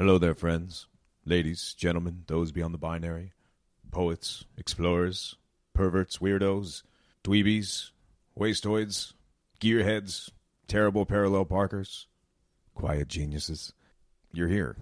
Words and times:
Hello 0.00 0.16
there, 0.16 0.34
friends, 0.34 0.86
ladies, 1.26 1.74
gentlemen, 1.74 2.24
those 2.26 2.52
beyond 2.52 2.72
the 2.72 2.78
binary, 2.78 3.34
poets, 3.90 4.46
explorers, 4.56 5.36
perverts, 5.74 6.16
weirdos, 6.22 6.82
dweebies, 7.22 7.90
wastoids, 8.34 9.12
gearheads, 9.60 10.30
terrible 10.66 11.04
parallel 11.04 11.44
parkers, 11.44 12.06
quiet 12.74 13.08
geniuses. 13.08 13.74
You're 14.32 14.48
here. 14.48 14.74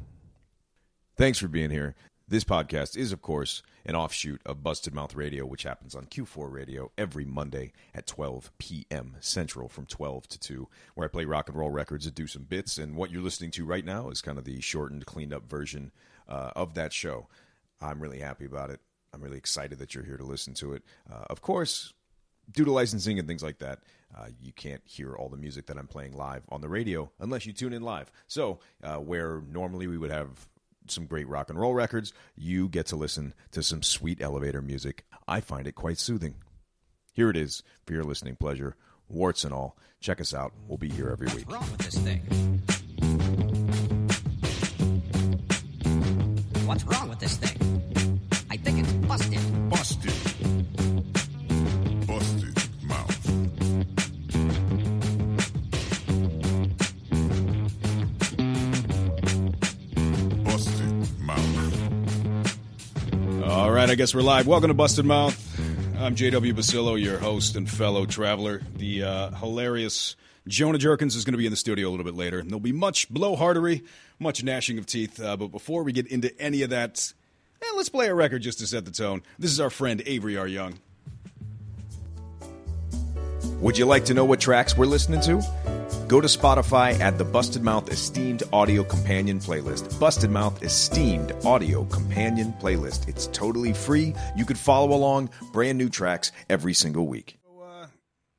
Thanks 1.17 1.41
for 1.41 1.49
being 1.49 1.71
here. 1.71 1.97
This 2.31 2.45
podcast 2.45 2.95
is, 2.95 3.11
of 3.11 3.23
course, 3.23 3.63
an 3.87 3.97
offshoot 3.97 4.43
of 4.45 4.63
Busted 4.63 4.93
Mouth 4.93 5.15
Radio, 5.15 5.47
which 5.47 5.63
happens 5.63 5.95
on 5.95 6.05
Q4 6.05 6.53
Radio 6.53 6.93
every 6.99 7.25
Monday 7.25 7.73
at 7.95 8.07
12 8.07 8.53
p.m. 8.59 9.17
Central 9.19 9.67
from 9.67 9.87
12 9.87 10.29
to 10.29 10.39
2, 10.39 10.69
where 10.95 11.09
I 11.09 11.11
play 11.11 11.25
rock 11.25 11.49
and 11.49 11.57
roll 11.57 11.71
records 11.71 12.05
and 12.05 12.15
do 12.15 12.27
some 12.27 12.43
bits. 12.43 12.77
And 12.77 12.97
what 12.97 13.11
you're 13.11 13.23
listening 13.23 13.51
to 13.53 13.65
right 13.65 13.85
now 13.85 14.11
is 14.11 14.21
kind 14.21 14.37
of 14.37 14.45
the 14.45 14.61
shortened, 14.61 15.07
cleaned 15.07 15.33
up 15.33 15.49
version 15.49 15.91
uh, 16.29 16.51
of 16.55 16.75
that 16.75 16.93
show. 16.93 17.29
I'm 17.81 17.99
really 17.99 18.21
happy 18.21 18.45
about 18.45 18.69
it. 18.69 18.81
I'm 19.15 19.23
really 19.23 19.39
excited 19.39 19.79
that 19.79 19.95
you're 19.95 20.05
here 20.05 20.19
to 20.19 20.25
listen 20.25 20.53
to 20.55 20.75
it. 20.75 20.83
Uh, 21.11 21.25
of 21.31 21.41
course, 21.41 21.95
due 22.53 22.67
to 22.67 22.73
licensing 22.73 23.19
and 23.19 23.27
things 23.27 23.43
like 23.43 23.61
that, 23.61 23.79
uh, 24.15 24.27
you 24.39 24.53
can't 24.53 24.83
hear 24.85 25.15
all 25.15 25.31
the 25.31 25.39
music 25.39 25.65
that 25.69 25.79
I'm 25.79 25.87
playing 25.87 26.15
live 26.15 26.43
on 26.51 26.61
the 26.61 26.69
radio 26.69 27.11
unless 27.21 27.47
you 27.47 27.55
tune 27.55 27.73
in 27.73 27.81
live. 27.81 28.13
So, 28.27 28.59
uh, 28.85 28.97
where 28.97 29.41
normally 29.51 29.87
we 29.87 29.97
would 29.97 30.11
have 30.11 30.47
some 30.91 31.07
great 31.07 31.29
rock 31.29 31.51
and 31.51 31.59
roll 31.59 31.75
records, 31.75 32.13
you 32.37 32.69
get 32.69 32.87
to 32.87 32.97
listen 32.97 33.35
to 33.53 33.63
some 33.63 33.83
sweet 33.83 34.21
elevator 34.21 34.63
music. 34.63 35.05
I 35.27 35.41
find 35.41 35.67
it 35.67 35.75
quite 35.75 35.99
soothing. 35.99 36.37
Here 37.13 37.31
it 37.31 37.37
is 37.37 37.63
for 37.87 37.93
your 37.93 38.05
listening 38.05 38.37
pleasure, 38.37 38.77
warts 39.09 39.45
and 39.45 39.53
all. 39.53 39.77
Check 40.01 40.21
us 40.21 40.33
out. 40.33 40.53
We'll 40.67 40.79
be 40.79 40.89
here 40.89 41.11
every 41.11 41.27
week. 41.29 41.51
What's 41.51 41.61
wrong 41.61 41.71
with 41.73 41.81
this 41.81 41.99
thing? 41.99 42.21
What's 46.67 46.85
wrong 46.85 47.09
with 47.09 47.19
this 47.19 47.37
thing? 47.37 48.08
Right, 63.79 63.91
I 63.91 63.95
guess 63.95 64.13
we're 64.13 64.23
live. 64.23 64.49
Welcome 64.49 64.71
to 64.71 64.75
Busted 64.75 65.05
Mouth. 65.05 65.39
I'm 66.01 66.17
JW 66.17 66.53
Basilo, 66.53 67.01
your 67.01 67.17
host 67.17 67.55
and 67.55 67.71
fellow 67.71 68.07
traveler. 68.07 68.61
The 68.75 69.05
uh, 69.05 69.31
hilarious 69.31 70.17
Jonah 70.49 70.79
Jurkens 70.79 71.15
is 71.15 71.25
going 71.25 71.35
to 71.35 71.39
be 71.39 71.47
in 71.47 71.53
the 71.53 71.57
studio 71.57 71.89
a 71.89 71.91
little 71.91 72.05
bit 72.05 72.17
later, 72.17 72.43
there'll 72.43 72.59
be 72.59 72.73
much 72.73 73.09
blowhardery, 73.09 73.87
much 74.19 74.43
gnashing 74.43 74.79
of 74.79 74.87
teeth. 74.87 75.23
Uh, 75.23 75.37
but 75.37 75.53
before 75.53 75.85
we 75.85 75.93
get 75.93 76.09
into 76.09 76.37
any 76.41 76.63
of 76.63 76.71
that, 76.71 77.13
eh, 77.63 77.67
let's 77.77 77.89
play 77.89 78.09
a 78.09 78.15
record 78.17 78.43
just 78.43 78.59
to 78.59 78.67
set 78.67 78.85
the 78.85 78.91
tone. 78.91 79.23
This 79.39 79.53
is 79.53 79.61
our 79.61 79.71
friend 79.71 80.03
Avery 80.07 80.37
R. 80.37 80.49
Young. 80.49 80.81
Would 83.61 83.79
you 83.79 83.87
like 83.87 84.07
to 84.07 84.15
know 84.15 84.25
what 84.25 84.41
tracks 84.41 84.77
we're 84.77 84.87
listening 84.87 85.21
to? 85.21 85.78
Go 86.09 86.23
to 86.23 86.27
Spotify 86.27 86.99
add 87.01 87.19
the 87.19 87.25
Busted 87.25 87.63
Mouth 87.63 87.91
Esteemed 87.91 88.43
Audio 88.51 88.83
Companion 88.83 89.39
playlist. 89.39 90.01
Busted 90.01 90.31
Mouth 90.31 90.63
Esteemed 90.63 91.35
Audio 91.45 91.85
Companion 91.85 92.55
playlist. 92.63 93.07
It's 93.07 93.27
totally 93.27 93.75
free. 93.75 94.15
You 94.35 94.47
could 94.47 94.57
follow 94.57 94.97
along, 94.97 95.29
brand 95.53 95.77
new 95.77 95.91
tracks 95.91 96.33
every 96.49 96.73
single 96.73 97.07
week. 97.07 97.39
Uh, 97.47 97.89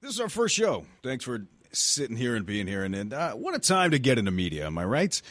this 0.02 0.12
is 0.12 0.20
our 0.20 0.30
first 0.30 0.56
show. 0.56 0.84
Thanks 1.04 1.24
for 1.24 1.46
sitting 1.72 2.18
here 2.18 2.36
and 2.36 2.44
being 2.44 2.66
here. 2.66 2.84
And, 2.84 2.96
and 2.96 3.14
uh, 3.14 3.34
what 3.34 3.54
a 3.54 3.60
time 3.60 3.92
to 3.92 4.00
get 4.00 4.18
into 4.18 4.32
media, 4.32 4.66
am 4.66 4.80
I 4.80 4.86
right? 4.86 5.22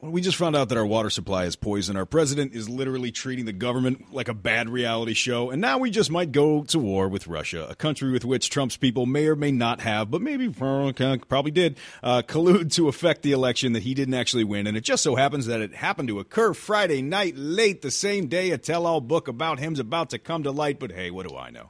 Well, 0.00 0.12
we 0.12 0.22
just 0.22 0.38
found 0.38 0.56
out 0.56 0.70
that 0.70 0.78
our 0.78 0.86
water 0.86 1.10
supply 1.10 1.44
is 1.44 1.56
poison. 1.56 1.94
Our 1.94 2.06
president 2.06 2.54
is 2.54 2.70
literally 2.70 3.12
treating 3.12 3.44
the 3.44 3.52
government 3.52 4.14
like 4.14 4.28
a 4.28 4.34
bad 4.34 4.70
reality 4.70 5.12
show. 5.12 5.50
And 5.50 5.60
now 5.60 5.76
we 5.76 5.90
just 5.90 6.10
might 6.10 6.32
go 6.32 6.62
to 6.64 6.78
war 6.78 7.06
with 7.06 7.26
Russia, 7.26 7.66
a 7.68 7.74
country 7.74 8.10
with 8.10 8.24
which 8.24 8.48
Trump's 8.48 8.78
people 8.78 9.04
may 9.04 9.26
or 9.26 9.36
may 9.36 9.52
not 9.52 9.82
have, 9.82 10.10
but 10.10 10.22
maybe 10.22 10.48
probably 10.48 11.50
did, 11.50 11.76
uh, 12.02 12.22
collude 12.22 12.72
to 12.76 12.88
affect 12.88 13.20
the 13.20 13.32
election 13.32 13.74
that 13.74 13.82
he 13.82 13.92
didn't 13.92 14.14
actually 14.14 14.44
win. 14.44 14.66
And 14.66 14.74
it 14.74 14.84
just 14.84 15.02
so 15.02 15.16
happens 15.16 15.44
that 15.46 15.60
it 15.60 15.74
happened 15.74 16.08
to 16.08 16.18
occur 16.18 16.54
Friday 16.54 17.02
night, 17.02 17.34
late 17.36 17.82
the 17.82 17.90
same 17.90 18.28
day 18.28 18.52
a 18.52 18.58
tell 18.58 18.86
all 18.86 19.02
book 19.02 19.28
about 19.28 19.58
him's 19.58 19.80
about 19.80 20.08
to 20.10 20.18
come 20.18 20.44
to 20.44 20.50
light. 20.50 20.78
But 20.78 20.92
hey, 20.92 21.10
what 21.10 21.28
do 21.28 21.36
I 21.36 21.50
know? 21.50 21.68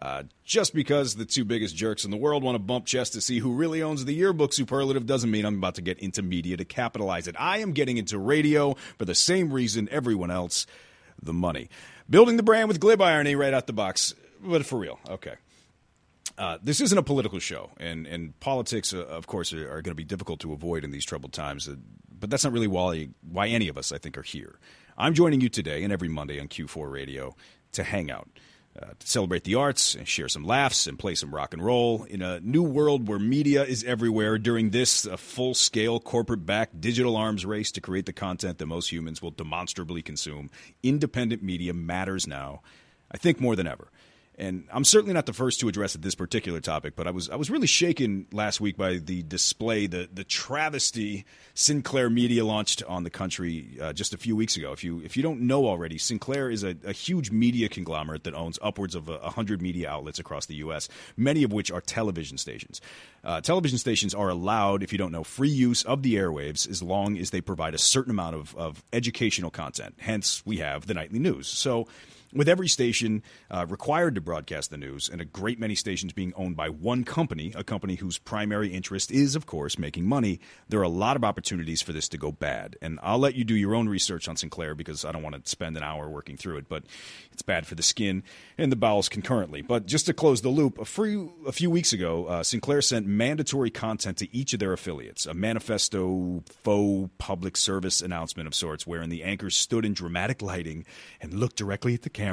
Uh, 0.00 0.24
just 0.44 0.74
because 0.74 1.14
the 1.14 1.24
two 1.24 1.44
biggest 1.44 1.74
jerks 1.74 2.04
in 2.04 2.10
the 2.10 2.16
world 2.18 2.42
want 2.42 2.54
to 2.54 2.58
bump 2.58 2.84
chests 2.84 3.14
to 3.14 3.20
see 3.20 3.38
who 3.38 3.54
really 3.54 3.82
owns 3.82 4.04
the 4.04 4.12
yearbook 4.12 4.52
superlative 4.52 5.06
doesn't 5.06 5.30
mean 5.30 5.46
I'm 5.46 5.56
about 5.56 5.76
to 5.76 5.82
get 5.82 5.98
into 6.00 6.22
media 6.22 6.58
to 6.58 6.66
capitalize 6.66 7.26
it. 7.26 7.34
I 7.38 7.58
am 7.58 7.72
getting 7.72 7.96
into 7.96 8.18
radio 8.18 8.74
for 8.98 9.06
the 9.06 9.14
same 9.14 9.50
reason 9.50 9.88
everyone 9.90 10.30
else 10.30 10.66
the 11.22 11.32
money. 11.32 11.70
Building 12.10 12.36
the 12.36 12.42
brand 12.42 12.68
with 12.68 12.78
glib 12.78 13.00
irony 13.00 13.34
right 13.36 13.54
out 13.54 13.66
the 13.66 13.72
box, 13.72 14.14
but 14.40 14.66
for 14.66 14.78
real. 14.78 14.98
Okay. 15.08 15.34
Uh, 16.36 16.58
this 16.62 16.82
isn't 16.82 16.98
a 16.98 17.02
political 17.02 17.38
show, 17.38 17.70
and, 17.78 18.06
and 18.06 18.38
politics, 18.40 18.92
uh, 18.92 18.98
of 19.06 19.26
course, 19.26 19.54
are, 19.54 19.66
are 19.66 19.80
going 19.80 19.92
to 19.92 19.94
be 19.94 20.04
difficult 20.04 20.40
to 20.40 20.52
avoid 20.52 20.84
in 20.84 20.90
these 20.90 21.06
troubled 21.06 21.32
times. 21.32 21.66
Uh, 21.66 21.76
but 22.18 22.28
that's 22.28 22.44
not 22.44 22.52
really 22.52 22.66
why, 22.66 23.08
why 23.22 23.46
any 23.48 23.68
of 23.68 23.78
us, 23.78 23.92
I 23.92 23.98
think, 23.98 24.18
are 24.18 24.22
here. 24.22 24.58
I'm 24.98 25.14
joining 25.14 25.40
you 25.40 25.48
today 25.48 25.82
and 25.82 25.92
every 25.92 26.08
Monday 26.08 26.38
on 26.38 26.48
Q4 26.48 26.90
Radio 26.90 27.34
to 27.72 27.82
hang 27.82 28.10
out 28.10 28.28
uh, 28.80 28.86
to 28.98 29.06
celebrate 29.06 29.44
the 29.44 29.54
arts 29.54 29.94
and 29.94 30.06
share 30.06 30.28
some 30.28 30.44
laughs 30.44 30.86
and 30.86 30.98
play 30.98 31.14
some 31.14 31.34
rock 31.34 31.54
and 31.54 31.64
roll 31.64 32.04
in 32.04 32.20
a 32.20 32.40
new 32.40 32.62
world 32.62 33.08
where 33.08 33.18
media 33.18 33.64
is 33.64 33.84
everywhere 33.84 34.38
during 34.38 34.70
this 34.70 35.06
full 35.16 35.54
scale 35.54 35.98
corporate 35.98 36.44
backed 36.44 36.80
digital 36.80 37.16
arms 37.16 37.46
race 37.46 37.72
to 37.72 37.80
create 37.80 38.06
the 38.06 38.12
content 38.12 38.58
that 38.58 38.66
most 38.66 38.90
humans 38.92 39.22
will 39.22 39.30
demonstrably 39.30 40.02
consume. 40.02 40.50
Independent 40.82 41.42
media 41.42 41.72
matters 41.72 42.26
now, 42.26 42.60
I 43.10 43.16
think, 43.16 43.40
more 43.40 43.56
than 43.56 43.66
ever. 43.66 43.88
And 44.38 44.68
I'm 44.70 44.84
certainly 44.84 45.14
not 45.14 45.24
the 45.24 45.32
first 45.32 45.60
to 45.60 45.68
address 45.68 45.94
this 45.94 46.14
particular 46.14 46.60
topic, 46.60 46.94
but 46.94 47.06
I 47.06 47.10
was 47.10 47.30
I 47.30 47.36
was 47.36 47.50
really 47.50 47.66
shaken 47.66 48.26
last 48.32 48.60
week 48.60 48.76
by 48.76 48.98
the 48.98 49.22
display, 49.22 49.86
the 49.86 50.08
the 50.12 50.24
travesty 50.24 51.24
Sinclair 51.54 52.10
Media 52.10 52.44
launched 52.44 52.82
on 52.82 53.04
the 53.04 53.08
country 53.08 53.78
uh, 53.80 53.94
just 53.94 54.12
a 54.12 54.18
few 54.18 54.36
weeks 54.36 54.56
ago. 54.58 54.72
If 54.72 54.84
you 54.84 55.00
if 55.00 55.16
you 55.16 55.22
don't 55.22 55.40
know 55.40 55.66
already, 55.66 55.96
Sinclair 55.96 56.50
is 56.50 56.64
a, 56.64 56.76
a 56.84 56.92
huge 56.92 57.30
media 57.30 57.70
conglomerate 57.70 58.24
that 58.24 58.34
owns 58.34 58.58
upwards 58.60 58.94
of 58.94 59.08
a 59.08 59.30
hundred 59.30 59.62
media 59.62 59.88
outlets 59.88 60.18
across 60.18 60.44
the 60.44 60.56
U.S., 60.56 60.90
many 61.16 61.42
of 61.42 61.50
which 61.50 61.70
are 61.70 61.80
television 61.80 62.36
stations. 62.36 62.82
Uh, 63.24 63.40
television 63.40 63.78
stations 63.78 64.14
are 64.14 64.28
allowed, 64.28 64.82
if 64.82 64.92
you 64.92 64.98
don't 64.98 65.12
know, 65.12 65.24
free 65.24 65.48
use 65.48 65.82
of 65.84 66.02
the 66.02 66.14
airwaves 66.14 66.68
as 66.68 66.82
long 66.82 67.16
as 67.16 67.30
they 67.30 67.40
provide 67.40 67.74
a 67.74 67.78
certain 67.78 68.10
amount 68.10 68.36
of, 68.36 68.54
of 68.56 68.84
educational 68.92 69.50
content. 69.50 69.94
Hence, 69.98 70.44
we 70.44 70.58
have 70.58 70.86
the 70.86 70.94
nightly 70.94 71.18
news. 71.18 71.48
So 71.48 71.88
with 72.36 72.48
every 72.48 72.68
station 72.68 73.22
uh, 73.50 73.66
required 73.68 74.14
to 74.14 74.20
broadcast 74.20 74.70
the 74.70 74.76
news 74.76 75.08
and 75.08 75.20
a 75.20 75.24
great 75.24 75.58
many 75.58 75.74
stations 75.74 76.12
being 76.12 76.32
owned 76.36 76.56
by 76.56 76.68
one 76.68 77.04
company, 77.04 77.52
a 77.56 77.64
company 77.64 77.96
whose 77.96 78.18
primary 78.18 78.68
interest 78.68 79.10
is, 79.10 79.34
of 79.34 79.46
course, 79.46 79.78
making 79.78 80.06
money, 80.06 80.40
there 80.68 80.80
are 80.80 80.84
a 80.84 80.88
lot 80.88 81.16
of 81.16 81.24
opportunities 81.24 81.82
for 81.82 81.92
this 81.92 82.08
to 82.08 82.18
go 82.18 82.32
bad. 82.32 82.76
And 82.82 82.98
I'll 83.02 83.18
let 83.18 83.34
you 83.34 83.44
do 83.44 83.54
your 83.54 83.74
own 83.74 83.88
research 83.88 84.28
on 84.28 84.36
Sinclair 84.36 84.74
because 84.74 85.04
I 85.04 85.12
don't 85.12 85.22
want 85.22 85.42
to 85.42 85.48
spend 85.48 85.76
an 85.76 85.82
hour 85.82 86.08
working 86.08 86.36
through 86.36 86.58
it, 86.58 86.68
but 86.68 86.84
it's 87.32 87.42
bad 87.42 87.66
for 87.66 87.74
the 87.74 87.82
skin 87.82 88.22
and 88.58 88.70
the 88.70 88.76
bowels 88.76 89.08
concurrently. 89.08 89.62
But 89.62 89.86
just 89.86 90.06
to 90.06 90.12
close 90.12 90.42
the 90.42 90.48
loop, 90.48 90.78
a 90.78 90.84
few, 90.84 91.32
a 91.46 91.52
few 91.52 91.70
weeks 91.70 91.92
ago, 91.92 92.26
uh, 92.26 92.42
Sinclair 92.42 92.82
sent 92.82 93.06
mandatory 93.06 93.70
content 93.70 94.18
to 94.18 94.36
each 94.36 94.52
of 94.52 94.60
their 94.60 94.72
affiliates, 94.72 95.26
a 95.26 95.34
manifesto 95.34 96.42
faux 96.62 97.10
public 97.18 97.56
service 97.56 98.02
announcement 98.02 98.46
of 98.46 98.54
sorts, 98.54 98.86
wherein 98.86 99.10
the 99.10 99.22
anchors 99.22 99.56
stood 99.56 99.84
in 99.84 99.94
dramatic 99.94 100.42
lighting 100.42 100.84
and 101.20 101.34
looked 101.34 101.56
directly 101.56 101.94
at 101.94 102.02
the 102.02 102.10
camera, 102.10 102.25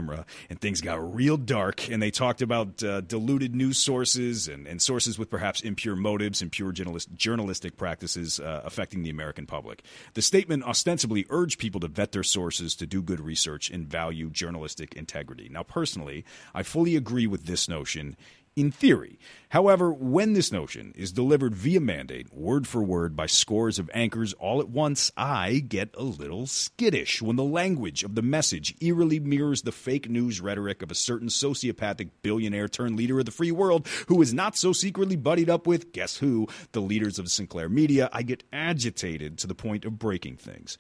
and 0.49 0.59
things 0.59 0.81
got 0.81 1.15
real 1.15 1.37
dark. 1.37 1.89
And 1.89 2.01
they 2.01 2.11
talked 2.11 2.41
about 2.41 2.83
uh, 2.83 3.01
diluted 3.01 3.55
news 3.55 3.77
sources 3.77 4.47
and, 4.47 4.67
and 4.67 4.81
sources 4.81 5.19
with 5.19 5.29
perhaps 5.29 5.61
impure 5.61 5.95
motives 5.95 6.41
and 6.41 6.51
pure 6.51 6.71
journalist, 6.71 7.09
journalistic 7.15 7.77
practices 7.77 8.39
uh, 8.39 8.61
affecting 8.65 9.03
the 9.03 9.09
American 9.09 9.45
public. 9.45 9.83
The 10.13 10.21
statement 10.21 10.63
ostensibly 10.63 11.25
urged 11.29 11.59
people 11.59 11.79
to 11.81 11.87
vet 11.87 12.11
their 12.11 12.23
sources, 12.23 12.75
to 12.75 12.87
do 12.87 13.01
good 13.01 13.19
research, 13.19 13.69
and 13.69 13.87
value 13.87 14.29
journalistic 14.29 14.93
integrity. 14.95 15.49
Now, 15.49 15.63
personally, 15.63 16.25
I 16.53 16.63
fully 16.63 16.96
agree 16.96 17.28
with 17.28 17.46
this 17.46 17.67
notion 17.67 18.16
in 18.55 18.72
theory. 18.72 19.20
However, 19.50 19.91
when 19.91 20.34
this 20.34 20.52
notion 20.52 20.94
is 20.96 21.11
delivered 21.11 21.53
via 21.53 21.79
mandate, 21.79 22.34
word 22.34 22.67
for 22.67 22.84
word, 22.84 23.16
by 23.16 23.26
scores 23.26 23.79
of 23.79 23.90
anchors 23.94 24.34
all 24.34 24.59
at 24.59 24.70
once, 24.70 25.11
I 25.16 25.59
get 25.59 25.94
a 25.96 26.03
little 26.03 26.47
skittish 26.47 27.22
when 27.22 27.35
the 27.35 27.44
language 27.44 28.03
of 28.03 28.16
the 28.16 28.22
message 28.22 28.76
eerily 28.82 29.20
mirrors 29.20 29.61
the 29.61 29.72
fake 29.72 30.09
news 30.09 30.41
rhetoric 30.41 30.82
of 30.82 30.91
a 30.91 30.96
certain 30.96 31.28
sociopathic 31.28 32.09
billionaire 32.22 32.67
turned 32.67 32.96
leader 32.96 33.20
of 33.20 33.26
the 33.26 33.32
free 33.32 33.52
world 33.52 33.88
who 34.08 34.22
is 34.22 34.34
not 34.34 34.56
so 34.56 34.73
secretly 34.73 35.16
buddied 35.16 35.49
up 35.49 35.67
with, 35.67 35.91
guess 35.91 36.17
who, 36.17 36.47
the 36.72 36.82
leaders 36.82 37.20
of 37.20 37.29
Sinclair 37.29 37.70
Media. 37.70 38.09
I 38.11 38.23
get 38.23 38.44
agitated 38.52 39.38
to 39.40 39.47
the 39.47 39.56
point 39.56 39.85
of 39.85 39.99
breaking 39.99 40.38
things. 40.38 40.78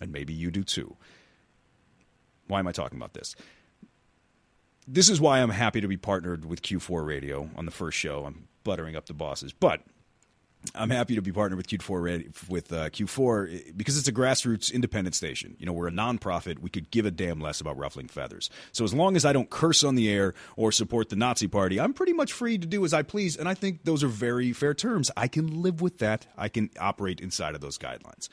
And 0.00 0.12
maybe 0.12 0.32
you 0.32 0.50
do 0.50 0.62
too. 0.62 0.96
Why 2.46 2.58
am 2.58 2.66
I 2.66 2.72
talking 2.72 2.98
about 2.98 3.14
this? 3.14 3.36
This 4.86 5.08
is 5.08 5.20
why 5.20 5.40
I'm 5.40 5.50
happy 5.50 5.80
to 5.80 5.88
be 5.88 5.96
partnered 5.96 6.44
with 6.44 6.62
Q4 6.62 7.04
Radio 7.04 7.50
on 7.56 7.64
the 7.64 7.70
first 7.70 7.98
show. 7.98 8.24
I'm 8.24 8.48
buttering 8.64 8.96
up 8.96 9.06
the 9.06 9.14
bosses. 9.14 9.52
But 9.52 9.82
I'm 10.74 10.90
happy 10.90 11.14
to 11.14 11.22
be 11.22 11.32
partnered 11.32 11.56
with 11.56 11.68
Q4 11.68 12.02
Ready, 12.02 12.30
with 12.48 12.72
uh, 12.72 12.90
Q4 12.90 13.76
because 13.76 13.98
it's 13.98 14.08
a 14.08 14.12
grassroots 14.12 14.72
independent 14.72 15.14
station. 15.14 15.56
You 15.58 15.66
know, 15.66 15.72
we're 15.72 15.88
a 15.88 15.92
nonprofit. 15.92 16.58
We 16.58 16.68
could 16.68 16.90
give 16.90 17.06
a 17.06 17.10
damn 17.10 17.40
less 17.40 17.60
about 17.60 17.78
ruffling 17.78 18.08
feathers. 18.08 18.50
So 18.72 18.84
as 18.84 18.92
long 18.92 19.16
as 19.16 19.24
I 19.24 19.32
don't 19.32 19.48
curse 19.48 19.82
on 19.82 19.94
the 19.94 20.10
air 20.10 20.34
or 20.56 20.70
support 20.70 21.08
the 21.08 21.16
Nazi 21.16 21.48
Party, 21.48 21.80
I'm 21.80 21.94
pretty 21.94 22.12
much 22.12 22.32
free 22.32 22.58
to 22.58 22.66
do 22.66 22.84
as 22.84 22.92
I 22.92 23.02
please. 23.02 23.36
And 23.36 23.48
I 23.48 23.54
think 23.54 23.84
those 23.84 24.04
are 24.04 24.08
very 24.08 24.52
fair 24.52 24.74
terms. 24.74 25.10
I 25.16 25.28
can 25.28 25.62
live 25.62 25.80
with 25.80 25.98
that. 25.98 26.26
I 26.36 26.48
can 26.48 26.70
operate 26.78 27.20
inside 27.20 27.54
of 27.54 27.62
those 27.62 27.78
guidelines. 27.78 28.28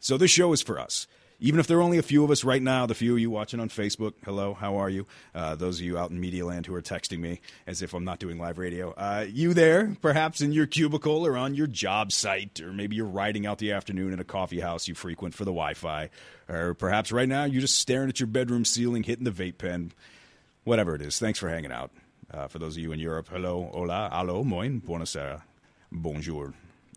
So 0.00 0.16
this 0.16 0.30
show 0.30 0.52
is 0.52 0.62
for 0.62 0.80
us 0.80 1.06
even 1.40 1.60
if 1.60 1.66
there 1.68 1.78
are 1.78 1.82
only 1.82 1.98
a 1.98 2.02
few 2.02 2.24
of 2.24 2.30
us 2.30 2.42
right 2.42 2.60
now, 2.60 2.86
the 2.86 2.94
few 2.94 3.12
of 3.12 3.20
you 3.20 3.30
watching 3.30 3.60
on 3.60 3.68
Facebook, 3.68 4.14
hello, 4.24 4.54
how 4.54 4.76
are 4.76 4.90
you? 4.90 5.06
Uh, 5.34 5.54
those 5.54 5.78
of 5.78 5.86
you 5.86 5.96
out 5.96 6.10
in 6.10 6.18
Media 6.18 6.44
Land 6.44 6.66
who 6.66 6.74
are 6.74 6.82
texting 6.82 7.20
me 7.20 7.40
as 7.66 7.80
if 7.80 7.94
I'm 7.94 8.04
not 8.04 8.18
doing 8.18 8.38
live 8.38 8.58
radio, 8.58 8.90
uh, 8.92 9.24
you 9.28 9.54
there, 9.54 9.96
perhaps 10.00 10.40
in 10.40 10.52
your 10.52 10.66
cubicle 10.66 11.24
or 11.24 11.36
on 11.36 11.54
your 11.54 11.68
job 11.68 12.10
site, 12.10 12.60
or 12.60 12.72
maybe 12.72 12.96
you're 12.96 13.06
riding 13.06 13.46
out 13.46 13.58
the 13.58 13.70
afternoon 13.70 14.12
in 14.12 14.18
a 14.18 14.24
coffee 14.24 14.60
house 14.60 14.88
you 14.88 14.94
frequent 14.96 15.34
for 15.34 15.44
the 15.44 15.52
Wi 15.52 15.74
Fi, 15.74 16.10
or 16.48 16.74
perhaps 16.74 17.12
right 17.12 17.28
now 17.28 17.44
you're 17.44 17.60
just 17.60 17.78
staring 17.78 18.08
at 18.08 18.18
your 18.18 18.26
bedroom 18.26 18.64
ceiling, 18.64 19.04
hitting 19.04 19.24
the 19.24 19.30
vape 19.30 19.58
pen, 19.58 19.92
whatever 20.64 20.96
it 20.96 21.02
is. 21.02 21.20
Thanks 21.20 21.38
for 21.38 21.48
hanging 21.48 21.72
out. 21.72 21.92
Uh, 22.32 22.48
for 22.48 22.58
those 22.58 22.76
of 22.76 22.82
you 22.82 22.90
in 22.90 22.98
Europe, 22.98 23.28
hello, 23.30 23.70
hola, 23.72 24.08
allo, 24.12 24.42
moin, 24.42 24.80
buonasera, 24.80 25.42
bonjour, 25.92 26.52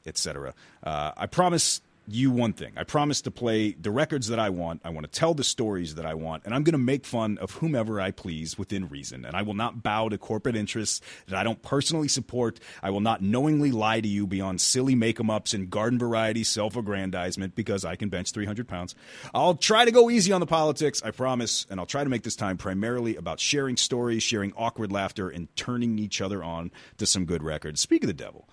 etc. 0.06 0.54
Uh, 0.84 1.12
I 1.16 1.28
promise 1.28 1.80
you 2.08 2.32
one 2.32 2.54
thing. 2.54 2.74
I 2.78 2.84
promise 2.84 3.22
to 3.22 3.32
play 3.32 3.72
the 3.74 3.92
records 3.92 4.28
that 4.28 4.40
I 4.40 4.50
want. 4.50 4.82
I 4.84 4.90
want 4.90 5.12
to 5.12 5.20
tell 5.20 5.34
the 5.34 5.44
stories 5.44 5.96
that 5.96 6.06
I 6.06 6.14
want, 6.14 6.44
and 6.46 6.54
I'm 6.54 6.64
going 6.64 6.74
to 6.74 6.80
make 6.80 7.06
fun 7.06 7.38
of 7.38 7.52
whomever 7.52 8.02
I 8.02 8.12
please 8.12 8.58
within 8.58 8.90
reason. 8.90 9.26
And 9.26 9.36
I 9.36 9.44
will 9.44 9.54
not 9.54 9.84
bow 9.84 10.10
to 10.10 10.18
corporate 10.18 10.56
interests 10.56 11.02
that 11.28 11.38
I 11.38 11.44
don't 11.44 11.62
personally 11.62 12.08
support. 12.08 12.60
I 12.82 12.90
will 12.90 13.02
not 13.02 13.22
knowingly 13.22 13.72
lie 13.72 14.02
to 14.02 14.08
you 14.08 14.28
beyond 14.28 14.62
silly 14.62 14.96
make 14.96 15.20
em 15.20 15.30
ups 15.30 15.54
and 15.54 15.70
garden 15.70 16.00
variety 16.00 16.44
self 16.44 16.76
aggrandizement 16.76 17.56
because 17.56 17.86
I 17.86 17.96
can 17.96 18.10
bench 18.10 18.32
300 18.32 18.68
pounds. 18.68 18.96
I'll 19.34 19.56
try 19.56 19.86
to 19.86 19.92
go 19.92 20.10
easy 20.10 20.32
on 20.32 20.42
the 20.42 20.48
politics, 20.48 21.02
I 21.04 21.12
promise, 21.12 21.66
and 21.70 21.80
I'll 21.80 21.86
try 21.86 22.04
to 22.04 22.10
make 22.10 22.24
this 22.24 22.36
time 22.36 22.58
primarily 22.58 23.16
about 23.16 23.40
sharing 23.40 23.78
stories, 23.78 24.24
sharing 24.24 24.54
awkward 24.58 24.92
laughter, 24.92 25.30
and 25.30 25.54
turning 25.56 26.00
each 26.00 26.22
other 26.22 26.44
on 26.44 26.72
to 26.98 27.06
some 27.06 27.26
good 27.26 27.44
records. 27.44 27.82
Speak 27.82 28.04
of 28.04 28.08
the 28.08 28.14
devil. 28.14 28.48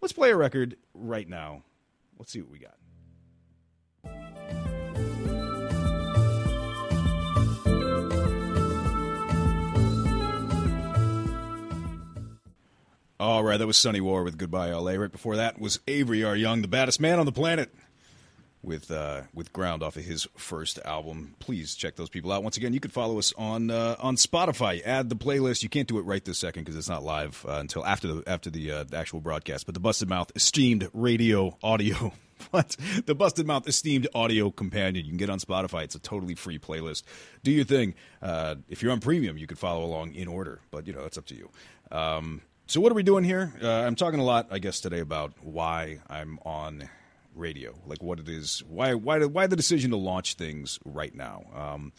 Let's 0.00 0.12
play 0.12 0.30
a 0.30 0.36
record 0.36 0.76
right 0.92 1.28
now. 1.28 1.62
Let's 2.18 2.32
see 2.32 2.40
what 2.40 2.50
we 2.50 2.58
got. 2.58 2.74
All 13.20 13.44
right, 13.44 13.58
that 13.58 13.66
was 13.66 13.76
Sunny 13.76 14.00
War 14.00 14.24
with 14.24 14.36
Goodbye 14.36 14.72
LA. 14.72 14.92
Right 14.92 15.12
before 15.12 15.36
that 15.36 15.60
was 15.60 15.78
Avery 15.86 16.24
R. 16.24 16.34
Young, 16.34 16.62
the 16.62 16.68
baddest 16.68 17.00
man 17.00 17.20
on 17.20 17.26
the 17.26 17.32
planet, 17.32 17.72
with 18.60 18.90
uh, 18.90 19.22
with 19.32 19.52
Ground 19.52 19.84
off 19.84 19.96
of 19.96 20.04
his 20.04 20.26
first 20.36 20.80
album. 20.84 21.36
Please 21.38 21.76
check 21.76 21.94
those 21.94 22.08
people 22.08 22.32
out. 22.32 22.42
Once 22.42 22.56
again, 22.56 22.72
you 22.72 22.80
can 22.80 22.90
follow 22.90 23.18
us 23.20 23.32
on 23.38 23.70
uh, 23.70 23.94
on 24.00 24.16
Spotify. 24.16 24.84
Add 24.84 25.10
the 25.10 25.16
playlist. 25.16 25.62
You 25.62 25.68
can't 25.68 25.86
do 25.86 25.98
it 25.98 26.02
right 26.02 26.24
this 26.24 26.38
second 26.38 26.64
because 26.64 26.76
it's 26.76 26.88
not 26.88 27.04
live 27.04 27.46
uh, 27.48 27.52
until 27.52 27.86
after 27.86 28.08
the 28.08 28.24
after 28.26 28.50
the, 28.50 28.70
uh, 28.72 28.84
the 28.84 28.96
actual 28.96 29.20
broadcast. 29.20 29.66
But 29.66 29.74
the 29.74 29.80
Busted 29.80 30.08
Mouth 30.08 30.32
esteemed 30.34 30.88
radio 30.92 31.56
audio. 31.62 32.12
What 32.50 32.76
the 33.06 33.14
Busted 33.14 33.46
Mouth 33.46 33.66
esteemed 33.68 34.08
audio 34.12 34.50
companion? 34.50 35.04
You 35.04 35.12
can 35.12 35.18
get 35.18 35.30
on 35.30 35.38
Spotify. 35.38 35.84
It's 35.84 35.94
a 35.94 36.00
totally 36.00 36.34
free 36.34 36.58
playlist. 36.58 37.04
Do 37.44 37.52
your 37.52 37.64
thing. 37.64 37.94
Uh, 38.20 38.56
if 38.68 38.82
you're 38.82 38.90
on 38.90 38.98
premium, 38.98 39.38
you 39.38 39.46
can 39.46 39.56
follow 39.56 39.84
along 39.84 40.14
in 40.14 40.26
order, 40.26 40.60
but 40.72 40.86
you 40.88 40.92
know 40.92 41.04
it's 41.04 41.16
up 41.16 41.26
to 41.26 41.36
you. 41.36 41.48
Um, 41.92 42.42
so 42.66 42.80
what 42.80 42.90
are 42.90 42.94
we 42.94 43.02
doing 43.02 43.24
here? 43.24 43.52
Uh, 43.62 43.68
I'm 43.68 43.94
talking 43.94 44.20
a 44.20 44.24
lot, 44.24 44.48
I 44.50 44.58
guess, 44.58 44.80
today 44.80 45.00
about 45.00 45.32
why 45.42 46.00
I'm 46.08 46.38
on 46.44 46.88
radio, 47.34 47.74
like 47.86 48.02
what 48.02 48.18
it 48.18 48.28
is, 48.28 48.62
why 48.68 48.94
why 48.94 49.24
why 49.24 49.46
the 49.46 49.56
decision 49.56 49.90
to 49.90 49.96
launch 49.96 50.34
things 50.34 50.78
right 50.84 51.14
now. 51.14 51.44
Um, 51.54 51.92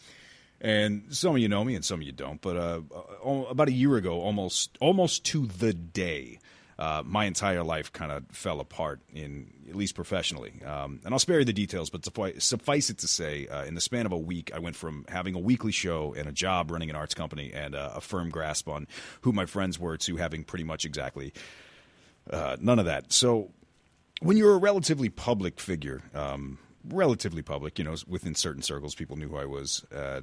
and 0.60 1.04
some 1.10 1.36
of 1.36 1.38
you 1.38 1.48
know 1.48 1.62
me, 1.64 1.74
and 1.74 1.84
some 1.84 2.00
of 2.00 2.06
you 2.06 2.12
don't. 2.12 2.40
But 2.40 2.56
uh, 2.56 2.80
uh 3.24 3.44
about 3.50 3.68
a 3.68 3.72
year 3.72 3.96
ago, 3.96 4.20
almost 4.20 4.76
almost 4.80 5.24
to 5.26 5.46
the 5.46 5.72
day, 5.72 6.40
uh, 6.78 7.02
my 7.04 7.24
entire 7.24 7.62
life 7.62 7.92
kind 7.92 8.12
of 8.12 8.24
fell 8.30 8.60
apart 8.60 9.00
in 9.12 9.52
at 9.68 9.74
least 9.74 9.94
professionally. 9.94 10.60
Um, 10.64 11.00
and 11.04 11.14
I'll 11.14 11.18
spare 11.18 11.38
you 11.38 11.44
the 11.44 11.52
details, 11.52 11.90
but 11.90 12.04
suffice, 12.04 12.44
suffice 12.44 12.90
it 12.90 12.98
to 12.98 13.08
say, 13.08 13.46
uh, 13.46 13.64
in 13.64 13.74
the 13.74 13.80
span 13.80 14.06
of 14.06 14.12
a 14.12 14.18
week, 14.18 14.50
I 14.54 14.58
went 14.58 14.76
from 14.76 15.04
having 15.08 15.34
a 15.34 15.38
weekly 15.38 15.72
show 15.72 16.14
and 16.16 16.28
a 16.28 16.32
job 16.32 16.70
running 16.70 16.90
an 16.90 16.96
arts 16.96 17.14
company 17.14 17.52
and 17.52 17.74
uh, 17.74 17.92
a 17.94 18.00
firm 18.00 18.28
grasp 18.28 18.68
on 18.68 18.86
who 19.22 19.32
my 19.32 19.46
friends 19.46 19.78
were 19.78 19.96
to 19.98 20.16
having 20.16 20.44
pretty 20.44 20.64
much 20.64 20.84
exactly 20.84 21.32
uh, 22.30 22.56
none 22.60 22.78
of 22.78 22.84
that. 22.84 23.12
So 23.12 23.50
when 24.20 24.36
you're 24.36 24.54
a 24.54 24.58
relatively 24.58 25.08
public 25.08 25.60
figure, 25.60 26.02
um, 26.14 26.58
relatively 26.88 27.42
public, 27.42 27.78
you 27.78 27.84
know, 27.84 27.96
within 28.06 28.34
certain 28.34 28.62
circles, 28.62 28.94
people 28.94 29.16
knew 29.16 29.28
who 29.28 29.36
I 29.36 29.46
was 29.46 29.84
uh, 29.94 30.20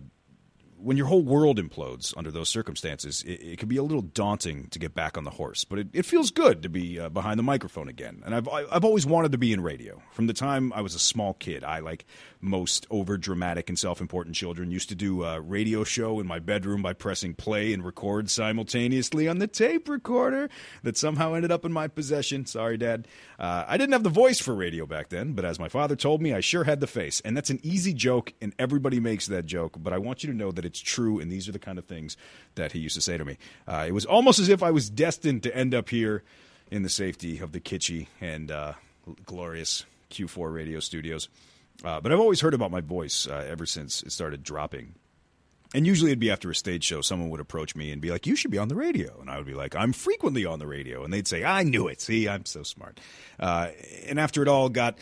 when 0.84 0.98
your 0.98 1.08
whole 1.08 1.24
world 1.24 1.58
implodes 1.58 2.14
under 2.18 2.32
those 2.32 2.50
circumstances, 2.50 3.24
it, 3.24 3.42
it, 3.42 3.60
can 3.60 3.70
be 3.70 3.78
a 3.78 3.84
little 3.84 4.02
daunting 4.02 4.68
to 4.68 4.80
get 4.80 4.94
back 4.94 5.18
on 5.18 5.24
the 5.24 5.32
horse. 5.32 5.64
But 5.64 5.80
it, 5.80 5.88
it 5.94 6.06
feels 6.06 6.32
good 6.32 6.62
to 6.64 6.70
be 6.70 7.00
uh, 7.00 7.10
behind 7.10 7.40
the 7.40 7.44
microphone 7.44 7.88
again. 7.88 8.22
And 8.26 8.36
I've 8.36 8.48
I've 8.48 8.86
always 8.86 9.06
wanted 9.06 9.32
to 9.32 9.38
be 9.38 9.54
in 9.54 9.62
radio 9.62 10.02
from 10.12 10.28
the 10.28 10.34
time 10.34 10.74
I 10.74 10.82
was 10.82 10.96
a 10.96 11.00
small 11.00 11.34
kid. 11.34 11.64
I 11.64 11.80
like 11.80 12.06
most 12.42 12.86
over 12.90 13.18
dramatic 13.18 13.70
and 13.70 13.80
self 13.80 14.02
important 14.02 14.36
children 14.36 14.72
used 14.72 14.90
to 14.90 14.96
do 14.96 15.24
a 15.24 15.40
radio 15.40 15.84
show 15.84 16.20
in 16.20 16.28
my 16.28 16.40
bedroom 16.40 16.82
by 16.82 16.94
pressing 16.94 17.34
play 17.34 17.74
and 17.74 17.84
record 17.84 18.30
simultaneously 18.30 19.28
on 19.28 19.40
the 19.40 19.48
tape 19.48 19.88
recorder 19.88 20.50
that 20.84 20.98
somehow 20.98 21.34
ended 21.34 21.52
up 21.52 21.66
in 21.66 21.72
my 21.72 21.88
possession. 21.88 22.46
Sorry, 22.46 22.78
Dad. 22.78 23.08
Uh, 23.40 23.66
I 23.68 23.78
didn't 23.78 23.94
have 23.94 24.04
the 24.04 24.10
voice 24.10 24.40
for 24.40 24.54
radio 24.54 24.86
back 24.86 25.10
then, 25.10 25.34
but 25.34 25.46
as 25.46 25.60
my 25.60 25.70
father 25.70 25.96
told 25.96 26.22
me, 26.22 26.34
I 26.34 26.42
sure 26.42 26.64
had 26.64 26.80
the 26.80 26.88
face. 26.88 27.22
And 27.22 27.36
that's 27.36 27.50
an 27.50 27.60
easy 27.64 27.94
joke, 27.94 28.34
and 28.42 28.54
everybody 28.60 29.00
makes 29.00 29.28
that 29.28 29.46
joke. 29.46 29.76
But 29.78 29.94
I 29.94 29.98
want 29.98 30.24
you 30.24 30.32
to 30.32 30.38
know 30.38 30.52
that 30.52 30.66
it's 30.74 30.82
true, 30.82 31.20
and 31.20 31.32
these 31.32 31.48
are 31.48 31.52
the 31.52 31.60
kind 31.60 31.78
of 31.78 31.86
things 31.86 32.18
that 32.56 32.72
he 32.72 32.80
used 32.80 32.96
to 32.96 33.02
say 33.02 33.16
to 33.16 33.24
me. 33.24 33.38
Uh, 33.68 33.86
it 33.88 33.92
was 33.92 34.08
almost 34.08 34.40
as 34.40 34.50
if 34.50 34.64
I 34.64 34.72
was 34.72 34.90
destined 34.90 35.44
to 35.44 35.56
end 35.56 35.76
up 35.76 35.90
here 35.90 36.24
in 36.72 36.82
the 36.82 36.90
safety 36.90 37.38
of 37.38 37.52
the 37.52 37.60
kitschy 37.60 38.08
and 38.20 38.50
uh, 38.50 38.74
glorious 39.24 39.86
Q4 40.10 40.52
radio 40.52 40.80
studios. 40.80 41.30
Uh, 41.84 42.02
but 42.02 42.12
I've 42.12 42.20
always 42.20 42.42
heard 42.42 42.56
about 42.56 42.72
my 42.72 42.82
voice 42.82 43.28
uh, 43.28 43.46
ever 43.48 43.68
since 43.68 44.02
it 44.02 44.12
started 44.12 44.42
dropping. 44.42 44.96
And 45.76 45.86
usually 45.86 46.10
it'd 46.10 46.20
be 46.20 46.32
after 46.32 46.50
a 46.50 46.56
stage 46.56 46.84
show, 46.84 47.02
someone 47.02 47.30
would 47.30 47.40
approach 47.40 47.76
me 47.76 47.92
and 47.92 48.02
be 48.02 48.10
like, 48.10 48.26
You 48.26 48.36
should 48.36 48.50
be 48.50 48.58
on 48.58 48.68
the 48.68 48.76
radio. 48.76 49.20
And 49.22 49.30
I 49.30 49.38
would 49.38 49.46
be 49.46 49.54
like, 49.54 49.76
I'm 49.76 49.94
frequently 49.94 50.44
on 50.44 50.58
the 50.58 50.68
radio. 50.68 51.04
And 51.04 51.14
they'd 51.14 51.28
say, 51.28 51.44
I 51.44 51.62
knew 51.62 51.88
it. 51.88 52.02
See, 52.02 52.28
I'm 52.28 52.46
so 52.46 52.64
smart. 52.64 53.00
Uh, 53.40 53.70
and 54.08 54.20
after 54.20 54.42
it 54.42 54.48
all 54.48 54.70
got 54.70 54.98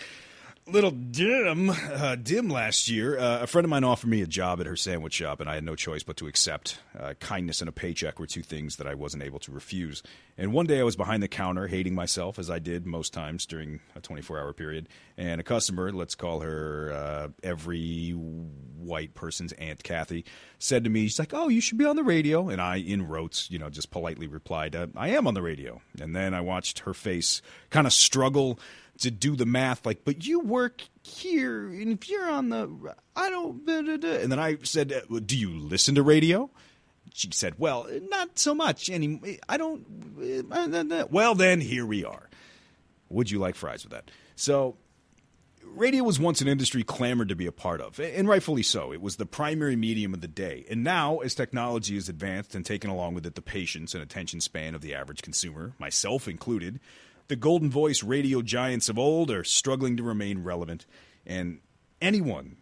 little 0.68 0.92
dim 0.92 1.70
uh, 1.70 2.16
dim 2.16 2.50
last 2.50 2.90
year. 2.90 3.18
Uh, 3.18 3.40
a 3.42 3.48
friend 3.48 3.66
of 3.66 3.70
mine 3.70 3.84
offered 3.84 4.10
me 4.10 4.22
a 4.22 4.28
job 4.28 4.60
at 4.60 4.66
her 4.66 4.76
sandwich 4.76 5.14
shop, 5.14 5.40
and 5.40 5.50
I 5.50 5.56
had 5.56 5.64
no 5.64 5.76
choice 5.76 6.04
but 6.04 6.18
to 6.18 6.28
accept. 6.28 6.80
Uh, 6.98 7.14
kindness 7.20 7.62
and 7.62 7.70
a 7.70 7.72
paycheck 7.72 8.20
were 8.20 8.28
two 8.28 8.44
things 8.44 8.78
that 8.78 8.88
I 8.88 8.96
wasn't 8.96 9.24
able 9.24 9.40
to 9.40 9.52
refuse. 9.52 10.04
And 10.38 10.54
one 10.54 10.66
day 10.66 10.80
I 10.80 10.84
was 10.84 10.96
behind 10.96 11.22
the 11.22 11.28
counter, 11.28 11.68
hating 11.68 11.94
myself 11.94 12.40
as 12.40 12.50
I 12.50 12.60
did 12.60 12.86
most 12.86 13.14
times 13.14 13.46
during 13.46 13.80
a 13.96 14.02
24 14.02 14.40
hour 14.40 14.54
period. 14.54 14.88
And 15.18 15.42
a 15.42 15.44
customer, 15.44 15.92
let's 15.92 16.16
call 16.16 16.42
her 16.42 16.92
uh, 16.94 17.28
every 17.44 18.12
white 18.12 19.14
person's 19.14 19.54
Aunt 19.54 19.84
Kathy, 19.84 20.26
said 20.60 20.84
to 20.84 20.90
me, 20.90 21.04
She's 21.04 21.20
like, 21.20 21.34
Oh, 21.34 21.50
you 21.50 21.62
should 21.62 21.78
be 21.78 21.86
on 21.86 21.96
the 21.96 22.04
radio. 22.04 22.50
And 22.50 22.62
I, 22.62 22.78
in 22.78 23.08
rotes, 23.08 23.50
you 23.52 23.60
know, 23.60 23.70
just 23.70 23.92
politely 23.92 24.28
replied, 24.28 24.76
uh, 24.76 24.88
I 24.96 25.10
am 25.10 25.28
on 25.28 25.34
the 25.34 25.42
radio. 25.42 25.82
And 26.00 26.16
then 26.16 26.34
I 26.34 26.42
watched 26.42 26.80
her 26.80 26.94
face 26.94 27.42
kind 27.70 27.88
of 27.88 27.94
struggle 27.94 28.60
to 29.02 29.12
do 29.12 29.36
the 29.36 29.46
math 29.46 29.86
like 29.86 30.04
but 30.06 30.26
you 30.26 30.40
work 30.40 30.82
here 31.04 31.68
and 31.68 31.90
if 31.90 32.10
you're 32.10 32.30
on 32.30 32.50
the 32.50 32.96
i 33.16 33.30
don't 33.30 33.66
da, 33.66 33.82
da, 33.82 33.98
da. 33.98 34.22
and 34.22 34.32
then 34.32 34.40
i 34.40 34.58
said 34.64 34.92
uh, 34.94 35.20
do 35.26 35.38
you 35.38 35.50
listen 35.50 35.96
to 35.96 36.04
radio 36.04 36.50
she 37.14 37.30
said 37.32 37.56
well 37.58 37.88
not 38.10 38.38
so 38.38 38.54
much 38.54 38.90
any 38.90 39.40
i 39.50 39.58
don't 39.58 39.86
uh, 40.22 41.06
well 41.10 41.36
then 41.36 41.60
here 41.60 41.86
we 41.86 42.06
are 42.06 42.30
would 43.10 43.30
you 43.30 43.40
like 43.40 43.56
fries 43.56 43.84
with 43.84 43.92
that 43.92 44.10
so 44.36 44.78
radio 45.76 46.04
was 46.04 46.20
once 46.20 46.42
an 46.42 46.48
industry 46.48 46.84
clamored 46.84 47.30
to 47.30 47.36
be 47.36 47.46
a 47.46 47.52
part 47.52 47.82
of, 47.82 48.00
and 48.00 48.28
rightfully 48.28 48.64
so. 48.64 48.92
It 48.92 49.02
was 49.02 49.16
the 49.16 49.26
primary 49.26 49.76
medium 49.76 50.14
of 50.14 50.22
the 50.22 50.28
day. 50.28 50.66
And 50.70 50.84
now, 50.84 51.20
as 51.20 51.36
technology 51.36 51.96
has 51.96 52.10
advanced 52.10 52.56
and 52.56 52.66
taken 52.66 52.90
along 52.90 53.14
with 53.14 53.26
it 53.26 53.36
the 53.36 53.42
patience 53.42 53.94
and 53.94 54.04
attention 54.04 54.42
span 54.42 54.76
of 54.76 54.82
the 54.82 54.94
average 54.94 55.22
consumer, 55.22 55.74
myself 55.80 56.28
included, 56.28 56.80
the 57.32 57.38
golden 57.38 57.70
voice 57.70 58.04
radio 58.04 58.42
giants 58.42 58.90
of 58.90 59.00
old 59.00 59.32
are 59.32 59.46
struggling 59.46 59.96
to 59.96 60.04
remain 60.04 60.44
relevant, 60.44 60.86
and 61.26 61.62
anyone 62.02 62.58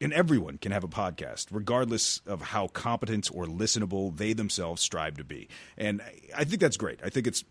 and 0.00 0.12
everyone 0.12 0.58
can 0.58 0.72
have 0.72 0.82
a 0.82 0.88
podcast, 0.88 1.46
regardless 1.52 2.20
of 2.26 2.42
how 2.42 2.66
competent 2.66 3.30
or 3.32 3.44
listenable 3.44 4.16
they 4.16 4.32
themselves 4.32 4.82
strive 4.82 5.16
to 5.18 5.22
be. 5.22 5.46
And 5.76 6.02
I 6.36 6.42
think 6.42 6.60
that's 6.60 6.76
great. 6.76 6.98
I 7.04 7.10
think 7.10 7.28
it's 7.28 7.44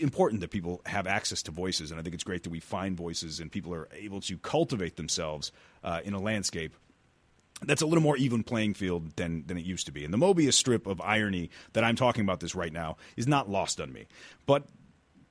important 0.00 0.40
that 0.40 0.50
people 0.50 0.80
have 0.86 1.06
access 1.06 1.40
to 1.44 1.52
voices, 1.52 1.92
and 1.92 2.00
I 2.00 2.02
think 2.02 2.16
it's 2.16 2.24
great 2.24 2.42
that 2.42 2.50
we 2.50 2.58
find 2.58 2.96
voices 2.96 3.38
and 3.38 3.52
people 3.52 3.72
are 3.72 3.88
able 3.92 4.20
to 4.22 4.38
cultivate 4.38 4.96
themselves 4.96 5.52
uh, 5.84 6.00
in 6.04 6.14
a 6.14 6.20
landscape 6.20 6.74
that's 7.62 7.82
a 7.82 7.86
little 7.86 8.02
more 8.02 8.16
even 8.16 8.42
playing 8.42 8.74
field 8.74 9.16
than 9.16 9.44
than 9.46 9.56
it 9.56 9.64
used 9.64 9.86
to 9.86 9.92
be. 9.92 10.04
And 10.04 10.12
the 10.12 10.18
Mobius 10.18 10.54
strip 10.54 10.86
of 10.86 11.00
irony 11.00 11.50
that 11.72 11.84
I'm 11.84 11.96
talking 11.96 12.22
about 12.22 12.40
this 12.40 12.54
right 12.54 12.72
now 12.72 12.96
is 13.16 13.26
not 13.26 13.48
lost 13.48 13.80
on 13.80 13.92
me. 13.92 14.06
But 14.46 14.66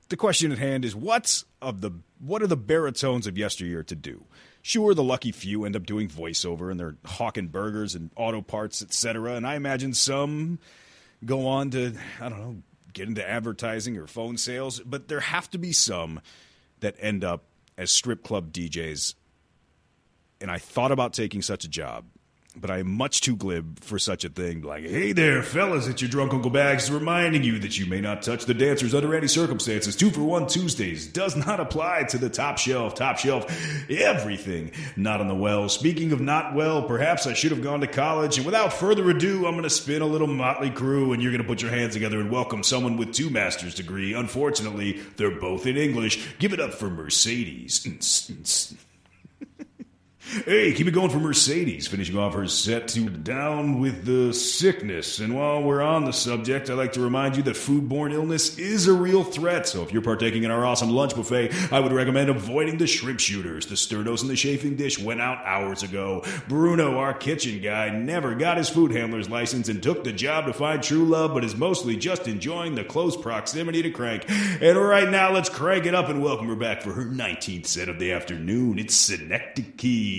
the 0.10 0.18
question 0.18 0.52
at 0.52 0.58
hand 0.58 0.86
is 0.86 0.96
what's 0.96 1.46
of 1.62 1.82
the 1.82 1.92
what 2.20 2.42
are 2.42 2.48
the 2.48 2.58
baritones 2.58 3.28
of 3.28 3.38
yesteryear 3.38 3.84
to 3.84 3.96
do? 3.96 4.26
Sure, 4.62 4.94
the 4.94 5.04
lucky 5.04 5.32
few 5.32 5.66
end 5.66 5.76
up 5.76 5.86
doing 5.86 6.08
voiceover 6.08 6.72
and 6.72 6.80
they're 6.80 6.96
hawking 7.06 7.48
burgers 7.48 7.96
and 7.96 8.12
auto 8.16 8.42
parts, 8.42 8.82
etc. 8.82 9.36
And 9.36 9.46
I 9.46 9.56
imagine 9.56 9.94
some 9.94 10.60
go 11.26 11.48
on 11.48 11.70
to 11.72 11.94
I 12.20 12.30
don't 12.30 12.40
know 12.40 12.56
get 12.94 13.08
into 13.08 13.28
advertising 13.28 13.98
or 13.98 14.08
phone 14.08 14.38
sales, 14.38 14.80
but 14.80 15.08
there 15.08 15.20
have 15.20 15.50
to 15.52 15.58
be 15.58 15.72
some 15.72 16.20
that 16.80 16.96
end 17.00 17.24
up 17.24 17.44
as 17.78 17.92
strip 17.92 18.24
club 18.24 18.52
DJs. 18.52 19.14
And 20.42 20.50
I 20.50 20.58
thought 20.58 20.92
about 20.92 21.14
taking 21.14 21.42
such 21.42 21.64
a 21.64 21.68
job, 21.68 22.06
but 22.60 22.72
I 22.72 22.80
am 22.80 22.90
much 22.90 23.22
too 23.22 23.36
glib 23.36 23.80
for 23.80 24.00
such 24.00 24.26
a 24.26 24.30
thing. 24.30 24.62
Like, 24.62 24.84
hey 24.84 25.12
there, 25.12 25.44
fellas, 25.44 25.88
it's 25.88 26.02
your 26.02 26.10
drunk 26.10 26.34
Uncle 26.34 26.52
Bags 26.52 26.90
reminding 26.92 27.44
you 27.44 27.60
that 27.60 27.78
you 27.78 27.86
may 27.86 28.02
not 28.02 28.22
touch 28.22 28.46
the 28.46 28.54
dancers 28.54 28.94
under 28.94 29.16
any 29.16 29.28
circumstances. 29.28 29.96
Two 29.96 30.10
for 30.10 30.22
one 30.22 30.48
Tuesdays 30.48 31.08
does 31.08 31.36
not 31.36 31.60
apply 31.60 32.04
to 32.04 32.18
the 32.18 32.30
top 32.30 32.58
shelf, 32.58 32.96
top 32.96 33.18
shelf, 33.18 33.46
everything 33.90 34.72
not 34.96 35.22
on 35.22 35.28
the 35.28 35.36
well. 35.36 35.70
Speaking 35.70 36.12
of 36.12 36.22
not 36.22 36.56
well, 36.56 36.84
perhaps 36.84 37.28
I 37.28 37.34
should 37.34 37.52
have 37.52 37.62
gone 37.62 37.82
to 37.82 37.88
college. 37.88 38.38
And 38.38 38.46
without 38.46 38.74
further 38.74 39.10
ado, 39.10 39.46
I'm 39.46 39.54
going 39.54 39.64
to 39.64 39.70
spin 39.70 40.02
a 40.02 40.08
little 40.08 40.28
Mötley 40.28 40.74
Crüe, 40.74 41.14
and 41.14 41.22
you're 41.22 41.32
going 41.32 41.44
to 41.44 41.48
put 41.48 41.62
your 41.62 41.72
hands 41.72 41.94
together 41.94 42.20
and 42.20 42.32
welcome 42.32 42.64
someone 42.64 42.98
with 42.98 43.14
two 43.14 43.30
master's 43.30 43.76
degree. 43.76 44.14
Unfortunately, 44.14 45.02
they're 45.18 45.32
both 45.32 45.66
in 45.66 45.78
English. 45.78 46.38
Give 46.40 46.54
it 46.54 46.60
up 46.60 46.74
for 46.74 46.90
Mercedes. 46.90 47.86
Hey, 50.28 50.74
keep 50.74 50.88
it 50.88 50.92
going 50.92 51.10
for 51.10 51.20
Mercedes, 51.20 51.88
finishing 51.88 52.18
off 52.18 52.34
her 52.34 52.48
set 52.48 52.90
to 52.90 53.10
Down 53.10 53.80
with 53.80 54.04
the 54.04 54.34
Sickness. 54.34 55.20
And 55.20 55.34
while 55.34 55.64
we're 55.64 55.82
on 55.82 56.04
the 56.04 56.12
subject, 56.12 56.70
I'd 56.70 56.74
like 56.74 56.92
to 56.94 57.02
remind 57.02 57.38
you 57.38 57.44
that 57.44 57.56
foodborne 57.56 58.12
illness 58.12 58.58
is 58.58 58.88
a 58.88 58.94
real 58.94 59.24
threat. 59.24 59.70
So 59.70 59.84
if 59.84 59.94
you're 59.94 60.02
partaking 60.02 60.44
in 60.44 60.52
our 60.52 60.66
awesome 60.66 60.90
lunch 60.90 61.16
buffet, 61.16 61.72
I 61.72 61.80
would 61.80 61.94
recommend 61.94 62.30
avoiding 62.30 62.78
the 62.78 62.88
shrimp 62.88 63.22
shooters. 63.22 63.68
The 63.68 63.76
sternos 63.76 64.20
and 64.20 64.30
the 64.30 64.36
chafing 64.36 64.76
dish 64.76 65.00
went 65.00 65.22
out 65.22 65.46
hours 65.46 65.82
ago. 65.82 66.26
Bruno, 66.50 66.98
our 66.98 67.14
kitchen 67.14 67.62
guy, 67.62 67.90
never 67.90 68.36
got 68.36 68.58
his 68.58 68.68
food 68.68 68.92
handler's 68.92 69.30
license 69.30 69.70
and 69.70 69.82
took 69.82 70.04
the 70.04 70.12
job 70.12 70.48
to 70.48 70.54
find 70.54 70.84
true 70.84 71.06
love, 71.06 71.34
but 71.34 71.46
is 71.46 71.56
mostly 71.56 71.96
just 71.96 72.28
enjoying 72.28 72.76
the 72.76 72.84
close 72.84 73.16
proximity 73.16 73.82
to 73.82 73.92
crank. 73.92 74.26
And 74.28 74.78
right 74.78 75.10
now, 75.10 75.32
let's 75.32 75.48
crank 75.48 75.86
it 75.86 75.96
up 75.96 76.10
and 76.10 76.22
welcome 76.22 76.50
her 76.50 76.56
back 76.58 76.82
for 76.82 76.92
her 76.92 77.06
19th 77.06 77.66
set 77.66 77.88
of 77.88 77.98
the 77.98 78.12
afternoon. 78.12 78.78
It's 78.78 78.94
Synecdoche. 78.94 80.17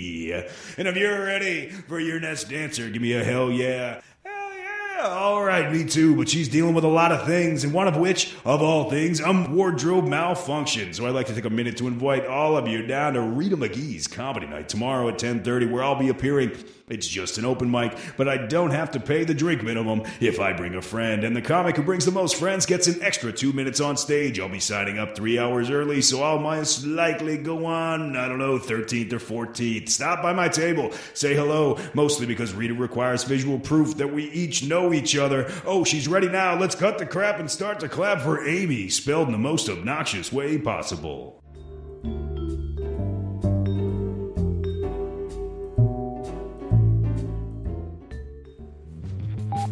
And 0.77 0.87
if 0.87 0.95
you're 0.95 1.23
ready 1.23 1.69
for 1.69 1.99
your 1.99 2.19
next 2.19 2.45
dancer, 2.45 2.89
give 2.89 3.01
me 3.01 3.13
a 3.13 3.23
hell 3.23 3.51
yeah. 3.51 4.01
Hell 4.23 4.51
yeah. 4.57 5.07
All 5.07 5.43
right, 5.43 5.71
me 5.71 5.85
too, 5.85 6.15
but 6.15 6.29
she's 6.29 6.47
dealing 6.47 6.73
with 6.73 6.83
a 6.83 6.89
lot 6.89 7.11
of 7.11 7.25
things, 7.25 7.63
and 7.63 7.73
one 7.73 7.87
of 7.87 7.97
which, 7.97 8.35
of 8.45 8.61
all 8.61 8.89
things, 8.89 9.21
um, 9.21 9.55
wardrobe 9.55 10.05
malfunction. 10.07 10.93
So 10.93 11.05
I'd 11.05 11.15
like 11.15 11.27
to 11.27 11.35
take 11.35 11.45
a 11.45 11.49
minute 11.49 11.77
to 11.77 11.87
invite 11.87 12.25
all 12.25 12.57
of 12.57 12.67
you 12.67 12.85
down 12.85 13.13
to 13.13 13.21
Rita 13.21 13.57
McGee's 13.57 14.07
comedy 14.07 14.47
night 14.47 14.69
tomorrow 14.69 15.09
at 15.09 15.17
10:30, 15.17 15.65
where 15.71 15.83
I'll 15.83 15.99
be 15.99 16.09
appearing. 16.09 16.51
It's 16.89 17.07
just 17.07 17.37
an 17.37 17.45
open 17.45 17.69
mic, 17.69 17.95
but 18.17 18.27
I 18.27 18.37
don't 18.37 18.71
have 18.71 18.91
to 18.91 18.99
pay 18.99 19.23
the 19.23 19.35
drink 19.35 19.63
minimum 19.63 20.03
if 20.19 20.39
I 20.39 20.53
bring 20.53 20.73
a 20.73 20.81
friend. 20.81 21.23
And 21.23 21.35
the 21.35 21.41
comic 21.41 21.75
who 21.75 21.83
brings 21.83 22.05
the 22.05 22.11
most 22.11 22.35
friends 22.35 22.65
gets 22.65 22.87
an 22.87 23.01
extra 23.03 23.31
two 23.31 23.53
minutes 23.53 23.79
on 23.79 23.95
stage. 23.95 24.39
I'll 24.39 24.49
be 24.49 24.59
signing 24.59 24.97
up 24.97 25.15
three 25.15 25.37
hours 25.37 25.69
early, 25.69 26.01
so 26.01 26.23
I'll 26.23 26.39
most 26.39 26.85
likely 26.85 27.37
go 27.37 27.65
on, 27.65 28.17
I 28.17 28.27
don't 28.27 28.39
know, 28.39 28.57
13th 28.57 29.13
or 29.13 29.19
14th. 29.19 29.89
Stop 29.89 30.23
by 30.23 30.33
my 30.33 30.49
table, 30.49 30.91
say 31.13 31.35
hello, 31.35 31.77
mostly 31.93 32.25
because 32.25 32.53
Rita 32.53 32.73
requires 32.73 33.23
visual 33.23 33.59
proof 33.59 33.97
that 33.97 34.11
we 34.11 34.23
each 34.31 34.63
know 34.63 34.91
each 34.91 35.15
other. 35.15 35.51
Oh, 35.65 35.83
she's 35.83 36.07
ready 36.07 36.27
now. 36.27 36.57
Let's 36.57 36.75
cut 36.75 36.97
the 36.97 37.05
crap 37.05 37.39
and 37.39 37.51
start 37.51 37.79
to 37.81 37.89
clap 37.89 38.21
for 38.21 38.47
Amy, 38.47 38.89
spelled 38.89 39.27
in 39.27 39.31
the 39.31 39.37
most 39.37 39.69
obnoxious 39.69 40.33
way 40.33 40.57
possible. 40.57 41.38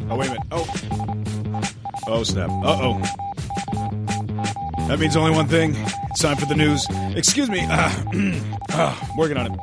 Oh, 0.10 0.16
wait 0.16 0.30
a 0.30 0.32
minute. 0.32 0.48
Oh. 0.52 1.68
Oh, 2.08 2.24
snap. 2.24 2.50
Uh 2.50 2.80
oh. 2.82 3.00
That 4.88 5.00
means 5.00 5.18
only 5.18 5.32
one 5.32 5.48
thing. 5.48 5.74
It's 6.10 6.22
time 6.22 6.38
for 6.38 6.46
the 6.46 6.56
news. 6.56 6.86
Excuse 7.16 7.50
me. 7.50 7.66
Uh, 7.70 8.42
uh, 8.74 8.96
working 9.18 9.36
on 9.36 9.54
it. 9.54 9.60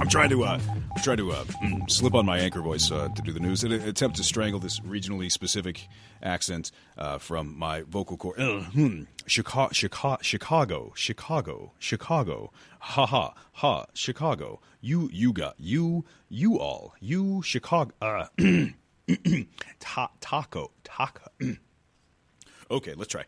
I'm 0.00 0.08
trying 0.08 0.30
to 0.30 0.42
uh, 0.42 0.58
trying 1.02 1.18
to 1.18 1.32
uh, 1.32 1.44
slip 1.88 2.14
on 2.14 2.24
my 2.24 2.38
anchor 2.38 2.62
voice 2.62 2.90
uh, 2.90 3.08
to 3.14 3.22
do 3.22 3.32
the 3.32 3.40
news 3.40 3.62
and 3.62 3.74
attempt 3.74 4.16
to 4.16 4.24
strangle 4.24 4.58
this 4.58 4.80
regionally 4.80 5.30
specific 5.30 5.86
accent 6.22 6.70
uh, 6.96 7.18
from 7.18 7.58
my 7.58 7.82
vocal 7.82 8.16
cord. 8.16 8.40
Uh, 8.40 8.62
hmm. 8.62 9.02
Chicago, 9.26 9.70
Chicago, 9.72 10.18
Chicago, 10.22 10.92
Chicago, 10.94 11.72
Chicago. 11.78 12.52
Ha 12.78 13.06
ha 13.06 13.34
ha. 13.52 13.86
Chicago. 13.92 14.60
You, 14.80 15.10
you 15.12 15.32
got 15.32 15.56
you, 15.58 16.04
you 16.28 16.58
all, 16.58 16.94
you 17.00 17.42
Chicago. 17.42 17.92
Ta- 19.80 20.10
taco, 20.20 20.70
taco. 20.84 21.30
okay, 22.70 22.94
let's 22.94 23.10
try. 23.10 23.24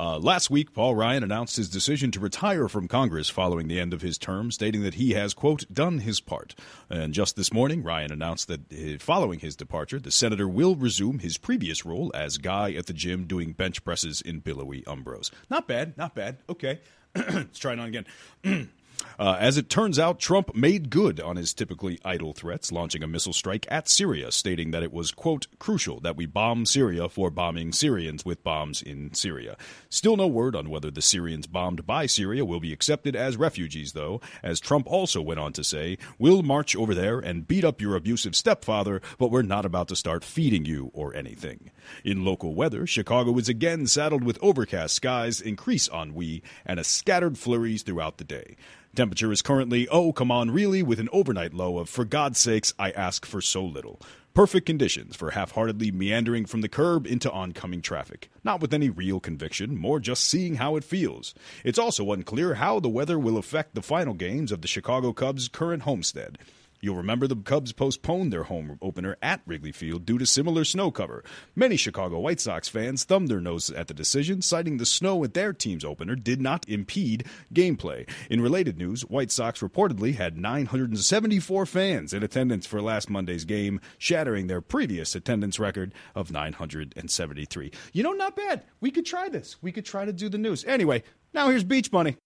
Uh, 0.00 0.16
last 0.16 0.48
week, 0.48 0.72
Paul 0.72 0.94
Ryan 0.94 1.24
announced 1.24 1.56
his 1.56 1.68
decision 1.68 2.12
to 2.12 2.20
retire 2.20 2.68
from 2.68 2.86
Congress 2.86 3.28
following 3.28 3.66
the 3.66 3.80
end 3.80 3.92
of 3.92 4.00
his 4.00 4.16
term, 4.16 4.52
stating 4.52 4.82
that 4.82 4.94
he 4.94 5.14
has, 5.14 5.34
quote, 5.34 5.64
done 5.72 5.98
his 5.98 6.20
part. 6.20 6.54
And 6.88 7.12
just 7.12 7.34
this 7.34 7.52
morning, 7.52 7.82
Ryan 7.82 8.12
announced 8.12 8.46
that 8.46 8.72
uh, 8.72 8.98
following 9.00 9.40
his 9.40 9.56
departure, 9.56 9.98
the 9.98 10.12
senator 10.12 10.46
will 10.46 10.76
resume 10.76 11.18
his 11.18 11.36
previous 11.36 11.84
role 11.84 12.12
as 12.14 12.38
guy 12.38 12.72
at 12.74 12.86
the 12.86 12.92
gym 12.92 13.24
doing 13.24 13.52
bench 13.54 13.82
presses 13.82 14.20
in 14.20 14.38
billowy 14.38 14.82
umbros. 14.82 15.32
Not 15.50 15.66
bad, 15.66 15.98
not 15.98 16.14
bad. 16.14 16.38
Okay. 16.48 16.80
Let's 17.16 17.58
try 17.58 17.72
it 17.72 17.80
on 17.80 17.88
again. 17.88 18.70
Uh, 19.18 19.36
as 19.40 19.56
it 19.56 19.68
turns 19.68 19.98
out, 19.98 20.18
Trump 20.18 20.54
made 20.54 20.90
good 20.90 21.20
on 21.20 21.36
his 21.36 21.54
typically 21.54 21.98
idle 22.04 22.32
threats, 22.32 22.72
launching 22.72 23.02
a 23.02 23.08
missile 23.08 23.32
strike 23.32 23.66
at 23.70 23.88
Syria, 23.88 24.30
stating 24.30 24.70
that 24.70 24.82
it 24.82 24.92
was, 24.92 25.10
quote, 25.10 25.46
crucial 25.58 26.00
that 26.00 26.16
we 26.16 26.26
bomb 26.26 26.66
Syria 26.66 27.08
for 27.08 27.30
bombing 27.30 27.72
Syrians 27.72 28.24
with 28.24 28.44
bombs 28.44 28.82
in 28.82 29.14
Syria. 29.14 29.56
Still 29.88 30.16
no 30.16 30.26
word 30.26 30.54
on 30.54 30.70
whether 30.70 30.90
the 30.90 31.02
Syrians 31.02 31.46
bombed 31.46 31.86
by 31.86 32.06
Syria 32.06 32.44
will 32.44 32.60
be 32.60 32.72
accepted 32.72 33.16
as 33.16 33.36
refugees, 33.36 33.92
though, 33.92 34.20
as 34.42 34.60
Trump 34.60 34.86
also 34.86 35.20
went 35.22 35.40
on 35.40 35.52
to 35.52 35.64
say, 35.64 35.98
We'll 36.18 36.42
march 36.42 36.76
over 36.76 36.94
there 36.94 37.18
and 37.18 37.48
beat 37.48 37.64
up 37.64 37.80
your 37.80 37.96
abusive 37.96 38.34
stepfather, 38.36 39.00
but 39.18 39.30
we're 39.30 39.42
not 39.42 39.64
about 39.64 39.88
to 39.88 39.96
start 39.96 40.24
feeding 40.24 40.64
you 40.64 40.90
or 40.92 41.14
anything. 41.14 41.70
In 42.04 42.24
local 42.24 42.54
weather, 42.54 42.86
Chicago 42.86 43.36
is 43.38 43.48
again 43.48 43.86
saddled 43.86 44.24
with 44.24 44.38
overcast 44.42 44.94
skies, 44.94 45.40
increase 45.40 45.88
on 45.88 46.08
ennui, 46.08 46.42
and 46.64 46.80
a 46.80 46.84
scattered 46.84 47.38
flurries 47.38 47.82
throughout 47.82 48.18
the 48.18 48.24
day. 48.24 48.56
Temperature 48.98 49.30
is 49.30 49.42
currently, 49.42 49.86
oh, 49.90 50.12
come 50.12 50.32
on, 50.32 50.50
really, 50.50 50.82
with 50.82 50.98
an 50.98 51.08
overnight 51.12 51.54
low 51.54 51.78
of, 51.78 51.88
for 51.88 52.04
God's 52.04 52.40
sakes, 52.40 52.74
I 52.80 52.90
ask 52.90 53.24
for 53.24 53.40
so 53.40 53.64
little. 53.64 54.00
Perfect 54.34 54.66
conditions 54.66 55.14
for 55.14 55.30
half 55.30 55.52
heartedly 55.52 55.92
meandering 55.92 56.46
from 56.46 56.62
the 56.62 56.68
curb 56.68 57.06
into 57.06 57.30
oncoming 57.30 57.80
traffic. 57.80 58.28
Not 58.42 58.60
with 58.60 58.74
any 58.74 58.90
real 58.90 59.20
conviction, 59.20 59.78
more 59.78 60.00
just 60.00 60.24
seeing 60.24 60.56
how 60.56 60.74
it 60.74 60.82
feels. 60.82 61.32
It's 61.62 61.78
also 61.78 62.10
unclear 62.10 62.54
how 62.54 62.80
the 62.80 62.88
weather 62.88 63.20
will 63.20 63.38
affect 63.38 63.76
the 63.76 63.82
final 63.82 64.14
games 64.14 64.50
of 64.50 64.62
the 64.62 64.66
Chicago 64.66 65.12
Cubs' 65.12 65.46
current 65.46 65.84
homestead. 65.84 66.36
You'll 66.80 66.96
remember 66.96 67.26
the 67.26 67.36
Cubs 67.36 67.72
postponed 67.72 68.32
their 68.32 68.44
home 68.44 68.78
opener 68.80 69.16
at 69.20 69.40
Wrigley 69.46 69.72
Field 69.72 70.06
due 70.06 70.18
to 70.18 70.26
similar 70.26 70.64
snow 70.64 70.90
cover. 70.90 71.24
Many 71.56 71.76
Chicago 71.76 72.20
White 72.20 72.40
Sox 72.40 72.68
fans 72.68 73.04
thumbed 73.04 73.28
their 73.28 73.40
noses 73.40 73.74
at 73.74 73.88
the 73.88 73.94
decision, 73.94 74.42
citing 74.42 74.76
the 74.76 74.86
snow 74.86 75.24
at 75.24 75.34
their 75.34 75.52
team's 75.52 75.84
opener 75.84 76.14
did 76.14 76.40
not 76.40 76.68
impede 76.68 77.26
gameplay. 77.52 78.08
In 78.30 78.40
related 78.40 78.78
news, 78.78 79.02
White 79.02 79.32
Sox 79.32 79.60
reportedly 79.60 80.14
had 80.14 80.38
974 80.38 81.66
fans 81.66 82.12
in 82.12 82.22
attendance 82.22 82.66
for 82.66 82.80
last 82.80 83.10
Monday's 83.10 83.44
game, 83.44 83.80
shattering 83.98 84.46
their 84.46 84.60
previous 84.60 85.14
attendance 85.14 85.58
record 85.58 85.92
of 86.14 86.30
973. 86.30 87.72
You 87.92 88.02
know, 88.02 88.12
not 88.12 88.36
bad. 88.36 88.62
We 88.80 88.90
could 88.90 89.06
try 89.06 89.28
this. 89.28 89.56
We 89.60 89.72
could 89.72 89.84
try 89.84 90.04
to 90.04 90.12
do 90.12 90.28
the 90.28 90.38
news. 90.38 90.64
Anyway, 90.64 91.02
now 91.34 91.48
here's 91.48 91.64
Beach 91.64 91.90
Bunny. 91.90 92.16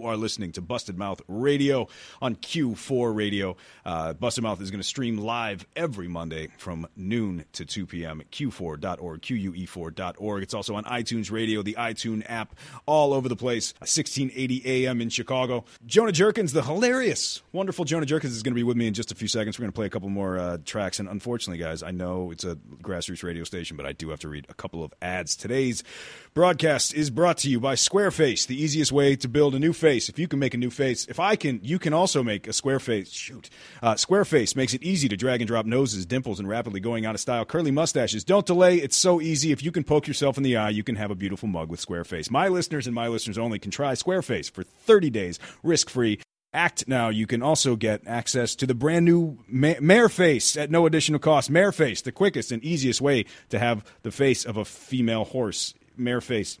You 0.00 0.06
are 0.06 0.16
listening 0.16 0.52
to 0.52 0.62
Busted 0.62 0.96
Mouth 0.96 1.20
Radio 1.28 1.86
on 2.22 2.34
Q4 2.34 3.14
Radio. 3.14 3.58
Uh, 3.84 4.14
Busted 4.14 4.42
Mouth 4.42 4.58
is 4.62 4.70
going 4.70 4.80
to 4.80 4.86
stream 4.86 5.18
live 5.18 5.66
every 5.76 6.08
Monday 6.08 6.48
from 6.56 6.86
noon 6.96 7.44
to 7.52 7.66
2 7.66 7.84
p.m. 7.84 8.22
at 8.22 8.30
q4.org, 8.30 9.20
que4.org. 9.20 10.42
It's 10.42 10.54
also 10.54 10.74
on 10.76 10.84
iTunes 10.84 11.30
Radio, 11.30 11.60
the 11.60 11.74
iTunes 11.74 12.24
app, 12.30 12.54
all 12.86 13.12
over 13.12 13.28
the 13.28 13.36
place. 13.36 13.74
1680 13.80 14.86
a.m. 14.86 15.02
in 15.02 15.10
Chicago. 15.10 15.66
Jonah 15.84 16.12
Jurkens, 16.12 16.54
the 16.54 16.62
hilarious, 16.62 17.42
wonderful 17.52 17.84
Jonah 17.84 18.06
Jurkens, 18.06 18.30
is 18.30 18.42
going 18.42 18.54
to 18.54 18.58
be 18.58 18.62
with 18.62 18.78
me 18.78 18.86
in 18.86 18.94
just 18.94 19.12
a 19.12 19.14
few 19.14 19.28
seconds. 19.28 19.58
We're 19.58 19.64
going 19.64 19.72
to 19.72 19.76
play 19.76 19.86
a 19.86 19.90
couple 19.90 20.08
more 20.08 20.38
uh, 20.38 20.58
tracks. 20.64 20.98
And 20.98 21.10
unfortunately, 21.10 21.62
guys, 21.62 21.82
I 21.82 21.90
know 21.90 22.30
it's 22.30 22.44
a 22.44 22.54
grassroots 22.80 23.22
radio 23.22 23.44
station, 23.44 23.76
but 23.76 23.84
I 23.84 23.92
do 23.92 24.08
have 24.08 24.20
to 24.20 24.28
read 24.28 24.46
a 24.48 24.54
couple 24.54 24.82
of 24.82 24.94
ads. 25.02 25.36
Today's 25.36 25.84
broadcast 26.32 26.94
is 26.94 27.10
brought 27.10 27.36
to 27.38 27.50
you 27.50 27.60
by 27.60 27.74
Squareface, 27.74 28.46
the 28.46 28.58
easiest 28.60 28.92
way 28.92 29.14
to 29.16 29.28
build 29.28 29.54
a 29.54 29.58
new 29.58 29.74
face 29.74 29.89
face. 29.90 30.08
If 30.08 30.18
you 30.20 30.28
can 30.28 30.38
make 30.38 30.54
a 30.54 30.56
new 30.56 30.70
face, 30.70 31.06
if 31.08 31.18
I 31.18 31.34
can, 31.34 31.58
you 31.64 31.78
can 31.80 31.92
also 31.92 32.22
make 32.22 32.46
a 32.46 32.52
square 32.52 32.78
face. 32.78 33.10
Shoot. 33.10 33.50
Uh, 33.82 33.94
Squareface 33.94 34.54
makes 34.54 34.72
it 34.72 34.82
easy 34.84 35.08
to 35.08 35.16
drag 35.16 35.40
and 35.40 35.48
drop 35.48 35.66
noses, 35.66 36.06
dimples, 36.06 36.38
and 36.38 36.48
rapidly 36.48 36.78
going 36.78 37.06
out 37.06 37.16
of 37.16 37.20
style 37.20 37.44
curly 37.44 37.72
mustaches. 37.72 38.22
Don't 38.22 38.46
delay. 38.46 38.76
It's 38.76 38.96
so 38.96 39.20
easy. 39.20 39.50
If 39.50 39.64
you 39.64 39.72
can 39.72 39.82
poke 39.82 40.06
yourself 40.06 40.36
in 40.36 40.44
the 40.44 40.56
eye, 40.56 40.70
you 40.70 40.84
can 40.84 40.94
have 40.94 41.10
a 41.10 41.16
beautiful 41.16 41.48
mug 41.48 41.70
with 41.70 41.84
Squareface. 41.84 42.30
My 42.30 42.46
listeners 42.46 42.86
and 42.86 42.94
my 42.94 43.08
listeners 43.08 43.36
only 43.36 43.58
can 43.58 43.72
try 43.72 43.94
Squareface 43.94 44.48
for 44.50 44.62
30 44.62 45.10
days, 45.10 45.38
risk 45.64 45.90
free. 45.90 46.20
Act 46.52 46.86
now. 46.86 47.08
You 47.08 47.26
can 47.26 47.42
also 47.42 47.74
get 47.76 48.06
access 48.06 48.54
to 48.56 48.66
the 48.66 48.74
brand 48.74 49.04
new 49.04 49.38
Ma- 49.48 49.80
Mare 49.80 50.08
Face 50.08 50.56
at 50.56 50.70
no 50.70 50.86
additional 50.86 51.18
cost. 51.20 51.50
Mare 51.50 51.72
Face, 51.72 52.02
the 52.02 52.12
quickest 52.12 52.52
and 52.52 52.62
easiest 52.62 53.00
way 53.00 53.24
to 53.50 53.58
have 53.58 53.84
the 54.02 54.10
face 54.10 54.44
of 54.44 54.56
a 54.56 54.64
female 54.64 55.24
horse. 55.24 55.74
Mare 55.96 56.20
Face, 56.20 56.58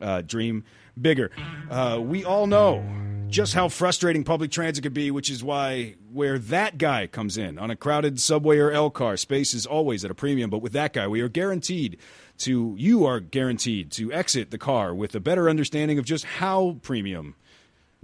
uh, 0.00 0.22
dream 0.22 0.64
bigger. 1.00 1.30
Uh, 1.70 2.00
we 2.02 2.24
all 2.24 2.46
know 2.46 2.84
just 3.28 3.54
how 3.54 3.68
frustrating 3.68 4.24
public 4.24 4.50
transit 4.50 4.82
can 4.82 4.92
be, 4.92 5.10
which 5.10 5.30
is 5.30 5.42
why 5.42 5.94
where 6.12 6.38
that 6.38 6.78
guy 6.78 7.06
comes 7.06 7.36
in 7.36 7.58
on 7.58 7.70
a 7.70 7.76
crowded 7.76 8.20
subway 8.20 8.58
or 8.58 8.70
L 8.70 8.90
car, 8.90 9.16
space 9.16 9.52
is 9.52 9.66
always 9.66 10.04
at 10.04 10.10
a 10.10 10.14
premium. 10.14 10.48
But 10.48 10.58
with 10.58 10.72
that 10.72 10.92
guy, 10.92 11.06
we 11.06 11.20
are 11.20 11.28
guaranteed 11.28 11.98
to 12.38 12.74
you 12.78 13.04
are 13.04 13.20
guaranteed 13.20 13.90
to 13.92 14.12
exit 14.12 14.50
the 14.50 14.58
car 14.58 14.94
with 14.94 15.14
a 15.14 15.20
better 15.20 15.48
understanding 15.48 15.98
of 15.98 16.04
just 16.04 16.24
how 16.24 16.78
premium 16.82 17.34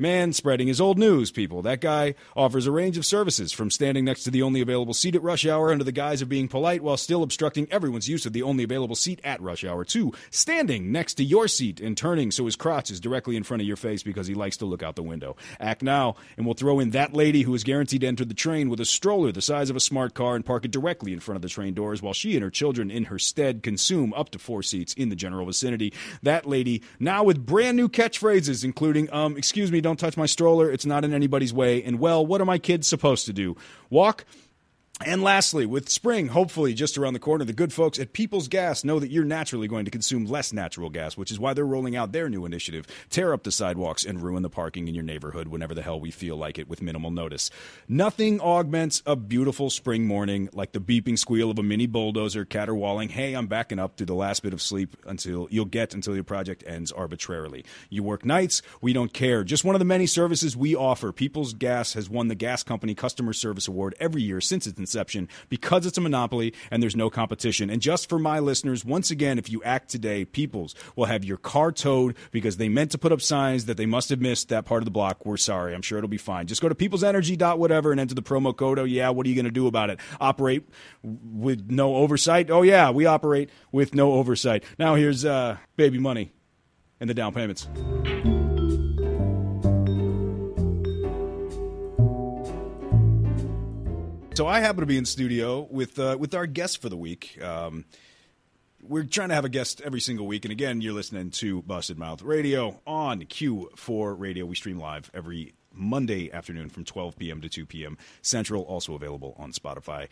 Man 0.03 0.33
spreading 0.33 0.67
his 0.67 0.81
old 0.81 0.99
news, 0.99 1.31
people. 1.31 1.63
That 1.63 1.81
guy 1.81 2.17
offers 2.35 2.67
a 2.67 2.73
range 2.73 2.99
of 2.99 3.07
services 3.07 3.53
from 3.53 3.71
standing 3.71 4.05
next 4.05 4.25
to 4.25 4.33
the 4.33 4.43
only 4.43 4.61
available 4.61 4.95
seat 4.95 5.15
at 5.15 5.23
rush 5.23 5.47
hour 5.47 5.71
under 5.71 5.85
the 5.85 5.93
guise 5.93 6.21
of 6.21 6.29
being 6.29 6.49
polite 6.49 6.83
while 6.83 6.97
still 6.97 7.23
obstructing 7.23 7.69
everyone's 7.71 8.09
use 8.09 8.27
of 8.27 8.33
the 8.33 8.43
only 8.43 8.65
available 8.65 8.97
seat 8.97 9.21
at 9.23 9.41
rush 9.41 9.63
hour, 9.63 9.85
to 9.85 10.13
standing 10.33 10.91
next 10.91 11.15
to 11.15 11.25
your 11.25 11.47
seat 11.47 11.79
and 11.81 11.97
turning 11.97 12.33
so 12.33 12.47
his 12.47 12.57
crotch 12.57 12.91
is 12.91 12.99
directly 12.99 13.37
in 13.37 13.45
front 13.45 13.61
of 13.61 13.67
your 13.69 13.77
face 13.77 14.03
because 14.03 14.27
he 14.27 14.35
likes 14.35 14.57
to 14.57 14.67
look 14.67 14.83
out 14.83 14.97
the 14.97 15.05
window. 15.05 15.37
Act 15.61 15.85
now, 15.85 16.17
and 16.37 16.45
we'll 16.45 16.57
throw 16.57 16.81
in 16.81 16.91
that 16.91 17.15
lady 17.15 17.43
who 17.43 17.55
is 17.55 17.63
guaranteed 17.63 18.01
to 18.01 18.09
enter 18.09 18.25
the 18.25 18.35
train 18.35 18.69
with 18.69 18.81
a 18.81 18.85
stroller 18.85 19.31
the 19.31 19.41
size 19.41 19.71
of 19.71 19.77
a 19.77 19.81
smart 19.81 20.15
car 20.15 20.35
and 20.35 20.45
park 20.45 20.65
it 20.65 20.73
directly 20.73 21.13
in 21.13 21.21
front 21.21 21.37
of 21.37 21.43
the 21.43 21.49
train 21.49 21.75
doors 21.75 22.03
while 22.03 22.13
she 22.13 22.35
and 22.35 22.43
her 22.43 22.51
children 22.51 22.91
in 22.91 23.05
her 23.05 23.21
stead 23.21 23.63
consume 23.63 24.13
up 24.15 24.31
to 24.31 24.39
four 24.41 24.65
seats 24.65 24.95
in 24.95 25.11
the 25.11 25.17
general 25.17 25.47
vicinity. 25.47 25.93
That 26.25 26.45
lady, 26.45 26.83
now 26.99 27.23
with 27.23 27.47
brand 27.47 27.77
new 27.77 27.89
catchphrases, 27.89 28.65
including, 28.65 29.09
um, 29.13 29.37
excuse 29.37 29.71
me, 29.71 29.81
don't 29.81 29.92
touch 29.99 30.17
my 30.17 30.27
stroller, 30.27 30.71
it's 30.71 30.87
not 30.87 31.05
in 31.05 31.13
anybody's 31.13 31.53
way, 31.53 31.83
and 31.83 31.99
well, 31.99 32.25
what 32.25 32.41
are 32.41 32.45
my 32.45 32.59
kids 32.59 32.87
supposed 32.89 33.27
to 33.27 33.33
do? 33.33 33.57
Walk? 33.91 34.25
And 35.05 35.23
lastly, 35.23 35.67
with 35.67 35.89
spring 35.89 36.29
hopefully 36.29 36.75
just 36.75 36.97
around 36.97 37.15
the 37.15 37.19
corner, 37.19 37.45
the 37.45 37.53
good 37.53 37.73
folks 37.73 37.99
at 37.99 38.13
People's 38.13 38.49
Gas 38.49 38.85
know 38.85 38.99
that 38.99 39.11
you're 39.11 39.25
naturally 39.25 39.69
going 39.69 39.85
to 39.85 39.91
consume 39.91 40.27
less 40.27 40.53
natural 40.53 40.91
gas, 40.91 41.17
which 41.17 41.31
is 41.31 41.39
why 41.39 41.55
they're 41.55 41.67
rolling 41.67 41.97
out 41.97 42.13
their 42.13 42.29
new 42.29 42.45
initiative 42.45 42.87
tear 43.11 43.33
up 43.33 43.43
the 43.43 43.53
sidewalks 43.53 44.05
and 44.05 44.23
ruin 44.23 44.43
the 44.43 44.51
parking 44.51 44.89
in 44.89 44.95
your 44.95 45.05
neighborhood 45.05 45.49
whenever 45.49 45.75
the 45.75 45.83
hell 45.83 46.01
we 46.01 46.11
feel 46.11 46.37
like 46.37 46.59
it 46.59 46.69
with 46.69 46.83
minimal 46.83 47.11
notice. 47.11 47.51
Nothing 47.89 48.41
augments 48.41 49.03
a 49.07 49.17
beautiful 49.17 49.71
spring 49.71 50.07
morning 50.07 50.49
like 50.53 50.73
the 50.73 50.81
beeping 50.81 51.19
squeal 51.19 51.51
of 51.51 51.59
a 51.59 51.63
mini 51.63 51.87
bulldozer 51.87 52.45
caterwauling, 52.45 53.11
hey, 53.11 53.35
I'm 53.35 53.47
backing 53.47 53.79
up 53.79 53.97
to 53.97 54.07
the 54.07 54.15
last 54.15 54.43
bit 54.43 54.53
of 54.53 54.63
sleep 54.63 54.97
until 55.07 55.49
you'll 55.51 55.65
get 55.65 55.95
until 55.95 56.15
your 56.15 56.25
project 56.25 56.65
ends 56.67 56.93
arbitrarily. 56.93 57.65
You 57.91 58.03
work 58.03 58.25
nights, 58.25 58.63
we 58.81 58.93
don't 58.93 59.13
care. 59.13 59.45
Just 59.45 59.65
one 59.65 59.75
of 59.75 59.79
the 59.79 59.85
many 59.85 60.07
services 60.07 60.57
we 60.57 60.75
offer. 60.75 61.13
People's 61.13 61.55
Gas 61.55 61.95
has 61.95 62.09
won 62.09 62.29
the 62.29 62.35
Gas 62.35 62.63
Company 62.63 62.95
Customer 62.95 63.33
Service 63.33 63.69
Award 63.69 63.95
every 64.01 64.23
year 64.23 64.41
since 64.41 64.67
its 64.67 64.79
because 65.49 65.87
it's 65.87 65.99
a 65.99 66.01
monopoly 66.01 66.55
and 66.71 66.83
there's 66.83 66.97
no 66.97 67.11
competition. 67.11 67.71
And 67.71 67.81
just 67.81 68.09
for 68.09 68.19
my 68.19 68.39
listeners, 68.39 68.85
once 68.85 69.11
again, 69.11 69.39
if 69.39 69.51
you 69.51 69.63
act 69.63 69.89
today, 69.89 70.25
Peoples 70.25 70.75
will 70.97 71.07
have 71.07 71.25
your 71.25 71.37
car 71.37 71.73
towed 71.73 72.17
because 72.31 72.57
they 72.57 72.69
meant 72.69 72.91
to 72.93 72.99
put 72.99 73.13
up 73.13 73.21
signs 73.21 73.67
that 73.67 73.77
they 73.77 73.87
must 73.87 74.09
have 74.11 74.21
missed 74.21 74.49
that 74.49 74.65
part 74.65 74.83
of 74.83 74.85
the 74.85 74.91
block. 74.91 75.25
We're 75.25 75.37
sorry. 75.37 75.75
I'm 75.75 75.83
sure 75.83 75.99
it'll 75.99 76.09
be 76.09 76.19
fine. 76.19 76.47
Just 76.47 76.63
go 76.63 76.69
to 76.69 76.75
peoplesenergy.whatever 76.75 77.93
and 77.93 78.01
enter 78.01 78.15
the 78.15 78.23
promo 78.23 78.57
code. 78.57 78.79
Oh, 78.79 78.85
yeah, 78.85 79.11
what 79.11 79.27
are 79.27 79.29
you 79.29 79.35
going 79.35 79.45
to 79.45 79.51
do 79.51 79.67
about 79.67 79.91
it? 79.91 80.01
Operate 80.21 80.69
with 81.03 81.71
no 81.71 81.97
oversight? 81.97 82.51
Oh, 82.51 82.63
yeah, 82.63 82.91
we 82.91 83.07
operate 83.07 83.51
with 83.71 83.95
no 83.95 84.13
oversight. 84.13 84.65
Now 84.79 84.95
here's 84.95 85.25
uh, 85.25 85.57
baby 85.77 85.99
money 85.99 86.33
and 87.01 87.11
the 87.11 87.15
down 87.15 87.35
payments. 87.35 87.69
So 94.35 94.47
I 94.47 94.61
happen 94.61 94.81
to 94.81 94.87
be 94.87 94.97
in 94.97 95.05
studio 95.05 95.69
with 95.71 95.99
uh, 95.99 96.17
with 96.19 96.35
our 96.35 96.47
guest 96.47 96.81
for 96.81 96.89
the 96.89 96.97
week. 96.97 97.39
Um, 97.43 97.85
we're 98.83 99.05
trying 99.05 99.29
to 99.29 99.35
have 99.35 99.45
a 99.45 99.51
guest 99.51 99.83
every 99.83 100.01
single 100.01 100.27
week, 100.27 100.47
and 100.47 100.53
again, 100.53 100.81
you're 100.81 100.95
listening 100.95 101.31
to 101.33 101.61
Busted 101.63 101.99
Mouth 101.99 102.23
Radio 102.23 102.81
on 102.87 103.21
Q4 103.25 104.19
Radio. 104.19 104.47
We 104.47 104.55
stream 104.55 104.79
live 104.79 105.11
every 105.13 105.53
Monday 105.75 106.33
afternoon 106.33 106.71
from 106.71 106.85
12 106.85 107.19
p.m. 107.19 107.43
to 107.43 107.49
2 107.51 107.67
p.m. 107.67 107.99
Central. 108.23 108.63
Also 108.63 108.95
available 108.95 109.37
on 109.39 109.53
Spotify. 109.53 110.09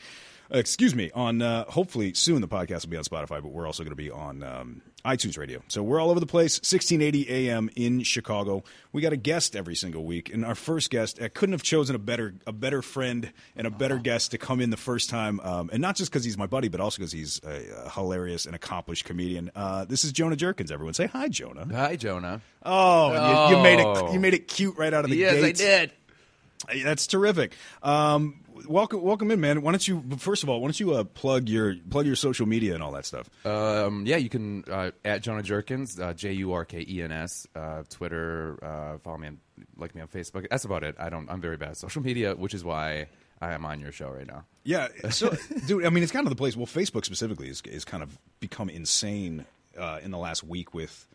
Excuse 0.50 0.94
me. 0.94 1.10
On 1.14 1.40
uh, 1.40 1.64
hopefully 1.64 2.12
soon 2.12 2.42
the 2.42 2.48
podcast 2.48 2.82
will 2.82 2.90
be 2.90 2.98
on 2.98 3.04
Spotify, 3.04 3.40
but 3.42 3.52
we're 3.52 3.66
also 3.66 3.84
going 3.84 3.92
to 3.92 3.96
be 3.96 4.10
on 4.10 4.42
um, 4.42 4.82
iTunes 5.04 5.38
Radio. 5.38 5.62
So 5.68 5.82
we're 5.82 6.00
all 6.00 6.10
over 6.10 6.20
the 6.20 6.26
place. 6.26 6.58
1680 6.58 7.48
a.m. 7.48 7.70
in 7.76 8.02
Chicago. 8.02 8.62
We 8.92 9.02
got 9.02 9.12
a 9.12 9.16
guest 9.16 9.56
every 9.56 9.74
single 9.74 10.04
week, 10.04 10.32
and 10.32 10.44
our 10.44 10.54
first 10.54 10.90
guest 10.90 11.20
I 11.22 11.28
couldn't 11.28 11.52
have 11.52 11.62
chosen 11.62 11.94
a 11.96 11.98
better 11.98 12.34
a 12.46 12.52
better 12.52 12.82
friend 12.82 13.32
and 13.56 13.66
a 13.66 13.70
better 13.70 13.98
guest 13.98 14.32
to 14.32 14.38
come 14.38 14.60
in 14.60 14.70
the 14.70 14.76
first 14.76 15.10
time, 15.10 15.40
um, 15.40 15.70
and 15.72 15.80
not 15.80 15.96
just 15.96 16.10
because 16.10 16.24
he's 16.24 16.36
my 16.38 16.46
buddy, 16.46 16.68
but 16.68 16.80
also 16.80 16.98
because 16.98 17.12
he's 17.12 17.40
a, 17.44 17.86
a 17.86 17.90
hilarious 17.90 18.46
and 18.46 18.54
accomplished 18.54 19.04
comedian. 19.04 19.50
Uh, 19.54 19.84
this 19.84 20.04
is 20.04 20.12
Jonah 20.12 20.36
Jurkens. 20.36 20.70
Everyone 20.70 20.94
say 20.94 21.06
hi, 21.06 21.28
Jonah. 21.28 21.66
Hi, 21.72 21.96
Jonah. 21.96 22.40
Oh, 22.64 23.48
You, 23.48 23.56
you 23.56 23.62
made 23.62 23.80
it. 23.80 23.86
Oh. 23.86 24.12
You 24.12 24.20
made 24.20 24.34
it 24.34 24.48
cute 24.48 24.76
right 24.76 24.92
out 24.92 25.04
of 25.04 25.10
the 25.10 25.16
yes, 25.16 25.34
gate. 25.34 25.44
I 25.44 25.52
did. 25.52 26.84
That's 26.84 27.06
terrific. 27.06 27.54
Um, 27.82 28.40
welcome, 28.66 29.02
welcome 29.02 29.30
in, 29.30 29.40
man. 29.40 29.62
Why 29.62 29.72
don't 29.72 29.86
you? 29.86 30.04
First 30.18 30.42
of 30.42 30.48
all, 30.48 30.60
why 30.60 30.66
don't 30.66 30.80
you 30.80 30.94
uh, 30.94 31.04
plug 31.04 31.48
your 31.48 31.74
plug 31.90 32.06
your 32.06 32.16
social 32.16 32.46
media 32.46 32.74
and 32.74 32.82
all 32.82 32.92
that 32.92 33.06
stuff? 33.06 33.28
Um, 33.46 34.04
yeah, 34.06 34.16
you 34.16 34.28
can 34.28 34.64
uh, 34.70 34.90
at 35.04 35.22
Jonah 35.22 35.42
Jurkens, 35.42 36.00
uh, 36.00 36.14
J 36.14 36.32
U 36.32 36.52
R 36.52 36.64
K 36.64 36.84
E 36.88 37.02
N 37.02 37.12
S, 37.12 37.46
uh, 37.54 37.82
Twitter. 37.88 38.58
Uh, 38.62 38.98
follow 38.98 39.18
me, 39.18 39.28
on, 39.28 39.38
like 39.76 39.94
me 39.94 40.00
on 40.00 40.08
Facebook. 40.08 40.46
That's 40.50 40.64
about 40.64 40.84
it. 40.84 40.96
I 40.98 41.10
don't. 41.10 41.30
I'm 41.30 41.40
very 41.40 41.56
bad 41.56 41.70
at 41.70 41.76
social 41.76 42.02
media, 42.02 42.34
which 42.34 42.54
is 42.54 42.64
why 42.64 43.06
I 43.40 43.52
am 43.52 43.64
on 43.64 43.80
your 43.80 43.92
show 43.92 44.10
right 44.10 44.26
now. 44.26 44.44
Yeah, 44.64 44.88
so 45.10 45.34
dude, 45.66 45.84
I 45.84 45.90
mean, 45.90 46.02
it's 46.02 46.12
kind 46.12 46.26
of 46.26 46.30
the 46.30 46.36
place. 46.36 46.56
Well, 46.56 46.66
Facebook 46.66 47.04
specifically 47.04 47.48
is 47.48 47.62
is 47.62 47.84
kind 47.84 48.02
of 48.02 48.18
become 48.40 48.68
insane 48.68 49.46
uh, 49.78 50.00
in 50.02 50.10
the 50.10 50.18
last 50.18 50.44
week 50.44 50.74
with. 50.74 51.06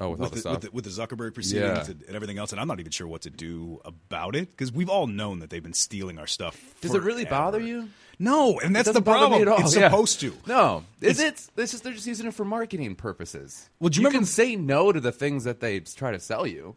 Oh, 0.00 0.10
with 0.10 0.20
all 0.20 0.28
the 0.28 0.34
the, 0.34 0.40
stuff? 0.40 0.52
with, 0.54 0.62
the, 0.62 0.70
with 0.72 0.84
the 0.84 0.90
Zuckerberg 0.90 1.34
proceedings 1.34 1.86
Yeah. 1.88 1.92
and, 1.92 2.02
and 2.06 2.16
everything 2.16 2.38
else, 2.38 2.50
and 2.52 2.60
I'm 2.60 2.66
not 2.66 2.80
even 2.80 2.90
sure 2.90 3.06
what 3.06 3.22
to 3.22 3.30
do 3.30 3.80
about 3.84 4.34
it 4.34 4.50
because 4.50 4.72
we've 4.72 4.88
all 4.88 5.06
known 5.06 5.38
that 5.38 5.50
they've 5.50 5.62
been 5.62 5.72
stealing 5.72 6.18
our 6.18 6.26
stuff. 6.26 6.74
Does 6.80 6.94
it 6.94 7.02
really 7.02 7.24
bother 7.24 7.60
you? 7.60 7.88
No, 8.18 8.58
and 8.60 8.74
that's 8.74 8.90
the 8.92 9.02
problem. 9.02 9.32
me 9.38 9.42
at 9.42 9.48
all. 9.48 9.60
It's 9.60 9.76
yeah. 9.76 9.88
supposed 9.88 10.20
to. 10.20 10.32
No, 10.46 10.84
is 11.00 11.18
It's- 11.20 11.48
it? 11.56 11.60
It's 11.62 11.72
just 11.72 11.84
they're 11.84 11.92
just 11.92 12.06
using 12.06 12.26
it 12.26 12.34
for 12.34 12.44
marketing 12.44 12.94
purposes. 12.96 13.68
Well, 13.80 13.88
do 13.88 13.98
you 13.98 14.02
you 14.02 14.08
remember- 14.08 14.18
can 14.24 14.26
say 14.26 14.56
no 14.56 14.90
to 14.92 15.00
the 15.00 15.12
things 15.12 15.44
that 15.44 15.60
they 15.60 15.80
try 15.80 16.10
to 16.12 16.20
sell 16.20 16.46
you. 16.46 16.76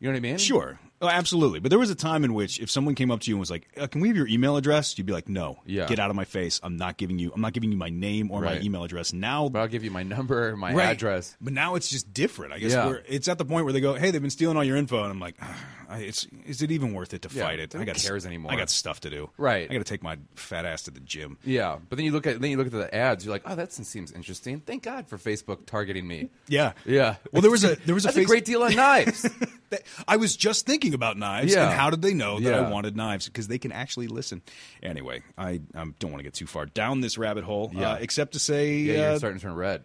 You 0.00 0.08
know 0.08 0.12
what 0.12 0.16
I 0.16 0.20
mean? 0.20 0.38
Sure. 0.38 0.78
Oh, 1.00 1.08
absolutely. 1.08 1.60
But 1.60 1.70
there 1.70 1.78
was 1.78 1.90
a 1.90 1.94
time 1.94 2.24
in 2.24 2.34
which 2.34 2.58
if 2.60 2.70
someone 2.70 2.94
came 2.96 3.10
up 3.12 3.20
to 3.20 3.30
you 3.30 3.36
and 3.36 3.40
was 3.40 3.50
like, 3.52 3.68
uh, 3.80 3.86
"Can 3.86 4.00
we 4.00 4.08
have 4.08 4.16
your 4.16 4.26
email 4.26 4.56
address?" 4.56 4.98
You'd 4.98 5.06
be 5.06 5.12
like, 5.12 5.28
"No. 5.28 5.58
Yeah. 5.64 5.86
Get 5.86 5.98
out 6.00 6.10
of 6.10 6.16
my 6.16 6.24
face. 6.24 6.58
I'm 6.62 6.76
not 6.76 6.96
giving 6.96 7.18
you 7.20 7.30
I'm 7.34 7.40
not 7.40 7.52
giving 7.52 7.70
you 7.70 7.78
my 7.78 7.88
name 7.90 8.30
or 8.32 8.40
my 8.42 8.58
email 8.60 8.82
address." 8.82 9.12
Now 9.12 9.48
But 9.48 9.60
I'll 9.60 9.68
give 9.68 9.84
you 9.84 9.90
my 9.92 10.02
number, 10.02 10.56
my 10.56 10.72
Right. 10.74 10.90
address. 10.90 11.36
But 11.40 11.52
now 11.52 11.76
it's 11.76 11.88
just 11.88 12.12
different. 12.12 12.52
I 12.52 12.58
guess 12.58 12.72
Yeah. 12.72 12.86
where 12.86 13.02
it's 13.08 13.28
at 13.28 13.38
the 13.38 13.44
point 13.44 13.64
where 13.64 13.72
they 13.72 13.80
go, 13.80 13.94
"Hey, 13.94 14.10
they've 14.10 14.20
been 14.20 14.30
stealing 14.30 14.56
all 14.56 14.64
your 14.64 14.76
info." 14.76 15.02
And 15.02 15.12
I'm 15.12 15.20
like, 15.20 15.36
"Ah, 15.40 15.56
I, 15.88 15.98
"It's 16.00 16.26
is 16.46 16.60
it 16.62 16.70
even 16.70 16.92
worth 16.92 17.14
it 17.14 17.22
to 17.22 17.28
Yeah, 17.34 17.44
fight 17.44 17.58
it? 17.60 17.72
who 17.72 17.80
I 17.80 17.84
got 17.84 17.96
cares 17.96 18.26
anymore? 18.26 18.52
I 18.52 18.56
got 18.56 18.68
stuff 18.70 19.00
to 19.00 19.10
do. 19.10 19.30
Right. 19.38 19.68
I 19.70 19.72
got 19.72 19.78
to 19.78 19.84
take 19.84 20.02
my 20.02 20.18
fat 20.34 20.64
ass 20.66 20.82
to 20.82 20.90
the 20.90 21.00
gym. 21.00 21.38
Yeah, 21.44 21.78
but 21.88 21.96
then 21.96 22.04
you 22.04 22.12
look 22.12 22.26
at 22.26 22.40
then 22.40 22.50
you 22.50 22.56
look 22.58 22.66
at 22.66 22.72
the 22.72 22.94
ads. 22.94 23.24
You're 23.24 23.32
like, 23.34 23.42
oh, 23.46 23.54
that 23.54 23.72
seems 23.72 24.12
interesting. 24.12 24.60
Thank 24.60 24.82
God 24.82 25.08
for 25.08 25.16
Facebook 25.16 25.66
targeting 25.66 26.06
me. 26.06 26.28
Yeah. 26.46 26.72
Yeah. 26.84 27.16
Well, 27.32 27.40
there 27.42 27.50
was 27.50 27.64
a 27.64 27.76
there 27.86 27.94
was 27.94 28.04
a, 28.04 28.08
That's 28.08 28.16
face- 28.16 28.24
a 28.24 28.28
great 28.28 28.44
deal 28.44 28.62
on 28.62 28.74
knives. 28.74 29.28
That- 29.70 29.82
I 30.06 30.16
was 30.16 30.34
just 30.34 30.64
thinking 30.64 30.94
about 30.94 31.18
knives, 31.18 31.52
Yeah. 31.52 31.64
and 31.68 31.78
how 31.78 31.90
did 31.90 32.00
they 32.00 32.14
know 32.14 32.40
that 32.40 32.54
I 32.54 32.60
Yeah. 32.60 32.70
wanted 32.70 32.96
knives? 32.96 33.26
Because 33.26 33.48
they 33.48 33.58
can 33.58 33.70
actually 33.70 34.06
listen. 34.06 34.40
Anyway, 34.82 35.22
I 35.36 35.60
um, 35.74 35.94
don't 35.98 36.10
want 36.10 36.20
to 36.20 36.24
get 36.24 36.32
too 36.32 36.46
far 36.46 36.64
down 36.64 37.02
this 37.02 37.18
rabbit 37.18 37.44
hole, 37.44 37.70
Yeah. 37.74 37.90
uh, 37.92 37.96
except 38.00 38.32
to 38.32 38.38
say, 38.38 38.76
yeah, 38.78 38.92
uh, 38.94 38.96
you're 39.10 39.18
starting 39.18 39.38
to 39.40 39.44
turn 39.44 39.54
red. 39.54 39.84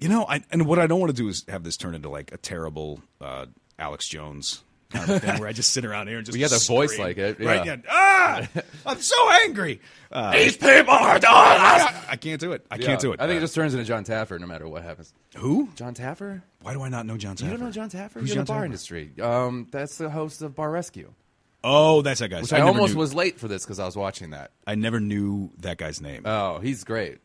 you 0.00 0.08
know, 0.08 0.26
I, 0.28 0.42
and 0.50 0.66
what 0.66 0.80
I 0.80 0.88
don't 0.88 0.98
want 0.98 1.10
to 1.10 1.16
do 1.16 1.28
is 1.28 1.44
have 1.48 1.62
this 1.62 1.76
turn 1.76 1.94
into 1.94 2.08
like 2.08 2.32
a 2.32 2.38
terrible 2.38 3.00
uh, 3.20 3.46
Alex 3.78 4.08
Jones 4.08 4.64
kind 4.90 5.10
of 5.10 5.22
thing 5.22 5.38
where 5.38 5.48
I 5.48 5.52
just 5.52 5.72
sit 5.72 5.84
around 5.84 6.08
here 6.08 6.16
and 6.18 6.24
just 6.26 6.34
Well, 6.34 6.38
you 6.40 6.44
have 6.44 6.50
the 6.52 6.66
voice 6.66 6.98
like 6.98 7.18
it, 7.18 7.38
right? 7.40 7.64
yeah. 7.66 7.76
Yeah, 7.76 7.90
ah, 7.90 8.48
I'm 8.86 9.00
so 9.00 9.30
angry. 9.44 9.80
Uh, 10.10 10.32
These 10.32 10.56
people 10.56 10.94
are 10.94 11.18
doing 11.18 11.30
I 11.32 12.16
can't 12.20 12.40
do 12.40 12.52
it. 12.52 12.64
I 12.70 12.76
Yeah. 12.76 12.86
can't 12.86 13.00
do 13.00 13.12
it. 13.12 13.20
I 13.20 13.26
think 13.26 13.36
Uh, 13.36 13.38
it 13.38 13.40
just 13.42 13.54
turns 13.54 13.74
into 13.74 13.84
John 13.84 14.04
Taffer 14.04 14.38
no 14.40 14.46
matter 14.46 14.66
what 14.66 14.82
happens. 14.82 15.12
who? 15.36 15.68
John 15.74 15.94
Taffer? 15.94 16.42
Why 16.62 16.72
do 16.72 16.82
I 16.82 16.88
not 16.88 17.04
know 17.06 17.16
John 17.16 17.36
Taffer? 17.36 17.44
You 17.44 17.50
don't 17.50 17.60
know 17.60 17.70
John 17.70 17.90
Taffer? 17.90 18.20
Who's 18.20 18.30
You're 18.30 18.38
in 18.40 18.44
the 18.46 18.52
bar 18.52 18.62
Taffer? 18.62 18.64
industry. 18.66 19.12
Um, 19.20 19.66
that's 19.70 19.98
the 19.98 20.10
host 20.10 20.40
of 20.42 20.54
Bar 20.54 20.70
Rescue. 20.70 21.12
Oh, 21.64 22.02
that's 22.02 22.20
that 22.20 22.28
guy. 22.28 22.40
Which 22.40 22.52
I, 22.52 22.56
I, 22.56 22.58
never 22.60 22.70
almost 22.70 22.94
knew, 22.94 23.00
was 23.00 23.14
late 23.14 23.38
for 23.38 23.48
this 23.48 23.64
because 23.64 23.78
I 23.80 23.84
was 23.84 23.96
watching 23.96 24.30
that. 24.30 24.52
I 24.66 24.74
never 24.76 25.00
knew 25.00 25.50
that 25.58 25.76
guy's 25.76 26.00
name. 26.00 26.22
Oh, 26.24 26.60
he's 26.60 26.84
great. 26.84 27.18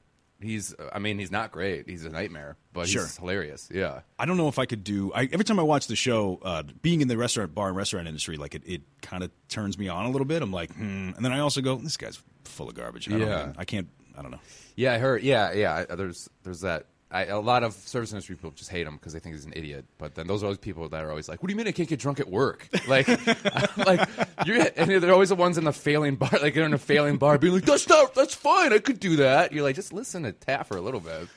He's, 0.44 0.76
I 0.92 1.00
mean, 1.00 1.18
he's 1.20 1.32
not 1.32 1.52
great. 1.52 1.90
He's 1.90 2.06
a 2.06 2.10
nightmare, 2.10 2.58
but 2.74 2.88
Sure. 2.88 3.04
he's 3.04 3.18
hilarious. 3.18 3.70
Yeah. 3.74 4.02
I 4.20 4.26
don't 4.26 4.38
know 4.38 4.48
if 4.50 4.60
I 4.60 4.66
could 4.66 4.84
do. 4.84 5.12
I, 5.14 5.24
every 5.32 5.46
time 5.46 5.60
I 5.60 5.64
watch 5.64 5.88
the 5.88 5.96
show, 5.96 6.40
uh, 6.44 6.64
being 6.82 7.02
in 7.02 7.08
the 7.08 7.18
restaurant, 7.18 7.56
bar, 7.56 7.70
and 7.70 7.78
restaurant 7.78 8.08
industry, 8.08 8.38
like 8.38 8.54
it, 8.56 8.64
it 8.66 8.82
kind 9.02 9.24
of 9.24 9.32
turns 9.50 9.78
me 9.78 9.88
on 9.88 10.06
a 10.06 10.10
little 10.12 10.26
bit. 10.26 10.42
I'm 10.42 10.52
like, 10.52 10.72
hmm. 10.74 11.12
and 11.16 11.24
then 11.26 11.32
I 11.32 11.40
also 11.40 11.62
go, 11.62 11.76
this 11.78 11.98
guy's 11.98 12.22
full 12.46 12.70
of 12.70 12.76
garbage. 12.76 13.08
I 13.08 13.12
don't 13.12 13.22
Yeah. 13.22 13.54
I 13.58 13.66
can't. 13.66 13.88
I 14.18 14.22
don't 14.22 14.32
know. 14.32 14.40
Yeah, 14.76 14.94
I 14.94 14.98
heard. 15.00 15.24
Yeah, 15.24 15.54
yeah. 15.54 15.86
There's 15.86 16.30
there's 16.44 16.62
that. 16.62 16.86
I, 17.14 17.26
a 17.26 17.40
lot 17.40 17.64
of 17.64 17.74
service 17.74 18.12
industry 18.12 18.36
people 18.36 18.52
just 18.52 18.70
hate 18.72 18.88
him 18.88 18.96
because 18.96 19.14
they 19.14 19.20
think 19.20 19.36
he's 19.36 19.46
an 19.46 19.54
idiot. 19.56 19.86
But 19.98 20.16
then 20.16 20.28
those 20.28 20.42
are 20.44 20.48
always 20.48 20.58
people 20.58 20.90
that 20.90 21.04
are 21.04 21.10
always 21.10 21.30
like, 21.30 21.42
"What 21.44 21.48
do 21.48 21.54
you 21.54 21.58
mean 21.58 21.68
I 21.68 21.72
can't 21.72 21.88
get 21.88 22.00
drunk 22.00 22.20
at 22.20 22.30
work?" 22.30 22.68
Like, 22.88 23.08
like 23.78 24.10
you're 24.46 24.66
and 24.76 24.90
they're 24.90 25.14
always 25.14 25.30
the 25.30 25.36
ones 25.36 25.58
in 25.58 25.64
the 25.64 25.72
failing 25.74 26.16
bar, 26.16 26.30
like 26.42 26.54
they're 26.54 26.66
in 26.66 26.74
a 26.74 26.78
failing 26.78 27.18
bar, 27.18 27.38
being 27.38 27.54
like, 27.54 27.66
"That's 27.66 27.88
not, 27.88 28.14
that's 28.16 28.34
fine, 28.36 28.74
I 28.74 28.80
could 28.80 29.00
do 29.00 29.18
that." 29.18 29.54
You're 29.54 29.64
like, 29.64 29.76
just 29.76 29.94
listen 29.94 30.24
to 30.24 30.32
Taff 30.34 30.68
for 30.68 30.78
a 30.78 30.82
little 30.82 31.00
bit. 31.00 31.28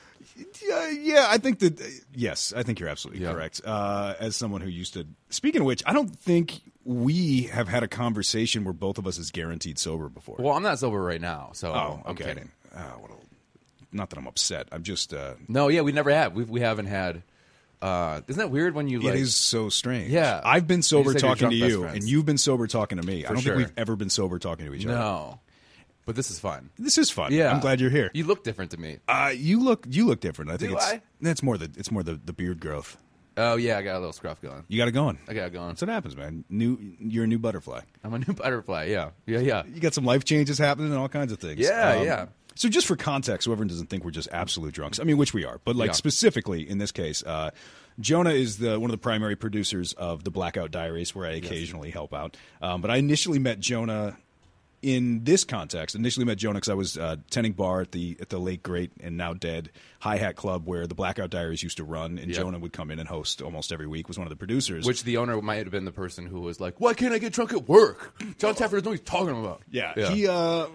Yeah, 0.67 0.89
yeah. 0.89 1.25
I 1.29 1.37
think 1.37 1.59
that. 1.59 1.81
yes, 2.13 2.53
I 2.55 2.63
think 2.63 2.79
you're 2.79 2.89
absolutely 2.89 3.23
Yeah. 3.23 3.33
correct. 3.33 3.61
Uh, 3.63 4.13
as 4.19 4.35
someone 4.35 4.61
who 4.61 4.69
used 4.69 4.93
to. 4.93 5.07
Speaking 5.29 5.61
of 5.61 5.67
which, 5.67 5.81
I 5.85 5.93
don't 5.93 6.09
think 6.09 6.61
we 6.83 7.43
have 7.43 7.67
had 7.67 7.83
a 7.83 7.87
conversation 7.87 8.63
where 8.63 8.73
both 8.73 8.97
of 8.97 9.07
us 9.07 9.17
is 9.17 9.31
guaranteed 9.31 9.77
sober 9.79 10.09
before. 10.09 10.35
Well, 10.39 10.53
I'm 10.53 10.63
not 10.63 10.79
sober 10.79 11.01
right 11.01 11.21
now, 11.21 11.51
so 11.53 11.73
oh, 11.73 12.01
I'm 12.05 12.11
okay. 12.11 12.25
kidding. 12.25 12.51
Oh, 12.75 12.79
what 12.99 13.11
a, 13.11 13.13
not 13.91 14.09
that 14.09 14.19
I'm 14.19 14.27
upset. 14.27 14.67
I'm 14.71 14.83
just. 14.83 15.13
Uh, 15.13 15.33
No, 15.47 15.67
yeah, 15.69 15.81
we 15.81 15.91
never 15.91 16.11
have. 16.11 16.33
We 16.33 16.43
we 16.43 16.59
haven't 16.61 16.87
had. 16.87 17.23
Uh, 17.81 18.21
isn't 18.27 18.39
that 18.39 18.49
weird 18.49 18.73
when 18.73 18.87
you 18.87 18.99
like? 18.99 19.13
it 19.13 19.19
is 19.19 19.35
so 19.35 19.69
strange. 19.69 20.09
Yeah. 20.11 20.41
I've 20.43 20.65
been 20.65 20.81
sober 20.81 21.13
talking 21.13 21.49
to 21.51 21.55
you, 21.55 21.81
friends. 21.81 21.97
and 21.97 22.09
you've 22.09 22.25
been 22.25 22.39
sober 22.39 22.65
talking 22.65 22.99
to 22.99 23.05
me. 23.05 23.23
I 23.23 23.29
don't 23.29 23.39
sure. 23.39 23.55
think 23.55 23.67
we've 23.67 23.77
ever 23.77 23.95
been 23.95 24.09
sober 24.09 24.39
talking 24.39 24.65
to 24.65 24.73
each 24.73 24.85
other. 24.85 24.95
No, 24.95 25.39
but 26.05 26.15
this 26.15 26.31
is 26.31 26.39
fun. 26.39 26.71
This 26.79 26.97
is 26.97 27.11
fun. 27.11 27.31
Yeah, 27.31 27.53
I'm 27.53 27.59
glad 27.59 27.79
you're 27.79 27.91
here. 27.91 28.09
You 28.15 28.23
look 28.25 28.43
different 28.43 28.71
to 28.71 28.79
me. 28.79 28.97
Uh, 29.07 29.31
you 29.35 29.59
look 29.63 29.85
you 29.87 30.07
look 30.07 30.21
different. 30.21 30.49
I 30.49 30.57
think 30.57 30.71
Do 30.71 30.77
it's 30.77 30.87
I? 30.87 31.01
that's 31.21 31.43
more 31.43 31.57
the 31.57 31.69
it's 31.77 31.91
more 31.91 32.01
the, 32.01 32.13
the 32.15 32.33
beard 32.33 32.59
growth. 32.59 32.97
Oh 33.39 33.55
yeah, 33.57 33.77
I 33.77 33.83
got 33.83 33.93
a 33.97 33.99
little 33.99 34.13
scruff 34.13 34.41
going. 34.41 34.63
You 34.67 34.79
got 34.79 34.87
it 34.87 34.93
going. 34.93 35.19
I 35.27 35.35
got 35.35 35.45
it 35.45 35.53
going. 35.53 35.67
That's 35.67 35.81
what 35.81 35.89
happens, 35.91 36.17
man. 36.17 36.45
New 36.49 36.79
you're 36.99 37.25
a 37.25 37.27
new 37.27 37.37
butterfly. 37.37 37.81
I'm 38.03 38.11
a 38.15 38.17
new 38.17 38.33
butterfly. 38.33 38.85
Yeah, 38.85 39.11
yeah, 39.27 39.37
yeah. 39.39 39.63
You 39.71 39.79
got 39.79 39.93
some 39.93 40.05
life 40.05 40.23
changes 40.23 40.57
happening 40.57 40.89
and 40.89 40.97
all 40.99 41.09
kinds 41.09 41.31
of 41.31 41.37
things. 41.37 41.59
Um, 41.59 41.75
Yeah, 41.75 42.01
yeah. 42.01 42.25
So 42.57 42.69
just 42.69 42.87
for 42.87 42.95
context, 42.95 43.45
whoever 43.45 43.63
doesn't 43.65 43.87
think 43.87 44.03
we're 44.03 44.11
just 44.11 44.29
absolute 44.31 44.73
drunks. 44.73 44.99
I 44.99 45.03
mean, 45.03 45.17
which 45.17 45.33
we 45.33 45.45
are, 45.45 45.59
but 45.63 45.75
like 45.75 45.89
Yeah. 45.89 45.93
specifically 45.93 46.67
in 46.67 46.77
this 46.79 46.91
case, 46.91 47.23
uh, 47.23 47.51
Jonah 47.99 48.31
is 48.31 48.57
the 48.57 48.79
one 48.79 48.89
of 48.89 48.93
the 48.93 49.01
primary 49.01 49.35
producers 49.35 49.93
of 49.93 50.23
the 50.23 50.31
Blackout 50.31 50.71
Diaries, 50.71 51.15
where 51.15 51.25
I 51.27 51.31
occasionally 51.33 51.89
help 51.91 52.13
out. 52.13 52.35
Um, 52.61 52.81
but 52.81 52.91
I 52.91 52.97
initially 52.97 53.39
met 53.39 53.59
Jonah 53.59 54.17
in 54.81 55.23
this 55.23 55.43
context. 55.43 55.95
Initially 55.95 56.25
met 56.25 56.37
Jonah 56.37 56.55
because 56.55 56.69
I 56.69 56.73
was 56.75 56.97
uh, 56.97 57.17
tending 57.29 57.53
bar 57.53 57.81
at 57.81 57.91
the 57.91 58.17
at 58.21 58.29
the 58.29 58.37
late 58.37 58.61
great 58.63 58.91
and 59.01 59.17
now 59.17 59.33
dead 59.33 59.69
Hi 59.99 60.17
Hat 60.17 60.35
Club, 60.35 60.67
where 60.67 60.85
the 60.85 60.93
Blackout 60.95 61.29
Diaries 61.31 61.63
used 61.63 61.77
to 61.77 61.83
run, 61.83 62.17
and 62.19 62.27
Yep. 62.29 62.37
Jonah 62.37 62.59
would 62.59 62.71
come 62.73 62.91
in 62.91 62.99
and 62.99 63.07
host 63.09 63.41
almost 63.41 63.71
every 63.71 63.87
week. 63.87 64.07
Was 64.07 64.17
one 64.17 64.27
of 64.27 64.29
the 64.29 64.35
producers. 64.35 64.85
Which 64.85 65.03
the 65.03 65.17
owner 65.17 65.41
might 65.41 65.57
have 65.57 65.71
been 65.71 65.85
the 65.85 65.91
person 65.91 66.25
who 66.27 66.41
was 66.41 66.59
like, 66.59 66.79
"Why 66.79 66.93
can't 66.93 67.13
I 67.13 67.17
get 67.17 67.33
drunk 67.33 67.53
at 67.53 67.67
work?" 67.67 68.13
John 68.37 68.53
Taffer 68.53 68.71
doesn't 68.73 68.85
know 68.85 68.91
what 68.91 68.99
he's 68.99 69.07
talking 69.07 69.39
about. 69.39 69.63
yeah, 69.71 69.93
he. 70.11 70.27
Uh, 70.27 70.67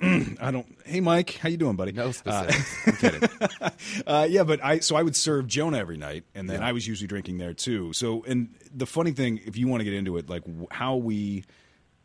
I 0.40 0.50
don't. 0.50 0.66
Hey, 0.84 1.00
Mike, 1.00 1.34
how 1.36 1.48
you 1.48 1.56
doing, 1.58 1.76
buddy? 1.76 1.92
no 1.92 2.12
Uh. 2.26 2.50
I'm 2.86 2.92
kidding. 2.96 3.28
Uh, 4.06 4.26
yeah, 4.28 4.42
but 4.44 4.64
I 4.64 4.78
so 4.78 4.96
I 4.96 5.02
would 5.02 5.14
serve 5.16 5.46
Jonah 5.46 5.78
every 5.78 5.96
night, 5.98 6.24
and 6.34 6.48
then 6.48 6.62
I 6.62 6.72
was 6.72 6.86
usually 6.88 7.08
drinking 7.08 7.38
there 7.38 7.52
too. 7.54 7.92
So, 7.92 8.24
and 8.24 8.48
the 8.74 8.86
funny 8.86 9.12
thing, 9.12 9.40
if 9.44 9.56
you 9.58 9.68
want 9.68 9.80
to 9.80 9.84
get 9.84 9.94
into 9.94 10.16
it, 10.16 10.28
like 10.30 10.44
w- 10.44 10.66
how 10.70 10.96
we 10.96 11.44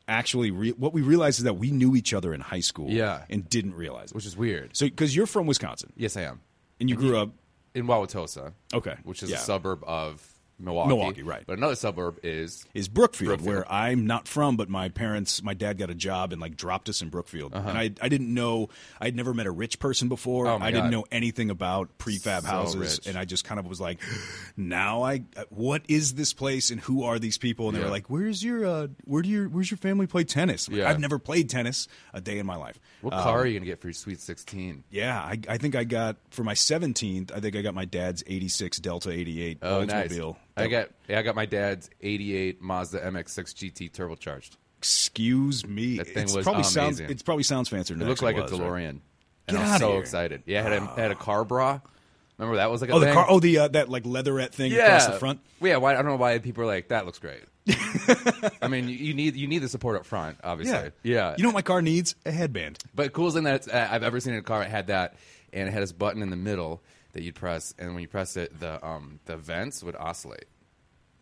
actually 0.07 0.51
re- 0.51 0.71
what 0.71 0.93
we 0.93 1.01
realized 1.01 1.39
is 1.39 1.43
that 1.45 1.55
we 1.55 1.71
knew 1.71 1.95
each 1.95 2.13
other 2.13 2.33
in 2.33 2.41
high 2.41 2.59
school, 2.59 2.89
Yeah. 2.89 3.23
and 3.29 3.47
didn't 3.49 3.73
realize 3.73 4.11
it. 4.11 4.15
Which 4.15 4.25
is 4.25 4.37
weird. 4.37 4.75
So, 4.75 4.85
because 4.85 5.15
you're 5.15 5.25
from 5.25 5.47
Wisconsin, 5.47 5.91
Yes, 5.95 6.15
I 6.17 6.21
am 6.21 6.41
and 6.79 6.89
you 6.89 6.95
grew 6.95 7.17
up, 7.17 7.29
in 7.73 7.87
Wauwatosa. 7.87 8.53
Okay, 8.73 8.95
which 9.03 9.23
is 9.23 9.29
yeah. 9.31 9.37
a 9.37 9.39
suburb 9.39 9.83
of 9.85 10.21
Milwaukee. 10.57 10.87
Milwaukee, 10.87 11.23
right. 11.23 11.43
But 11.45 11.57
another 11.57 11.75
suburb 11.75 12.17
is 12.23 12.65
is 12.73 12.87
Brookfield, 12.87 13.27
Brookfield. 13.39 13.47
where 13.47 13.71
I'm 13.71 14.07
not 14.07 14.27
from, 14.27 14.55
but 14.55 14.69
my 14.69 14.87
parents, 14.89 15.43
my 15.43 15.53
dad 15.53 15.77
got 15.77 15.89
a 15.89 15.95
job 15.95 16.31
and 16.31 16.39
like 16.41 16.55
dropped 16.55 16.87
us 16.87 17.01
in 17.01 17.09
Brookfield, 17.09 17.53
Uh-huh. 17.53 17.67
and 17.69 17.77
I 17.77 17.91
I 18.01 18.07
didn't 18.09 18.33
know 18.33 18.69
I'd 19.01 19.15
never 19.15 19.33
met 19.33 19.47
a 19.47 19.51
rich 19.51 19.79
person 19.79 20.07
before. 20.07 20.47
Oh, 20.47 20.57
I 20.61 20.71
didn't 20.71 20.91
know 20.91 21.05
anything 21.11 21.49
about 21.49 21.97
prefab 21.97 22.41
So 22.43 22.47
houses, 22.47 22.99
rich. 22.99 23.07
and 23.07 23.17
I 23.17 23.25
just 23.25 23.43
kind 23.43 23.59
of 23.59 23.65
was 23.67 23.81
like, 23.81 23.99
now 24.57 25.03
I 25.03 25.23
what 25.49 25.81
is 25.87 26.13
this 26.15 26.33
place 26.33 26.71
and 26.71 26.79
who 26.79 27.03
are 27.03 27.19
these 27.19 27.37
people? 27.37 27.67
And 27.67 27.75
they 27.75 27.81
Yeah. 27.81 27.85
were 27.87 27.91
like, 27.91 28.09
where's 28.09 28.43
your 28.43 28.65
uh, 28.65 28.87
where 29.03 29.21
do 29.21 29.29
your 29.29 29.49
where's 29.49 29.69
your 29.69 29.77
family 29.77 30.07
play 30.07 30.23
tennis? 30.23 30.69
Like, 30.69 30.77
Yeah. 30.77 30.89
I've 30.89 30.99
never 30.99 31.19
played 31.19 31.49
tennis 31.49 31.87
a 32.13 32.21
day 32.21 32.39
in 32.39 32.45
my 32.45 32.55
life. 32.55 32.79
What 33.01 33.13
Um, 33.13 33.23
car 33.23 33.39
are 33.41 33.45
you 33.45 33.57
gonna 33.59 33.65
get 33.65 33.79
for 33.81 33.87
your 33.87 33.93
sweet 33.93 34.19
sixteen? 34.19 34.83
yeah, 34.89 35.19
I, 35.19 35.39
I 35.47 35.57
think 35.57 35.75
I 35.75 35.83
got 35.83 36.17
for 36.31 36.43
my 36.43 36.53
17th. 36.53 37.31
I 37.35 37.39
think 37.39 37.55
I 37.55 37.61
got 37.61 37.73
my 37.75 37.85
dad's 37.85 38.23
86 38.25 38.77
Delta 38.79 39.11
88 39.11 39.59
Oh, 39.61 39.83
nice. 39.83 40.17
I 40.57 40.67
got 40.67 40.89
yeah, 41.07 41.19
I 41.19 41.21
got 41.21 41.35
my 41.35 41.45
dad's 41.45 41.89
'88 42.01 42.61
Mazda 42.61 42.99
MX-6 43.01 43.53
GT 43.53 43.91
turbocharged. 43.91 44.51
Excuse 44.77 45.65
me. 45.65 45.97
That 45.97 46.07
thing 46.07 46.23
it's 46.23 46.35
was 46.35 46.43
probably 46.43 46.63
sounds. 46.63 46.99
amazing. 46.99 47.17
It 47.17 47.25
probably 47.25 47.43
sounds 47.43 47.69
fancier. 47.69 47.95
Than 47.97 48.05
It 48.05 48.09
looks 48.09 48.21
like 48.21 48.37
a 48.37 48.43
was, 48.43 48.51
right? 48.51 48.61
DeLorean, 48.61 48.91
Get 48.93 49.01
and 49.49 49.57
I'm 49.57 49.63
outta 49.69 49.79
so 49.79 49.91
here. 49.91 49.99
excited. 49.99 50.43
Yeah, 50.45 50.59
I 50.59 50.63
had 50.63 50.73
a, 50.73 50.85
had 50.95 51.11
a 51.11 51.15
car 51.15 51.43
bra. 51.43 51.79
Remember 52.37 52.57
that 52.57 52.69
was 52.69 52.81
like 52.81 52.89
a 52.89 52.93
Oh, 52.93 52.99
the 52.99 53.05
thing? 53.07 53.13
car. 53.15 53.25
Oh, 53.29 53.39
the 53.39 53.57
uh, 53.59 53.67
that 53.69 53.89
like 53.89 54.05
leatherette 54.05 54.53
thing 54.53 54.73
across 54.73 55.05
the 55.07 55.13
front. 55.13 55.39
Yeah, 55.61 55.77
why, 55.77 55.91
I 55.93 55.95
don't 55.95 56.05
know 56.05 56.15
why 56.17 56.37
people 56.39 56.63
are 56.63 56.67
like 56.67 56.89
that 56.89 57.05
looks 57.05 57.19
great. 57.19 57.43
I 58.61 58.67
mean, 58.67 58.87
you, 58.89 58.95
you 58.95 59.13
need 59.13 59.35
you 59.35 59.47
need 59.47 59.59
the 59.59 59.69
support 59.69 59.95
up 59.95 60.05
front, 60.05 60.37
obviously. 60.43 60.91
yeah. 61.03 61.35
You 61.37 61.43
know 61.43 61.49
what 61.49 61.55
my 61.55 61.61
car 61.61 61.81
needs? 61.81 62.15
A 62.25 62.31
headband. 62.31 62.79
But 62.93 63.13
coolest 63.13 63.35
thing 63.35 63.45
that 63.45 63.67
uh, 63.73 63.87
I've 63.89 64.03
ever 64.03 64.19
seen 64.19 64.33
in 64.33 64.39
a 64.39 64.43
car 64.43 64.61
it 64.63 64.69
had 64.69 64.87
that, 64.87 65.15
and 65.53 65.67
it 65.67 65.71
had 65.71 65.81
this 65.81 65.91
button 65.93 66.21
in 66.21 66.29
the 66.29 66.35
middle 66.35 66.83
that 67.13 67.23
you'd 67.23 67.35
press, 67.35 67.73
and 67.79 67.93
when 67.93 68.01
you 68.01 68.07
press 68.07 68.35
it, 68.37 68.59
the 68.59 68.85
um 68.85 69.19
the 69.25 69.37
vents 69.37 69.81
would 69.83 69.95
oscillate. 69.95 70.45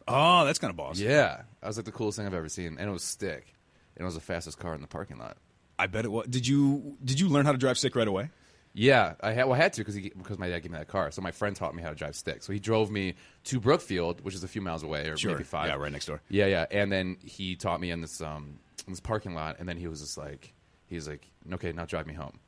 Oh, 0.08 0.44
that's 0.46 0.60
kind 0.60 0.70
of 0.72 0.76
boss. 0.78 1.00
Yeah, 1.00 1.44
that 1.62 1.68
was 1.68 1.78
like 1.78 1.86
the 1.86 1.92
coolest 1.92 2.18
thing 2.18 2.26
I've 2.28 2.34
ever 2.34 2.50
seen, 2.50 2.78
and 2.80 2.90
it 2.90 2.92
was 2.92 3.04
stick, 3.04 3.54
and 3.96 4.02
it 4.02 4.06
was 4.06 4.16
the 4.16 4.22
fastest 4.22 4.58
car 4.60 4.74
in 4.76 4.82
the 4.82 4.88
parking 4.88 5.18
lot. 5.20 5.38
I 5.80 5.88
bet 5.88 6.04
it 6.06 6.12
was. 6.12 6.28
Did 6.28 6.46
you 6.48 6.98
did 7.04 7.20
you 7.20 7.30
learn 7.30 7.46
how 7.46 7.52
to 7.54 7.58
drive 7.58 7.78
stick 7.78 7.96
right 7.96 8.08
away? 8.08 8.30
Yeah, 8.76 9.14
I 9.22 9.34
had 9.34 9.46
well, 9.46 9.54
I 9.54 9.58
had 9.58 9.74
to 9.74 9.82
because 9.82 9.96
because 9.96 10.40
my 10.40 10.50
dad 10.50 10.60
gave 10.64 10.72
me 10.72 10.78
that 10.80 10.88
car. 10.88 11.12
So 11.12 11.22
my 11.22 11.32
friend 11.32 11.56
taught 11.56 11.76
me 11.76 11.84
how 11.84 11.90
to 11.90 11.96
drive 11.96 12.16
stick. 12.16 12.42
So 12.42 12.52
he 12.54 12.60
drove 12.60 12.90
me 12.90 13.14
to 13.46 13.60
Brookfield, 13.60 14.22
which 14.22 14.34
is 14.34 14.44
a 14.44 14.48
few 14.48 14.62
miles 14.62 14.82
away, 14.82 15.08
or 15.10 15.16
Sure. 15.18 15.32
maybe 15.34 15.44
five. 15.44 15.68
Yeah, 15.68 15.76
right 15.76 15.92
next 15.92 16.08
door. 16.08 16.22
Yeah, 16.30 16.48
yeah. 16.48 16.66
And 16.72 16.92
then 16.92 17.18
he 17.24 17.56
taught 17.56 17.80
me 17.80 17.92
in 17.92 18.02
this 18.02 18.20
um 18.22 18.58
in 18.88 18.94
this 18.94 19.00
parking 19.00 19.36
lot, 19.36 19.58
and 19.60 19.70
then 19.70 19.78
he 19.78 19.88
was 19.88 20.02
just 20.02 20.18
like, 20.18 20.54
he's 20.88 21.08
like, 21.08 21.30
okay, 21.54 21.72
now 21.72 21.86
drive 21.86 22.08
me 22.08 22.14
home. 22.16 22.40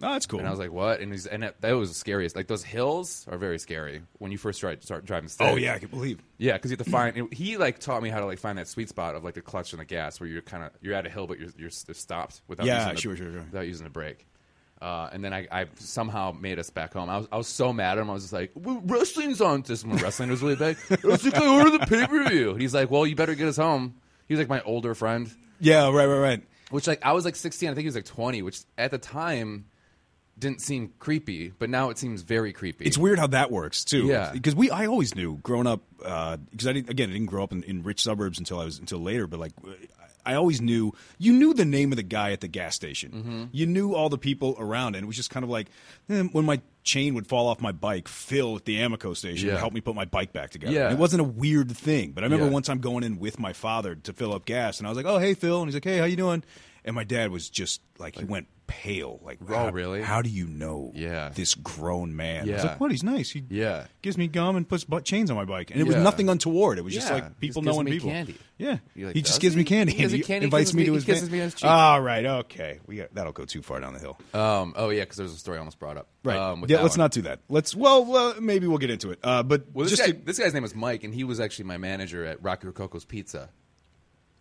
Oh, 0.00 0.12
that's 0.12 0.26
cool. 0.26 0.38
And 0.38 0.46
I 0.46 0.52
was 0.52 0.60
like, 0.60 0.70
what? 0.70 1.00
And 1.00 1.10
he's 1.10 1.26
and 1.26 1.42
it, 1.42 1.60
that 1.62 1.72
was 1.72 1.88
the 1.88 1.94
scariest. 1.96 2.36
Like 2.36 2.46
those 2.46 2.62
hills 2.62 3.26
are 3.28 3.36
very 3.36 3.58
scary 3.58 4.02
when 4.18 4.30
you 4.30 4.38
first 4.38 4.60
try, 4.60 4.76
start 4.78 5.04
driving 5.04 5.28
stick. 5.28 5.44
oh 5.50 5.56
yeah, 5.56 5.74
I 5.74 5.80
can 5.80 5.88
believe. 5.88 6.22
Yeah, 6.36 6.52
because 6.52 6.70
you 6.70 6.76
have 6.76 6.86
to 6.86 6.90
find. 6.92 7.32
He 7.34 7.56
like 7.56 7.80
taught 7.80 8.04
me 8.04 8.08
how 8.08 8.20
to 8.20 8.26
like 8.26 8.38
find 8.38 8.56
that 8.58 8.68
sweet 8.68 8.88
spot 8.88 9.16
of 9.16 9.24
like 9.24 9.34
the 9.34 9.42
clutch 9.42 9.72
and 9.72 9.80
the 9.80 9.84
gas, 9.84 10.20
where 10.20 10.28
you're 10.28 10.42
kind 10.42 10.62
of 10.62 10.70
you're 10.80 10.94
at 10.94 11.04
a 11.04 11.10
hill, 11.10 11.26
but 11.26 11.40
you're 11.40 11.50
you're 11.58 11.70
stopped 11.70 12.42
without 12.46 12.66
Yeah, 12.66 12.78
using 12.78 12.94
the, 12.94 13.00
sure, 13.00 13.16
sure, 13.16 13.32
sure. 13.32 13.42
without 13.50 13.66
using 13.66 13.82
the 13.82 13.90
brake. 13.90 14.24
Uh, 14.80 15.08
and 15.12 15.24
then 15.24 15.32
I, 15.32 15.46
I 15.50 15.66
somehow 15.78 16.32
made 16.32 16.58
us 16.58 16.70
back 16.70 16.92
home. 16.92 17.08
I 17.10 17.18
was, 17.18 17.28
I 17.32 17.36
was 17.36 17.48
so 17.48 17.72
mad 17.72 17.98
at 17.98 18.02
him. 18.02 18.10
I 18.10 18.12
was 18.12 18.22
just 18.22 18.32
like, 18.32 18.52
well, 18.54 18.80
"Wrestling's 18.84 19.40
on 19.40 19.62
this 19.62 19.84
when 19.84 19.96
wrestling 19.96 20.30
was 20.30 20.40
really 20.42 20.54
big." 20.56 20.76
I 20.90 21.06
was 21.06 21.24
like, 21.24 21.36
"I 21.36 21.46
ordered 21.48 21.80
the 21.80 21.86
pay 21.86 22.06
per 22.06 22.28
view." 22.28 22.54
He's 22.54 22.74
like, 22.74 22.90
"Well, 22.90 23.04
you 23.06 23.16
better 23.16 23.34
get 23.34 23.48
us 23.48 23.56
home." 23.56 23.94
He 24.28 24.34
was 24.34 24.38
like 24.38 24.48
my 24.48 24.60
older 24.62 24.94
friend, 24.94 25.28
Yeah, 25.58 25.90
right, 25.90 26.06
right, 26.06 26.18
right. 26.18 26.42
which 26.70 26.86
like 26.86 27.04
I 27.04 27.12
was 27.12 27.24
like 27.24 27.34
16. 27.34 27.68
I 27.70 27.72
think 27.74 27.82
he 27.82 27.86
was 27.86 27.94
like 27.96 28.04
20, 28.04 28.42
which 28.42 28.60
at 28.76 28.90
the 28.90 28.98
time 28.98 29.64
didn't 30.38 30.60
seem 30.60 30.92
creepy, 30.98 31.52
but 31.58 31.68
now 31.70 31.90
it 31.90 31.98
seems 31.98 32.22
very 32.22 32.52
creepy. 32.52 32.84
It's 32.84 32.98
weird 32.98 33.18
how 33.18 33.26
that 33.28 33.50
works 33.50 33.84
too. 33.84 34.06
Yeah. 34.06 34.30
because 34.32 34.54
we 34.54 34.70
I 34.70 34.86
always 34.86 35.14
knew 35.14 35.36
growing 35.42 35.66
up 35.66 35.80
because 35.98 36.66
I 36.66 36.72
didn't 36.72 36.90
again 36.90 37.10
I 37.10 37.12
didn't 37.12 37.26
grow 37.26 37.42
up 37.44 37.52
in, 37.52 37.62
in 37.64 37.82
rich 37.82 38.02
suburbs 38.02 38.38
until 38.38 38.60
I 38.60 38.64
was 38.64 38.78
until 38.78 38.98
later. 39.00 39.26
But 39.26 39.40
like 39.40 39.52
I 40.26 40.34
always 40.34 40.60
knew 40.60 40.92
you 41.18 41.32
knew 41.32 41.54
the 41.54 41.64
name 41.64 41.90
of 41.92 41.96
the 41.96 42.02
guy 42.02 42.32
at 42.32 42.40
the 42.40 42.48
gas 42.48 42.74
station. 42.74 43.10
Mm-hmm. 43.12 43.44
You 43.52 43.66
knew 43.66 43.94
all 43.94 44.08
the 44.10 44.18
people 44.18 44.56
around, 44.58 44.94
and 44.94 45.04
it 45.04 45.06
was 45.06 45.16
just 45.16 45.30
kind 45.30 45.42
of 45.42 45.48
like 45.48 45.68
eh, 46.10 46.22
when 46.32 46.44
my 46.44 46.60
chain 46.84 47.14
would 47.14 47.26
fall 47.26 47.46
off 47.48 47.60
my 47.60 47.72
bike. 47.72 48.08
Phil 48.08 48.56
at 48.56 48.64
the 48.64 48.76
Amoco 48.78 49.16
station 49.16 49.48
would 49.48 49.58
help 49.58 49.72
me 49.72 49.80
put 49.80 49.94
my 49.94 50.04
bike 50.04 50.32
back 50.32 50.50
together. 50.50 50.72
Yeah. 50.72 50.84
And 50.86 50.94
it 50.94 50.98
wasn't 50.98 51.20
a 51.20 51.24
weird 51.24 51.74
thing. 51.74 52.12
But 52.12 52.24
I 52.24 52.26
remember 52.26 52.46
Yeah. 52.46 52.52
one 52.52 52.62
time 52.62 52.78
going 52.80 53.04
in 53.04 53.18
with 53.18 53.38
my 53.38 53.52
father 53.52 53.94
to 53.94 54.12
fill 54.12 54.34
up 54.34 54.44
gas, 54.44 54.78
and 54.78 54.86
I 54.86 54.90
was 54.90 54.96
like, 54.96 55.06
"Oh 55.06 55.18
hey 55.18 55.32
Phil," 55.34 55.60
and 55.62 55.68
he's 55.68 55.74
like, 55.74 55.84
"Hey, 55.84 55.98
how 55.98 56.04
you 56.04 56.16
doing?" 56.16 56.42
And 56.88 56.94
my 56.94 57.04
dad 57.04 57.30
was 57.30 57.50
just 57.50 57.82
like 57.98 58.16
he 58.16 58.24
went 58.24 58.46
pale. 58.66 59.20
Like, 59.22 59.38
Oh, 59.48 59.54
how, 59.54 59.70
really? 59.70 60.00
How 60.02 60.22
do 60.22 60.30
you 60.30 60.46
know? 60.46 60.90
Yeah. 60.94 61.28
this 61.34 61.54
grown 61.54 62.16
man. 62.16 62.48
I 62.48 62.52
was 62.52 62.62
Yeah. 62.64 62.70
like, 62.70 62.80
what? 62.80 62.90
He's 62.90 63.02
nice. 63.02 63.30
He 63.30 63.44
Yeah. 63.50 63.86
gives 64.02 64.16
me 64.16 64.26
gum 64.26 64.56
and 64.56 64.66
puts 64.66 64.84
butt 64.84 65.04
chains 65.04 65.30
on 65.30 65.36
my 65.36 65.44
bike, 65.44 65.70
and 65.70 65.80
it 65.80 65.84
was 65.86 65.96
nothing 65.96 66.28
untoward. 66.30 66.78
It 66.78 66.82
was 66.84 66.94
just 66.94 67.10
like 67.10 67.38
people 67.40 67.60
knowing 67.62 67.86
people. 67.86 68.08
candy. 68.10 68.36
Yeah, 68.56 68.78
like, 68.96 69.14
he 69.14 69.20
just 69.22 69.34
"Does 69.34 69.38
gives 69.38 69.54
me 69.56 69.64
candy. 69.64 69.92
He 69.92 70.06
me 70.06 70.20
candy, 70.20 70.44
invites 70.46 70.72
me 70.74 70.80
me- 70.80 70.86
to 70.86 70.92
his 70.94 71.04
kisses 71.04 71.30
me 71.30 71.38
on 71.40 71.44
his 71.44 71.54
cheek. 71.54 71.64
All 71.70 72.00
right, 72.00 72.24
okay, 72.24 72.80
we 72.86 72.96
got, 72.96 73.14
that'll 73.14 73.32
go 73.32 73.44
too 73.44 73.62
far 73.62 73.78
down 73.80 73.92
the 73.92 74.00
hill. 74.00 74.18
Um, 74.34 74.72
oh 74.76 74.88
yeah, 74.90 75.02
because 75.02 75.16
there's 75.18 75.32
a 75.32 75.36
story 75.38 75.56
I 75.56 75.60
almost 75.60 75.78
brought 75.78 75.96
up. 75.98 76.08
Right. 76.24 76.36
Um, 76.38 76.64
yeah, 76.68 76.80
let's 76.82 76.94
one. 76.96 77.04
not 77.04 77.12
do 77.12 77.22
that. 77.22 77.40
Let's. 77.50 77.74
Well, 77.76 78.04
well, 78.06 78.34
maybe 78.40 78.66
we'll 78.66 78.78
get 78.78 78.90
into 78.90 79.10
it. 79.10 79.18
Uh, 79.22 79.42
but 79.42 79.66
Well, 79.74 79.84
this 79.84 79.96
just 79.98 80.02
guy, 80.06 80.12
to- 80.12 80.24
this 80.24 80.38
guy's 80.38 80.54
name 80.54 80.62
was 80.62 80.74
Mike, 80.74 81.04
and 81.04 81.14
he 81.14 81.22
was 81.24 81.38
actually 81.38 81.66
my 81.66 81.76
manager 81.76 82.24
at 82.24 82.42
Rocky 82.42 82.66
Rococo's 82.66 83.04
Pizza. 83.04 83.50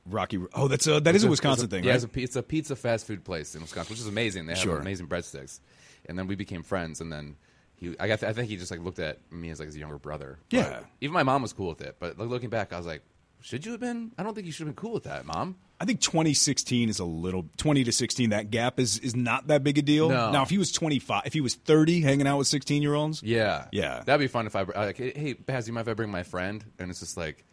Rocky. 0.10 0.40
Oh, 0.54 0.68
that's 0.68 0.88
a 0.88 1.00
that 1.00 1.16
is 1.16 1.24
a 1.24 1.30
Wisconsin 1.30 1.66
It's 1.66 1.72
thing, 1.72 1.84
yeah, 1.84 1.92
right? 1.92 2.04
It's 2.04 2.16
a, 2.16 2.22
it's 2.22 2.36
a 2.36 2.44
pizza 2.44 2.76
fast 2.76 3.06
food 3.08 3.24
place 3.24 3.56
in 3.56 3.62
Wisconsin, 3.62 3.94
which 3.94 4.00
is 4.00 4.08
amazing. 4.08 4.46
They 4.46 4.54
have 4.54 4.62
Sure. 4.62 4.78
amazing 4.80 5.08
breadsticks. 5.08 5.60
and 6.08 6.18
then 6.18 6.28
we 6.28 6.36
became 6.36 6.64
friends, 6.64 7.02
and 7.02 7.12
then 7.12 7.36
he, 7.76 7.96
I, 8.00 8.08
got, 8.08 8.24
I 8.24 8.34
think 8.34 8.48
he 8.50 8.56
just 8.58 8.72
like 8.72 8.80
looked 8.80 9.00
at 9.00 9.20
me 9.32 9.50
as 9.50 9.60
like 9.60 9.68
his 9.68 9.78
younger 9.78 9.98
brother. 10.00 10.40
Yeah. 10.50 10.70
But 10.70 10.86
even 11.02 11.14
my 11.14 11.24
mom 11.24 11.42
was 11.42 11.54
cool 11.54 11.68
with 11.70 11.82
it, 11.82 11.98
but 12.00 12.18
like, 12.18 12.30
looking 12.30 12.50
back, 12.50 12.74
I 12.74 12.78
was 12.78 12.86
like, 12.86 13.02
should 13.42 13.66
you 13.66 13.72
have 13.74 13.80
been? 13.82 14.12
I 14.18 14.24
don't 14.24 14.34
think 14.34 14.48
you 14.48 14.52
should 14.52 14.66
have 14.68 14.76
been 14.76 14.82
cool 14.82 14.94
with 14.94 15.04
that, 15.04 15.26
mom. 15.26 15.58
I 15.80 15.86
think 15.86 16.02
2016 16.02 16.90
is 16.90 16.98
a 16.98 17.06
little 17.06 17.46
20 17.58 17.84
to 17.84 17.92
16. 17.92 18.32
That 18.32 18.50
gap 18.50 18.80
is 18.80 18.98
is 18.98 19.16
not 19.16 19.46
that 19.48 19.64
big 19.64 19.78
a 19.78 19.84
deal. 19.84 20.10
No. 20.10 20.32
Now, 20.32 20.42
if 20.42 20.50
he 20.50 20.58
was 20.58 20.72
25, 20.72 21.22
if 21.26 21.34
he 21.34 21.42
was 21.42 21.54
30, 21.54 22.02
hanging 22.02 22.26
out 22.26 22.40
with 22.40 22.48
16 22.48 22.82
year 22.82 22.96
olds, 22.96 23.22
Yeah, 23.22 23.66
Yeah. 23.72 24.02
that'd 24.04 24.20
be 24.20 24.26
fun 24.28 24.48
if 24.48 24.56
I 24.56 24.64
like, 24.64 24.98
hey, 24.98 25.34
Baz, 25.34 25.68
you 25.68 25.74
mind 25.74 25.88
if 25.88 25.92
I 25.92 25.94
bring 25.94 26.10
my 26.10 26.24
friend? 26.24 26.66
And 26.80 26.90
it's 26.90 27.00
just 27.02 27.16
like. 27.18 27.46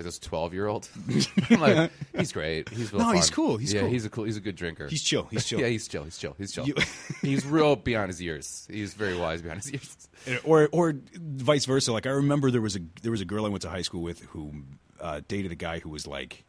Like 0.00 0.06
this 0.06 0.18
twelve 0.18 0.54
year 0.54 0.66
old. 0.66 0.88
I'm 1.50 1.60
like, 1.60 1.90
he's 2.16 2.32
great. 2.32 2.70
He's 2.70 2.90
real 2.90 3.02
No, 3.02 3.12
he's 3.12 3.28
cool. 3.28 3.58
He's 3.58 3.72
yeah, 3.74 3.82
cool. 3.82 3.90
he's 3.90 4.04
a 4.06 4.08
cool. 4.10 4.24
He's 4.24 4.38
a 4.38 4.40
good 4.40 4.56
drinker. 4.56 4.88
he's 4.88 5.02
chill. 5.02 5.24
He's 5.30 5.44
chill. 5.44 5.60
Yeah, 5.60 5.66
he's 5.66 5.86
chill. 5.86 6.04
He's 6.04 6.16
chill. 6.16 6.34
He's 6.38 6.52
chill. 6.52 6.66
You- 6.66 6.74
he's 7.20 7.44
real 7.44 7.76
beyond 7.76 8.08
his 8.08 8.22
years. 8.22 8.66
He's 8.70 8.94
very 8.94 9.14
wise 9.16 9.42
beyond 9.42 9.62
his 9.62 9.72
years. 9.72 10.40
or 10.44 10.70
or 10.72 10.94
vice 11.14 11.66
versa. 11.66 11.92
Like 11.92 12.06
I 12.06 12.10
remember 12.10 12.50
there 12.50 12.62
was 12.62 12.76
a 12.76 12.80
there 13.02 13.10
was 13.12 13.20
a 13.20 13.26
girl 13.26 13.44
I 13.44 13.50
went 13.50 13.60
to 13.62 13.68
high 13.68 13.82
school 13.82 14.00
with 14.00 14.20
who 14.26 14.52
uh, 15.00 15.20
dated 15.28 15.52
a 15.52 15.56
guy 15.56 15.80
who 15.80 15.90
was 15.90 16.06
like 16.06 16.44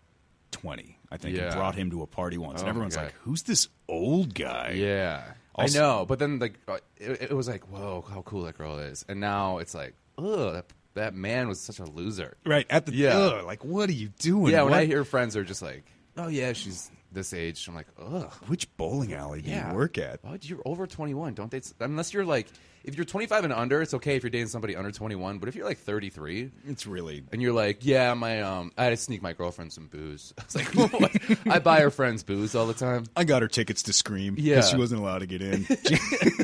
20, 0.51 0.97
I 1.11 1.17
think, 1.17 1.37
and 1.37 1.53
brought 1.53 1.75
him 1.75 1.91
to 1.91 2.01
a 2.03 2.07
party 2.07 2.37
once, 2.37 2.59
Oh 2.59 2.63
and 2.63 2.69
everyone's 2.69 2.95
like, 2.95 3.13
"Who's 3.23 3.43
this 3.43 3.67
old 3.89 4.33
guy?" 4.33 4.71
Yeah, 4.75 5.23
Also- 5.55 5.77
I 5.77 5.81
know. 5.81 6.05
But 6.05 6.19
then 6.19 6.39
like 6.39 6.59
uh, 6.67 6.77
it, 6.97 7.21
it 7.23 7.33
was 7.33 7.47
like, 7.49 7.69
whoa, 7.71 8.05
how 8.09 8.21
cool 8.21 8.43
that 8.43 8.57
girl 8.57 8.77
is. 8.79 9.05
And 9.09 9.19
now 9.19 9.57
it's 9.59 9.73
like, 9.73 9.93
ugh, 10.17 10.53
that, 10.53 10.65
that 10.93 11.13
man 11.15 11.47
was 11.47 11.59
such 11.59 11.79
a 11.79 11.85
loser. 11.85 12.37
Right 12.45 12.65
at 12.69 12.85
the 12.85 12.93
Yeah. 12.93 13.17
ugh, 13.17 13.45
like 13.45 13.63
what 13.63 13.89
are 13.89 13.93
you 13.93 14.09
doing? 14.19 14.51
Yeah, 14.53 14.63
when 14.63 14.71
What- 14.71 14.79
I 14.81 14.85
hear 14.85 15.03
friends 15.03 15.35
are 15.35 15.43
just 15.43 15.61
like, 15.61 15.85
oh 16.17 16.27
yeah, 16.27 16.53
she's 16.53 16.91
this 17.13 17.33
age. 17.33 17.67
I'm 17.67 17.75
like, 17.75 17.87
ugh. 18.01 18.31
which 18.47 18.73
bowling 18.77 19.13
alley 19.13 19.41
do 19.41 19.49
Yeah. 19.49 19.69
you 19.71 19.75
work 19.75 19.97
at? 19.97 20.19
You're 20.43 20.61
over 20.65 20.87
21. 20.87 21.33
Don't 21.33 21.51
date 21.51 21.71
unless 21.81 22.13
you're 22.13 22.23
like, 22.23 22.47
if 22.85 22.95
you're 22.95 23.05
25 23.05 23.43
and 23.43 23.53
under, 23.53 23.81
it's 23.81 23.93
okay 23.93 24.15
if 24.15 24.23
you're 24.23 24.29
dating 24.31 24.47
somebody 24.47 24.75
under 24.77 24.91
21. 24.91 25.37
But 25.37 25.49
if 25.49 25.55
you're 25.55 25.65
like 25.67 25.77
33, 25.77 26.49
It's 26.67 26.87
really 26.87 27.23
and 27.31 27.41
you're 27.41 27.51
like, 27.53 27.85
yeah, 27.85 28.13
my 28.13 28.41
um, 28.41 28.71
I 28.77 28.85
had 28.85 28.89
to 28.91 28.97
sneak 28.97 29.21
my 29.21 29.33
girlfriend 29.33 29.71
some 29.73 29.87
booze. 29.87 30.33
I 30.39 30.43
was 30.45 30.55
like, 30.55 30.91
what? 30.93 31.11
I 31.53 31.59
buy 31.59 31.81
her 31.81 31.91
friends 31.91 32.23
booze 32.23 32.55
all 32.55 32.65
the 32.65 32.73
time. 32.73 33.03
I 33.15 33.23
got 33.25 33.41
her 33.41 33.47
tickets 33.49 33.83
to 33.83 33.93
Scream 33.93 34.33
because 34.35 34.47
Yeah. 34.47 34.61
she 34.61 34.77
wasn't 34.77 35.01
allowed 35.01 35.19
to 35.19 35.27
get 35.27 35.41
in. 35.41 35.67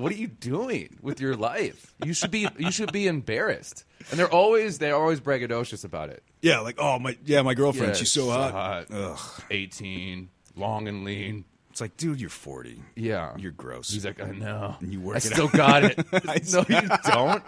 What 0.00 0.12
are 0.12 0.16
you 0.16 0.26
doing 0.28 0.98
with 1.02 1.20
your 1.20 1.36
life? 1.36 1.94
You 2.04 2.12
should 2.14 2.30
be 2.30 2.48
you 2.58 2.70
should 2.70 2.92
be 2.92 3.06
embarrassed. 3.06 3.84
And 4.10 4.18
they're 4.18 4.32
always 4.32 4.78
they're 4.78 4.96
always 4.96 5.20
braggadocious 5.20 5.84
about 5.84 6.08
it. 6.10 6.22
yeah, 6.42 6.60
like 6.60 6.76
oh 6.78 6.98
my, 6.98 7.16
yeah, 7.24 7.42
my 7.42 7.54
girlfriend, 7.54 7.88
Yeah, 7.92 7.94
she's 7.98 8.12
so 8.12 8.30
hot. 8.30 8.86
Ugh. 8.90 9.18
18, 9.50 10.28
long 10.56 10.88
and 10.88 11.04
lean. 11.04 11.44
It's 11.70 11.80
like, 11.80 11.96
dude, 11.96 12.20
you're 12.20 12.30
40. 12.30 12.82
Yeah, 12.96 13.36
You're 13.36 13.52
gross. 13.52 13.92
He's 13.92 14.04
like, 14.04 14.20
I 14.20 14.30
know. 14.32 14.74
And 14.80 14.92
you 14.92 15.00
work 15.00 15.14
I 15.14 15.18
it 15.18 15.22
still 15.22 15.48
got 15.48 15.84
it. 15.84 15.98
I 16.12 16.40
no, 16.52 16.64
you 16.68 16.88
don't. 17.04 17.42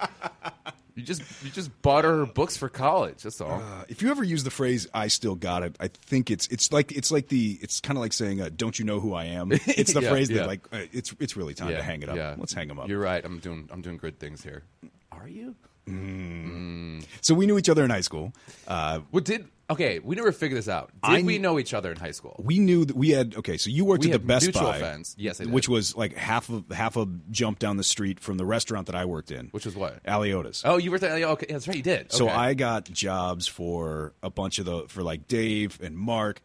You 0.95 1.03
just 1.03 1.23
you 1.43 1.51
just 1.51 1.71
bought 1.83 2.05
her 2.05 2.27
books 2.27 2.57
for 2.57 2.69
college. 2.69 3.23
That's 3.23 3.41
all. 3.41 3.63
Uh, 3.63 3.85
if 3.89 4.03
you 4.03 4.11
ever 4.11 4.23
use 4.23 4.45
the 4.45 4.51
phrase 4.51 4.87
"I 4.93 5.09
still 5.09 5.35
got 5.35 5.63
it," 5.63 5.75
I 5.81 5.89
think 5.89 6.31
it's 6.31 6.47
it's 6.49 6.71
like 6.73 6.93
it's 6.93 7.11
like 7.11 7.29
the 7.29 7.59
it's 7.63 7.81
kind 7.81 7.97
of 7.97 8.03
like 8.03 8.13
saying 8.13 8.41
uh, 8.41 8.51
"Don't 8.55 8.79
you 8.79 8.85
know 8.85 9.01
who 9.01 9.15
I 9.15 9.25
am?" 9.25 9.53
It's 9.67 9.93
the 9.95 10.03
Yeah, 10.03 10.11
phrase 10.11 10.29
yeah. 10.31 10.39
that 10.41 10.47
like 10.49 10.61
uh, 10.73 10.81
it's 10.93 11.15
it's 11.19 11.37
really 11.37 11.55
time 11.55 11.69
to 11.71 11.83
hang 11.83 12.03
it 12.03 12.09
up. 12.11 12.17
Yeah. 12.17 12.35
Let's 12.37 12.53
hang 12.53 12.69
them 12.69 12.79
up. 12.79 12.89
You're 12.89 13.01
right. 13.01 13.25
I'm 13.25 13.39
doing 13.39 13.69
I'm 13.73 13.81
doing 13.81 13.97
good 13.97 14.19
things 14.19 14.43
here. 14.43 14.65
Are 15.11 15.29
you? 15.29 15.55
So 17.21 17.35
we 17.35 17.47
knew 17.47 17.59
each 17.59 17.69
other 17.69 17.85
in 17.85 17.91
high 17.91 18.01
school. 18.01 18.33
Uh, 18.67 19.01
What 19.11 19.25
did? 19.25 19.47
Okay, 19.71 20.01
we 20.01 20.17
never 20.17 20.33
figured 20.33 20.59
this 20.59 20.69
out. 20.69 20.91
Did 21.03 21.11
I- 21.11 21.23
we 21.23 21.39
know 21.39 21.59
each 21.59 21.73
other 21.73 21.91
in 21.91 21.97
high 21.97 22.11
school? 22.11 22.37
we 22.45 22.59
knew 22.59 22.85
that 22.85 22.95
we 22.97 23.11
had 23.11 23.35
okay. 23.37 23.57
So 23.57 23.71
you 23.71 23.85
worked 23.87 24.05
We 24.05 24.11
at 24.11 24.13
the 24.13 24.19
had 24.19 24.27
Best 24.27 24.45
mutual 24.47 24.65
Buy, 24.65 24.79
friends. 24.81 25.15
Yes, 25.19 25.41
I 25.41 25.45
did. 25.45 25.53
which 25.53 25.67
was 25.69 25.97
like 25.97 26.15
half 26.15 26.51
of 26.51 26.65
half 26.71 26.97
a 26.97 27.07
jump 27.31 27.59
down 27.59 27.79
the 27.79 27.85
street 27.85 28.21
from 28.21 28.37
the 28.37 28.45
restaurant 28.45 28.87
that 28.89 28.95
I 28.97 29.07
worked 29.07 29.31
in, 29.31 29.49
Which 29.49 29.65
was 29.65 29.75
what? 29.75 30.01
Aliota's. 30.07 30.63
Oh, 30.67 30.77
you 30.77 30.91
were 30.91 30.99
there. 30.99 31.13
Okay, 31.25 31.47
that's 31.49 31.67
right. 31.67 31.77
You 31.77 31.83
did. 31.83 32.13
So 32.13 32.27
Okay. 32.27 32.35
I 32.35 32.53
got 32.55 32.85
jobs 32.85 33.47
for 33.47 34.13
a 34.23 34.29
bunch 34.31 34.59
of 34.59 34.67
the 34.67 34.85
for 34.89 35.03
like 35.03 35.27
Dave 35.27 35.79
and 35.83 35.97
Mark 35.97 36.43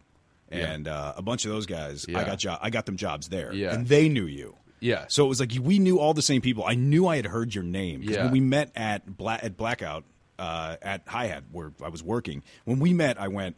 and 0.49 0.87
uh, 0.87 1.13
a 1.17 1.21
bunch 1.21 1.43
of 1.43 1.51
those 1.51 1.65
guys. 1.65 2.05
I 2.07 2.11
Yeah. 2.13 2.23
got 2.23 2.39
jo- 2.39 2.57
I 2.61 2.69
got 2.69 2.85
them 2.85 2.95
jobs 2.95 3.27
there, 3.27 3.51
Yeah. 3.53 3.73
and 3.73 3.87
they 3.87 4.07
knew 4.07 4.25
you. 4.25 4.55
Yeah. 4.79 5.05
So 5.07 5.25
it 5.25 5.27
was 5.29 5.39
like 5.39 5.51
we 5.61 5.79
knew 5.79 5.99
all 5.99 6.13
the 6.13 6.21
same 6.21 6.41
people. 6.41 6.63
I 6.65 6.75
knew 6.75 7.07
I 7.07 7.15
had 7.15 7.25
heard 7.25 7.53
your 7.55 7.63
name 7.63 8.01
'cause 8.01 8.15
Yeah. 8.15 8.23
when 8.23 8.31
we 8.33 8.39
met 8.41 8.71
at 8.75 9.05
Bla- 9.17 9.39
at 9.41 9.57
Blackout 9.57 10.03
uh, 10.39 10.75
at 10.81 11.01
Hi 11.07 11.27
Hat 11.27 11.43
where 11.51 11.71
I 11.83 11.89
was 11.89 12.03
working. 12.03 12.43
When 12.65 12.79
we 12.79 12.93
met, 12.93 13.19
I 13.19 13.27
went. 13.27 13.55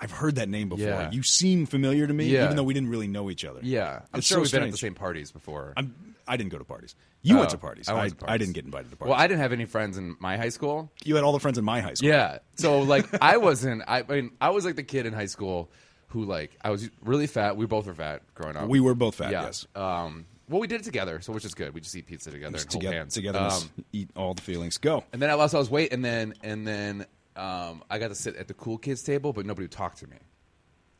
I've 0.00 0.10
heard 0.10 0.34
that 0.34 0.48
name 0.48 0.68
before. 0.68 0.84
Yeah. 0.86 1.10
You 1.12 1.22
seem 1.22 1.64
familiar 1.64 2.08
to 2.08 2.12
me, 2.12 2.26
Yeah. 2.26 2.42
even 2.44 2.56
though 2.56 2.64
we 2.64 2.74
didn't 2.74 2.88
really 2.88 3.06
know 3.06 3.30
each 3.30 3.44
other. 3.44 3.60
Yeah, 3.62 4.00
I'm 4.12 4.18
It's 4.18 4.26
sure 4.26 4.38
so 4.38 4.40
we've 4.42 4.50
been 4.50 4.62
at 4.64 4.70
the 4.72 4.76
strange. 4.76 4.94
same 4.96 5.00
parties 5.00 5.30
before. 5.30 5.74
I'm, 5.76 5.94
I 6.26 6.36
didn't 6.36 6.50
go 6.50 6.58
to 6.58 6.64
parties. 6.64 6.96
You 7.22 7.36
went 7.36 7.50
Oh, 7.50 7.52
to 7.52 7.58
parties. 7.58 7.88
I 7.88 7.92
I, 7.92 7.96
went 7.98 8.18
to 8.18 8.30
I 8.32 8.36
didn't 8.36 8.54
get 8.54 8.64
invited 8.64 8.90
to 8.90 8.96
parties. 8.96 9.12
well, 9.12 9.20
I 9.20 9.28
didn't 9.28 9.42
have 9.42 9.52
any 9.52 9.64
friends 9.64 9.96
in 9.98 10.16
my 10.18 10.36
high 10.36 10.48
school. 10.48 10.90
you 11.04 11.14
had 11.14 11.22
all 11.22 11.30
the 11.32 11.38
friends 11.38 11.56
in 11.56 11.64
my 11.64 11.80
high 11.80 11.94
school. 11.94 12.08
Yeah, 12.08 12.38
so 12.56 12.80
like 12.80 13.06
I 13.22 13.36
wasn't. 13.36 13.82
I, 13.86 13.98
I 14.00 14.02
mean, 14.12 14.32
I 14.40 14.50
was 14.50 14.64
like 14.64 14.74
the 14.74 14.82
kid 14.82 15.06
in 15.06 15.12
high 15.12 15.26
school 15.26 15.70
who 16.08 16.24
like 16.24 16.50
I 16.62 16.70
was 16.70 16.90
really 17.04 17.28
fat. 17.28 17.56
We 17.56 17.66
both 17.66 17.86
were 17.86 17.94
fat 17.94 18.22
growing 18.34 18.56
up. 18.56 18.68
We 18.68 18.80
were 18.80 18.96
both 18.96 19.14
fat, 19.14 19.30
yes. 19.30 19.68
Um. 19.76 20.26
Well, 20.52 20.60
we 20.60 20.66
did 20.68 20.82
it 20.82 20.84
together, 20.84 21.20
so 21.20 21.32
which 21.32 21.44
is 21.44 21.54
good. 21.54 21.72
We 21.74 21.80
just 21.80 21.96
eat 21.96 22.06
pizza 22.06 22.30
together 22.30 22.48
and 22.48 22.56
hold 22.56 22.70
together, 22.70 22.96
hands. 22.96 23.14
togetherness, 23.14 23.62
Um, 23.64 23.84
eat 23.92 24.10
all 24.14 24.34
the 24.34 24.42
feelings. 24.42 24.78
Go. 24.78 25.02
and 25.12 25.20
then 25.20 25.30
I 25.30 25.34
lost 25.34 25.54
all 25.54 25.60
his 25.62 25.70
weight, 25.70 25.92
and 25.92 26.04
then 26.04 26.34
and 26.44 26.66
then 26.66 27.06
um, 27.34 27.82
I 27.90 27.98
got 27.98 28.08
to 28.08 28.14
sit 28.14 28.36
at 28.36 28.46
the 28.48 28.54
cool 28.54 28.78
kids 28.78 29.02
table, 29.02 29.32
but 29.32 29.46
nobody 29.46 29.64
would 29.64 29.70
talk 29.72 29.96
to 29.96 30.06
me. 30.06 30.16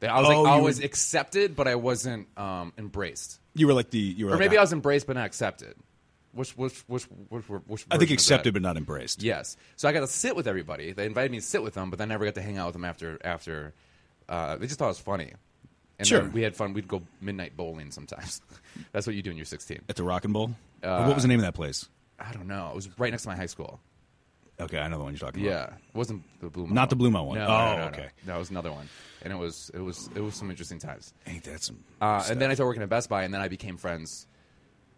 They- 0.01 0.09
I 0.09 0.19
was 0.21 0.29
Oh, 0.31 0.43
like, 0.43 0.53
I 0.55 0.57
you 0.57 0.63
was 0.65 0.79
were- 0.81 0.85
accepted, 0.87 1.55
but 1.55 1.69
I 1.69 1.75
wasn't 1.77 2.27
um, 2.39 2.73
embraced. 2.79 3.39
You 3.55 3.67
were 3.67 3.75
like 3.75 3.91
the. 3.91 3.99
You 3.99 4.25
were 4.27 4.31
Or 4.33 4.35
like 4.37 4.41
maybe 4.41 4.57
I 4.57 4.63
was 4.63 4.73
embraced 4.73 5.07
but 5.07 5.15
not 5.17 5.27
accepted. 5.27 5.75
Which 6.33 6.57
which 6.57 6.79
which 6.87 7.05
which, 7.29 7.47
which, 7.47 7.61
which 7.67 7.87
I 7.91 7.99
think 7.99 8.09
version 8.09 8.15
accepted 8.15 8.55
but 8.55 8.63
not 8.63 8.79
embraced. 8.79 9.23
Yes. 9.23 9.59
So 9.77 9.87
I 9.87 9.93
got 9.93 10.01
to 10.01 10.07
sit 10.07 10.35
with 10.35 10.49
everybody. 10.49 10.93
They 10.93 11.05
invited 11.05 11.31
me 11.31 11.39
to 11.41 11.45
sit 11.45 11.63
with 11.63 11.75
them, 11.75 11.91
but 11.91 11.99
then 11.99 12.11
I 12.11 12.15
never 12.15 12.25
got 12.25 12.37
to 12.37 12.43
hang 12.43 12.57
out 12.57 12.69
with 12.69 12.73
them 12.73 12.87
after 12.87 13.19
after. 13.23 13.75
Uh, 14.31 14.57
they 14.57 14.67
just 14.67 14.79
thought 14.79 14.87
it 14.87 14.89
was 14.89 14.99
funny. 14.99 15.33
And 16.03 16.07
Sure. 16.09 16.29
we 16.29 16.43
had 16.43 16.55
fun. 16.57 16.73
We'd 16.73 16.89
go 16.89 17.03
midnight 17.21 17.57
bowling 17.57 17.91
sometimes. 17.91 18.41
That's 18.93 19.07
what 19.07 19.17
you 19.17 19.23
do 19.23 19.31
when 19.31 19.37
you're 19.37 19.45
16. 19.47 19.81
At 19.89 19.97
the 19.97 20.03
Rock 20.03 20.25
and 20.25 20.33
Bowl. 20.33 20.51
Uh, 20.83 21.05
what 21.05 21.15
was 21.15 21.23
the 21.25 21.29
name 21.29 21.39
of 21.39 21.45
that 21.45 21.55
place? 21.55 21.89
I 22.19 22.33
don't 22.33 22.47
know. 22.47 22.69
It 22.71 22.75
was 22.75 22.89
right 22.99 23.11
next 23.11 23.23
to 23.25 23.29
my 23.29 23.37
high 23.37 23.47
school. 23.47 23.81
Okay, 24.61 24.79
I 24.79 24.87
know 24.89 24.99
the 24.99 25.05
one 25.05 25.13
you're 25.15 25.19
talking 25.19 25.43
Yeah, 25.43 25.51
about. 25.51 25.71
Yeah, 25.71 25.77
it 25.95 25.97
wasn't 25.97 26.23
the 26.41 26.49
Blue 26.51 26.63
Mountain. 26.65 26.75
Not 26.75 26.91
the 26.91 26.97
Blue 26.97 27.11
Mountain 27.11 27.29
one. 27.29 27.39
No, 27.39 27.45
Oh, 27.47 27.49
no, 27.49 27.77
no, 27.79 27.85
okay. 27.89 28.09
No, 28.27 28.37
it 28.37 28.39
was 28.39 28.51
another 28.51 28.71
one, 28.71 28.89
and 29.23 29.33
it 29.33 29.37
was 29.37 29.71
it 29.75 29.81
was 29.81 30.09
it 30.15 30.21
was 30.21 30.35
some 30.35 30.51
interesting 30.51 30.79
times. 30.79 31.15
Ain't 31.27 31.43
that 31.45 31.63
some? 31.63 31.79
Uh, 32.01 32.25
and 32.29 32.41
then 32.41 32.51
I 32.51 32.55
started 32.55 32.69
working 32.69 32.83
at 32.83 32.89
Best 32.89 33.09
Buy, 33.09 33.25
and 33.25 33.33
then 33.35 33.41
I 33.41 33.49
became 33.49 33.77
friends 33.77 34.27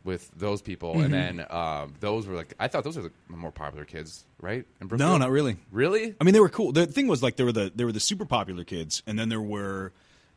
with 0.02 0.30
those 0.36 0.60
people. 0.60 0.94
Mm-hmm. 0.94 1.14
And 1.14 1.38
then 1.38 1.46
um, 1.50 1.94
those 2.00 2.26
were 2.26 2.34
like 2.34 2.52
I 2.58 2.68
thought 2.68 2.84
those 2.84 2.96
were 2.96 3.04
the 3.04 3.12
more 3.28 3.52
popular 3.52 3.84
kids, 3.86 4.26
right? 4.40 4.66
In 4.82 4.88
no, 4.98 5.16
not 5.16 5.30
really. 5.30 5.56
Really? 5.70 6.14
I 6.20 6.24
mean, 6.24 6.34
they 6.34 6.40
were 6.40 6.50
cool. 6.50 6.72
The 6.72 6.86
thing 6.86 7.06
was 7.06 7.22
like 7.22 7.36
there 7.36 7.46
were 7.46 7.52
the 7.52 7.72
there 7.74 7.86
were 7.86 7.92
the 7.92 8.00
super 8.00 8.26
popular 8.26 8.64
kids, 8.64 9.02
and 9.06 9.18
then 9.18 9.28
there 9.28 9.40
were. 9.40 9.92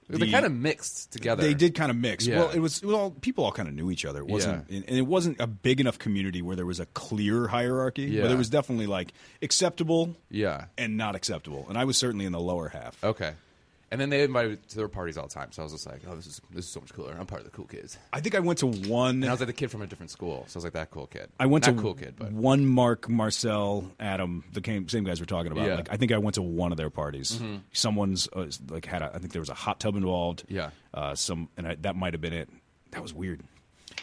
They 0.09 0.31
kind 0.31 0.45
of 0.45 0.53
mixed 0.53 1.11
together. 1.11 1.41
They 1.43 1.53
did 1.53 1.75
kind 1.75 1.91
of 1.91 1.97
mix. 1.97 2.25
Yeah. 2.25 2.39
Well, 2.39 2.49
it 2.51 2.59
was, 2.59 2.81
all 2.83 3.11
people 3.11 3.43
all 3.43 3.51
kind 3.51 3.67
of 3.67 3.73
knew 3.75 3.91
each 3.91 4.05
other. 4.05 4.19
It 4.19 4.27
wasn't, 4.27 4.69
and 4.69 4.85
and 4.87 4.97
it 4.97 5.05
wasn't 5.05 5.41
a 5.41 5.47
big 5.47 5.81
enough 5.81 5.99
community 5.99 6.41
where 6.41 6.55
there 6.55 6.65
was 6.65 6.79
a 6.79 6.85
clear 6.87 7.47
hierarchy. 7.47 8.03
Yeah. 8.03 8.21
But 8.21 8.27
there 8.29 8.37
was 8.37 8.49
definitely 8.49 8.87
like 8.87 9.11
acceptable 9.41 10.15
Yeah. 10.29 10.65
and 10.77 10.95
not 10.97 11.15
acceptable, 11.15 11.65
and 11.67 11.77
I 11.77 11.83
was 11.85 11.97
certainly 11.97 12.25
in 12.25 12.31
the 12.31 12.39
lower 12.39 12.69
half. 12.69 13.03
Okay. 13.03 13.33
And 13.89 14.01
then 14.01 14.09
they 14.09 14.23
invited 14.23 14.51
me 14.51 14.57
to 14.67 14.75
their 14.75 14.89
parties 14.89 15.17
all 15.17 15.27
the 15.27 15.33
time. 15.33 15.51
So 15.53 15.61
I 15.61 15.63
was 15.63 15.71
just 15.71 15.85
like, 15.87 16.01
oh, 16.09 16.15
this 16.15 16.27
is 16.27 16.41
this 16.51 16.65
is 16.65 16.71
so 16.71 16.81
much 16.81 16.93
cooler. 16.93 17.15
I'm 17.17 17.25
part 17.25 17.39
of 17.39 17.45
the 17.45 17.51
cool 17.55 17.65
kids. 17.65 17.97
I 18.11 18.19
think 18.19 18.35
I 18.35 18.39
went 18.39 18.59
to 18.59 18.67
one. 18.67 19.23
And 19.23 19.25
I 19.25 19.31
was 19.31 19.39
like 19.39 19.47
the 19.47 19.53
kid 19.53 19.71
from 19.71 19.81
a 19.81 19.87
different 19.87 20.11
school. 20.11 20.43
So 20.47 20.57
I 20.57 20.59
was 20.59 20.63
like 20.65 20.73
that 20.73 20.91
cool 20.91 21.07
kid. 21.07 21.29
I 21.39 21.45
went 21.45 21.65
Not 21.65 21.75
to 21.77 21.81
cool 21.81 21.93
kid, 21.93 22.15
but 22.17 22.33
one 22.33 22.65
Mark, 22.65 23.07
Marcel, 23.07 23.89
Adam, 23.99 24.43
the 24.51 24.61
same, 24.65 24.89
same 24.89 25.05
guys 25.05 25.21
we're 25.21 25.25
talking 25.25 25.53
about. 25.53 25.61
Yeah. 25.63 25.69
Mm-hmm. 25.69 25.77
Like 25.77 25.93
I 25.93 25.97
think 25.97 26.11
I 26.11 26.17
went 26.17 26.35
to 26.35 26.41
one 26.41 26.71
of 26.71 26.77
their 26.77 26.89
parties. 26.89 27.39
Someone's 27.71 28.27
uh, 28.33 28.49
like 28.69 28.85
had 28.85 29.01
a, 29.01 29.11
I 29.15 29.19
think 29.19 29.31
there 29.31 29.41
was 29.41 29.49
a 29.49 29.53
hot 29.53 29.79
tub 29.79 29.95
involved. 29.95 30.43
Yeah. 30.49 30.71
Uh, 30.93 31.15
some 31.15 31.47
and 31.55 31.67
I, 31.67 31.75
that 31.75 31.95
might 31.95 32.13
have 32.13 32.21
been 32.21 32.33
it. 32.33 32.49
That 32.91 33.01
was 33.01 33.13
weird. 33.13 33.41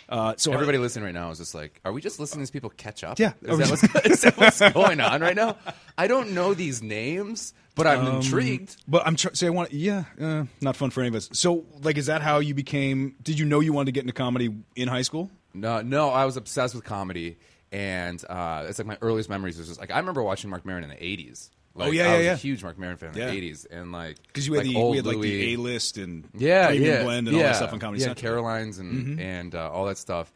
Uh, 0.08 0.34
so 0.36 0.50
I- 0.50 0.54
everybody 0.54 0.78
listening 0.78 1.04
right 1.04 1.14
now 1.14 1.30
is 1.30 1.38
just 1.38 1.54
like, 1.54 1.80
are 1.84 1.92
we 1.92 2.00
just 2.00 2.20
listening 2.20 2.38
to 2.38 2.42
these 2.42 2.50
people 2.50 2.70
catch 2.70 3.02
up? 3.04 3.18
Yeah. 3.18 3.32
Is 3.42 3.58
that, 3.58 3.70
what's, 3.70 3.82
is 4.06 4.20
that 4.22 4.36
what's 4.36 4.60
going 4.72 5.00
on 5.00 5.20
right 5.20 5.36
now? 5.36 5.56
I 5.96 6.06
don't 6.06 6.32
know 6.32 6.54
these 6.54 6.82
names, 6.82 7.54
but 7.74 7.86
I'm 7.86 8.06
Um, 8.06 8.16
intrigued. 8.16 8.76
But 8.86 9.06
I'm 9.06 9.16
trying. 9.16 9.34
Say 9.34 9.46
I 9.46 9.50
want. 9.50 9.72
Yeah, 9.72 10.04
uh, 10.20 10.44
not 10.60 10.76
fun 10.76 10.90
for 10.90 11.00
any 11.00 11.08
of 11.08 11.14
us. 11.14 11.28
So, 11.32 11.64
like, 11.82 11.96
is 11.98 12.06
that 12.06 12.22
how 12.22 12.38
you 12.38 12.54
became? 12.54 13.16
Did 13.22 13.38
you 13.38 13.44
know 13.46 13.60
you 13.60 13.72
wanted 13.72 13.86
to 13.86 13.92
get 13.92 14.02
into 14.02 14.12
comedy 14.12 14.54
in 14.76 14.88
high 14.88 15.02
school? 15.02 15.30
No, 15.54 15.82
no, 15.82 16.10
I 16.10 16.24
was 16.24 16.36
obsessed 16.36 16.74
with 16.74 16.84
comedy, 16.84 17.36
and 17.72 18.22
uh, 18.28 18.64
it's 18.68 18.78
like 18.78 18.86
my 18.86 18.98
earliest 19.02 19.28
memories 19.28 19.58
was 19.58 19.68
just 19.68 19.80
like 19.80 19.90
I 19.90 19.98
remember 19.98 20.22
watching 20.22 20.50
Marc 20.50 20.64
Maron 20.64 20.82
in 20.84 20.90
the 20.90 20.96
'80s. 20.96 21.50
Like, 21.76 21.88
Oh, 21.88 21.90
yeah, 21.90 22.04
I 22.04 22.06
yeah, 22.06 22.16
was 22.18 22.24
yeah. 22.26 22.32
a 22.34 22.36
huge 22.36 22.62
Marc 22.62 22.78
Maron 22.78 22.96
fan 22.96 23.10
in 23.10 23.16
Yeah. 23.18 23.30
the 23.30 23.50
'80s, 23.50 23.66
and 23.68 23.90
like 23.90 24.16
Because 24.28 24.46
you 24.46 24.52
had 24.54 24.64
like 24.66 24.74
the 24.74 24.80
we 24.90 24.96
had 24.96 25.06
like 25.06 25.20
the 25.20 25.54
A 25.54 25.56
list 25.56 25.98
and 25.98 26.28
yeah, 26.36 26.68
Premium 26.68 26.90
yeah, 26.92 27.02
blend 27.02 27.26
and 27.28 27.36
yeah. 27.36 27.42
all 27.42 27.48
that 27.48 27.56
stuff 27.56 27.72
on 27.72 27.80
Comedy 27.80 28.00
yeah, 28.00 28.06
Central. 28.08 28.30
Carolines 28.44 28.78
and 28.78 29.18
and 29.20 29.54
uh, 29.56 29.70
all 29.72 29.86
that 29.86 29.98
stuff. 29.98 30.32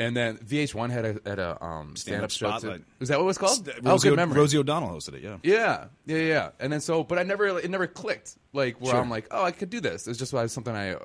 And 0.00 0.16
then 0.16 0.38
VH1 0.38 0.90
had 0.90 1.04
a 1.04 1.20
had 1.28 1.38
a 1.38 1.62
um, 1.62 1.94
stand 1.94 2.24
up 2.24 2.30
show. 2.30 2.50
too. 2.52 2.58
Spotlight. 2.58 2.84
Is 3.00 3.08
that 3.10 3.18
what 3.18 3.24
it 3.24 3.26
was 3.26 3.38
called? 3.38 3.66
St- 3.66 3.76
oh, 3.84 3.98
good 3.98 4.16
memory. 4.16 4.38
Rosie 4.38 4.56
O'Donnell 4.58 4.88
hosted 4.88 5.14
it. 5.14 5.22
Yeah. 5.22 5.36
Yeah, 5.42 5.84
yeah, 6.06 6.16
yeah. 6.22 6.50
And 6.58 6.72
then 6.72 6.80
so, 6.80 7.04
but 7.04 7.18
I 7.18 7.22
never, 7.22 7.46
it 7.58 7.70
never 7.70 7.86
clicked. 7.86 8.36
Like 8.52 8.80
where 8.80 8.92
Sure. 8.92 9.00
I'm 9.00 9.10
like, 9.10 9.26
oh, 9.30 9.44
I 9.44 9.50
could 9.52 9.68
do 9.70 9.78
this. 9.80 10.08
It's 10.08 10.18
just 10.18 10.30
something 10.52 10.74
I, 10.74 10.96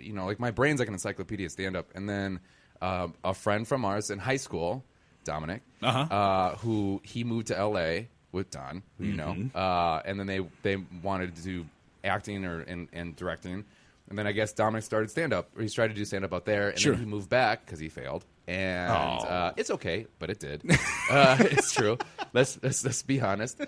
you 0.00 0.12
know, 0.12 0.24
like 0.26 0.38
my 0.38 0.52
brain's 0.52 0.78
like 0.78 0.88
an 0.88 0.94
encyclopedia 0.94 1.50
stand 1.50 1.76
up. 1.76 1.88
And 1.96 2.08
then 2.08 2.38
um, 2.80 3.14
a 3.24 3.34
friend 3.34 3.66
from 3.66 3.84
ours 3.84 4.10
in 4.10 4.18
high 4.20 4.36
school, 4.36 4.84
Dominic, 5.24 5.62
Uh-huh. 5.82 6.14
uh, 6.14 6.56
who 6.58 7.00
he 7.04 7.24
moved 7.24 7.48
to 7.48 7.58
L.A. 7.58 8.08
with 8.30 8.50
Don, 8.50 8.82
who 8.98 9.04
you 9.06 9.14
know, 9.14 9.36
uh, 9.54 10.00
and 10.04 10.18
then 10.20 10.26
they 10.26 10.40
they 10.62 10.76
wanted 11.02 11.34
to 11.36 11.42
do 11.42 11.66
acting 12.04 12.44
or 12.44 12.60
and, 12.60 12.88
and 12.92 13.16
directing. 13.16 13.64
And 14.10 14.18
then 14.18 14.26
I 14.26 14.32
guess 14.32 14.52
Dominic 14.52 14.84
started 14.84 15.10
stand 15.10 15.32
up, 15.32 15.48
or 15.56 15.62
he's 15.62 15.72
tried 15.72 15.88
to 15.88 15.94
do 15.94 16.04
stand 16.04 16.24
up 16.24 16.32
out 16.34 16.44
there, 16.44 16.68
and 16.68 16.78
Sure. 16.78 16.92
then 16.92 17.00
he 17.04 17.10
moved 17.10 17.30
back 17.30 17.64
because 17.64 17.80
he 17.80 17.88
failed. 17.88 18.24
And 18.46 18.90
Oh. 18.90 18.94
uh, 19.26 19.52
it's 19.56 19.70
okay, 19.70 20.06
but 20.18 20.30
it 20.30 20.38
did. 20.38 20.62
uh, 21.10 21.36
it's 21.40 21.72
true. 21.72 21.96
Let's, 22.32 22.58
let's 22.62 22.84
let's 22.84 23.02
be 23.02 23.20
honest. 23.20 23.60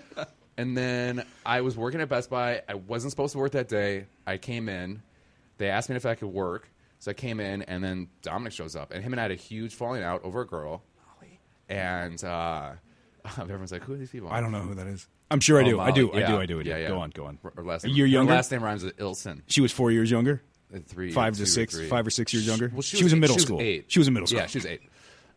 And 0.57 0.77
then 0.77 1.25
I 1.45 1.61
was 1.61 1.75
working 1.77 2.01
at 2.01 2.09
Best 2.09 2.29
Buy. 2.29 2.61
I 2.67 2.75
wasn't 2.75 3.11
supposed 3.11 3.31
to 3.33 3.39
work 3.39 3.51
that 3.53 3.67
day. 3.67 4.05
I 4.25 4.37
came 4.37 4.69
in. 4.69 5.01
They 5.57 5.69
asked 5.69 5.89
me 5.89 5.95
if 5.95 6.05
I 6.05 6.13
could 6.15 6.29
work, 6.29 6.69
so 6.99 7.09
I 7.11 7.13
came 7.15 7.39
in, 7.39 7.63
and 7.63 7.83
then 7.83 8.09
Dominic 8.21 8.53
shows 8.53 8.75
up, 8.75 8.91
and 8.91 9.03
him 9.03 9.13
and 9.13 9.19
I 9.19 9.23
had 9.23 9.31
a 9.31 9.35
huge 9.35 9.73
falling 9.73 10.03
out 10.03 10.23
over 10.23 10.41
a 10.41 10.45
girl. 10.47 10.83
And 11.69 12.23
uh, 12.23 12.71
everyone's 13.39 13.71
like, 13.71 13.83
"Who 13.83 13.93
are 13.93 13.97
these 13.97 14.09
people?" 14.11 14.29
I 14.31 14.39
don't 14.41 14.51
know 14.51 14.61
who 14.61 14.75
that 14.75 14.87
is. 14.87 15.07
I'm 15.29 15.39
sure 15.41 15.59
I 15.59 15.63
Oh, 15.63 15.69
do. 15.69 15.79
I 15.79 15.91
do. 15.91 16.11
I 16.13 16.19
do. 16.19 16.23
I 16.23 16.45
do. 16.45 16.59
I 16.59 16.63
do. 16.63 16.69
Yeah, 16.69 16.77
yeah. 16.77 16.87
Go 16.87 16.99
on. 16.99 17.09
Go 17.09 17.25
on. 17.25 17.37
Her 17.55 17.63
last 17.63 17.83
A 17.83 17.87
name, 17.87 17.95
year 17.97 18.05
her 18.05 18.09
younger? 18.11 18.33
last 18.33 18.51
name 18.51 18.63
rhymes 18.63 18.83
with 18.83 18.95
Ilson. 18.97 19.41
She 19.47 19.59
was 19.59 19.71
four 19.73 19.91
years 19.91 20.09
younger. 20.09 20.41
Uh, 20.73 20.79
Three, 20.85 21.11
Five 21.11 21.37
to 21.37 21.43
or 21.43 21.45
six- 21.45 21.79
five 21.87 22.05
or 22.05 22.09
six 22.09 22.33
years 22.33 22.45
younger? 22.45 22.69
Well, 22.73 22.81
She 22.81 23.03
was 23.03 23.13
in 23.13 23.17
eight- 23.17 23.21
middle 23.21 23.37
she 23.37 23.41
school. 23.45 23.61
eight. 23.61 23.85
She 23.87 23.99
was 23.99 24.07
in 24.07 24.13
middle 24.13 24.27
school. 24.27 24.39
Yeah, 24.39 24.47
she 24.47 24.57
was 24.57 24.65
eight. 24.65 24.81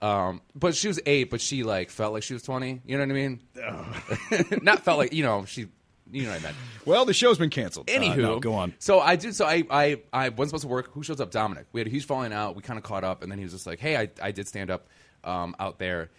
Um, 0.02 0.40
but 0.54 0.74
she 0.74 0.88
was 0.88 0.98
eight, 1.06 1.30
but 1.30 1.40
she 1.40 1.62
like 1.62 1.90
felt 1.90 2.12
like 2.14 2.22
she 2.22 2.32
was 2.32 2.42
twenty. 2.42 2.80
You 2.86 2.96
know 2.98 3.04
what 3.04 3.10
I 3.10 3.14
mean? 3.14 3.40
Not 4.62 4.82
felt 4.84 4.98
like 4.98 5.12
you 5.12 5.22
know 5.22 5.44
she. 5.44 5.66
You 6.12 6.24
know 6.24 6.30
what 6.30 6.40
I 6.40 6.42
meant. 6.42 6.56
Well, 6.86 7.04
the 7.04 7.12
show's 7.14 7.38
been 7.38 7.50
canceled. 7.50 7.88
Uh, 7.88 7.92
Anywho, 7.92 8.16
no, 8.16 8.40
go 8.40 8.54
on. 8.54 8.74
So 8.80 8.98
I 8.98 9.14
did. 9.14 9.36
So 9.36 9.44
I, 9.46 9.62
I, 9.70 10.00
I 10.12 10.30
wasn't 10.30 10.48
supposed 10.48 10.62
to 10.62 10.68
work. 10.68 10.92
Who 10.94 11.04
shows 11.04 11.20
up? 11.20 11.30
Dominic. 11.30 11.66
We 11.70 11.80
had 11.80 11.86
a 11.86 11.90
huge 11.90 12.04
falling 12.04 12.32
out. 12.32 12.56
We 12.56 12.62
kind 12.62 12.78
of 12.78 12.82
caught 12.82 13.04
up, 13.04 13.22
and 13.22 13.30
then 13.30 13.38
he 13.38 13.44
was 13.44 13.52
just 13.52 13.64
like, 13.64 13.78
"Hey, 13.78 13.96
I, 13.96 14.08
I 14.20 14.32
did 14.32 14.48
stand 14.48 14.70
up 14.72 14.88
um, 15.22 15.54
out 15.60 15.78
there." 15.78 16.10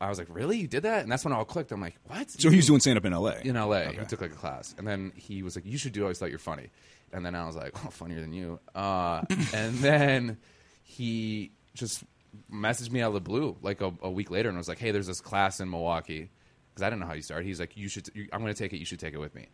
I 0.00 0.08
was 0.08 0.18
like, 0.20 0.28
"Really? 0.30 0.58
You 0.58 0.68
did 0.68 0.84
that?" 0.84 1.02
And 1.02 1.10
that's 1.10 1.24
when 1.24 1.32
it 1.32 1.36
all 1.36 1.44
clicked. 1.44 1.72
I'm 1.72 1.80
like, 1.80 1.96
"What?" 2.06 2.30
So 2.30 2.48
he 2.48 2.56
was 2.56 2.66
doing 2.66 2.78
stand 2.78 2.96
up 2.96 3.04
in 3.04 3.12
L.A. 3.12 3.40
in 3.40 3.56
LA. 3.56 3.86
He 3.88 4.04
took 4.06 4.20
like 4.20 4.30
a 4.30 4.36
class, 4.36 4.72
and 4.78 4.86
then 4.86 5.10
he 5.16 5.42
was 5.42 5.56
like, 5.56 5.66
"You 5.66 5.78
should 5.78 5.94
do. 5.94 6.02
it. 6.02 6.04
I 6.04 6.06
always 6.06 6.18
thought 6.20 6.30
you're 6.30 6.38
funny." 6.38 6.68
And 7.12 7.24
then 7.24 7.34
I 7.34 7.46
was 7.46 7.56
like, 7.56 7.72
"Oh, 7.84 7.90
funnier 7.90 8.20
than 8.20 8.32
you." 8.32 8.60
Uh, 8.74 9.22
and 9.54 9.74
then 9.78 10.38
he 10.82 11.52
just 11.74 12.04
messaged 12.52 12.90
me 12.90 13.00
out 13.00 13.08
of 13.08 13.14
the 13.14 13.20
blue 13.20 13.56
like 13.62 13.80
a, 13.80 13.92
a 14.02 14.10
week 14.10 14.30
later, 14.30 14.48
and 14.48 14.58
was 14.58 14.68
like, 14.68 14.78
"Hey, 14.78 14.90
there's 14.90 15.06
this 15.06 15.20
class 15.20 15.60
in 15.60 15.70
Milwaukee." 15.70 16.30
Because 16.70 16.82
I 16.82 16.90
didn't 16.90 17.00
know 17.00 17.06
how 17.06 17.14
you 17.14 17.22
started. 17.22 17.46
He's 17.46 17.60
like, 17.60 17.76
"You 17.76 17.88
should. 17.88 18.08
You, 18.14 18.28
I'm 18.32 18.40
going 18.40 18.54
to 18.54 18.58
take 18.58 18.72
it. 18.72 18.78
You 18.78 18.86
should 18.86 19.00
take 19.00 19.14
it 19.14 19.18
with 19.18 19.34
me." 19.34 19.46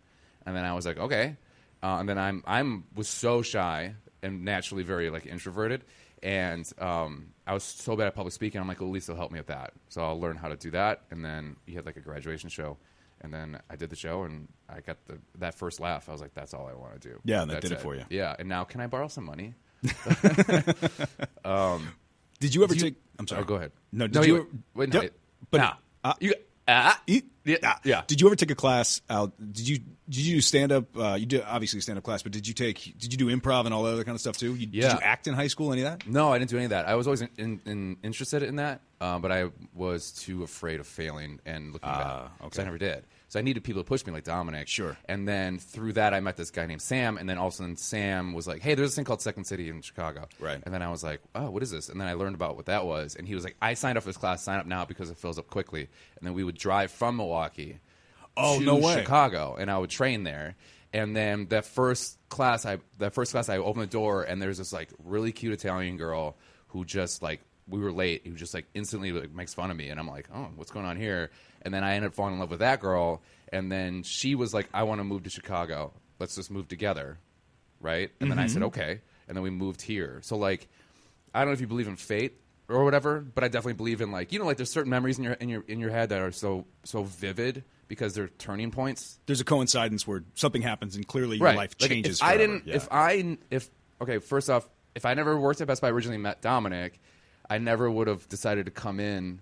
And 0.45 0.57
then 0.57 0.65
I 0.65 0.75
was 0.75 0.87
like, 0.87 0.99
"Okay." 0.99 1.37
Uh, 1.83 1.99
and 1.99 2.09
then 2.09 2.19
I'm 2.19 2.43
I'm 2.47 2.85
was 2.95 3.09
so 3.09 3.43
shy 3.43 3.95
and 4.23 4.45
naturally 4.45 4.83
very 4.83 5.11
like 5.11 5.27
introverted, 5.27 5.85
and 6.23 6.71
um, 6.79 7.29
I 7.47 7.55
was 7.55 7.63
so 7.63 7.95
bad 7.97 8.09
at 8.09 8.15
public 8.15 8.33
speaking. 8.35 8.61
I'm 8.61 8.67
like, 8.67 8.81
well, 8.81 8.89
at 8.89 8.93
least 8.93 9.07
they'll 9.07 9.17
help 9.17 9.31
me 9.31 9.39
with 9.39 9.49
that. 9.49 9.75
So 9.89 10.03
I'll 10.03 10.19
learn 10.19 10.37
how 10.37 10.49
to 10.49 10.57
do 10.57 10.71
that. 10.73 11.03
And 11.11 11.25
then 11.25 11.57
he 11.67 11.75
had 11.75 11.87
like 11.87 11.97
a 11.97 12.01
graduation 12.01 12.49
show, 12.49 12.79
and 13.21 13.33
then 13.33 13.59
I 13.71 13.77
did 13.77 13.91
the 13.91 13.97
show, 13.97 14.23
and 14.25 14.49
I 14.69 14.81
got 14.81 14.99
the 15.07 15.19
that 15.39 15.55
first 15.55 15.81
laugh. 15.81 16.09
I 16.09 16.13
was 16.13 16.21
like, 16.21 16.35
that's 16.35 16.55
all 16.55 16.67
I 16.67 16.75
want 16.75 17.01
to 17.01 17.09
do. 17.09 17.21
Yeah, 17.25 17.43
and 17.43 17.51
that 17.51 17.55
That's 17.63 17.69
did 17.71 17.79
it 17.79 17.81
for 17.81 17.95
you. 17.95 18.05
Yeah, 18.11 18.35
and 18.39 18.49
now 18.49 18.65
can 18.65 18.81
I 18.81 18.87
borrow 18.87 19.09
some 19.09 19.25
money? 19.25 19.55
Did 22.41 22.55
you 22.55 22.63
ever 22.65 22.75
Do 22.75 22.79
you- 22.79 22.91
take? 22.91 22.95
I'm 23.19 23.27
sorry. 23.27 23.43
Oh, 23.43 23.45
go 23.45 23.55
ahead. 23.55 23.73
No, 23.93 24.07
did 24.07 24.15
No, 24.17 24.23
you? 24.23 24.35
you- 24.37 24.63
wait, 24.75 24.93
no, 24.93 25.03
Yep. 25.03 25.13
but 25.51 25.59
nah. 25.59 25.75
uh, 26.05 26.13
You 26.21 26.35
ah, 26.69 27.01
yeah, 27.07 27.21
ah. 27.63 27.81
yeah. 27.85 28.03
Did 28.07 28.21
you 28.21 28.27
ever 28.27 28.37
take 28.37 28.51
a 28.51 28.55
class 28.55 29.01
out? 29.11 29.33
Did 29.53 29.69
you? 29.69 29.79
Did 30.09 30.19
you 30.19 30.37
do 30.37 30.41
stand 30.41 30.71
up? 30.71 30.85
Uh, 30.97 31.15
you 31.15 31.27
did 31.27 31.43
obviously 31.43 31.81
stand 31.81 31.99
up 31.99 32.05
class, 32.05 32.23
but 32.23 32.31
did 32.31 32.47
you 32.47 32.55
take? 32.55 32.95
Did 32.99 33.13
you 33.13 33.19
do 33.19 33.27
improv 33.37 33.65
and 33.65 33.75
all 33.75 33.83
that 33.85 33.93
other 33.93 34.05
kind 34.05 34.15
of 34.15 34.21
stuff 34.21 34.37
too? 34.37 34.55
You, 34.55 34.67
Did 34.67 34.75
you 34.93 34.99
act 35.03 35.27
in 35.27 35.35
high 35.35 35.49
school? 35.49 35.73
Any 35.73 35.83
of 35.83 35.99
that? 35.99 36.07
No, 36.09 36.33
I 36.33 36.39
didn't 36.39 36.51
do 36.51 36.57
any 36.57 36.67
of 36.67 36.71
that. 36.71 36.87
I 36.87 36.95
was 36.95 37.07
always 37.09 37.23
in, 37.23 37.29
in, 37.39 37.61
in, 37.67 37.97
interested 38.05 38.43
in 38.45 38.57
that, 38.57 38.83
uh, 39.01 39.19
but 39.19 39.33
I 39.33 39.51
was 39.75 40.13
too 40.13 40.45
afraid 40.45 40.79
of 40.79 40.87
failing 40.87 41.41
and 41.45 41.73
looking 41.73 41.89
Ah, 41.89 42.31
bad. 42.39 42.47
okay. 42.47 42.57
So 42.57 42.63
I 42.63 42.65
never 42.67 42.79
did. 42.79 43.05
So 43.37 43.41
I 43.41 43.43
needed 43.43 43.65
people 43.65 43.83
to 43.83 43.87
push 43.87 44.07
me 44.07 44.15
like 44.15 44.25
Dominic. 44.25 44.67
Sure. 44.67 44.97
And 45.05 45.29
then 45.29 45.59
through 45.59 45.93
that, 45.93 46.15
I 46.15 46.21
met 46.21 46.39
this 46.39 46.51
guy 46.51 46.65
named 46.65 46.81
Sam, 46.81 47.19
and 47.19 47.29
then 47.29 47.37
all 47.37 47.49
of 47.49 47.53
a 47.53 47.57
sudden 47.57 47.77
Sam 47.77 48.33
was 48.33 48.47
like, 48.47 48.63
"Hey, 48.63 48.75
there's 48.75 48.89
this 48.89 48.97
thing 48.97 49.05
called 49.05 49.21
Second 49.21 49.45
City 49.45 49.69
in 49.69 49.83
Chicago." 49.83 50.27
Right. 50.41 50.59
And 50.63 50.73
then 50.73 50.81
I 50.81 50.91
was 50.91 51.05
like, 51.05 51.21
"Oh, 51.35 51.51
what 51.51 51.63
is 51.63 51.71
this?" 51.71 51.91
And 51.91 52.01
then 52.01 52.09
I 52.09 52.15
learned 52.15 52.35
about 52.35 52.57
what 52.57 52.65
that 52.65 52.87
was, 52.87 53.15
and 53.15 53.29
he 53.29 53.35
was 53.35 53.45
like, 53.45 53.55
"I 53.61 53.75
signed 53.75 53.99
up 53.99 54.05
for 54.05 54.09
this 54.09 54.17
class. 54.17 54.43
Sign 54.43 54.59
up 54.59 54.65
now 54.65 54.87
because 54.87 55.11
it 55.11 55.19
fills 55.19 55.39
up 55.39 55.51
quickly." 55.51 55.83
And 56.17 56.27
then 56.27 56.33
we 56.33 56.45
would 56.45 56.57
drive 56.57 56.91
from 56.91 57.19
Milwaukee. 57.19 57.79
Oh, 58.39 58.59
to 58.59 58.65
no 58.65 58.77
way. 58.77 58.95
Chicago, 58.95 59.55
and 59.59 59.71
I 59.71 59.77
would 59.77 59.91
train 59.91 60.25
there. 60.25 60.57
And 60.95 61.15
then 61.15 61.49
that 61.49 61.67
first 61.67 62.19
class, 62.31 62.65
I 62.65 62.79
that 63.01 63.13
first 63.13 63.33
class, 63.33 63.51
I 63.51 63.59
opened 63.59 63.83
the 63.83 63.87
door, 63.87 64.23
and 64.23 64.41
there's 64.41 64.57
this 64.57 64.73
like 64.73 64.89
really 65.05 65.33
cute 65.33 65.53
Italian 65.53 65.99
girl 65.99 66.39
who 66.69 66.87
just 66.87 67.23
like 67.23 67.43
we 67.69 67.81
were 67.81 67.93
late, 67.93 68.27
who 68.27 68.35
just 68.35 68.55
like 68.55 68.65
instantly 68.73 69.13
like 69.13 69.31
makes 69.31 69.53
fun 69.53 69.71
of 69.71 69.77
me, 69.77 69.91
and 69.91 70.01
I'm 70.01 70.09
like, 70.09 70.29
oh, 70.35 70.49
what's 70.57 70.71
going 70.71 70.87
on 70.87 70.97
here? 70.97 71.31
And 71.67 71.75
then 71.75 71.85
I 71.85 71.95
ended 71.97 72.11
up 72.11 72.15
falling 72.15 72.35
in 72.35 72.41
love 72.41 72.51
with 72.51 72.61
that 72.61 72.81
girl, 72.81 73.21
and 73.53 73.71
then 73.71 74.05
she 74.05 74.35
was 74.35 74.55
like, 74.55 74.69
I 74.73 74.85
want 74.85 75.01
to 75.01 75.05
move 75.05 75.25
to 75.25 75.31
Chicago. 75.31 75.93
Let's 76.19 76.37
just 76.37 76.51
move 76.51 76.69
together, 76.69 77.19
right? 77.81 78.11
And 78.21 78.31
then 78.31 78.39
I 78.39 78.47
said, 78.47 78.63
mm-hmm. 78.63 78.67
okay, 78.67 79.01
and 79.29 79.37
then 79.37 79.43
we 79.43 79.51
moved 79.51 79.83
here. 79.83 80.21
So 80.23 80.37
like, 80.37 80.69
I 81.35 81.41
don't 81.41 81.49
know 81.49 81.53
if 81.53 81.61
you 81.61 81.67
believe 81.67 81.89
in 81.89 81.97
fate 81.97 82.41
or 82.69 82.85
whatever, 82.85 83.21
but 83.21 83.45
I 83.45 83.49
definitely 83.49 83.75
believe 83.75 84.01
in 84.01 84.11
like 84.11 84.33
you 84.33 84.39
know 84.39 84.47
like 84.47 84.57
there's 84.57 84.71
certain 84.71 84.91
memories 84.91 85.19
in 85.19 85.25
your 85.25 85.35
in 85.35 85.49
your 85.49 85.65
in 85.69 85.81
your 85.81 85.91
head 85.91 86.09
that 86.09 86.21
are 86.21 86.33
so 86.33 86.65
so 86.85 87.03
vivid 87.03 87.65
because 87.89 88.15
they're 88.15 88.29
turning 88.29 88.71
points. 88.71 89.19
There's 89.27 89.41
a 89.41 89.45
coincidence 89.45 90.07
where 90.07 90.25
something 90.35 90.63
happens 90.63 90.97
and 90.97 91.07
clearly 91.07 91.37
your 91.37 91.53
life 91.53 91.75
Like, 91.81 91.91
changes. 91.91 92.19
If 92.19 92.25
I 92.25 92.35
forever. 92.37 92.53
didn't, 92.53 92.67
Yeah. 92.67 92.75
if 92.77 92.89
I, 92.91 93.39
if 93.51 93.71
okay, 94.01 94.19
first 94.19 94.51
off, 94.51 94.69
if 94.95 95.05
I 95.05 95.15
never 95.15 95.39
worked 95.39 95.61
at 95.61 95.67
Best 95.67 95.83
Buy, 95.83 95.91
originally 95.91 96.19
met 96.19 96.43
Dominic, 96.43 97.01
I 97.49 97.59
never 97.59 97.91
would 97.91 98.09
have 98.09 98.29
decided 98.29 98.67
to 98.67 98.73
come 98.73 98.99
in 98.99 99.41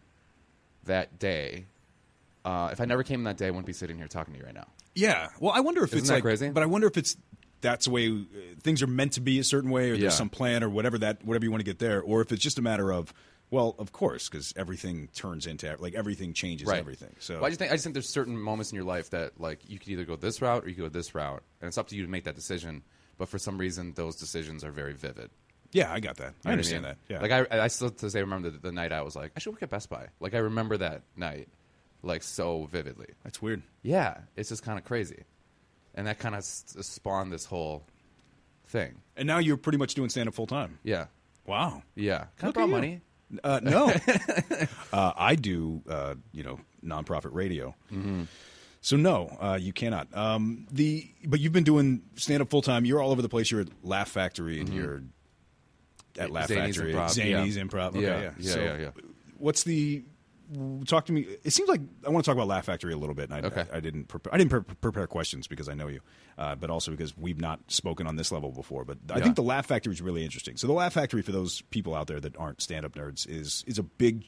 that 0.84 1.18
day. 1.18 1.66
Uh, 2.44 2.68
if 2.72 2.80
I 2.80 2.84
never 2.84 3.02
came 3.02 3.24
that 3.24 3.36
day, 3.36 3.46
I 3.46 3.50
wouldn't 3.50 3.66
be 3.66 3.72
sitting 3.72 3.96
here 3.96 4.06
talking 4.08 4.34
to 4.34 4.40
you 4.40 4.44
right 4.46 4.54
now. 4.54 4.66
Yeah. 4.94 5.28
Well, 5.40 5.52
I 5.52 5.60
wonder 5.60 5.82
if 5.82 5.90
Isn't 5.90 5.98
it's 6.00 6.08
that 6.08 6.14
like, 6.16 6.22
crazy? 6.22 6.50
but 6.50 6.62
I 6.62 6.66
wonder 6.66 6.86
if 6.86 6.96
it's 6.96 7.16
that's 7.62 7.86
the 7.86 7.90
way 7.90 8.08
uh, 8.10 8.22
things 8.60 8.82
are 8.82 8.86
meant 8.86 9.12
to 9.14 9.20
be 9.22 9.38
a 9.38 9.44
certain 9.44 9.70
way, 9.70 9.90
or 9.90 9.94
Yeah. 9.94 10.00
there's 10.02 10.14
some 10.16 10.28
plan, 10.28 10.62
or 10.62 10.68
whatever 10.68 10.98
that 10.98 11.24
whatever 11.24 11.44
you 11.44 11.50
want 11.50 11.60
to 11.60 11.64
get 11.64 11.78
there, 11.78 12.02
or 12.02 12.20
if 12.20 12.30
it's 12.32 12.42
just 12.42 12.58
a 12.58 12.62
matter 12.62 12.92
of, 12.92 13.14
well, 13.50 13.74
of 13.78 13.92
course, 13.92 14.28
because 14.28 14.52
everything 14.56 15.08
turns 15.14 15.46
into 15.46 15.74
like 15.78 15.94
everything 15.94 16.34
changes 16.34 16.68
Right. 16.68 16.78
everything. 16.78 17.14
So 17.20 17.36
Well, 17.36 17.46
I 17.46 17.48
just 17.48 17.58
think 17.58 17.72
I 17.72 17.74
just 17.76 17.84
think 17.84 17.94
there's 17.94 18.08
certain 18.08 18.38
moments 18.38 18.70
in 18.72 18.76
your 18.76 18.84
life 18.84 19.08
that 19.10 19.40
like 19.40 19.60
you 19.68 19.78
could 19.78 19.88
either 19.88 20.04
go 20.04 20.16
this 20.16 20.42
route 20.42 20.64
or 20.64 20.68
you 20.68 20.74
could 20.74 20.82
go 20.82 20.88
this 20.90 21.14
route, 21.14 21.42
and 21.62 21.68
it's 21.68 21.78
up 21.78 21.88
to 21.88 21.96
you 21.96 22.02
to 22.04 22.10
make 22.10 22.24
that 22.24 22.34
decision. 22.34 22.82
But 23.16 23.28
for 23.30 23.38
some 23.38 23.56
reason, 23.56 23.92
those 23.94 24.16
decisions 24.16 24.62
are 24.64 24.70
very 24.72 24.92
vivid. 24.92 25.30
yeah, 25.72 25.90
I 25.92 26.00
got 26.00 26.16
that. 26.18 26.24
I 26.24 26.26
You 26.26 26.32
know 26.32 26.34
what 26.42 26.52
understand 26.52 26.82
mean? 26.82 26.94
that. 27.08 27.14
Yeah. 27.14 27.20
Like 27.20 27.50
I, 27.50 27.62
I 27.64 27.68
still 27.68 27.88
to 27.90 28.04
this 28.06 28.12
day 28.12 28.20
remember 28.20 28.50
the, 28.50 28.58
the 28.58 28.72
night 28.72 28.92
I 28.92 29.00
was 29.02 29.16
like, 29.16 29.32
I 29.36 29.40
should 29.40 29.52
work 29.54 29.62
at 29.62 29.70
Best 29.70 29.88
Buy. 29.88 30.08
Like 30.20 30.34
I 30.34 30.38
remember 30.38 30.76
that 30.76 31.02
night, 31.16 31.48
like 32.04 32.22
so 32.22 32.68
vividly. 32.70 33.06
that's 33.22 33.40
weird. 33.42 33.62
Yeah, 33.82 34.18
it's 34.36 34.48
just 34.50 34.62
kind 34.62 34.78
of 34.78 34.84
crazy, 34.84 35.24
and 35.94 36.06
that 36.06 36.18
kind 36.18 36.34
of 36.34 36.40
s- 36.40 36.64
spawned 36.80 37.32
this 37.32 37.44
whole 37.44 37.84
thing. 38.68 38.94
And 39.16 39.26
now 39.26 39.38
you're 39.38 39.56
pretty 39.56 39.78
much 39.78 39.94
doing 39.94 40.08
stand 40.10 40.28
up 40.28 40.34
full 40.34 40.46
time. 40.46 40.78
Yeah, 40.82 41.06
Wow. 41.46 41.82
yeah. 41.94 42.26
Can 42.38 42.48
Look 42.48 42.58
I 42.58 42.62
at 42.62 42.64
borrow 42.64 42.66
you. 42.66 42.72
money? 42.72 43.00
Uh, 43.42 43.60
no, 43.62 43.92
uh, 44.92 45.12
I 45.16 45.34
do. 45.34 45.82
Uh, 45.88 46.14
you 46.32 46.42
know, 46.44 46.60
nonprofit 46.84 47.32
radio. 47.32 47.74
Mm-hmm. 47.92 48.24
So 48.80 48.96
no, 48.96 49.34
uh, 49.40 49.58
you 49.60 49.72
cannot. 49.72 50.08
Um, 50.14 50.66
the 50.70 51.10
but 51.24 51.40
you've 51.40 51.52
been 51.54 51.64
doing 51.64 52.02
stand 52.16 52.42
up 52.42 52.50
full 52.50 52.62
time. 52.62 52.84
You're 52.84 53.00
all 53.02 53.10
over 53.10 53.22
the 53.22 53.28
place. 53.30 53.50
You're 53.50 53.62
at 53.62 53.68
Laugh 53.82 54.08
Factory 54.10 54.60
and 54.60 54.68
you're 54.68 55.02
at 56.18 56.30
Laugh 56.30 56.48
Mm-hmm. 56.48 56.60
Zanies 56.60 56.66
Factory, 56.76 56.92
Improv, 56.92 57.06
Zanies 57.08 57.56
yeah. 57.56 57.62
Improv. 57.62 57.88
Okay, 57.88 58.00
Yeah, 58.02 58.30
yeah, 58.38 58.56
yeah, 58.56 58.76
yeah. 58.78 58.90
What's 59.38 59.64
the 59.64 60.04
talk 60.86 61.06
to 61.06 61.12
me? 61.12 61.26
It 61.44 61.52
seems 61.52 61.68
like 61.68 61.80
I 62.06 62.10
want 62.10 62.24
to 62.24 62.28
talk 62.28 62.36
about 62.36 62.48
Laugh 62.48 62.64
Factory 62.66 62.92
a 62.92 62.96
little 62.96 63.14
bit. 63.14 63.30
And 63.30 63.44
I, 63.44 63.48
Okay. 63.48 63.64
I, 63.72 63.76
I 63.76 63.80
didn't. 63.80 64.04
Prepare, 64.08 64.34
I 64.34 64.38
didn't 64.38 64.50
pre- 64.50 64.74
prepare 64.80 65.06
questions 65.06 65.46
because 65.46 65.68
I 65.68 65.74
know 65.74 65.88
you, 65.88 66.00
uh, 66.38 66.54
but 66.54 66.70
also 66.70 66.90
because 66.90 67.16
we've 67.16 67.40
not 67.40 67.60
spoken 67.68 68.06
on 68.06 68.16
this 68.16 68.30
level 68.32 68.50
before. 68.52 68.84
But 68.84 68.98
I 69.10 69.18
Yeah. 69.18 69.24
think 69.24 69.36
the 69.36 69.42
Laugh 69.42 69.66
Factory 69.66 69.92
is 69.92 70.00
really 70.02 70.24
interesting. 70.24 70.56
So 70.56 70.66
the 70.66 70.72
Laugh 70.72 70.92
Factory, 70.92 71.22
for 71.22 71.32
those 71.32 71.62
people 71.70 71.94
out 71.94 72.06
there 72.06 72.20
that 72.20 72.36
aren't 72.36 72.60
stand 72.62 72.84
up 72.84 72.92
nerds, 72.94 73.28
is 73.28 73.64
is 73.66 73.78
a 73.78 73.82
big. 73.82 74.24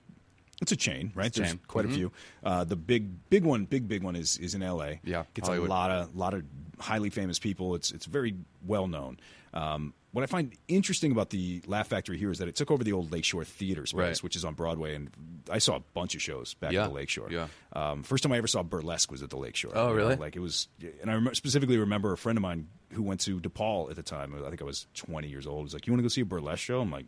It's 0.62 0.72
a 0.72 0.76
chain, 0.76 1.12
right? 1.14 1.26
It's 1.26 1.36
There's 1.36 1.50
chain. 1.50 1.58
Mm-hmm. 1.58 1.66
quite 1.66 1.84
a 1.84 1.88
few. 1.88 2.12
Uh, 2.42 2.64
the 2.64 2.76
big, 2.76 3.28
big 3.28 3.44
one, 3.44 3.66
big, 3.66 3.88
big 3.88 4.02
one 4.02 4.16
is 4.16 4.38
is 4.38 4.54
in 4.54 4.62
L.A. 4.62 5.00
Yeah, 5.04 5.24
gets 5.34 5.48
Hollywood. 5.48 5.68
a 5.68 5.72
lot 5.72 5.90
of 5.90 6.16
lot 6.16 6.32
of 6.32 6.44
highly 6.80 7.10
famous 7.10 7.38
people. 7.38 7.74
It's 7.74 7.90
it's 7.92 8.06
very 8.06 8.34
well 8.64 8.86
known. 8.88 9.18
Um, 9.52 9.92
what 10.16 10.22
I 10.22 10.26
find 10.26 10.56
interesting 10.66 11.12
about 11.12 11.28
the 11.28 11.60
Laugh 11.66 11.88
Factory 11.88 12.16
here 12.16 12.30
is 12.30 12.38
that 12.38 12.48
it 12.48 12.56
took 12.56 12.70
over 12.70 12.82
the 12.82 12.92
old 12.94 13.12
Lakeshore 13.12 13.44
Theater 13.44 13.84
space, 13.84 13.98
Right. 13.98 14.22
which 14.22 14.34
is 14.34 14.46
on 14.46 14.54
Broadway, 14.54 14.94
and 14.94 15.10
I 15.50 15.58
saw 15.58 15.76
a 15.76 15.80
bunch 15.92 16.14
of 16.14 16.22
shows 16.22 16.54
back 16.54 16.72
Yeah, 16.72 16.84
at 16.84 16.88
the 16.88 16.94
Lakeshore. 16.94 17.30
yeah. 17.30 17.48
Um, 17.74 18.02
first 18.02 18.22
time 18.22 18.32
I 18.32 18.38
ever 18.38 18.46
saw 18.46 18.62
burlesque 18.62 19.10
was 19.10 19.22
at 19.22 19.28
the 19.28 19.36
Lakeshore. 19.36 19.72
Oh, 19.74 19.82
You 19.82 19.90
know, 19.90 19.94
really? 19.96 20.16
Like 20.16 20.34
it 20.34 20.40
was, 20.40 20.68
and 21.02 21.10
I 21.10 21.14
rem- 21.14 21.34
specifically 21.34 21.76
remember 21.76 22.14
a 22.14 22.16
friend 22.16 22.38
of 22.38 22.42
mine 22.42 22.68
who 22.94 23.02
went 23.02 23.20
to 23.20 23.38
DePaul 23.38 23.90
at 23.90 23.96
the 23.96 24.02
time. 24.02 24.34
I 24.42 24.48
think 24.48 24.62
I 24.62 24.64
was 24.64 24.86
20 24.94 25.28
years 25.28 25.46
old. 25.46 25.64
Was 25.64 25.74
like, 25.74 25.86
"You 25.86 25.92
want 25.92 25.98
to 25.98 26.04
go 26.04 26.08
see 26.08 26.22
a 26.22 26.24
burlesque 26.24 26.62
show?" 26.64 26.80
I'm 26.80 26.90
like, 26.90 27.04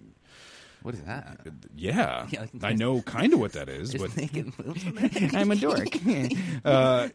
What 0.82 0.92
is 0.94 1.00
that? 1.04 1.40
"Yeah, 1.74 2.26
Yeah, 2.30 2.44
I 2.62 2.74
know 2.74 3.00
kind 3.00 3.32
of 3.32 3.40
what 3.40 3.52
that 3.54 3.70
is, 3.70 3.94
but 4.02 4.10
I'm 5.34 5.50
a 5.50 5.56
dork." 5.56 5.88
uh, 6.64 7.08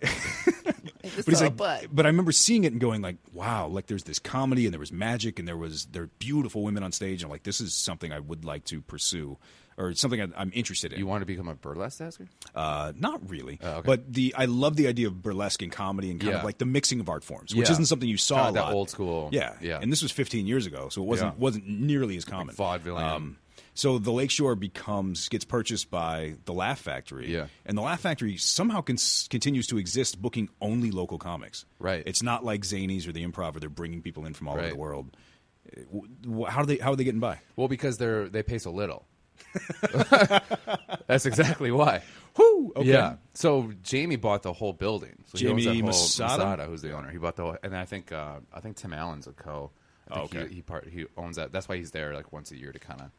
but 1.04 1.26
he's 1.28 1.42
like, 1.42 1.58
butt. 1.58 1.88
but 1.92 2.06
I 2.06 2.10
remember 2.10 2.32
seeing 2.32 2.64
it 2.64 2.72
and 2.72 2.80
going 2.82 3.02
like, 3.02 3.18
wow, 3.34 3.68
like 3.68 3.88
there's 3.88 4.04
this 4.04 4.20
comedy 4.20 4.66
and 4.66 4.74
there 4.74 4.80
was 4.80 4.92
magic 4.92 5.38
and 5.40 5.48
there 5.48 5.58
was 5.58 5.86
there 5.88 6.04
are 6.04 6.10
beautiful 6.20 6.64
women 6.64 6.82
on 6.84 6.92
stage 6.92 7.22
and 7.22 7.26
I'm 7.26 7.32
like 7.32 7.44
this 7.44 7.60
is 7.62 7.74
something 7.74 8.12
I 8.12 8.20
would 8.20 8.46
like 8.46 8.66
to 8.66 8.82
pursue 8.82 9.38
or 9.76 9.94
something 9.96 10.22
I, 10.22 10.28
I'm 10.38 10.52
interested 10.54 10.94
in. 10.94 11.00
You 11.00 11.08
want 11.08 11.22
to 11.22 11.26
become 11.26 11.48
a 11.48 11.56
burlesque 11.56 11.98
dancer? 12.00 12.28
Uh, 12.54 12.94
not 12.96 13.28
really, 13.30 13.60
Oh, 13.64 13.70
okay. 13.72 13.82
but 13.86 14.14
the 14.14 14.34
I 14.38 14.46
love 14.46 14.76
the 14.76 14.88
idea 14.88 15.08
of 15.08 15.22
burlesque 15.22 15.62
and 15.64 15.72
comedy 15.72 16.12
and 16.12 16.20
kind 16.20 16.32
Yeah. 16.34 16.38
of 16.40 16.44
like 16.46 16.60
the 16.60 16.66
mixing 16.66 17.00
of 17.00 17.10
art 17.10 17.24
forms, 17.24 17.56
which 17.56 17.68
Yeah. 17.68 17.74
isn't 17.74 17.86
something 17.88 18.08
you 18.08 18.18
saw 18.18 18.46
Kinda 18.46 18.50
a 18.50 18.54
that 18.54 18.62
lot. 18.68 18.74
old 18.74 18.90
school- 18.92 19.30
Yeah, 19.32 19.54
yeah. 19.62 19.80
And 19.82 19.92
this 19.92 20.02
was 20.04 20.12
15 20.12 20.46
years 20.48 20.66
ago, 20.68 20.90
so 20.90 21.02
it 21.02 21.06
wasn't 21.06 21.34
Yeah. 21.36 21.42
wasn't 21.42 21.68
nearly 21.68 22.16
as 22.18 22.24
common. 22.26 22.56
vaudevillian. 22.56 23.36
So 23.74 23.98
the 23.98 24.12
Lakeshore 24.12 24.56
becomes 24.56 25.30
gets 25.30 25.46
purchased 25.46 25.90
by 25.90 26.36
the 26.46 26.54
Laugh 26.54 26.80
Factory, 26.80 27.32
Yeah. 27.32 27.48
and 27.66 27.78
the 27.78 27.82
Laugh 27.82 28.02
Factory 28.02 28.38
somehow 28.38 28.82
cons- 28.82 29.28
continues 29.30 29.68
to 29.68 29.78
exist, 29.78 30.22
booking 30.22 30.50
only 30.62 30.92
local 30.92 31.18
comics. 31.18 31.66
Right. 31.80 32.04
It's 32.06 32.22
not 32.24 32.44
like 32.46 32.62
Zanies 32.62 33.08
or 33.08 33.12
the 33.12 33.26
Improv, 33.26 33.54
where 33.54 33.60
they're 33.60 33.70
bringing 33.70 34.02
people 34.02 34.26
in 34.26 34.34
from 34.34 34.48
all 34.48 34.58
over 34.58 34.70
the 34.70 34.76
world. 34.76 35.16
How 36.50 36.62
are 36.62 36.66
they? 36.66 36.78
How 36.78 36.92
are 36.92 36.96
they 36.96 37.04
getting 37.04 37.20
by? 37.20 37.40
Well, 37.56 37.68
because 37.68 37.98
they're 37.98 38.28
they 38.30 38.44
pay 38.44 38.58
so 38.60 38.72
little. 38.72 39.06
That's 41.08 41.26
exactly 41.26 41.72
why. 41.72 42.02
Whoo! 42.38 42.74
Okay. 42.76 42.90
Yeah. 42.90 43.16
So 43.34 43.72
Jamie 43.84 44.16
bought 44.16 44.44
the 44.44 44.54
whole 44.54 44.74
building. 44.74 45.24
So 45.28 45.38
Jamie 45.38 45.66
whole- 45.66 45.76
Masada? 45.88 46.66
who's 46.66 46.82
the 46.82 46.94
owner. 46.94 47.10
He 47.12 47.18
bought 47.18 47.36
the 47.36 47.44
whole, 47.44 47.58
and 47.64 47.76
I 47.76 47.86
think 47.86 48.12
uh, 48.12 48.36
I 48.54 48.60
think 48.60 48.76
Tim 48.78 48.94
Allen's 48.94 49.28
a 49.28 49.32
co. 49.32 49.72
I 50.10 50.16
think 50.20 50.36
okay. 50.36 50.48
He, 50.50 50.56
he 50.56 50.62
part 50.62 50.88
he 50.88 51.06
owns 51.18 51.36
that. 51.38 51.52
That's 51.52 51.68
why 51.70 51.78
he's 51.78 51.92
there 51.92 52.14
like 52.14 52.32
once 52.34 52.52
a 52.52 52.58
year 52.58 52.72
to 52.72 52.80
kind 52.80 53.02
of 53.02 53.12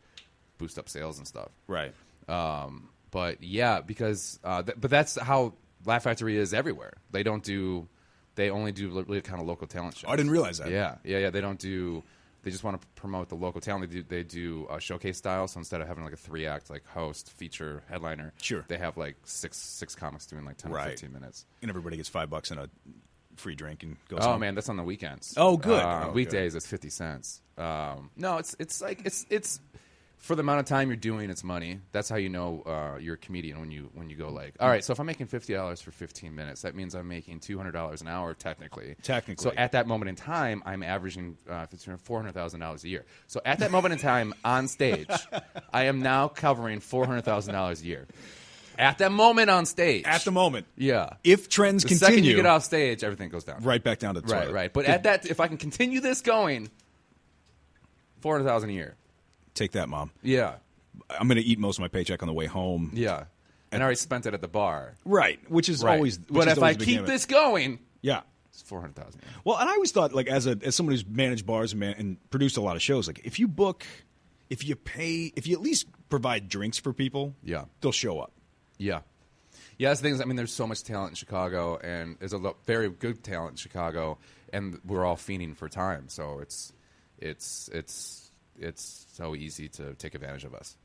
boost 0.59 0.79
up 0.79 0.89
sales 0.89 1.19
and 1.19 1.27
stuff. 1.27 1.49
Right. 1.67 1.93
Um, 2.29 2.89
but 3.11 3.43
yeah, 3.43 3.81
because 3.81 4.39
uh, 4.45 4.63
th- 4.63 4.79
but 4.81 4.91
that's 4.91 5.19
how 5.19 5.55
Laugh 5.85 6.03
Factory 6.05 6.37
is 6.37 6.53
everywhere. 6.55 6.95
They 7.11 7.23
don't 7.23 7.43
do. 7.43 7.89
They 8.37 8.51
only 8.51 8.73
do 8.73 8.89
really 8.91 9.21
kind 9.21 9.41
of 9.41 9.47
local 9.47 9.67
talent 9.69 9.97
shows. 9.97 10.11
I 10.11 10.17
didn't 10.17 10.33
realize 10.33 10.59
that. 10.59 10.71
Yeah, 10.71 10.97
yeah, 11.05 11.19
yeah. 11.19 11.31
They 11.31 11.41
don't 11.41 11.59
do. 11.59 12.03
They 12.43 12.51
just 12.51 12.65
want 12.65 12.81
to 12.81 12.87
promote 12.97 13.29
the 13.29 13.37
local 13.37 13.61
talent. 13.61 13.89
They 13.91 13.99
do. 13.99 14.03
They 14.09 14.23
do 14.25 14.67
uh, 14.69 14.79
showcase 14.79 15.17
style. 15.19 15.47
So 15.47 15.59
instead 15.59 15.81
of 15.81 15.87
having 15.89 16.03
like 16.05 16.13
a 16.13 16.17
three 16.17 16.47
act 16.47 16.69
like 16.71 16.85
host, 16.89 17.31
feature, 17.37 17.83
headliner, 17.89 18.33
Sure. 18.43 18.65
they 18.69 18.77
have 18.79 18.97
like 18.97 19.17
six 19.25 19.57
six 19.57 19.95
comics 19.95 20.27
doing 20.27 20.45
like 20.45 20.57
ten 20.57 20.73
or 20.73 20.75
Right. 20.75 20.91
fifteen 20.91 21.13
minutes. 21.13 21.47
And 21.63 21.71
everybody 21.71 21.97
gets 21.97 22.09
five 22.09 22.29
bucks 22.31 22.51
and 22.51 22.59
a 22.61 22.69
free 23.37 23.55
drink 23.55 23.83
and 23.85 23.97
goes. 24.09 24.21
Oh 24.23 24.33
home. 24.33 24.41
man, 24.41 24.55
that's 24.57 24.69
on 24.69 24.77
the 24.77 24.83
weekends. 24.83 25.35
Oh, 25.37 25.57
good. 25.57 25.81
Uh, 25.83 26.07
Oh, 26.09 26.13
weekdays 26.13 26.55
it's 26.57 26.67
fifty 26.67 26.91
cents. 26.91 27.41
Um, 27.57 28.11
no, 28.17 28.39
it's 28.39 28.57
it's 28.59 28.83
like 28.83 29.03
it's 29.07 29.25
it's 29.31 29.61
for 30.19 30.35
the 30.35 30.41
amount 30.41 30.61
of 30.61 30.67
time 30.67 30.89
you're 30.89 30.97
doing, 30.97 31.29
it's 31.29 31.45
money. 31.45 31.81
That's 31.93 32.09
how 32.09 32.17
you 32.17 32.29
know 32.31 32.63
uh, 32.65 32.99
you're 32.99 33.15
a 33.15 33.19
comedian 33.19 33.61
when 33.61 33.71
you 33.71 33.91
when 33.95 34.09
you 34.09 34.17
go 34.17 34.31
like, 34.31 34.55
all 34.59 34.69
right, 34.69 34.83
so 34.83 34.93
if 34.93 34.99
I'm 34.99 35.07
making 35.07 35.27
fifty 35.27 35.53
dollars 35.53 35.81
for 35.83 35.91
fifteen 35.91 36.35
minutes, 36.35 36.63
that 36.63 36.75
means 36.75 36.95
I'm 36.95 37.09
making 37.09 37.41
two 37.41 37.57
hundred 37.59 37.73
dollars 37.73 38.01
an 38.01 38.09
hour 38.09 38.33
technically. 38.35 38.97
Technically. 39.03 39.43
So 39.43 39.53
at 39.57 39.73
that 39.73 39.87
moment 39.87 40.09
in 40.09 40.17
time, 40.17 40.63
I'm 40.65 40.83
averaging 40.83 41.37
uh, 41.49 41.67
four 42.03 42.19
hundred 42.21 42.33
thousand 42.33 42.61
dollars 42.61 42.85
a 42.85 42.89
year. 42.89 43.05
So 43.27 43.41
at 43.45 43.59
that 43.59 43.71
moment 43.71 43.93
in 43.93 43.99
time 43.99 44.33
on 44.45 44.69
stage, 44.69 45.09
I 45.73 45.85
am 45.85 46.01
now 46.01 46.29
covering 46.29 46.81
four 46.81 47.05
hundred 47.07 47.25
thousand 47.25 47.53
dollars 47.53 47.83
a 47.83 47.87
year. 47.87 48.07
At 48.79 48.99
that 48.99 49.13
moment 49.13 49.51
on 49.51 49.67
stage. 49.67 50.05
At 50.05 50.23
the 50.25 50.33
moment, 50.33 50.67
yeah. 50.77 51.11
if 51.23 51.49
trends 51.49 51.85
the 51.85 51.91
continue, 51.91 52.07
second 52.17 52.25
you 52.25 52.35
get 52.37 52.47
off 52.47 52.65
stage, 52.65 53.05
everything 53.05 53.29
goes 53.29 53.45
down. 53.45 53.63
right 53.63 53.81
back 53.83 54.01
down 54.01 54.15
to 54.17 54.21
the 54.21 54.27
Right, 54.27 54.45
toilet. 54.47 54.53
right. 54.53 54.73
But 54.73 54.87
at 54.87 55.05
that, 55.05 55.27
if 55.27 55.39
I 55.39 55.47
can 55.47 55.59
continue 55.59 56.01
this 56.01 56.23
going, 56.23 56.71
four 58.21 58.35
hundred 58.35 58.49
thousand 58.49 58.71
a 58.71 58.73
year. 58.73 58.97
Take 59.55 59.73
that, 59.73 59.89
mom. 59.89 60.11
Yeah, 60.23 60.55
I'm 61.11 61.29
going 61.29 61.37
to 61.37 61.43
eat 61.45 61.59
most 61.59 61.79
of 61.79 61.81
my 61.83 61.89
paycheck 61.89 62.23
on 62.23 62.27
the 62.27 62.33
way 62.35 62.47
home. 62.47 62.91
yeah. 62.95 63.25
And 63.73 63.83
I 63.83 63.87
already 63.87 63.97
spent 63.97 64.25
it 64.27 64.35
at 64.35 64.41
the 64.41 64.47
bar. 64.47 64.95
Right, 65.05 65.41
which 65.51 65.69
is 65.69 65.83
Right. 65.83 65.95
always. 65.97 66.19
Which 66.19 66.29
but 66.29 66.47
is 66.47 66.53
if 66.53 66.59
always 66.63 66.77
I 66.77 66.79
the 66.79 66.85
keep 66.85 67.07
this 67.07 67.27
going, 67.27 67.81
yeah. 68.03 68.21
it's 68.51 68.63
four 68.63 68.81
hundred 68.81 68.95
thousand. 68.95 69.21
Well, 69.45 69.57
and 69.57 69.69
I 69.69 69.73
always 69.73 69.91
thought, 69.91 70.13
like, 70.13 70.29
as 70.29 70.47
a 70.47 70.57
as 70.63 70.77
someone 70.77 70.93
who's 70.93 71.05
managed 71.05 71.45
bars 71.45 71.73
and, 71.73 71.81
man, 71.81 71.97
and 71.99 72.31
produced 72.31 72.57
a 72.57 72.61
lot 72.61 72.77
of 72.77 72.83
shows, 72.83 73.09
like, 73.09 73.23
if 73.25 73.41
you 73.41 73.49
book, 73.49 73.85
if 74.49 74.65
you 74.65 74.77
pay, 74.77 75.33
if 75.35 75.49
you 75.49 75.57
at 75.57 75.61
least 75.63 75.87
provide 76.09 76.49
drinks 76.49 76.79
for 76.79 76.93
people, 76.93 77.35
Yeah. 77.43 77.65
they'll 77.81 77.91
show 77.91 78.21
up. 78.21 78.31
Yeah. 78.79 79.01
Yeah, 79.77 79.89
that's 79.89 80.01
the 80.01 80.05
thing. 80.05 80.15
is, 80.15 80.21
I 80.21 80.25
mean, 80.25 80.37
there's 80.37 80.53
so 80.53 80.69
much 80.69 80.85
talent 80.85 81.11
in 81.11 81.15
Chicago, 81.17 81.77
and 81.79 82.17
there's 82.21 82.33
a 82.33 82.39
lo- 82.39 82.57
very 82.67 82.89
good 82.91 83.25
talent 83.25 83.53
in 83.53 83.57
Chicago, 83.57 84.19
and 84.53 84.79
we're 84.85 85.05
all 85.05 85.17
fiending 85.17 85.57
for 85.57 85.69
time. 85.69 86.09
So 86.09 86.39
it's, 86.39 86.73
it's, 87.19 87.69
it's, 87.73 88.24
it's 88.59 89.07
so 89.13 89.35
easy 89.35 89.69
to 89.71 89.95
take 89.95 90.15
advantage 90.15 90.45
of 90.45 90.55
us. 90.55 90.77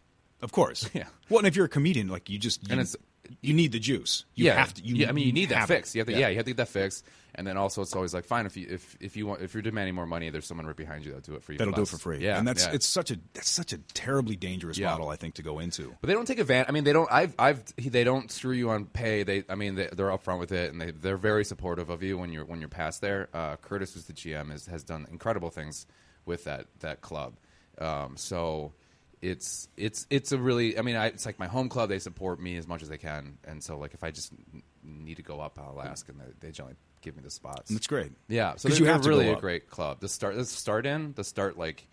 Of 0.41 0.51
course. 0.51 0.89
Yeah. 0.93 1.05
Well, 1.29 1.39
and 1.39 1.47
if 1.47 1.55
you're 1.55 1.65
a 1.65 1.69
comedian, 1.69 2.07
like, 2.07 2.29
you 2.29 2.39
just 2.39 2.63
you, 2.63 2.71
And 2.71 2.81
it's- 2.81 2.95
you 3.41 3.53
need 3.53 3.71
the 3.71 3.79
juice. 3.79 4.25
You 4.33 4.45
yeah, 4.45 4.55
have 4.55 4.73
to. 4.73 4.83
You, 4.83 4.95
yeah, 4.95 5.09
I 5.09 5.11
mean, 5.11 5.27
you 5.27 5.33
need 5.33 5.49
that 5.49 5.67
fix. 5.67 5.89
it. 5.91 5.95
You 5.95 5.99
have 6.01 6.07
to, 6.07 6.13
yeah. 6.19 6.29
you 6.29 6.37
have 6.37 6.45
to 6.45 6.51
get 6.51 6.57
that 6.57 6.69
fix. 6.69 7.03
And 7.35 7.45
then 7.45 7.57
also, 7.57 7.83
it's 7.83 7.95
always 7.95 8.11
like, 8.13 8.25
fine, 8.25 8.47
if 8.47 8.57
you 8.57 8.65
if 8.69 8.97
if 8.99 9.15
you 9.15 9.27
want, 9.27 9.41
if 9.41 9.53
you're 9.53 9.61
demanding 9.61 9.93
more 9.93 10.07
money, 10.07 10.29
there's 10.31 10.47
someone 10.47 10.65
right 10.65 10.75
behind 10.75 11.05
you 11.05 11.11
that'll 11.11 11.21
do 11.33 11.35
it 11.35 11.43
for 11.43 11.51
you. 11.51 11.59
That'll 11.59 11.73
do 11.73 11.83
it 11.83 11.87
for 11.87 11.97
free. 11.99 12.17
Yeah, 12.19 12.39
and 12.39 12.47
that's 12.47 12.65
yeah. 12.65 12.73
it's 12.73 12.87
such 12.87 13.11
a 13.11 13.19
that's 13.33 13.49
such 13.49 13.71
a 13.71 13.77
terribly 13.93 14.35
dangerous 14.35 14.79
Yeah. 14.79 14.89
model, 14.89 15.09
I 15.09 15.15
think, 15.15 15.35
to 15.35 15.43
go 15.43 15.59
into. 15.59 15.95
But 16.01 16.07
they 16.07 16.13
don't 16.13 16.25
take 16.25 16.39
advantage. 16.39 16.69
I 16.69 16.71
mean, 16.71 16.85
they 16.85 16.93
don't. 16.93 17.09
I've, 17.11 17.35
I've, 17.37 17.63
they 17.77 18.03
don't 18.03 18.31
screw 18.31 18.53
you 18.53 18.71
on 18.71 18.85
pay. 18.85 19.21
They, 19.23 19.43
I 19.47 19.53
mean, 19.53 19.75
they, 19.75 19.89
they're 19.93 20.07
upfront 20.09 20.39
with 20.39 20.51
it, 20.51 20.71
and 20.71 20.81
they, 20.81 20.89
they're 20.91 21.17
very 21.17 21.45
supportive 21.45 21.91
of 21.91 22.01
you 22.01 22.17
when 22.17 22.33
you're 22.33 22.45
when 22.45 22.59
you're 22.61 22.67
past 22.69 22.99
there. 23.01 23.29
Uh, 23.31 23.57
Curtis, 23.57 23.93
who's 23.93 24.05
the 24.05 24.13
GM, 24.13 24.51
is, 24.51 24.65
has 24.65 24.83
done 24.83 25.05
incredible 25.11 25.51
things 25.51 25.85
with 26.25 26.45
that 26.45 26.65
that 26.79 27.01
club. 27.01 27.35
Um, 27.79 28.17
so 28.17 28.73
it's 29.21 29.67
it's 29.77 30.05
it's 30.09 30.31
a 30.31 30.37
really. 30.37 30.77
I 30.77 30.81
mean, 30.81 30.95
I, 30.95 31.07
it's 31.07 31.25
like 31.25 31.39
my 31.39 31.47
home 31.47 31.69
club. 31.69 31.89
They 31.89 31.99
support 31.99 32.39
me 32.39 32.57
as 32.57 32.67
much 32.67 32.81
as 32.81 32.89
they 32.89 32.97
can, 32.97 33.37
and 33.45 33.63
so 33.63 33.77
like 33.77 33.93
if 33.93 34.03
I 34.03 34.11
just 34.11 34.31
n- 34.53 34.63
need 34.83 35.15
to 35.17 35.23
go 35.23 35.39
up, 35.39 35.59
I'll 35.59 35.81
ask, 35.81 36.07
and 36.09 36.19
they, 36.19 36.25
they 36.47 36.51
generally 36.51 36.75
give 37.01 37.15
me 37.15 37.21
the 37.23 37.31
spots. 37.31 37.69
And 37.69 37.77
it's 37.77 37.87
great. 37.87 38.11
Yeah, 38.27 38.55
so 38.55 38.67
'Cause 38.69 38.77
they're, 38.77 38.87
you 38.87 38.91
have 38.91 39.03
they're 39.03 39.11
to 39.13 39.17
really 39.17 39.25
go 39.25 39.31
a 39.31 39.35
up. 39.35 39.41
great 39.41 39.69
club. 39.69 39.99
The 40.01 40.09
start, 40.09 40.35
the 40.35 40.45
start 40.45 40.85
in, 40.85 41.13
the 41.13 41.23
start 41.23 41.57
like 41.57 41.87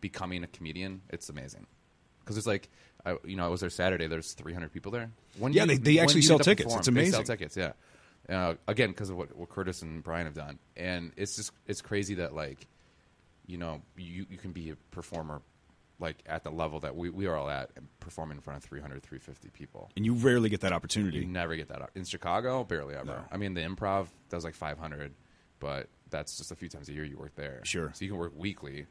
becoming 0.00 0.42
a 0.44 0.46
comedian. 0.46 1.02
It's 1.10 1.28
amazing 1.28 1.66
because 2.20 2.36
it's 2.38 2.46
like, 2.46 2.68
I, 3.04 3.16
you 3.24 3.36
know, 3.36 3.44
I 3.44 3.48
was 3.48 3.60
there 3.60 3.70
Saturday. 3.70 4.06
There's 4.06 4.32
300 4.34 4.72
people 4.72 4.92
there. 4.92 5.10
When 5.38 5.52
Yeah, 5.52 5.62
you- 5.62 5.68
they- 5.68 5.76
they 5.78 5.94
when 5.96 6.02
actually 6.04 6.20
do 6.20 6.24
you 6.24 6.28
sell 6.28 6.38
get 6.38 6.44
to 6.44 6.50
tickets. 6.50 6.74
It's 6.76 6.86
They 6.86 6.92
sell 7.10 7.20
amazing. 7.20 7.24
tickets, 7.24 7.56
yeah. 7.56 7.72
Uh, 8.28 8.54
again, 8.68 8.90
because 8.90 9.10
of 9.10 9.16
what, 9.16 9.36
what 9.36 9.48
Curtis 9.48 9.82
and 9.82 10.02
Brian 10.04 10.26
have 10.26 10.34
done, 10.34 10.58
and 10.76 11.10
it's 11.16 11.34
just 11.34 11.50
it's 11.66 11.80
crazy 11.82 12.14
that 12.16 12.32
like, 12.34 12.68
you 13.46 13.58
know, 13.58 13.82
you 13.96 14.26
you 14.30 14.38
can 14.38 14.52
be 14.52 14.70
a 14.70 14.76
performer 14.90 15.42
like 15.98 16.16
at 16.26 16.42
the 16.42 16.50
level 16.50 16.80
that 16.80 16.96
we, 16.96 17.10
we 17.10 17.26
are 17.26 17.36
all 17.36 17.48
at 17.48 17.70
and 17.76 17.86
perform 18.00 18.32
in 18.32 18.40
front 18.40 18.56
of 18.56 18.68
300 18.68 19.02
350 19.02 19.50
people 19.50 19.88
And 19.96 20.04
you 20.04 20.14
rarely 20.14 20.48
get 20.48 20.62
that 20.62 20.72
opportunity. 20.72 21.18
you 21.18 21.26
never 21.26 21.54
get 21.54 21.68
that 21.68 21.90
in 21.94 22.04
Chicago. 22.04 22.64
Barely 22.64 22.94
ever. 22.94 23.04
No. 23.04 23.24
I 23.30 23.36
mean, 23.36 23.54
the 23.54 23.60
improv 23.60 24.08
does 24.28 24.42
like 24.42 24.54
500, 24.54 25.12
but 25.60 25.88
that's 26.10 26.38
just 26.38 26.50
a 26.50 26.56
few 26.56 26.68
times 26.68 26.88
a 26.88 26.92
year 26.92 27.04
you 27.04 27.16
work 27.16 27.36
there. 27.36 27.60
Sure. 27.64 27.92
So 27.94 28.04
you 28.04 28.10
can 28.10 28.18
work 28.18 28.32
weekly. 28.36 28.86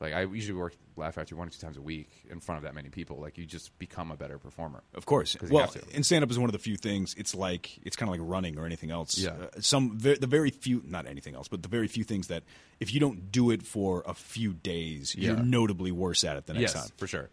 Like 0.00 0.12
I 0.12 0.22
usually 0.22 0.58
work 0.58 0.74
Laugh 0.96 1.14
Factory 1.14 1.38
one 1.38 1.48
or 1.48 1.50
two 1.50 1.60
times 1.60 1.76
a 1.76 1.82
week 1.82 2.10
in 2.28 2.40
front 2.40 2.58
of 2.58 2.64
that 2.64 2.74
many 2.74 2.88
people. 2.88 3.20
Like 3.20 3.38
you 3.38 3.46
just 3.46 3.76
become 3.78 4.10
a 4.10 4.16
better 4.16 4.38
performer. 4.38 4.82
Of 4.94 5.06
course. 5.06 5.36
Well, 5.50 5.72
and 5.94 6.04
stand 6.04 6.24
up 6.24 6.30
is 6.30 6.38
one 6.38 6.48
of 6.48 6.52
the 6.52 6.58
few 6.58 6.76
things. 6.76 7.14
It's 7.16 7.34
like 7.34 7.78
it's 7.82 7.96
kind 7.96 8.08
of 8.08 8.18
like 8.18 8.28
running 8.28 8.58
or 8.58 8.66
anything 8.66 8.90
else. 8.90 9.16
Yeah. 9.18 9.30
Uh, 9.30 9.60
some 9.60 9.98
ve- 9.98 10.16
the 10.16 10.26
very 10.26 10.50
few, 10.50 10.82
not 10.86 11.06
anything 11.06 11.34
else, 11.34 11.48
but 11.48 11.62
the 11.62 11.68
very 11.68 11.88
few 11.88 12.04
things 12.04 12.28
that 12.28 12.42
if 12.80 12.92
you 12.92 13.00
don't 13.00 13.30
do 13.30 13.50
it 13.50 13.62
for 13.62 14.02
a 14.06 14.14
few 14.14 14.52
days, 14.52 15.14
you're 15.14 15.36
notably 15.36 15.92
worse 15.92 16.24
at 16.24 16.36
it 16.36 16.46
the 16.46 16.54
next 16.54 16.74
yes, 16.74 16.82
time. 16.82 16.92
for 16.96 17.06
sure. 17.06 17.30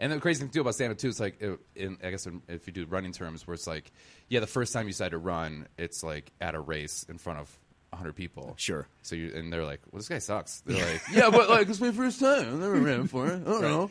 And 0.00 0.10
the 0.10 0.18
crazy 0.18 0.40
thing 0.40 0.48
too 0.48 0.62
about 0.62 0.74
stand 0.74 0.92
up 0.92 0.98
too 0.98 1.08
is 1.08 1.20
like, 1.20 1.40
it, 1.42 1.60
in, 1.76 1.98
I 2.02 2.10
guess 2.10 2.26
if 2.48 2.66
you 2.66 2.72
do 2.72 2.86
running 2.86 3.12
terms, 3.12 3.46
where 3.46 3.54
it's 3.54 3.66
like, 3.66 3.92
yeah, 4.28 4.40
the 4.40 4.46
first 4.46 4.72
time 4.72 4.86
you 4.86 4.92
decide 4.92 5.10
to 5.10 5.18
run, 5.18 5.68
it's 5.76 6.02
like 6.02 6.32
at 6.40 6.54
a 6.54 6.60
race 6.60 7.04
in 7.06 7.18
front 7.18 7.38
of 7.38 7.59
100 7.90 8.14
people. 8.14 8.54
Sure. 8.56 8.86
So 9.02 9.16
you 9.16 9.32
and 9.34 9.52
they're 9.52 9.64
like, 9.64 9.80
well, 9.90 9.98
this 9.98 10.08
guy 10.08 10.18
sucks. 10.18 10.60
They're 10.66 10.84
like, 10.92 11.02
yeah, 11.12 11.30
but 11.30 11.48
like 11.48 11.68
it's 11.68 11.80
my 11.80 11.90
first 11.92 12.20
time. 12.20 12.46
I 12.56 12.58
never 12.58 12.74
ran 12.80 13.02
before. 13.02 13.26
I 13.26 13.38
don't 13.38 13.62
know. 13.62 13.90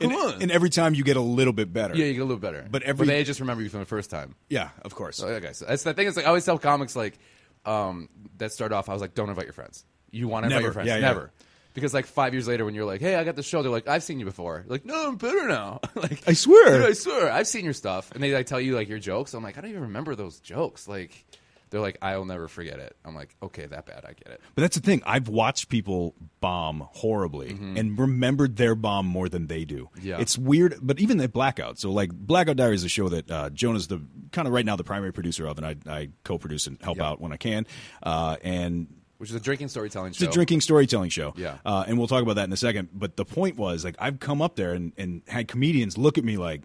Come 0.00 0.10
And, 0.10 0.12
on. 0.12 0.42
and 0.42 0.50
every 0.50 0.70
time 0.70 0.94
you 0.94 1.04
get 1.04 1.16
a 1.16 1.20
little 1.20 1.52
bit 1.52 1.72
better. 1.72 1.94
yeah, 1.94 2.06
you 2.06 2.14
get 2.14 2.20
a 2.20 2.24
little 2.24 2.40
better. 2.40 2.66
But 2.68 2.82
every- 2.82 3.06
but 3.06 3.12
they 3.12 3.22
just 3.22 3.38
remember 3.40 3.62
you 3.62 3.68
from 3.68 3.80
the 3.80 3.86
first 3.86 4.10
time. 4.10 4.34
Yeah, 4.48 4.70
of 4.82 4.94
course. 4.94 5.16
So, 5.18 5.28
okay, 5.28 5.52
so 5.52 5.66
that's 5.66 5.84
the 5.84 5.94
thing. 5.94 6.06
Is 6.08 6.16
like 6.16 6.24
I 6.24 6.28
always 6.28 6.44
tell 6.44 6.58
comics 6.58 6.96
like 6.96 7.16
um, 7.64 8.08
that 8.38 8.52
start 8.52 8.72
off. 8.72 8.88
I 8.88 8.92
was 8.92 9.00
like, 9.02 9.14
don't 9.14 9.28
invite 9.28 9.44
your 9.46 9.52
friends. 9.52 9.84
You 10.10 10.26
want 10.28 10.44
to 10.44 10.48
invite 10.48 10.62
your 10.62 10.72
friends? 10.72 10.88
Yeah, 10.88 10.96
yeah. 10.96 11.00
Never. 11.08 11.30
Because 11.74 11.92
like 11.92 12.06
five 12.06 12.32
years 12.34 12.46
later, 12.46 12.64
when 12.64 12.74
you're 12.76 12.84
like, 12.84 13.00
"Hey, 13.00 13.16
I 13.16 13.24
got 13.24 13.34
the 13.34 13.42
show," 13.42 13.62
they're 13.62 13.70
like, 13.72 13.88
"I've 13.88 14.04
seen 14.04 14.20
you 14.20 14.24
before." 14.24 14.62
You're 14.64 14.70
like, 14.70 14.84
no, 14.84 15.08
I'm 15.08 15.16
better 15.16 15.48
now. 15.48 15.80
like, 15.96 16.22
I 16.28 16.32
swear. 16.34 16.78
"Dude, 16.78 16.86
I 16.88 16.92
swear, 16.92 17.32
I've 17.32 17.48
seen 17.48 17.64
your 17.64 17.72
stuff. 17.72 18.12
And 18.12 18.22
they 18.22 18.32
like 18.32 18.46
tell 18.46 18.60
you 18.60 18.76
like 18.76 18.88
your 18.88 19.00
jokes. 19.00 19.34
I'm 19.34 19.42
like, 19.42 19.58
I 19.58 19.60
don't 19.60 19.70
even 19.70 19.82
remember 19.82 20.14
those 20.14 20.38
jokes. 20.38 20.86
Like, 20.86 21.24
they're 21.70 21.80
like, 21.80 21.98
I'll 22.02 22.24
never 22.24 22.46
forget 22.48 22.78
it. 22.78 22.96
I'm 23.04 23.14
like, 23.14 23.34
okay, 23.42 23.66
that 23.66 23.86
bad. 23.86 24.04
I 24.04 24.12
get 24.12 24.28
it. 24.28 24.40
But 24.54 24.62
that's 24.62 24.76
the 24.76 24.82
thing. 24.82 25.02
I've 25.04 25.28
watched 25.28 25.68
people 25.68 26.14
bomb 26.40 26.86
horribly 26.92 27.50
and 27.50 27.98
remembered 27.98 28.56
their 28.56 28.74
bomb 28.74 29.06
more 29.06 29.28
than 29.28 29.46
they 29.48 29.64
do. 29.64 29.88
Mm-hmm. 29.96 30.06
Yeah. 30.06 30.20
It's 30.20 30.38
weird, 30.38 30.76
but 30.80 31.00
even 31.00 31.16
the 31.16 31.28
Blackout. 31.28 31.78
So, 31.78 31.90
like, 31.90 32.12
Blackout 32.12 32.56
Diary 32.56 32.74
is 32.76 32.84
a 32.84 32.88
show 32.88 33.08
that 33.08 33.30
uh, 33.30 33.50
Jonah's 33.50 33.88
the 33.88 34.00
kind 34.32 34.46
of 34.46 34.54
right 34.54 34.64
now 34.64 34.76
the 34.76 34.84
primary 34.84 35.12
producer 35.12 35.46
of, 35.46 35.58
and 35.58 35.66
I, 35.66 35.76
I 35.86 36.08
co 36.22 36.38
produce 36.38 36.66
and 36.66 36.80
help 36.82 36.98
Yeah. 36.98 37.08
out 37.08 37.20
when 37.20 37.32
I 37.32 37.36
can. 37.36 37.66
Uh, 38.02 38.36
and 38.44 38.86
Which 39.18 39.30
is 39.30 39.36
a 39.36 39.40
drinking 39.40 39.68
storytelling 39.68 40.10
it's 40.10 40.18
show. 40.18 40.28
a 40.28 40.32
drinking 40.32 40.60
storytelling 40.60 41.10
show. 41.10 41.34
Yeah. 41.36 41.58
Uh, 41.64 41.84
and 41.86 41.98
we'll 41.98 42.08
talk 42.08 42.22
about 42.22 42.34
that 42.36 42.44
in 42.44 42.52
a 42.52 42.56
second. 42.56 42.90
But 42.92 43.16
the 43.16 43.24
point 43.24 43.56
was, 43.56 43.84
like, 43.84 43.96
I've 43.98 44.20
come 44.20 44.40
up 44.40 44.54
there 44.56 44.72
and, 44.74 44.92
and 44.96 45.22
had 45.26 45.48
comedians 45.48 45.98
look 45.98 46.18
at 46.18 46.24
me 46.24 46.36
like, 46.36 46.62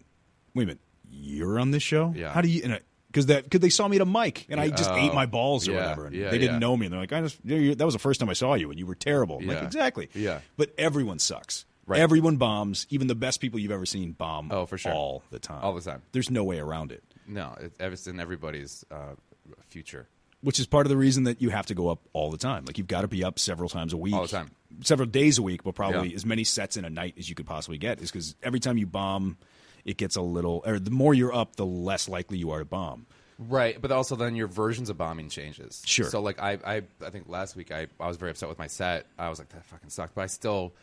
wait 0.54 0.64
a 0.64 0.66
minute, 0.68 0.80
you're 1.12 1.60
on 1.60 1.72
this 1.72 1.84
show? 1.84 2.14
Yeah. 2.16 2.32
How 2.32 2.42
do 2.42 2.48
you. 2.50 2.62
And 2.64 2.74
I, 2.74 2.80
because 3.12 3.26
that 3.28 3.44
because 3.44 3.60
they 3.60 3.70
saw 3.70 3.88
me 3.88 3.98
at 3.98 4.02
a 4.02 4.06
mic 4.06 4.46
and 4.50 4.60
I 4.60 4.70
just 4.70 4.90
Oh, 4.90 4.96
ate 4.96 5.14
my 5.14 5.26
balls 5.26 5.68
or 5.68 5.72
yeah, 5.74 5.78
whatever. 5.82 6.06
And 6.08 6.16
yeah, 6.16 6.30
they 6.30 6.38
didn't 6.38 6.56
yeah. 6.56 6.60
know 6.60 6.78
me, 6.78 6.86
and 6.86 6.94
they're 6.94 7.00
like, 7.02 7.14
"I 7.14 7.22
just 7.22 7.38
that 7.46 7.86
was 7.86 7.94
the 7.94 8.00
first 8.00 8.20
time 8.20 8.30
I 8.30 8.34
saw 8.34 8.54
you, 8.56 8.70
and 8.70 8.80
you 8.80 8.86
were 8.86 8.96
terrible." 8.96 9.40
Like, 9.44 9.64
exactly. 9.64 10.10
Yeah. 10.14 10.40
But 10.58 10.74
everyone 10.78 11.20
sucks. 11.20 11.66
Right. 11.86 12.00
Everyone 12.02 12.38
bombs. 12.38 12.86
Even 12.92 13.08
the 13.08 13.16
best 13.16 13.42
people 13.42 13.60
you've 13.60 13.72
ever 13.72 13.86
seen 13.88 14.12
bomb. 14.12 14.52
Oh, 14.52 14.68
for 14.68 14.78
sure. 14.78 14.92
all 14.92 15.24
the 15.32 15.40
time. 15.40 15.64
All 15.64 15.74
the 15.74 15.82
time. 15.82 16.04
There's 16.12 16.30
no 16.30 16.44
way 16.44 16.60
around 16.60 16.92
it. 16.92 17.04
No, 17.28 17.56
it, 17.60 17.74
it's 17.80 18.06
in 18.06 18.20
everybody's 18.20 18.86
uh, 18.92 19.16
future. 19.68 20.08
Which 20.42 20.60
is 20.60 20.68
part 20.68 20.86
of 20.86 20.90
the 20.90 20.96
reason 20.98 21.24
that 21.26 21.42
you 21.42 21.50
have 21.50 21.66
to 21.66 21.74
go 21.76 21.90
up 21.90 22.00
all 22.14 22.32
the 22.32 22.38
time. 22.38 22.64
Like 22.66 22.78
you've 22.78 22.88
got 22.88 23.02
to 23.02 23.08
be 23.10 23.24
up 23.26 23.40
several 23.40 23.68
times 23.70 23.92
a 23.92 23.98
week, 23.98 24.14
All 24.14 24.22
the 24.22 24.28
time. 24.30 24.52
several 24.82 25.08
days 25.10 25.38
a 25.38 25.42
week, 25.42 25.64
but 25.64 25.76
probably 25.76 26.14
as 26.16 26.26
many 26.26 26.44
sets 26.46 26.78
in 26.78 26.86
a 26.86 26.90
night 26.90 27.16
as 27.18 27.28
you 27.28 27.36
could 27.36 27.46
possibly 27.48 27.78
get. 27.78 28.00
Is 28.02 28.12
because 28.12 28.36
every 28.42 28.60
time 28.62 28.78
you 28.78 28.86
bomb, 28.86 29.38
it 29.90 29.98
gets 29.98 30.16
a 30.16 30.22
little. 30.22 30.62
Or 30.68 30.78
the 30.78 30.92
more 30.92 31.16
you're 31.16 31.34
up, 31.34 31.56
the 31.56 31.66
less 31.66 32.08
likely 32.08 32.38
you 32.38 32.52
are 32.52 32.60
to 32.60 32.66
bomb. 32.66 33.08
Right, 33.40 33.82
but 33.82 33.92
also 33.92 34.16
then 34.16 34.36
your 34.36 34.48
versions 34.48 34.92
of 34.92 34.98
bombing 35.00 35.30
changes. 35.30 35.82
Sure. 35.84 36.06
So 36.06 36.22
like 36.22 36.40
I, 36.40 36.60
I, 36.64 36.82
I 37.04 37.10
think 37.10 37.28
last 37.28 37.56
week 37.56 37.72
I, 37.72 37.88
I 38.00 38.08
was 38.08 38.18
very 38.18 38.30
upset 38.30 38.50
with 38.50 38.60
my 38.60 38.68
set. 38.68 39.08
I 39.18 39.30
was 39.30 39.40
like 39.40 39.50
that 39.50 39.66
fucking 39.66 39.90
sucked. 39.90 40.14
But 40.14 40.22
I 40.22 40.28
still, 40.28 40.74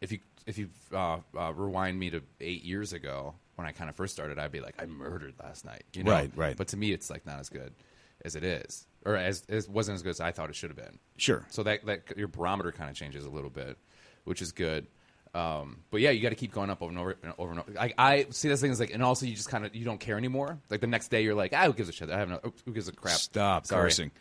if 0.00 0.10
you 0.10 0.20
if 0.46 0.56
you 0.56 0.70
uh, 0.94 1.18
uh, 1.36 1.52
rewind 1.52 1.98
me 1.98 2.08
to 2.10 2.22
eight 2.40 2.64
years 2.64 2.94
ago 2.94 3.34
when 3.56 3.66
I 3.66 3.72
kind 3.72 3.90
of 3.90 3.96
first 3.96 4.14
started, 4.14 4.38
I'd 4.38 4.52
be 4.52 4.60
like 4.60 4.76
I 4.78 4.86
murdered 4.86 5.34
last 5.42 5.66
night. 5.66 5.84
You 5.92 6.04
know? 6.04 6.12
Right, 6.12 6.30
right. 6.34 6.56
But 6.56 6.68
to 6.68 6.78
me, 6.78 6.92
it's 6.92 7.10
like 7.10 7.26
not 7.26 7.38
as 7.40 7.50
good 7.50 7.74
as 8.24 8.36
it 8.36 8.44
is, 8.44 8.86
or 9.04 9.16
as 9.16 9.42
it 9.48 9.68
wasn't 9.68 9.96
as 9.96 10.02
good 10.02 10.10
as 10.10 10.20
I 10.20 10.32
thought 10.32 10.48
it 10.48 10.56
should 10.56 10.70
have 10.70 10.78
been. 10.78 10.98
Sure. 11.18 11.44
So 11.50 11.62
that 11.64 11.84
that 11.84 12.16
your 12.16 12.28
barometer 12.28 12.72
kind 12.72 12.88
of 12.88 12.96
changes 12.96 13.26
a 13.26 13.30
little 13.30 13.50
bit, 13.50 13.76
which 14.24 14.40
is 14.40 14.52
good. 14.52 14.86
Um, 15.36 15.80
but 15.90 16.00
yeah, 16.00 16.10
you 16.10 16.22
got 16.22 16.30
to 16.30 16.34
keep 16.34 16.50
going 16.52 16.70
up 16.70 16.80
over 16.80 16.90
and 16.90 16.98
over 16.98 17.16
and 17.22 17.32
over 17.36 17.50
and 17.50 17.60
over. 17.60 17.78
I, 17.78 17.92
I 17.98 18.26
see 18.30 18.48
this 18.48 18.60
thing 18.62 18.70
is 18.70 18.80
like, 18.80 18.94
and 18.94 19.02
also 19.02 19.26
you 19.26 19.34
just 19.34 19.50
kind 19.50 19.66
of 19.66 19.74
you 19.74 19.84
don't 19.84 20.00
care 20.00 20.16
anymore. 20.16 20.58
Like 20.70 20.80
the 20.80 20.86
next 20.86 21.08
day, 21.08 21.22
you're 21.22 21.34
like, 21.34 21.52
ah, 21.54 21.66
who 21.66 21.74
gives 21.74 21.90
a 21.90 21.92
shit? 21.92 22.08
I 22.08 22.18
have 22.18 22.30
no, 22.30 22.40
who 22.64 22.72
gives 22.72 22.88
a 22.88 22.92
crap? 22.92 23.16
Stop 23.16 23.66
Sorry. 23.66 23.82
cursing. 23.82 24.12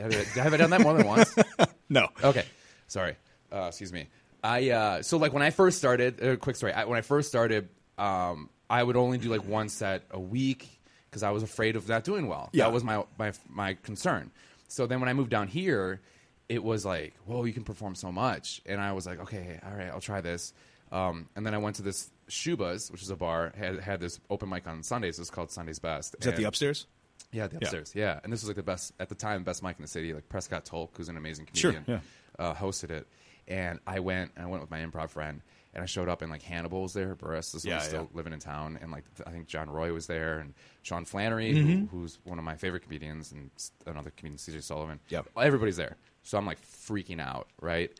Have 0.00 0.12
I, 0.12 0.40
have 0.40 0.54
I 0.54 0.56
done 0.56 0.70
that 0.70 0.80
more 0.80 0.94
than 0.94 1.06
once? 1.06 1.34
No. 1.88 2.08
Okay, 2.20 2.44
sorry. 2.88 3.14
Uh, 3.52 3.66
excuse 3.68 3.92
me. 3.92 4.08
I 4.42 4.70
uh, 4.70 5.02
so 5.02 5.18
like 5.18 5.32
when 5.32 5.44
I 5.44 5.50
first 5.50 5.78
started. 5.78 6.20
Uh, 6.20 6.34
quick 6.34 6.56
story. 6.56 6.72
I, 6.72 6.84
when 6.84 6.98
I 6.98 7.02
first 7.02 7.28
started, 7.28 7.68
um, 7.96 8.50
I 8.68 8.82
would 8.82 8.96
only 8.96 9.18
do 9.18 9.28
like 9.28 9.46
one 9.46 9.68
set 9.68 10.02
a 10.10 10.18
week 10.18 10.68
because 11.08 11.22
I 11.22 11.30
was 11.30 11.44
afraid 11.44 11.76
of 11.76 11.88
not 11.88 12.02
doing 12.02 12.26
well. 12.26 12.50
Yeah. 12.52 12.64
That 12.64 12.72
was 12.72 12.82
my 12.82 13.04
my 13.20 13.32
my 13.48 13.74
concern. 13.74 14.32
So 14.66 14.88
then 14.88 14.98
when 14.98 15.08
I 15.08 15.12
moved 15.12 15.30
down 15.30 15.46
here, 15.46 16.00
it 16.48 16.62
was 16.62 16.84
like, 16.84 17.14
whoa, 17.26 17.44
you 17.44 17.52
can 17.52 17.64
perform 17.64 17.94
so 17.94 18.12
much, 18.12 18.60
and 18.66 18.80
I 18.80 18.92
was 18.92 19.06
like, 19.06 19.20
okay, 19.20 19.58
all 19.64 19.76
right, 19.76 19.88
I'll 19.88 20.00
try 20.00 20.20
this. 20.20 20.52
Um, 20.92 21.28
and 21.34 21.44
then 21.44 21.52
I 21.54 21.58
went 21.58 21.76
to 21.76 21.82
this 21.82 22.10
Schubas, 22.30 22.90
which 22.92 23.02
is 23.02 23.10
a 23.10 23.16
bar, 23.16 23.52
had 23.56 23.80
had 23.80 24.00
this 24.00 24.20
open 24.30 24.48
mic 24.48 24.66
on 24.68 24.82
Sundays. 24.84 25.18
It's 25.18 25.30
called 25.30 25.50
Sundays 25.50 25.78
Best. 25.80 26.14
Is 26.20 26.26
that 26.26 26.36
the 26.36 26.44
upstairs? 26.44 26.86
yeah, 27.32 27.48
the 27.48 27.56
upstairs. 27.56 27.92
Yeah. 27.94 28.20
and 28.22 28.32
this 28.32 28.42
was 28.42 28.48
like 28.48 28.56
the 28.56 28.62
best 28.62 28.92
at 29.00 29.08
the 29.08 29.14
time, 29.16 29.42
best 29.42 29.62
mic 29.62 29.76
in 29.76 29.82
the 29.82 29.88
city. 29.88 30.12
Like 30.14 30.28
Prescott 30.28 30.64
Tolk, 30.64 30.90
who's 30.96 31.08
an 31.08 31.16
amazing 31.16 31.48
Sure, 31.52 31.72
comedian, 31.72 32.00
uh, 32.38 32.54
hosted 32.54 32.90
it. 32.90 33.06
And 33.48 33.80
I 33.86 33.98
went, 34.00 34.30
and 34.36 34.44
I 34.44 34.48
went 34.48 34.60
with 34.62 34.70
my 34.70 34.78
improv 34.80 35.10
friend, 35.10 35.40
and 35.74 35.82
I 35.82 35.86
showed 35.86 36.08
up, 36.08 36.22
and 36.22 36.30
like 36.30 36.42
Hannibal 36.42 36.82
was 36.82 36.92
there, 36.94 37.14
Buress 37.16 37.52
was 37.54 37.64
Yeah, 37.64 37.78
still 37.80 38.02
yeah. 38.02 38.16
living 38.16 38.32
in 38.32 38.38
town, 38.38 38.78
and 38.80 38.90
like 38.92 39.04
I 39.26 39.30
think 39.30 39.46
John 39.48 39.68
Roy 39.68 39.92
was 39.92 40.06
there, 40.06 40.38
and 40.38 40.54
Sean 40.82 41.04
Flannery, 41.04 41.52
Mm-hmm. 41.52 41.86
who, 41.86 41.98
who's 41.98 42.18
one 42.24 42.38
of 42.38 42.44
my 42.44 42.54
favorite 42.56 42.82
comedians, 42.84 43.32
and 43.32 43.50
another 43.86 44.10
comedian, 44.16 44.38
CJ 44.38 44.62
Sullivan. 44.62 45.00
Yeah, 45.08 45.22
everybody's 45.36 45.76
there. 45.76 45.96
So 46.26 46.36
I'm 46.36 46.46
like 46.46 46.60
freaking 46.60 47.20
out, 47.20 47.48
right? 47.60 47.90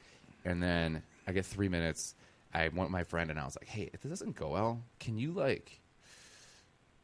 And 0.45 0.63
then 0.63 1.03
I 1.27 1.33
get 1.33 1.47
three 1.47 1.69
minutes. 1.69 2.15
I 2.53 2.63
went 2.69 2.83
with 2.83 2.91
my 2.91 3.05
friend, 3.05 3.31
and 3.31 3.39
I 3.39 3.45
was 3.45 3.57
like, 3.57 3.69
"Hey, 3.69 3.91
if 3.93 4.03
this 4.03 4.11
doesn't 4.11 4.37
go 4.37 4.51
well, 4.51 4.83
can 5.01 5.19
you 5.19 5.33
like?" 5.33 5.81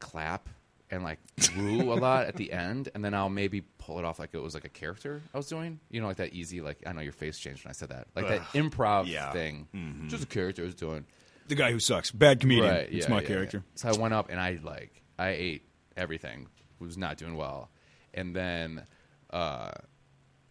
clap 0.03 0.49
and 0.91 1.01
like 1.01 1.17
woo 1.57 1.91
a 1.91 1.95
lot 1.95 2.27
at 2.27 2.35
the 2.35 2.51
end, 2.51 2.89
and 2.93 3.03
then 3.03 3.13
I'll 3.13 3.29
maybe 3.29 3.61
pull 3.79 3.97
it 3.99 4.05
off 4.05 4.19
like 4.19 4.29
it 4.33 4.39
was 4.39 4.53
like 4.53 4.65
a 4.65 4.69
character 4.69 5.21
I 5.33 5.37
was 5.37 5.47
doing. 5.47 5.79
You 5.89 6.01
know, 6.01 6.07
like 6.07 6.17
that 6.17 6.33
easy, 6.33 6.61
like 6.61 6.77
I 6.85 6.91
know 6.91 7.01
your 7.01 7.13
face 7.13 7.39
changed 7.39 7.63
when 7.65 7.69
I 7.69 7.73
said 7.73 7.89
that, 7.89 8.07
like 8.15 8.27
that 8.27 8.41
improv 8.49 9.07
yeah. 9.07 9.31
thing, 9.31 10.07
just 10.07 10.23
a 10.23 10.27
character 10.27 10.61
I 10.61 10.65
was 10.65 10.75
doing. 10.75 11.05
The 11.47 11.55
guy 11.55 11.71
who 11.71 11.79
sucks. 11.79 12.11
Bad 12.11 12.39
comedian. 12.39 12.67
Right, 12.67 12.87
it's 12.91 13.07
yeah, 13.07 13.09
my 13.09 13.21
yeah, 13.21 13.27
character. 13.27 13.63
So 13.75 13.89
I 13.89 13.93
went 13.93 14.13
up 14.13 14.29
and 14.29 14.39
I 14.39 14.59
like 14.61 15.01
I 15.17 15.29
ate 15.29 15.67
everything. 15.97 16.47
Was 16.79 16.97
not 16.97 17.17
doing 17.17 17.37
well, 17.37 17.69
and 18.13 18.35
then 18.35 18.85
uh, 19.31 19.71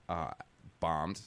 uh, 0.09 0.31
bombed. 0.83 1.19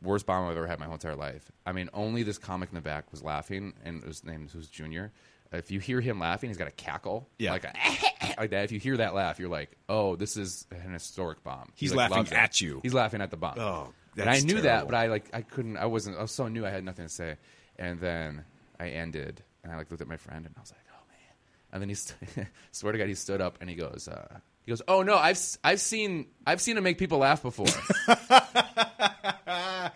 Worst 0.00 0.26
bomb 0.26 0.48
I've 0.48 0.56
ever 0.56 0.66
had 0.68 0.74
in 0.74 0.80
my 0.80 0.84
whole 0.86 0.94
entire 0.94 1.16
life. 1.16 1.50
I 1.66 1.72
mean, 1.72 1.88
only 1.94 2.22
this 2.22 2.38
comic 2.38 2.68
in 2.68 2.74
the 2.76 2.80
back 2.80 3.10
was 3.12 3.22
laughing, 3.22 3.72
and 3.84 4.02
his 4.04 4.22
name 4.24 4.48
was 4.54 4.68
Junior. 4.68 5.12
If 5.52 5.70
you 5.70 5.80
hear 5.80 6.00
him 6.00 6.18
laughing, 6.18 6.50
he's 6.50 6.56
got 6.56 6.66
a 6.66 6.72
cackle, 6.72 7.28
Yeah. 7.38 7.52
like 7.52 7.64
a, 7.64 7.72
like 8.40 8.50
that. 8.50 8.64
If 8.64 8.72
you 8.72 8.80
hear 8.80 8.96
that 8.96 9.14
laugh, 9.14 9.38
you're 9.38 9.48
like, 9.50 9.76
"Oh, 9.88 10.16
this 10.16 10.36
is 10.36 10.66
an 10.70 10.92
historic 10.92 11.44
bomb." 11.44 11.70
He, 11.74 11.86
He's 11.86 11.90
like, 11.94 12.10
laughing 12.10 12.16
loves 12.16 12.32
it. 12.32 12.36
at 12.38 12.60
you. 12.60 12.80
He's 12.82 12.94
laughing 12.94 13.20
at 13.20 13.30
the 13.30 13.36
bomb. 13.36 13.58
Oh, 13.58 13.92
and 14.16 14.28
I 14.28 14.34
that's 14.34 14.44
knew 14.44 14.56
that, 14.56 14.62
terrible. 14.62 14.86
but 14.88 14.94
I 14.96 15.06
like 15.08 15.30
I 15.34 15.42
couldn't. 15.42 15.76
I 15.76 15.86
wasn't. 15.86 16.16
I 16.18 16.22
was 16.22 16.32
so 16.32 16.48
new. 16.48 16.64
I 16.66 16.70
had 16.70 16.84
nothing 16.84 17.04
to 17.06 17.12
say. 17.12 17.36
And 17.78 18.00
then 18.00 18.44
I 18.80 18.88
ended, 18.88 19.42
and 19.62 19.72
I 19.72 19.76
like 19.76 19.90
looked 19.90 20.00
at 20.02 20.08
my 20.08 20.16
friend, 20.16 20.46
and 20.46 20.54
I 20.56 20.60
was 20.60 20.72
like, 20.72 20.80
"Oh 20.90 21.04
man!" 21.10 21.34
And 21.72 21.82
then 21.82 21.88
he, 21.90 21.94
st- 21.94 22.48
swear 22.72 22.92
to 22.92 22.98
God, 22.98 23.08
he 23.08 23.14
stood 23.14 23.40
up 23.40 23.58
and 23.60 23.68
he 23.70 23.76
goes, 23.76 24.08
uh, 24.08 24.38
"He 24.64 24.70
goes, 24.72 24.82
oh 24.88 25.02
no, 25.02 25.16
I've 25.16 25.36
s- 25.36 25.58
I've 25.62 25.80
seen 25.80 26.26
I've 26.46 26.60
seen 26.60 26.76
him 26.78 26.82
make 26.84 26.98
people 26.98 27.18
laugh 27.18 27.42
before. 27.42 27.66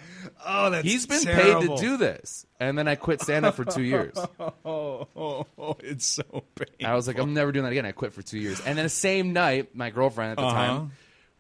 Oh, 0.49 0.70
that's 0.70 0.87
He's 0.87 1.07
been 1.07 1.22
terrible. 1.22 1.61
paid 1.61 1.77
to 1.77 1.83
do 1.83 1.97
this." 1.97 2.47
And 2.61 2.77
then 2.79 2.87
I 2.89 2.95
quit 2.95 3.20
stand 3.20 3.45
up 3.45 3.55
for 3.55 3.64
two 3.64 3.83
years. 3.83 4.16
Oh, 4.39 5.09
oh, 5.16 5.47
oh, 5.59 5.77
it's 5.81 6.07
so 6.07 6.22
painful. 6.55 6.87
I 6.87 6.95
was 6.95 7.07
like, 7.07 7.18
I'm 7.18 7.35
never 7.35 7.53
doing 7.53 7.64
that 7.64 7.72
again. 7.72 7.85
I 7.87 7.93
quit 7.93 8.12
for 8.12 8.22
two 8.22 8.39
years. 8.39 8.61
And 8.61 8.77
then 8.79 8.85
the 8.85 8.89
same 8.91 9.33
night, 9.33 9.74
my 9.74 9.91
girlfriend 9.91 10.33
at 10.33 10.37
the 10.39 10.45
Uh-huh. 10.47 10.55
time, 10.55 10.93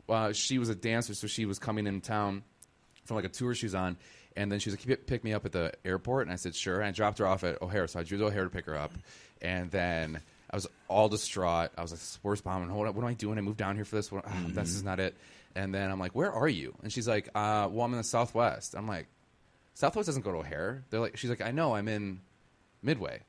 uh, 0.08 0.32
she 0.32 0.58
was 0.58 0.68
a 0.68 0.74
dancer, 0.74 1.14
so 1.14 1.26
she 1.26 1.46
was 1.46 1.58
coming 1.58 1.86
in 1.86 2.00
town 2.00 2.42
for 3.04 3.14
like 3.14 3.24
a 3.24 3.28
tour 3.28 3.54
she 3.54 3.66
was 3.66 3.74
on. 3.74 3.96
And 4.36 4.50
then 4.52 4.58
she 4.58 4.68
was 4.70 4.74
like, 4.74 4.82
"Can 4.82 4.90
you 4.90 4.96
pick 4.96 5.24
me 5.24 5.32
up 5.32 5.46
at 5.46 5.52
the 5.52 5.72
airport?" 5.84 6.26
And 6.26 6.32
I 6.32 6.36
said, 6.36 6.54
"Sure." 6.54 6.76
And 6.80 6.88
I 6.88 6.90
dropped 6.90 7.18
her 7.18 7.26
off 7.26 7.44
at 7.44 7.60
O'Hare, 7.62 7.86
so 7.86 8.00
I 8.00 8.02
drove 8.02 8.20
to 8.20 8.26
O'Hare 8.26 8.44
to 8.44 8.50
pick 8.50 8.66
her 8.66 8.76
up. 8.76 8.92
And 9.40 9.70
then 9.70 10.20
I 10.50 10.56
was 10.56 10.66
all 10.88 11.08
distraught. 11.08 11.70
I 11.78 11.82
was 11.82 11.90
like, 11.92 12.00
"This 12.00 12.18
worst 12.22 12.44
bomb. 12.44 12.62
And 12.62 12.70
hold 12.70 12.86
up, 12.86 12.94
what 12.94 13.02
am 13.02 13.08
I 13.08 13.14
doing? 13.14 13.38
I 13.38 13.40
moved 13.40 13.56
down 13.58 13.76
here 13.76 13.84
for 13.84 13.96
this. 13.96 14.10
What, 14.12 14.24
ah, 14.26 14.32
This 14.48 14.70
is 14.74 14.82
not 14.82 15.00
it." 15.00 15.16
And 15.56 15.74
then 15.74 15.90
I'm 15.90 15.98
like, 15.98 16.14
"Where 16.14 16.30
are 16.30 16.48
you?" 16.48 16.74
And 16.82 16.92
she's 16.92 17.08
like, 17.08 17.28
uh, 17.34 17.66
"Well, 17.70 17.84
I'm 17.84 17.92
in 17.92 17.98
the 17.98 18.04
Southwest." 18.04 18.74
I'm 18.76 18.86
like, 18.86 19.06
"Southwest 19.74 20.06
doesn't 20.06 20.22
go 20.22 20.30
to 20.32 20.38
O'Hare." 20.38 20.84
They're 20.90 21.00
like, 21.00 21.16
"She's 21.16 21.30
like, 21.30 21.40
I 21.40 21.50
know. 21.50 21.74
I'm 21.74 21.88
in 21.88 22.20
Midway." 22.82 23.22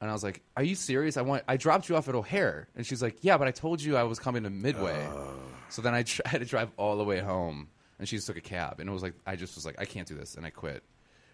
And 0.00 0.10
I 0.10 0.12
was 0.14 0.24
like, 0.24 0.40
"Are 0.56 0.62
you 0.64 0.74
serious? 0.74 1.16
I 1.16 1.22
want 1.22 1.44
I 1.46 1.56
dropped 1.58 1.88
you 1.88 1.96
off 1.96 2.08
at 2.08 2.14
O'Hare." 2.14 2.66
And 2.74 2.86
she's 2.86 3.02
like, 3.02 3.18
"Yeah, 3.20 3.36
but 3.36 3.46
I 3.46 3.50
told 3.50 3.82
you 3.82 3.96
I 3.96 4.04
was 4.04 4.18
coming 4.18 4.42
to 4.44 4.50
Midway." 4.50 5.06
So 5.68 5.82
then 5.82 5.94
I 5.94 6.02
tr- 6.02 6.22
had 6.26 6.40
to 6.40 6.46
drive 6.46 6.70
all 6.78 6.96
the 6.96 7.04
way 7.04 7.20
home, 7.20 7.68
and 7.98 8.08
she 8.08 8.16
just 8.16 8.26
took 8.26 8.36
a 8.38 8.40
cab, 8.40 8.80
and 8.80 8.88
it 8.88 8.92
was 8.92 9.02
like 9.02 9.14
I 9.26 9.36
just 9.36 9.54
was 9.54 9.64
like, 9.66 9.76
"I 9.78 9.84
can't 9.84 10.08
do 10.08 10.14
this," 10.14 10.34
and 10.34 10.44
I 10.46 10.50
quit, 10.50 10.82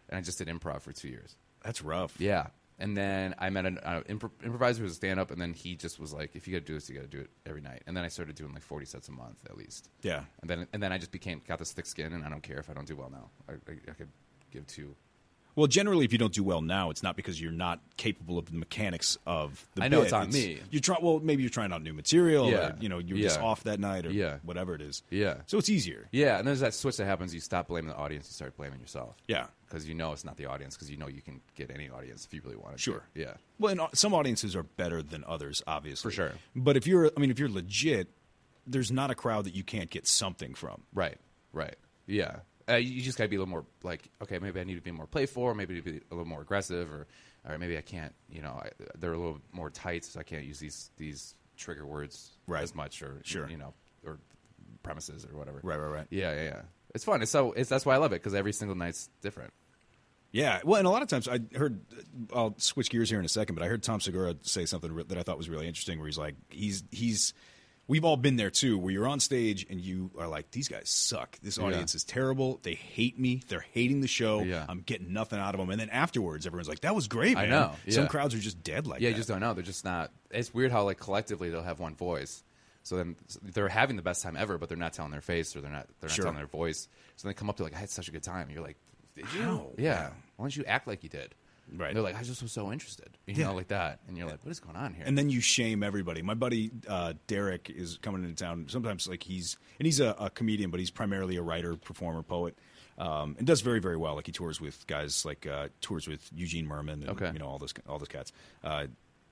and 0.09 0.19
I 0.19 0.21
just 0.23 0.39
did 0.39 0.49
improv 0.49 0.83
for 0.83 0.93
two 0.93 1.09
years. 1.09 1.37
That's 1.63 1.83
rough. 1.83 2.21
Yeah, 2.21 2.49
and 2.79 2.97
then 2.97 3.35
I 3.39 3.51
met 3.51 3.67
an 3.67 3.79
uh, 3.79 4.03
impro- 4.09 4.31
improviser 4.43 4.79
who 4.79 4.85
was 4.85 4.93
a 4.93 4.97
stand 4.97 5.19
up, 5.19 5.31
and 5.31 5.41
then 5.41 5.53
he 5.53 5.75
just 5.75 5.99
was 5.99 6.13
like, 6.13 6.37
"If 6.37 6.47
you 6.47 6.55
got 6.55 6.67
to 6.67 6.73
do 6.73 6.75
this, 6.75 6.89
you 6.89 6.95
got 6.95 7.03
to 7.03 7.09
do 7.09 7.21
it 7.21 7.31
every 7.47 7.61
night." 7.61 7.83
And 7.87 7.97
then 7.97 8.05
I 8.05 8.09
started 8.09 8.37
doing 8.37 8.53
like 8.53 8.63
forty 8.63 8.87
sets 8.87 9.09
a 9.09 9.13
month 9.13 9.45
at 9.47 9.57
least. 9.57 9.91
Yeah. 10.03 10.25
And 10.41 10.51
then 10.51 10.67
and 10.73 10.83
then 10.83 10.93
I 10.93 10.99
just 10.99 11.11
became 11.11 11.43
got 11.47 11.59
this 11.59 11.73
thick 11.73 11.87
skin, 11.87 12.13
and 12.13 12.25
I 12.25 12.29
don't 12.29 12.43
care 12.43 12.59
if 12.59 12.71
I 12.71 12.75
don't 12.75 12.87
do 12.87 12.97
well 12.97 13.11
now. 13.11 13.31
I, 13.49 13.53
I, 13.71 13.75
I 13.91 13.95
could 13.95 14.11
give 14.51 14.67
two. 14.67 14.95
Well, 15.59 15.67
generally, 15.67 16.05
if 16.05 16.13
you 16.13 16.19
don't 16.19 16.33
do 16.33 16.45
well 16.45 16.63
now, 16.63 16.91
it's 16.91 17.03
not 17.03 17.17
because 17.17 17.41
you're 17.41 17.51
not 17.51 17.81
capable 17.97 18.39
of 18.39 18.49
the 18.49 18.57
mechanics 18.57 19.19
of 19.27 19.67
the. 19.75 19.83
I 19.83 19.89
know 19.89 19.99
bit. 19.99 20.05
it's 20.05 20.13
on 20.13 20.31
me. 20.31 20.61
You 20.71 20.79
try. 20.79 20.99
Well, 21.03 21.19
maybe 21.19 21.43
you're 21.43 21.51
trying 21.51 21.73
out 21.73 21.83
new 21.83 21.93
material. 21.93 22.49
Yeah. 22.49 22.57
Or, 22.69 22.77
you 22.79 22.89
know, 22.89 22.99
you're 22.99 23.19
just 23.19 23.41
off 23.41 23.65
that 23.65 23.81
night, 23.81 24.07
or 24.07 24.11
Yeah. 24.13 24.39
whatever 24.45 24.77
it 24.77 24.81
is. 24.81 25.03
Yeah. 25.11 25.39
So 25.47 25.59
it's 25.59 25.69
easier. 25.69 26.07
Yeah, 26.13 26.39
and 26.39 26.47
there's 26.47 26.61
that 26.61 26.75
switch 26.75 26.97
that 26.99 27.07
happens. 27.07 27.35
You 27.35 27.41
stop 27.41 27.67
blaming 27.67 27.91
the 27.91 27.97
audience, 27.97 28.29
you 28.29 28.35
start 28.35 28.57
blaming 28.57 28.79
yourself. 28.79 29.17
Yeah. 29.27 29.49
because 29.67 29.89
you 29.89 29.95
know 29.97 30.13
it's 30.13 30.25
not 30.25 30.37
the 30.37 30.47
audience. 30.47 30.77
Because 30.77 30.93
you 30.93 30.97
know 30.97 31.09
you 31.09 31.23
can 31.23 31.41
get 31.57 31.73
any 31.73 31.91
audience 31.91 32.25
if 32.25 32.33
you 32.33 32.41
really 32.45 32.57
want 32.57 32.77
to. 32.77 32.81
Sure. 32.81 33.03
Yeah. 33.17 33.35
Well, 33.59 33.73
and 33.73 33.81
some 33.99 34.15
audiences 34.15 34.55
are 34.55 34.63
better 34.63 35.03
than 35.03 35.25
others, 35.27 35.61
obviously. 35.67 36.09
For 36.13 36.15
sure. 36.15 36.33
But 36.55 36.77
if 36.77 36.87
you're, 36.87 37.11
I 37.17 37.19
mean, 37.21 37.33
if 37.33 37.39
you're 37.41 37.51
legit, 37.51 38.07
there's 38.65 38.93
not 38.93 39.11
a 39.11 39.17
crowd 39.17 39.45
that 39.47 39.57
you 39.57 39.65
can't 39.65 39.91
get 39.91 40.07
something 40.07 40.55
from. 40.55 40.83
Right. 40.95 41.19
Right. 41.53 41.75
Yeah. 42.07 42.37
Uh, 42.69 42.75
you 42.77 43.01
just 43.01 43.17
gotta 43.19 43.29
be 43.29 43.37
a 43.37 43.39
little 43.39 43.51
more 43.51 43.65
like, 43.83 44.09
okay, 44.23 44.39
maybe 44.39 44.61
I 44.61 44.65
need 44.65 44.75
to 44.75 44.81
be 44.81 44.91
more 44.91 45.07
playful, 45.07 45.43
or 45.43 45.55
maybe 45.55 45.77
to 45.77 45.83
be 45.83 46.01
a 46.11 46.15
little 46.15 46.25
more 46.27 46.43
aggressive, 46.43 46.93
or, 46.93 47.07
or 47.49 47.59
maybe 47.59 47.79
I 47.79 47.81
can't. 47.83 48.15
You 48.31 48.43
know, 48.43 48.61
I, 48.63 48.71
they're 48.99 49.13
a 49.13 49.19
little 49.19 49.41
more 49.53 49.71
tight, 49.71 50.05
so 50.05 50.21
I 50.21 50.23
can't 50.23 50.45
use 50.45 50.59
these 50.59 50.91
these 50.97 51.35
trigger 51.57 51.87
words 51.87 52.31
Right. 52.47 52.63
as 52.63 52.75
much, 52.75 53.03
or 53.03 53.21
Sure. 53.25 53.49
you 53.49 53.57
know, 53.57 53.75
or 54.05 54.19
premises 54.83 55.25
or 55.31 55.37
whatever. 55.37 55.61
Right, 55.63 55.79
right, 55.79 55.89
right. 55.93 56.07
Yeah, 56.11 56.35
yeah, 56.35 56.43
yeah. 56.45 56.63
It's 56.95 57.05
fun. 57.05 57.23
It's 57.23 57.31
so. 57.31 57.53
It's 57.53 57.69
that's 57.69 57.85
why 57.87 57.95
I 57.95 57.99
love 57.99 58.13
it 58.13 58.17
because 58.23 58.35
every 58.35 58.53
single 58.53 58.77
night's 58.77 59.09
different. 59.23 59.53
Yeah, 60.31 60.61
well, 60.63 60.77
and 60.79 60.87
a 60.87 60.91
lot 60.91 61.01
of 61.03 61.09
times 61.09 61.27
I 61.27 61.41
heard. 61.57 61.81
I'll 62.35 62.55
switch 62.59 62.91
gears 62.91 63.09
here 63.09 63.19
in 63.19 63.25
a 63.25 63.29
second, 63.31 63.55
but 63.55 63.65
I 63.65 63.69
heard 63.69 63.83
Tom 63.83 64.01
Segura 64.01 64.35
say 64.43 64.67
something 64.67 64.95
that 65.09 65.17
I 65.17 65.23
thought 65.23 65.39
was 65.39 65.49
really 65.49 65.67
interesting. 65.67 65.99
Where 65.99 66.07
he's 66.07 66.19
like, 66.19 66.35
he's 66.51 66.83
he's. 66.91 67.33
We've 67.89 68.05
all 68.05 68.17
been 68.19 68.37
there 68.37 68.51
too, 68.51 68.77
where 68.79 68.93
you're 68.93 69.09
on 69.09 69.19
stage 69.19 69.67
and 69.71 69.81
you 69.81 70.11
are 70.19 70.29
like, 70.29 70.51
"These 70.51 70.69
guys 70.69 70.89
suck. 70.91 71.39
This 71.43 71.59
audience 71.59 71.95
is 71.95 72.05
terrible. 72.05 72.61
They 72.63 72.75
hate 72.75 73.19
me. 73.19 73.41
They're 73.49 73.65
hating 73.73 74.03
the 74.03 74.07
show. 74.09 74.43
Yeah. 74.43 74.65
I'm 74.69 74.83
getting 74.83 75.13
nothing 75.15 75.39
out 75.41 75.55
of 75.55 75.59
them." 75.61 75.71
And 75.71 75.81
then 75.81 75.89
afterwards, 75.89 76.47
everyone's 76.47 76.69
like, 76.69 76.81
"That 76.81 76.95
was 76.95 77.09
great, 77.09 77.37
I 77.37 77.47
man." 77.47 77.51
know, 77.51 77.73
Some 77.89 78.07
crowds 78.07 78.35
are 78.35 78.39
just 78.39 78.63
dead 78.63 78.87
like 78.87 79.01
yeah, 79.01 79.09
that. 79.09 79.13
you 79.13 79.17
just 79.17 79.29
don't 79.31 79.41
know. 79.41 79.55
They're 79.55 79.63
just 79.65 79.85
not. 79.87 80.11
it's 80.31 80.53
weird 80.53 80.71
how 80.71 80.85
like 80.85 81.01
collectively 81.01 81.49
they'll 81.49 81.63
have 81.63 81.81
one 81.81 81.95
voice. 81.97 82.45
So 82.83 82.97
then 82.97 83.17
they're 83.43 83.69
having 83.69 83.97
the 83.97 84.03
best 84.03 84.23
time 84.23 84.37
ever, 84.37 84.59
but 84.59 84.69
they're 84.69 84.79
not 84.79 84.93
telling 84.93 85.11
their 85.11 85.21
face 85.21 85.57
or 85.57 85.61
they're 85.63 85.71
not 85.71 85.87
they're 86.01 86.09
not 86.09 86.15
Sure. 86.15 86.25
telling 86.25 86.37
their 86.37 86.47
voice. 86.47 86.89
So 87.17 87.27
then 87.27 87.31
they 87.31 87.39
come 87.39 87.49
up 87.51 87.57
to 87.57 87.63
like, 87.63 87.75
I 87.75 87.79
had 87.79 87.91
such 87.91 88.09
a 88.09 88.13
good 88.13 88.23
time. 88.23 88.43
And 88.43 88.51
you're 88.53 88.63
like, 88.63 88.77
did 89.17 89.33
you? 89.35 89.43
How? 89.43 89.67
Yeah. 89.79 90.11
Why 90.37 90.45
don't 90.45 90.57
you 90.57 90.65
act 90.67 90.87
like 90.87 91.03
you 91.03 91.09
did? 91.09 91.35
Right. 91.77 91.89
And 91.89 91.97
they're 91.97 92.03
like, 92.03 92.17
I 92.17 92.23
just 92.23 92.43
was 92.43 92.53
so 92.53 92.73
interested. 92.73 93.17
You 93.27 93.45
know, 93.45 93.55
like 93.55 93.69
that. 93.69 94.01
And 94.09 94.17
you're 94.17 94.27
like, 94.29 94.45
what 94.45 94.51
is 94.51 94.61
going 94.61 94.77
on 94.77 94.95
here? 94.95 95.05
and 95.07 95.17
then 95.19 95.29
you 95.31 95.41
shame 95.41 95.83
everybody. 95.83 96.23
My 96.23 96.35
buddy 96.35 96.71
uh, 96.89 97.13
Derek 97.27 97.69
is 97.71 97.99
coming 98.03 98.25
into 98.25 98.35
town. 98.43 98.67
Sometimes, 98.69 99.07
like 99.07 99.23
he's 99.23 99.57
and 99.79 99.87
he's 99.87 100.01
a, 100.01 100.15
a 100.19 100.31
comedian, 100.31 100.71
but 100.71 100.81
he's 100.81 100.91
primarily 100.91 101.37
a 101.37 101.43
writer, 101.43 101.77
performer, 101.77 102.23
poet, 102.23 102.59
um, 102.97 103.35
and 103.39 103.47
does 103.47 103.61
very, 103.61 103.81
very 103.81 103.97
well. 103.97 104.15
Like 104.15 104.27
he 104.27 104.33
tours 104.33 104.61
with 104.61 104.87
guys 104.87 105.25
like 105.25 105.47
uh, 105.47 105.69
tours 105.81 106.09
with 106.09 106.29
Eugene 106.35 106.67
Mirman, 106.67 106.95
and 106.95 107.09
Okay. 107.11 107.31
you 107.33 107.39
know 107.39 107.47
all 107.47 107.59
those 107.59 107.75
all 107.89 107.99
those 107.99 108.09
cats. 108.09 108.33
Uh, 108.65 108.87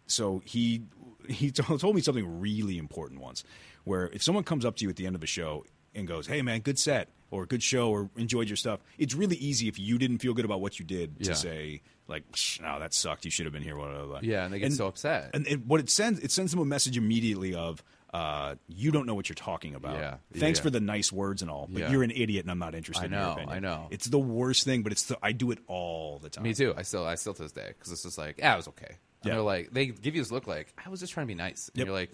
so 0.06 0.42
he 0.44 0.82
he 1.28 1.50
told 1.50 1.80
told 1.80 1.94
me 1.96 2.02
something 2.02 2.40
really 2.40 2.78
important 2.78 3.20
once, 3.20 3.44
where 3.84 4.08
if 4.12 4.22
someone 4.22 4.44
comes 4.44 4.64
up 4.64 4.76
to 4.76 4.84
you 4.84 4.90
at 4.90 4.96
the 4.96 5.06
end 5.06 5.16
of 5.16 5.22
a 5.22 5.26
show 5.26 5.64
and 5.96 6.06
goes, 6.06 6.26
"Hey 6.26 6.42
man, 6.42 6.60
good 6.60 6.78
set," 6.78 7.08
or 7.30 7.46
"Good 7.46 7.62
show," 7.62 7.90
or 7.90 8.10
"Enjoyed 8.16 8.48
your 8.48 8.56
stuff," 8.56 8.80
it's 8.98 9.14
really 9.14 9.36
easy 9.36 9.66
if 9.68 9.78
you 9.78 9.98
didn't 9.98 10.18
feel 10.18 10.34
good 10.34 10.44
about 10.44 10.60
what 10.60 10.78
you 10.78 10.84
did 10.84 11.18
to 11.24 11.30
Yeah. 11.30 11.34
say 11.34 11.82
like, 12.08 12.30
"Psh, 12.32 12.60
"No, 12.60 12.78
that 12.78 12.94
sucked. 12.94 13.24
You 13.24 13.30
should 13.32 13.46
have 13.46 13.52
been 13.52 13.62
here." 13.64 13.74
Blah, 13.74 13.88
blah, 13.92 14.06
blah. 14.06 14.20
Yeah, 14.22 14.44
and 14.44 14.54
they 14.54 14.58
get 14.60 14.72
so 14.72 14.86
upset. 14.86 15.30
And 15.34 15.46
it, 15.48 15.66
what 15.66 15.80
it 15.80 15.90
sends, 15.90 16.20
it 16.20 16.30
sends 16.30 16.52
them 16.52 16.60
a 16.60 16.64
message 16.64 16.96
immediately 16.96 17.52
of, 17.54 17.82
uh, 18.14 18.54
"You 18.68 18.92
don't 18.92 19.06
know 19.06 19.14
what 19.16 19.28
you're 19.28 19.34
talking 19.34 19.74
about." 19.74 19.96
Yeah, 19.96 20.16
Thanks 20.34 20.58
yeah. 20.60 20.62
for 20.62 20.70
the 20.70 20.78
nice 20.80 21.10
words 21.10 21.42
and 21.42 21.50
all, 21.50 21.66
but 21.68 21.80
Yeah. 21.80 21.90
you're 21.90 22.04
an 22.04 22.12
idiot, 22.12 22.44
and 22.44 22.50
I'm 22.52 22.60
not 22.60 22.74
interested. 22.76 23.02
I 23.02 23.06
in 23.06 23.12
your 23.12 23.20
know, 23.22 23.32
opinion. 23.32 23.56
I 23.56 23.58
know. 23.58 23.88
It's 23.90 24.06
the 24.06 24.20
worst 24.20 24.62
thing, 24.64 24.82
but 24.84 24.92
it's 24.92 25.04
the, 25.04 25.18
I 25.20 25.32
do 25.32 25.50
it 25.50 25.58
all 25.66 26.20
the 26.20 26.30
time. 26.30 26.44
Me 26.44 26.54
too. 26.54 26.72
I 26.76 26.82
still, 26.82 27.04
I 27.04 27.16
still 27.16 27.34
to 27.34 27.42
this 27.42 27.52
day 27.52 27.68
because 27.76 27.90
it's 27.90 28.04
just 28.04 28.18
like, 28.18 28.38
yeah, 28.38 28.54
it 28.54 28.56
was 28.56 28.68
okay. 28.68 28.86
And 28.86 28.96
Yeah. 29.24 29.32
they're 29.32 29.42
like, 29.42 29.70
they 29.72 29.86
give 29.86 30.14
you 30.14 30.20
this 30.22 30.30
look 30.30 30.46
like 30.46 30.72
I 30.84 30.88
was 30.90 31.00
just 31.00 31.12
trying 31.12 31.26
to 31.26 31.28
be 31.28 31.34
nice. 31.34 31.68
And 31.70 31.78
Yep. 31.78 31.86
you're 31.88 31.94
like, 31.96 32.12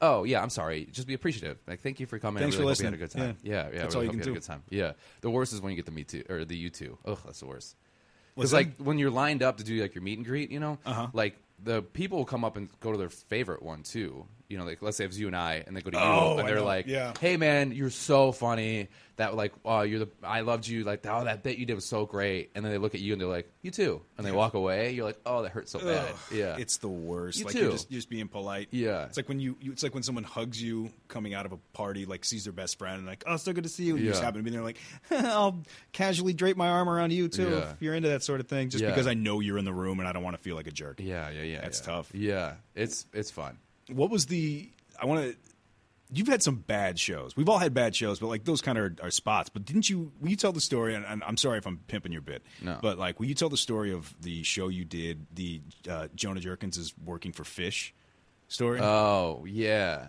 oh 0.00 0.24
yeah, 0.24 0.42
I'm 0.42 0.50
sorry. 0.50 0.86
Just 0.92 1.06
be 1.06 1.14
appreciative. 1.14 1.58
Like, 1.66 1.80
thank 1.80 2.00
you 2.00 2.06
for 2.06 2.18
coming. 2.18 2.40
Thanks 2.42 2.56
I 2.56 2.58
for 2.58 2.62
really 2.64 2.72
hope 2.74 2.78
you 2.80 2.84
had 2.86 2.94
a 2.94 2.96
listening. 2.98 3.26
good 3.26 3.34
time. 3.34 3.38
Yeah, 3.42 3.68
yeah. 3.72 3.82
That's 3.82 3.94
I 3.94 3.98
all 3.98 4.02
really 4.02 4.04
you 4.06 4.10
can 4.10 4.18
had 4.20 4.26
a 4.26 4.30
do. 4.30 4.34
good 4.34 4.42
time. 4.42 4.62
Yeah. 4.70 4.92
The 5.20 5.30
worst 5.30 5.52
is 5.52 5.60
when 5.60 5.70
you 5.72 5.76
get 5.76 5.86
the 5.86 5.92
me 5.92 6.04
too 6.04 6.24
or 6.28 6.44
the 6.44 6.56
you 6.56 6.70
too. 6.70 6.98
Ugh, 7.04 7.18
that's 7.24 7.40
the 7.40 7.46
worst. 7.46 7.76
Because 8.34 8.52
like 8.52 8.76
when 8.76 8.98
you're 8.98 9.10
lined 9.10 9.42
up 9.42 9.56
to 9.58 9.64
do 9.64 9.80
like 9.80 9.94
your 9.94 10.02
meet 10.02 10.18
and 10.18 10.26
greet, 10.26 10.50
you 10.50 10.60
know, 10.60 10.78
Uh-huh. 10.84 11.08
like 11.14 11.36
the 11.64 11.80
people 11.82 12.18
will 12.18 12.26
come 12.26 12.44
up 12.44 12.56
and 12.56 12.68
go 12.80 12.92
to 12.92 12.98
their 12.98 13.08
favorite 13.08 13.62
one 13.62 13.82
too. 13.82 14.26
You 14.48 14.58
know, 14.58 14.64
like 14.64 14.80
let's 14.82 14.96
say 14.96 15.04
it's 15.04 15.18
you 15.18 15.26
and 15.26 15.36
I, 15.36 15.64
and 15.66 15.76
they 15.76 15.80
go 15.80 15.90
to 15.90 15.96
you, 15.96 16.02
Oh, 16.02 16.38
and 16.38 16.48
they're 16.48 16.60
like, 16.60 16.86
Yeah. 16.86 17.12
"Hey 17.20 17.36
man, 17.36 17.72
you're 17.72 17.90
so 17.90 18.32
funny." 18.32 18.88
That 19.16 19.34
like, 19.34 19.54
oh, 19.64 19.80
you're 19.80 20.00
the 20.00 20.08
I 20.22 20.42
loved 20.42 20.68
you. 20.68 20.84
Like, 20.84 21.06
oh, 21.06 21.24
that 21.24 21.42
bit 21.42 21.56
you 21.56 21.64
did 21.64 21.72
was 21.74 21.86
so 21.86 22.04
great. 22.04 22.50
And 22.54 22.62
then 22.62 22.70
they 22.70 22.76
look 22.76 22.94
at 22.94 23.00
you 23.00 23.14
and 23.14 23.20
they're 23.20 23.26
like, 23.26 23.50
"You 23.62 23.70
too," 23.70 24.02
and 24.18 24.26
they 24.26 24.30
walk 24.30 24.52
away. 24.52 24.90
You're 24.92 25.06
like, 25.06 25.18
"Oh, 25.24 25.42
that 25.42 25.52
hurts 25.52 25.72
so 25.72 25.78
bad." 25.78 26.12
Yeah, 26.30 26.56
it's 26.58 26.76
the 26.76 26.88
worst. 26.88 27.38
You 27.38 27.46
like 27.46 27.54
too. 27.54 27.60
you're 27.62 27.70
just, 27.72 27.90
you're 27.90 27.96
just 27.98 28.10
being 28.10 28.28
polite. 28.28 28.68
Yeah. 28.72 29.06
it's 29.06 29.16
like 29.16 29.26
when 29.30 29.40
you, 29.40 29.56
you, 29.62 29.72
it's 29.72 29.82
like 29.82 29.94
when 29.94 30.02
someone 30.02 30.22
hugs 30.24 30.62
you 30.62 30.90
coming 31.08 31.32
out 31.32 31.46
of 31.46 31.52
a 31.52 31.56
party, 31.72 32.04
like 32.04 32.26
sees 32.26 32.44
their 32.44 32.52
best 32.52 32.78
friend, 32.78 32.98
and 32.98 33.06
like, 33.06 33.24
oh, 33.26 33.38
so 33.38 33.54
good 33.54 33.64
to 33.64 33.70
see 33.70 33.84
you. 33.84 33.96
And 33.96 34.04
you 34.04 34.10
just 34.10 34.22
happen 34.22 34.40
to 34.40 34.44
be 34.44 34.50
there, 34.50 34.62
like, 34.62 34.76
I'll 35.10 35.62
casually 35.92 36.34
drape 36.34 36.58
my 36.58 36.68
arm 36.68 36.88
around 36.90 37.10
you 37.14 37.28
too 37.28 37.48
Yeah. 37.48 37.70
if 37.70 37.76
you're 37.80 37.94
into 37.94 38.10
that 38.10 38.22
sort 38.22 38.40
of 38.40 38.48
thing, 38.48 38.68
just 38.68 38.84
Yeah. 38.84 38.90
because 38.90 39.06
I 39.06 39.14
know 39.14 39.40
you're 39.40 39.56
in 39.58 39.64
the 39.64 39.72
room 39.72 39.98
and 39.98 40.06
I 40.06 40.12
don't 40.12 40.24
want 40.24 40.36
to 40.36 40.42
feel 40.42 40.56
like 40.56 40.66
a 40.66 40.70
jerk. 40.72 41.00
yeah, 41.02 41.30
yeah, 41.30 41.40
yeah. 41.42 41.60
That's 41.62 41.80
yeah. 41.80 41.86
tough. 41.86 42.10
Yeah, 42.14 42.52
it's 42.74 43.06
it's 43.14 43.30
fun. 43.30 43.56
What 43.88 44.10
was 44.10 44.26
the? 44.26 44.70
I 45.00 45.06
want 45.06 45.22
to. 45.22 45.36
You've 46.12 46.28
had 46.28 46.40
some 46.40 46.56
bad 46.56 47.00
shows. 47.00 47.36
We've 47.36 47.48
all 47.48 47.58
had 47.58 47.74
bad 47.74 47.96
shows, 47.96 48.20
but 48.20 48.28
like 48.28 48.44
those 48.44 48.60
kind 48.60 48.78
of 48.78 48.84
are, 48.84 48.94
are 49.02 49.10
spots. 49.10 49.48
But 49.48 49.64
didn't 49.64 49.90
you? 49.90 50.12
Will 50.20 50.30
you 50.30 50.36
tell 50.36 50.52
the 50.52 50.60
story? 50.60 50.94
And, 50.94 51.04
and 51.04 51.22
I'm 51.24 51.36
sorry 51.36 51.58
if 51.58 51.66
I'm 51.66 51.78
pimping 51.88 52.12
your 52.12 52.20
bit. 52.20 52.42
No. 52.62 52.78
But 52.80 52.98
like, 52.98 53.18
will 53.18 53.26
you 53.26 53.34
tell 53.34 53.48
the 53.48 53.56
story 53.56 53.92
of 53.92 54.14
the 54.20 54.42
show 54.44 54.68
you 54.68 54.84
did? 54.84 55.26
The 55.34 55.60
uh, 55.90 56.08
Jonah 56.14 56.40
Jurkens 56.40 56.78
is 56.78 56.94
working 57.04 57.32
for 57.32 57.44
Fish 57.44 57.92
story. 58.48 58.80
Oh 58.80 59.44
yeah, 59.48 60.08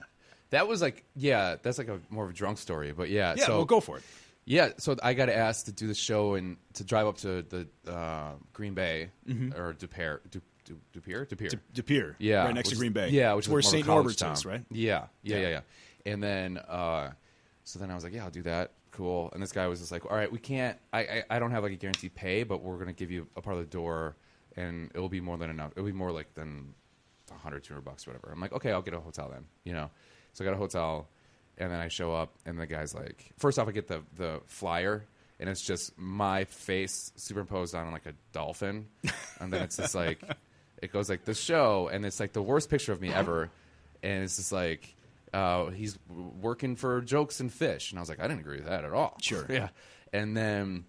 that 0.51 0.67
was 0.67 0.81
like 0.81 1.03
yeah, 1.15 1.55
that's 1.61 1.77
like 1.77 1.87
a 1.87 1.99
more 2.09 2.25
of 2.25 2.29
a 2.29 2.33
drunk 2.33 2.57
story. 2.59 2.91
But 2.91 3.09
yeah, 3.09 3.33
yeah, 3.37 3.45
so 3.45 3.57
well, 3.57 3.65
go 3.65 3.79
for 3.79 3.97
it. 3.97 4.03
Yeah, 4.45 4.69
so 4.77 4.95
I 5.03 5.13
got 5.13 5.27
asked 5.27 5.65
to 5.65 5.73
do 5.73 5.87
the 5.87 5.93
show 5.93 6.35
and 6.35 6.55
to 6.75 6.85
drive 6.85 7.05
up 7.05 7.17
to 7.17 7.41
the 7.41 7.67
uh, 7.91 8.31
Green 8.53 8.75
Bay 8.75 9.09
or 9.27 9.73
Dupere, 9.73 10.19
Du, 10.31 10.41
Du, 10.67 10.77
Dupere, 10.99 11.25
Dupere. 11.27 11.49
De, 11.49 11.59
De 11.73 11.83
Pere, 11.83 12.15
yeah, 12.19 12.43
right 12.45 12.53
next 12.53 12.65
which 12.67 12.69
to 12.69 12.73
is- 12.73 12.79
Green 12.79 12.91
Bay. 12.93 13.09
Yeah, 13.09 13.33
which 13.33 13.45
is 13.45 13.49
where 13.49 13.55
more 13.55 13.59
of 13.59 13.65
a 13.65 13.69
St. 13.69 13.85
college 13.85 14.03
Norbert's 14.03 14.15
town. 14.17 14.33
is, 14.33 14.45
right? 14.45 14.63
Yeah, 14.69 15.05
yeah, 15.23 15.35
Yeah. 15.37 15.41
yeah, 15.41 15.49
yeah. 15.49 16.11
And 16.13 16.23
then, 16.23 16.57
uh, 16.57 17.11
so 17.63 17.79
then 17.79 17.89
I 17.91 17.95
was 17.95 18.03
like, 18.03 18.13
yeah, 18.13 18.23
I'll 18.23 18.29
do 18.31 18.43
that. 18.43 18.71
Cool. 18.91 19.29
And 19.33 19.41
this 19.43 19.51
guy 19.51 19.67
was 19.67 19.79
just 19.79 19.91
like, 19.91 20.05
all 20.09 20.15
right, 20.17 20.31
we 20.31 20.39
can't. 20.39 20.77
I 20.93 20.99
I, 20.99 21.23
I 21.31 21.39
don't 21.39 21.51
have 21.51 21.63
like 21.63 21.71
a 21.73 21.75
guaranteed 21.75 22.15
pay, 22.15 22.43
but 22.43 22.61
we're 22.63 22.77
gonna 22.77 22.93
give 22.93 23.11
you 23.11 23.27
a 23.35 23.41
part 23.41 23.55
of 23.57 23.61
the 23.63 23.69
door, 23.69 24.15
and 24.55 24.89
it 24.93 24.99
will 24.99 25.09
be 25.09 25.21
more 25.21 25.37
than 25.37 25.49
enough. 25.49 25.71
It'll 25.75 25.85
be 25.85 25.91
more 25.91 26.11
like 26.11 26.33
than 26.33 26.73
100, 27.29 27.63
200 27.63 27.81
bucks, 27.81 28.07
whatever. 28.07 28.29
I'm 28.31 28.39
like, 28.39 28.53
okay, 28.53 28.71
I'll 28.71 28.81
get 28.81 28.93
a 28.93 28.99
hotel 28.99 29.29
then. 29.31 29.45
You 29.63 29.73
know, 29.73 29.89
so 30.33 30.43
I 30.43 30.47
got 30.47 30.53
a 30.53 30.57
hotel, 30.57 31.07
and 31.57 31.71
then 31.71 31.79
I 31.79 31.89
show 31.89 32.13
up, 32.13 32.33
and 32.45 32.57
the 32.59 32.65
guy's 32.67 32.95
like, 32.95 33.31
first 33.37 33.59
off, 33.59 33.67
I 33.67 33.71
get 33.71 33.87
the 33.87 34.01
the 34.15 34.41
flyer. 34.47 35.05
And 35.39 35.47
it's 35.47 35.61
just 35.61 35.95
my 35.99 36.45
face 36.45 37.11
superimposed 37.15 37.75
on 37.75 37.91
like 37.91 38.07
a 38.07 38.13
dolphin, 38.31 38.87
and 39.39 39.53
then 39.53 39.61
it's 39.61 39.77
just 39.77 39.93
like 39.93 40.19
it 40.81 40.91
goes 40.91 41.09
like 41.09 41.25
the 41.25 41.33
show, 41.33 41.89
and 41.91 42.05
it's 42.05 42.19
like 42.19 42.33
the 42.33 42.41
worst 42.41 42.69
picture 42.69 42.91
of 42.91 43.01
me 43.01 43.11
ever, 43.13 43.49
and 44.03 44.23
it's 44.23 44.37
just 44.37 44.51
like 44.51 44.95
uh, 45.33 45.67
he's 45.71 45.97
working 46.09 46.75
for 46.75 47.01
jokes 47.01 47.39
and 47.39 47.51
fish, 47.51 47.91
and 47.91 47.99
I 47.99 48.01
was 48.01 48.09
like, 48.09 48.19
I 48.19 48.23
didn't 48.27 48.41
agree 48.41 48.57
with 48.57 48.67
that 48.67 48.83
at 48.85 48.93
all. 48.93 49.17
Sure. 49.21 49.45
yeah. 49.49 49.69
And 50.13 50.35
then 50.37 50.85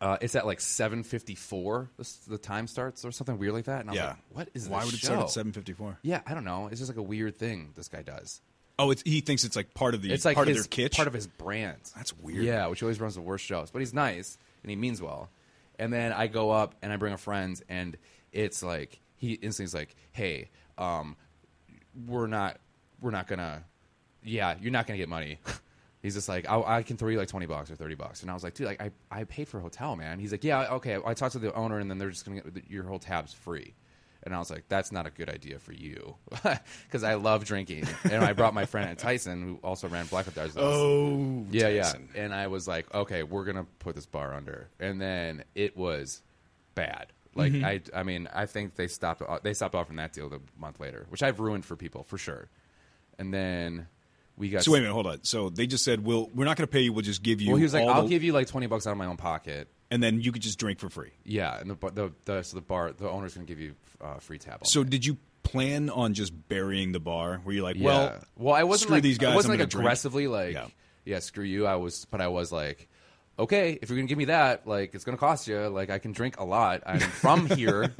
uh, 0.00 0.16
it's 0.20 0.34
at 0.34 0.44
like 0.46 0.60
seven 0.60 1.02
fifty 1.02 1.34
four. 1.34 1.90
The 2.28 2.38
time 2.38 2.66
starts 2.66 3.04
or 3.04 3.12
something 3.12 3.38
weird 3.38 3.52
like 3.54 3.66
that, 3.66 3.80
and 3.80 3.90
I 3.90 3.92
was 3.92 3.98
Yeah. 3.98 4.06
like, 4.08 4.16
What 4.32 4.48
is 4.54 4.68
Why 4.68 4.84
would 4.84 4.92
it 4.94 4.98
show? 5.00 5.26
start 5.26 5.36
at 5.38 5.54
7:54? 5.76 5.96
Yeah, 6.02 6.20
I 6.26 6.34
don't 6.34 6.44
know. 6.44 6.66
It's 6.68 6.80
just 6.80 6.90
like 6.90 6.98
a 6.98 7.02
weird 7.02 7.36
thing 7.36 7.72
this 7.76 7.88
guy 7.88 8.02
does. 8.02 8.40
Oh, 8.76 8.90
it's, 8.90 9.02
he 9.06 9.20
thinks 9.20 9.44
it's 9.44 9.54
like 9.54 9.72
part 9.72 9.94
of 9.94 10.02
the 10.02 10.12
It's 10.12 10.24
like 10.24 10.34
part 10.34 10.48
his, 10.48 10.64
of 10.64 10.70
their 10.70 10.88
kitsch. 10.88 10.96
part 10.96 11.06
of 11.06 11.14
his 11.14 11.28
brand. 11.28 11.78
That's 11.94 12.12
weird. 12.18 12.42
Yeah, 12.42 12.66
which 12.66 12.82
always 12.82 12.98
runs 13.00 13.14
the 13.14 13.20
worst 13.20 13.44
shows. 13.44 13.70
But 13.70 13.78
he's 13.78 13.94
nice 13.94 14.36
and 14.64 14.70
he 14.70 14.74
means 14.74 15.00
well. 15.00 15.30
And 15.78 15.92
then 15.92 16.12
I 16.12 16.26
go 16.26 16.50
up 16.50 16.74
and 16.82 16.92
I 16.92 16.96
bring 16.96 17.12
a 17.12 17.16
friend, 17.18 17.60
and 17.68 17.96
it's 18.34 18.62
like 18.62 19.00
he 19.16 19.32
instantly 19.34 19.64
is 19.64 19.74
like, 19.74 19.96
"Hey, 20.12 20.50
um, 20.76 21.16
we're 22.06 22.26
not, 22.26 22.58
we're 23.00 23.10
not 23.12 23.26
gonna, 23.26 23.64
yeah, 24.22 24.56
you're 24.60 24.72
not 24.72 24.86
gonna 24.86 24.98
get 24.98 25.08
money." 25.08 25.38
He's 26.02 26.12
just 26.12 26.28
like, 26.28 26.46
I, 26.50 26.60
I 26.60 26.82
can 26.82 26.98
throw 26.98 27.08
you 27.08 27.16
like 27.16 27.28
twenty 27.28 27.46
bucks 27.46 27.70
or 27.70 27.76
thirty 27.76 27.94
bucks, 27.94 28.20
and 28.20 28.30
I 28.30 28.34
was 28.34 28.44
like, 28.44 28.52
dude, 28.52 28.66
like 28.66 28.82
I, 28.82 28.90
I 29.10 29.24
paid 29.24 29.48
for 29.48 29.56
a 29.56 29.62
hotel, 29.62 29.96
man. 29.96 30.18
He's 30.18 30.32
like, 30.32 30.44
yeah, 30.44 30.74
okay. 30.74 30.98
I 31.02 31.14
talked 31.14 31.32
to 31.32 31.38
the 31.38 31.54
owner, 31.54 31.78
and 31.78 31.88
then 31.90 31.96
they're 31.96 32.10
just 32.10 32.26
gonna 32.26 32.42
get 32.42 32.68
your 32.68 32.84
whole 32.84 32.98
tab's 32.98 33.32
free. 33.32 33.72
And 34.24 34.34
I 34.34 34.38
was 34.38 34.50
like, 34.50 34.64
that's 34.68 34.90
not 34.90 35.06
a 35.06 35.10
good 35.10 35.28
idea 35.28 35.58
for 35.58 35.72
you, 35.72 36.16
because 36.86 37.04
I 37.04 37.14
love 37.14 37.44
drinking, 37.44 37.86
and 38.04 38.24
I 38.24 38.32
brought 38.32 38.52
my 38.54 38.64
friend 38.66 38.98
Tyson, 38.98 39.42
who 39.42 39.58
also 39.62 39.86
ran 39.88 40.06
Black 40.06 40.26
Ops. 40.28 40.36
with. 40.36 40.58
Oh, 40.58 41.44
Yeah, 41.50 41.68
yeah. 41.68 41.92
And 42.14 42.34
I 42.34 42.46
was 42.48 42.66
like, 42.66 42.92
okay, 42.94 43.22
we're 43.22 43.44
gonna 43.44 43.66
put 43.78 43.94
this 43.94 44.06
bar 44.06 44.34
under, 44.34 44.68
and 44.80 45.00
then 45.00 45.44
it 45.54 45.76
was 45.76 46.22
bad. 46.74 47.06
Like 47.34 47.52
Mm-hmm. 47.52 47.64
I, 47.64 47.80
I 47.94 48.02
mean, 48.02 48.28
I 48.32 48.46
think 48.46 48.76
they 48.76 48.86
stopped. 48.88 49.22
They 49.42 49.54
stopped 49.54 49.74
offering 49.74 49.96
that 49.96 50.12
deal 50.12 50.28
the 50.28 50.40
month 50.58 50.78
later, 50.80 51.06
which 51.08 51.22
I've 51.22 51.40
ruined 51.40 51.64
for 51.64 51.76
people 51.76 52.04
for 52.04 52.16
sure. 52.18 52.48
And 53.18 53.32
then 53.34 53.86
we 54.36 54.50
got. 54.50 54.62
So 54.64 54.72
wait 54.72 54.78
a 54.78 54.82
minute, 54.82 54.94
hold 54.94 55.06
on. 55.06 55.24
So 55.24 55.48
they 55.50 55.66
just 55.66 55.84
said, 55.84 56.04
"We'll 56.04 56.30
we're 56.34 56.44
not 56.44 56.56
going 56.56 56.66
to 56.66 56.72
pay 56.72 56.80
you. 56.80 56.92
We'll 56.92 57.02
just 57.04 57.22
give 57.22 57.40
you." 57.40 57.48
Well, 57.50 57.56
he 57.56 57.62
was 57.64 57.74
like, 57.74 57.86
"I'll 57.86 58.02
the- 58.02 58.08
give 58.08 58.22
you 58.24 58.32
like 58.32 58.46
twenty 58.48 58.66
bucks 58.66 58.86
out 58.86 58.90
of 58.92 58.98
my 58.98 59.06
own 59.06 59.16
pocket." 59.16 59.68
and 59.90 60.02
then 60.02 60.20
you 60.20 60.32
could 60.32 60.42
just 60.42 60.58
drink 60.58 60.78
for 60.80 60.88
free." 60.88 61.10
Yeah, 61.24 61.58
and 61.60 61.70
the 61.70 61.74
bar- 61.74 61.90
the, 61.90 62.12
the 62.24 62.42
so 62.42 62.56
the 62.56 62.60
bar 62.62 62.92
the 62.92 63.08
owner's 63.08 63.34
gonna 63.34 63.46
give 63.46 63.60
you 63.60 63.74
uh, 64.00 64.18
free 64.18 64.38
tab. 64.38 64.66
So 64.66 64.82
night. 64.82 64.90
did 64.90 65.06
you 65.06 65.16
plan 65.44 65.90
on 65.90 66.14
just 66.14 66.32
burying 66.48 66.90
the 66.92 67.00
bar? 67.00 67.40
Were 67.44 67.52
you 67.52 67.62
like, 67.62 67.76
Yeah. 67.76 67.84
"Well, 67.84 68.18
well, 68.36 68.54
I 68.54 68.64
wasn't 68.64 68.88
screw 68.88 68.96
like, 68.96 69.02
these 69.02 69.18
guys. 69.18 69.32
I 69.32 69.34
wasn't 69.36 69.52
I'm 69.54 69.58
like 69.58 69.70
gonna 69.70 69.70
drink." 69.70 69.84
aggressively 69.84 70.26
like, 70.26 70.54
Yeah. 70.54 70.66
yeah. 71.04 71.18
screw 71.20 71.44
you. 71.44 71.66
I 71.66 71.76
was, 71.76 72.06
but 72.10 72.20
I 72.20 72.28
was 72.28 72.50
like, 72.50 72.88
okay, 73.38 73.78
if 73.80 73.88
you're 73.88 73.98
gonna 73.98 74.08
give 74.08 74.18
me 74.18 74.26
that, 74.26 74.66
like, 74.66 74.94
it's 74.94 75.04
gonna 75.04 75.16
cost 75.18 75.48
you. 75.48 75.58
Like, 75.68 75.90
I 75.90 75.98
can 75.98 76.12
drink 76.12 76.38
a 76.38 76.44
lot. 76.44 76.82
I'm 76.86 77.00
from 77.00 77.46
here. 77.56 77.92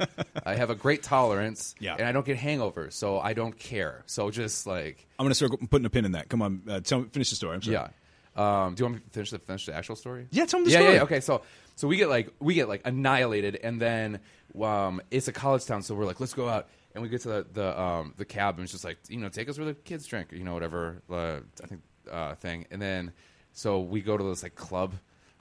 I 0.45 0.55
have 0.55 0.69
a 0.69 0.75
great 0.75 1.03
tolerance. 1.03 1.75
Yeah. 1.79 1.95
and 1.97 2.07
I 2.07 2.11
don't 2.11 2.25
get 2.25 2.37
hangovers, 2.37 2.93
so 2.93 3.19
I 3.19 3.33
don't 3.33 3.57
care. 3.57 4.03
So 4.05 4.29
just 4.31 4.65
like, 4.67 5.05
I'm 5.19 5.23
going 5.23 5.31
to 5.31 5.35
start 5.35 5.51
putting 5.69 5.85
a 5.85 5.89
pin 5.89 6.05
in 6.05 6.13
that." 6.13 6.29
Come 6.29 6.41
on, 6.41 6.61
uh, 6.69 6.79
tell 6.81 7.01
me, 7.01 7.07
finish 7.11 7.29
the 7.29 7.35
story. 7.35 7.55
I'm 7.55 7.61
sorry. 7.61 7.75
yeah. 7.75 7.87
Um, 8.35 8.75
do 8.75 8.81
you 8.81 8.85
want 8.85 8.95
me 8.95 9.01
to 9.01 9.09
finish 9.11 9.31
the 9.31 9.39
finish 9.39 9.65
the 9.65 9.73
actual 9.73 9.95
story? 9.95 10.27
Yeah, 10.31 10.45
tell 10.45 10.59
me 10.59 10.65
the 10.65 10.71
yeah, 10.71 10.77
story. 10.79 10.89
Yeah, 10.91 10.97
yeah. 10.97 11.03
Okay, 11.03 11.19
so 11.21 11.41
so 11.75 11.87
we 11.87 11.95
get 11.97 12.09
like 12.09 12.29
we 12.39 12.53
get 12.53 12.67
like 12.67 12.81
annihilated, 12.85 13.55
and 13.63 13.79
then 13.81 14.19
um, 14.61 15.01
it's 15.09 15.27
a 15.27 15.31
college 15.31 15.65
town, 15.65 15.81
so 15.83 15.95
we're 15.95 16.05
like, 16.05 16.19
let's 16.19 16.33
go 16.33 16.49
out, 16.49 16.67
and 16.93 17.01
we 17.01 17.07
get 17.09 17.21
to 17.21 17.29
the 17.29 17.47
the 17.53 17.81
um, 17.81 18.13
the 18.17 18.25
cab, 18.25 18.55
and 18.55 18.63
it's 18.63 18.73
just 18.73 18.83
like 18.83 18.97
you 19.07 19.17
know, 19.17 19.29
take 19.29 19.47
us 19.47 19.57
where 19.57 19.65
the 19.67 19.73
kids 19.73 20.05
drink, 20.05 20.31
you 20.33 20.43
know, 20.43 20.53
whatever. 20.53 21.01
Uh, 21.09 21.39
I 21.63 21.67
think 21.67 21.81
uh, 22.11 22.35
thing, 22.35 22.65
and 22.71 22.81
then 22.81 23.13
so 23.53 23.79
we 23.79 24.01
go 24.01 24.17
to 24.17 24.23
this 24.25 24.43
like 24.43 24.55
club. 24.55 24.93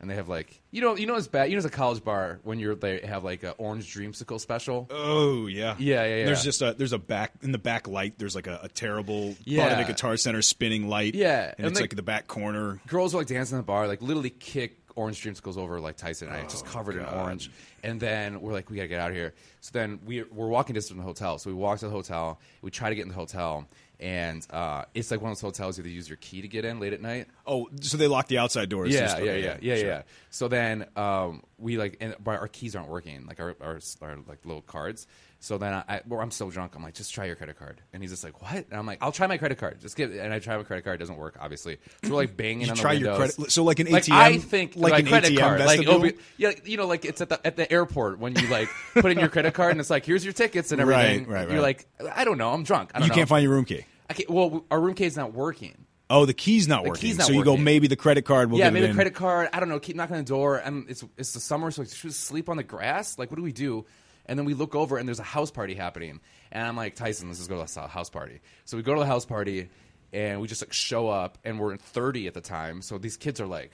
And 0.04 0.10
they 0.10 0.16
have 0.16 0.28
like 0.28 0.60
you 0.70 0.82
know 0.82 0.96
you 0.96 1.06
know 1.06 1.14
it's 1.14 1.28
bad 1.28 1.48
you 1.48 1.56
know 1.56 1.64
it's 1.64 1.66
a 1.66 1.70
college 1.74 2.04
bar 2.04 2.40
when 2.42 2.58
you're 2.58 2.74
they 2.74 3.00
have 3.00 3.24
like 3.24 3.42
an 3.42 3.54
orange 3.56 3.90
dreamsicle 3.94 4.38
special 4.38 4.86
Oh 4.90 5.46
yeah, 5.46 5.76
Yeah, 5.78 6.04
yeah, 6.04 6.16
yeah. 6.16 6.24
There's 6.26 6.44
just 6.44 6.60
a 6.60 6.74
there's 6.76 6.92
a 6.92 6.98
back 6.98 7.32
in 7.40 7.52
the 7.52 7.58
back 7.58 7.88
light. 7.88 8.18
There's 8.18 8.34
like 8.34 8.46
a, 8.46 8.60
a 8.64 8.68
terrible 8.68 9.34
Yeah. 9.44 9.62
part 9.68 9.72
of 9.80 9.86
the 9.86 9.90
Guitar 9.90 10.18
Center 10.18 10.42
spinning 10.42 10.88
light. 10.90 11.14
Yeah, 11.14 11.44
and, 11.46 11.54
and 11.56 11.66
it's 11.68 11.78
they- 11.78 11.84
like 11.84 11.96
the 11.96 12.02
back 12.02 12.26
corner. 12.26 12.80
girls 12.86 13.14
are 13.14 13.18
like 13.18 13.28
dancing 13.28 13.54
in 13.56 13.60
the 13.62 13.66
bar, 13.66 13.88
like 13.88 14.02
literally 14.02 14.28
kick 14.30 14.78
orange 14.96 15.22
dreamsicles 15.24 15.56
over 15.56 15.80
like 15.80 15.96
Tyson 15.96 16.28
and 16.28 16.36
I, 16.36 16.42
just 16.42 16.66
oh, 16.66 16.70
covered 16.70 16.96
in 16.96 17.04
orange. 17.06 17.50
And 17.82 17.98
then 17.98 18.40
we're 18.40 18.52
like, 18.52 18.70
we 18.70 18.76
gotta 18.76 18.88
get 18.88 19.00
out 19.00 19.10
of 19.10 19.16
here. 19.16 19.34
So 19.60 19.70
then 19.72 19.98
we 20.04 20.22
we're 20.22 20.46
walking 20.48 20.74
distance 20.74 20.90
from 20.90 20.98
the 20.98 21.04
hotel. 21.04 21.38
So 21.38 21.50
we 21.50 21.54
walk 21.56 21.78
to 21.80 21.86
the 21.86 21.90
hotel. 21.90 22.38
We 22.62 22.70
try 22.70 22.90
to 22.90 22.94
get 22.94 23.02
in 23.02 23.08
the 23.08 23.14
hotel, 23.14 23.66
and 24.00 24.46
uh, 24.50 24.84
it's 24.94 25.10
like 25.10 25.20
one 25.20 25.30
of 25.30 25.36
those 25.36 25.42
hotels 25.42 25.78
you 25.78 25.84
have 25.84 25.90
to 25.90 25.94
use 25.94 26.08
your 26.08 26.16
key 26.16 26.42
to 26.42 26.48
get 26.48 26.64
in 26.64 26.80
late 26.80 26.92
at 26.92 27.00
night. 27.00 27.28
Oh, 27.46 27.68
so 27.80 27.96
they 27.96 28.06
lock 28.06 28.28
the 28.28 28.38
outside 28.38 28.68
doors. 28.68 28.92
Yeah, 28.92 29.18
yeah, 29.18 29.34
yeah, 29.36 29.56
yeah, 29.60 29.74
yeah. 29.76 30.02
So 30.30 30.48
then 30.48 30.86
um, 30.96 31.42
we 31.58 31.78
like, 31.78 31.96
and 32.00 32.14
but 32.22 32.40
our 32.40 32.48
keys 32.48 32.74
aren't 32.76 32.88
working, 32.88 33.26
like 33.26 33.40
our, 33.40 33.56
our 33.60 33.80
our 34.02 34.16
like 34.26 34.44
little 34.44 34.62
cards. 34.62 35.06
So 35.44 35.58
then 35.58 35.74
I, 35.74 35.84
I 35.86 36.00
well, 36.08 36.20
I'm 36.20 36.30
still 36.30 36.48
drunk. 36.48 36.74
I'm 36.74 36.82
like, 36.82 36.94
just 36.94 37.12
try 37.12 37.26
your 37.26 37.36
credit 37.36 37.58
card, 37.58 37.82
and 37.92 38.02
he's 38.02 38.10
just 38.10 38.24
like, 38.24 38.40
what? 38.40 38.54
And 38.70 38.72
I'm 38.72 38.86
like, 38.86 38.96
I'll 39.02 39.12
try 39.12 39.26
my 39.26 39.36
credit 39.36 39.58
card. 39.58 39.78
Just 39.78 39.94
give, 39.94 40.10
and 40.10 40.32
I 40.32 40.38
try 40.38 40.56
my 40.56 40.62
credit 40.62 40.84
card. 40.84 40.94
It 40.94 40.98
doesn't 41.00 41.18
work, 41.18 41.36
obviously. 41.38 41.76
So 42.02 42.08
we're 42.12 42.16
like 42.16 42.34
banging 42.38 42.62
You 42.62 42.70
on 42.70 42.76
the 42.76 42.80
try 42.80 42.92
your 42.94 43.14
credit- 43.14 43.52
so 43.52 43.62
like 43.62 43.78
an 43.78 43.90
like 43.90 44.04
ATM 44.04 44.12
I 44.14 44.38
think 44.38 44.72
like 44.74 44.92
my 44.92 44.98
an 45.00 45.06
credit 45.06 45.32
ATM 45.34 45.38
card, 45.38 45.60
like 45.60 45.80
vestibule? 45.84 46.10
Yeah, 46.38 46.52
you 46.64 46.78
know, 46.78 46.86
like 46.86 47.04
it's 47.04 47.20
at 47.20 47.28
the 47.28 47.46
at 47.46 47.56
the 47.56 47.70
airport 47.70 48.18
when 48.18 48.34
you 48.34 48.48
like 48.48 48.70
put 48.94 49.04
in 49.12 49.18
your 49.18 49.28
credit 49.28 49.52
card 49.52 49.72
and 49.72 49.80
it's 49.80 49.90
like, 49.90 50.06
here's 50.06 50.24
your 50.24 50.32
tickets 50.32 50.72
and 50.72 50.80
everything. 50.80 51.02
Right, 51.02 51.10
everything. 51.10 51.32
right, 51.34 51.50
You're 51.50 51.60
like, 51.60 51.86
I 52.16 52.24
don't 52.24 52.38
know, 52.38 52.50
I'm 52.50 52.64
drunk. 52.64 52.92
I 52.94 53.00
don't 53.00 53.06
You 53.06 53.10
know. 53.10 53.14
can't 53.16 53.28
find 53.28 53.42
your 53.42 53.52
room 53.52 53.66
key. 53.66 53.84
I 54.08 54.14
can't, 54.14 54.30
well, 54.30 54.64
our 54.70 54.80
room 54.80 54.94
key 54.94 55.04
is 55.04 55.16
not 55.16 55.34
working. 55.34 55.76
Oh, 56.08 56.24
the 56.26 56.32
key's 56.34 56.68
not 56.68 56.84
The 56.84 56.88
working. 56.90 57.00
key's 57.02 57.18
not 57.18 57.26
so 57.26 57.34
you 57.34 57.44
go, 57.44 57.56
maybe 57.58 57.86
the 57.86 57.96
credit 57.96 58.24
card 58.24 58.50
will 58.50 58.58
yeah, 58.58 58.70
maybe 58.70 58.86
a 58.86 58.94
credit 58.94 59.14
card. 59.14 59.50
I 59.52 59.60
don't 59.60 59.68
know. 59.68 59.78
Keep 59.78 59.96
knocking 59.96 60.16
on 60.16 60.22
the 60.22 60.28
door, 60.28 60.56
and 60.56 60.88
it's 60.88 61.04
it's 61.18 61.32
the 61.34 61.40
summer, 61.40 61.70
so 61.70 61.84
should 61.84 62.04
we 62.04 62.10
sleep 62.10 62.48
on 62.48 62.56
the 62.56 62.62
grass? 62.62 63.18
Like, 63.18 63.30
what 63.30 63.36
do 63.36 63.42
we 63.42 63.52
do? 63.52 63.84
And 64.26 64.38
then 64.38 64.46
we 64.46 64.54
look 64.54 64.74
over, 64.74 64.96
and 64.96 65.06
there's 65.06 65.20
a 65.20 65.22
house 65.24 65.50
party 65.50 65.74
happening, 65.74 66.20
and 66.50 66.66
I'm 66.66 66.76
like, 66.76 66.94
Tyson, 66.96 67.28
let's 67.28 67.38
just 67.40 67.50
go 67.50 67.62
to 67.64 67.74
the 67.74 67.86
house 67.88 68.08
party. 68.10 68.40
So 68.64 68.76
we 68.76 68.82
go 68.82 68.94
to 68.94 69.00
the 69.00 69.06
house 69.06 69.24
party, 69.26 69.68
and 70.12 70.40
we 70.40 70.48
just 70.48 70.62
like 70.62 70.72
show 70.72 71.08
up, 71.08 71.38
and 71.44 71.58
we're 71.60 71.76
30 71.76 72.26
at 72.26 72.34
the 72.34 72.40
time, 72.40 72.80
so 72.82 72.98
these 72.98 73.16
kids 73.16 73.40
are 73.40 73.46
like. 73.46 73.72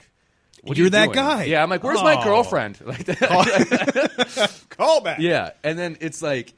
What 0.63 0.77
You're 0.77 0.85
you 0.85 0.89
that 0.91 1.05
doing? 1.05 1.15
guy. 1.15 1.43
Yeah, 1.45 1.63
I'm 1.63 1.69
like, 1.69 1.81
where's 1.83 2.03
my 2.03 2.15
Oh. 2.19 2.23
girlfriend? 2.23 2.77
Like, 2.85 3.07
Call 4.69 5.01
back. 5.01 5.19
yeah, 5.19 5.51
and 5.63 5.79
then 5.79 5.97
it's 6.01 6.21
like 6.21 6.53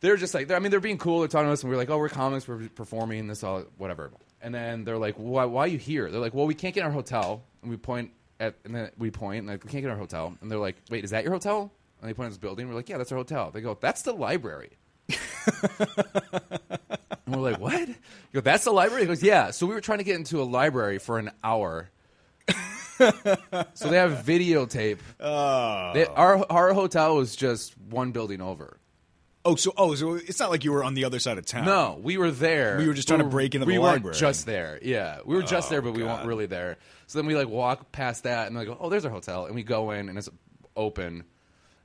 they're 0.00 0.16
just 0.16 0.34
like 0.34 0.48
they're, 0.48 0.56
I 0.56 0.60
mean 0.60 0.70
they're 0.70 0.80
being 0.80 0.98
cool. 0.98 1.18
They're 1.20 1.28
talking 1.28 1.48
to 1.48 1.52
us, 1.52 1.62
and 1.62 1.70
we're 1.70 1.76
like, 1.78 1.90
oh, 1.90 1.98
we're 1.98 2.08
comics, 2.08 2.46
we're 2.48 2.68
performing 2.68 3.26
this 3.26 3.42
all 3.44 3.64
whatever. 3.76 4.12
And 4.40 4.54
then 4.54 4.84
they're 4.84 4.98
like, 4.98 5.16
why, 5.16 5.44
why 5.44 5.64
are 5.64 5.68
you 5.68 5.78
here? 5.78 6.10
They're 6.10 6.20
like, 6.20 6.34
well, 6.34 6.46
we 6.46 6.54
can't 6.54 6.74
get 6.74 6.80
in 6.80 6.86
our 6.86 6.92
hotel. 6.92 7.42
And 7.62 7.70
we 7.70 7.76
point 7.76 8.10
at 8.40 8.54
and 8.64 8.74
then 8.74 8.90
we 8.98 9.10
point 9.10 9.40
and 9.40 9.48
like 9.48 9.62
we 9.64 9.70
can't 9.70 9.82
get 9.82 9.88
in 9.88 9.92
our 9.94 9.98
hotel. 9.98 10.34
And 10.40 10.50
they're 10.50 10.58
like, 10.58 10.76
wait, 10.90 11.04
is 11.04 11.10
that 11.10 11.22
your 11.24 11.32
hotel? 11.32 11.70
And 12.02 12.10
they 12.10 12.14
point 12.14 12.26
at 12.26 12.30
this 12.30 12.38
building. 12.38 12.68
We're 12.68 12.74
like, 12.74 12.88
yeah, 12.88 12.98
that's 12.98 13.12
our 13.12 13.18
hotel. 13.18 13.52
They 13.52 13.60
go, 13.60 13.78
that's 13.80 14.02
the 14.02 14.12
library. 14.12 14.76
and 15.08 15.18
we're 17.28 17.50
like, 17.50 17.60
what? 17.60 17.88
You 17.88 17.94
go, 18.34 18.40
that's 18.40 18.64
the 18.64 18.72
library. 18.72 19.02
He 19.02 19.06
goes, 19.06 19.22
yeah. 19.22 19.52
So 19.52 19.66
we 19.66 19.74
were 19.74 19.80
trying 19.80 19.98
to 19.98 20.04
get 20.04 20.16
into 20.16 20.42
a 20.42 20.44
library 20.44 20.98
for 20.98 21.20
an 21.20 21.30
hour. 21.44 21.90
so 22.48 23.88
they 23.88 23.96
have 23.96 24.24
videotape. 24.24 24.98
Oh. 25.20 25.92
They, 25.94 26.06
our 26.06 26.44
our 26.50 26.72
hotel 26.72 27.16
was 27.16 27.36
just 27.36 27.78
one 27.78 28.10
building 28.10 28.40
over. 28.40 28.78
Oh, 29.44 29.56
so 29.56 29.72
oh, 29.76 29.94
so 29.94 30.14
it's 30.14 30.38
not 30.38 30.50
like 30.50 30.62
you 30.64 30.72
were 30.72 30.84
on 30.84 30.94
the 30.94 31.04
other 31.04 31.18
side 31.18 31.38
of 31.38 31.46
town. 31.46 31.64
No, 31.64 31.98
we 32.00 32.16
were 32.16 32.30
there. 32.30 32.78
We 32.78 32.86
were 32.86 32.94
just 32.94 33.08
trying 33.08 33.20
to 33.20 33.26
break 33.26 33.54
into 33.54 33.66
we 33.66 33.74
the 33.74 33.80
weren't 33.80 33.94
library. 33.94 34.16
just 34.16 34.46
there. 34.46 34.78
Yeah, 34.82 35.18
we 35.24 35.34
were 35.34 35.42
just 35.42 35.68
oh, 35.68 35.70
there, 35.70 35.82
but 35.82 35.94
we 35.94 36.04
weren't 36.04 36.26
really 36.26 36.46
there. 36.46 36.78
So 37.08 37.18
then 37.18 37.26
we 37.26 37.34
like 37.34 37.48
walk 37.48 37.90
past 37.90 38.22
that, 38.22 38.46
and 38.46 38.56
they 38.56 38.64
go, 38.64 38.76
"Oh, 38.78 38.88
there's 38.88 39.04
our 39.04 39.10
hotel," 39.10 39.46
and 39.46 39.54
we 39.54 39.64
go 39.64 39.90
in, 39.90 40.08
and 40.08 40.16
it's 40.16 40.28
open. 40.76 41.24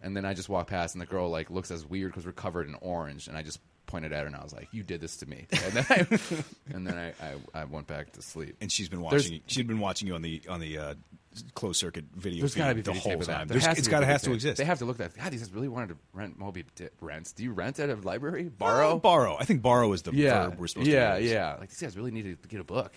And 0.02 0.16
then 0.16 0.26
I 0.26 0.34
just 0.34 0.48
walk 0.50 0.68
past, 0.68 0.96
and 0.96 1.02
the 1.02 1.06
girl 1.06 1.30
like 1.30 1.50
looks 1.50 1.72
as 1.72 1.86
weird 1.86 2.12
because 2.12 2.26
we're 2.26 2.32
covered 2.32 2.68
in 2.68 2.76
orange, 2.82 3.28
and 3.28 3.36
I 3.38 3.42
just 3.44 3.60
pointed 3.88 4.12
at 4.12 4.20
her, 4.22 4.26
and 4.28 4.36
I 4.36 4.44
was 4.44 4.54
like, 4.54 4.68
"You 4.72 4.84
did 4.84 5.02
this 5.02 5.18
to 5.18 5.26
me." 5.26 5.48
And 5.52 5.74
then 5.74 5.86
I, 5.90 6.08
and 6.76 6.86
then 6.88 6.98
I, 6.98 7.08
I, 7.26 7.62
I 7.62 7.64
went 7.66 7.88
back 7.88 8.12
to 8.14 8.22
sleep. 8.22 8.56
And 8.62 8.72
she's 8.72 8.90
been 8.90 9.02
There's- 9.02 9.24
watching. 9.24 9.42
She'd 9.48 9.68
been 9.68 9.80
watching 9.80 10.08
you 10.08 10.16
on 10.16 10.22
the 10.22 10.42
on 10.50 10.60
the 10.60 10.78
uh, 10.78 10.94
closed 11.56 11.80
circuit 11.80 12.06
video 12.16 12.42
There's 12.42 12.54
feed 12.54 12.60
got 12.60 12.70
to 12.70 12.76
be 12.76 12.82
the 12.82 12.94
whole 12.94 13.18
time. 13.20 13.48
There 13.48 13.58
There's- 13.60 13.66
has 13.66 13.76
to 13.76 13.80
it's 13.80 13.88
got 13.88 14.00
to 14.02 14.06
videotape. 14.06 14.10
has 14.10 14.22
to 14.24 14.34
exist. 14.34 14.58
They 14.58 14.66
have 14.66 14.80
to 14.80 14.86
look 14.86 15.00
at 15.00 15.14
that. 15.14 15.22
God, 15.24 15.32
these 15.32 15.42
guys 15.42 15.52
really 15.54 15.68
wanted 15.68 15.90
to 15.90 15.98
rent 16.14 16.38
Moby 16.38 16.64
Di- 16.76 16.90
rents. 17.02 17.32
Do 17.32 17.44
you 17.44 17.52
rent 17.54 17.80
at 17.80 17.90
a 17.90 17.96
library? 17.96 18.44
Borrow? 18.50 19.00
borrow. 19.00 19.36
I 19.40 19.46
think 19.46 19.62
borrow 19.62 19.92
is 19.94 20.02
the 20.04 20.14
yeah, 20.14 20.50
verb 20.50 20.60
we're 20.60 20.68
supposed 20.68 20.88
yeah, 20.90 21.16
to 21.16 21.22
use. 21.22 21.32
yeah. 21.32 21.56
Like 21.60 21.70
these 21.70 21.82
guys 21.82 21.96
really 21.98 22.12
need 22.12 22.42
to 22.42 22.48
get 22.48 22.60
a 22.60 22.64
book. 22.64 22.92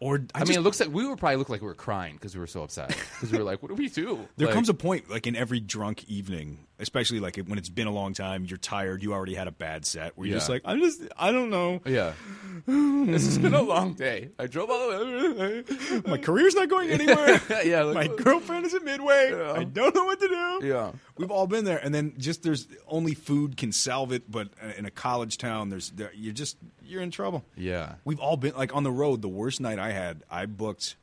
Or 0.00 0.24
I, 0.34 0.38
I, 0.38 0.40
mean, 0.40 0.46
just- 0.48 0.58
it 0.58 0.62
looks 0.62 0.80
like 0.80 0.90
we 0.90 1.06
were 1.06 1.16
probably 1.16 1.36
look 1.36 1.48
like 1.48 1.60
we 1.60 1.66
were 1.66 1.74
crying 1.74 2.14
because 2.14 2.34
we 2.34 2.40
were 2.40 2.46
so 2.46 2.62
upset 2.62 2.88
because 2.88 3.32
we 3.32 3.38
were 3.38 3.44
like, 3.44 3.62
"What 3.62 3.68
do 3.68 3.74
we 3.74 3.88
do?" 3.88 4.28
There 4.36 4.46
Like, 4.46 4.54
comes 4.54 4.68
a 4.68 4.74
point, 4.74 5.10
like 5.10 5.26
in 5.26 5.34
every 5.34 5.58
drunk 5.58 6.04
evening, 6.08 6.67
especially 6.78 7.20
like 7.20 7.36
when 7.36 7.58
it's 7.58 7.68
been 7.68 7.86
a 7.86 7.92
long 7.92 8.14
time, 8.14 8.44
you're 8.44 8.58
tired, 8.58 9.02
you 9.02 9.12
already 9.12 9.34
had 9.34 9.48
a 9.48 9.52
bad 9.52 9.84
set, 9.84 10.16
where 10.16 10.28
you're 10.28 10.38
just 10.38 10.48
like, 10.48 10.62
I'm 10.64 10.80
just, 10.80 11.02
I 11.16 11.32
don't 11.32 11.50
know, 11.50 11.80
yeah. 11.84 12.12
this 12.66 13.24
has 13.24 13.38
been 13.38 13.54
a 13.54 13.62
long 13.62 13.94
day. 13.94 14.30
I 14.38 14.46
drove 14.46 14.70
all 14.70 14.90
the 14.90 15.64
way. 15.94 16.00
my 16.06 16.18
career's 16.18 16.54
not 16.54 16.68
going 16.68 16.90
anywhere. 16.90 17.40
yeah, 17.64 17.82
like, 17.82 18.10
my 18.10 18.16
girlfriend 18.16 18.66
is 18.66 18.74
at 18.74 18.84
Midway. 18.84 19.30
Yeah. 19.30 19.52
I 19.52 19.64
don't 19.64 19.94
know 19.94 20.04
what 20.04 20.20
to 20.20 20.28
do. 20.28 20.66
Yeah. 20.66 20.92
we've 21.16 21.30
all 21.30 21.46
been 21.46 21.64
there, 21.64 21.78
and 21.78 21.94
then 21.94 22.14
just 22.18 22.42
there's 22.42 22.68
only 22.86 23.14
food 23.14 23.56
can 23.56 23.72
salve 23.72 24.12
it, 24.12 24.30
but 24.30 24.48
uh, 24.62 24.72
in 24.76 24.84
a 24.84 24.90
college 24.90 25.38
town, 25.38 25.68
there's 25.70 25.90
there, 25.90 26.10
you're 26.14 26.34
just 26.34 26.56
you're 26.84 27.02
in 27.02 27.10
trouble. 27.10 27.44
Yeah. 27.56 27.94
We've 28.04 28.20
all 28.20 28.36
been 28.36 28.54
like 28.54 28.74
on 28.74 28.82
the 28.82 28.90
road. 28.90 29.22
The 29.22 29.28
worst 29.28 29.60
night 29.60 29.78
I 29.78 29.92
had, 29.92 30.22
I 30.30 30.46
booked. 30.46 30.96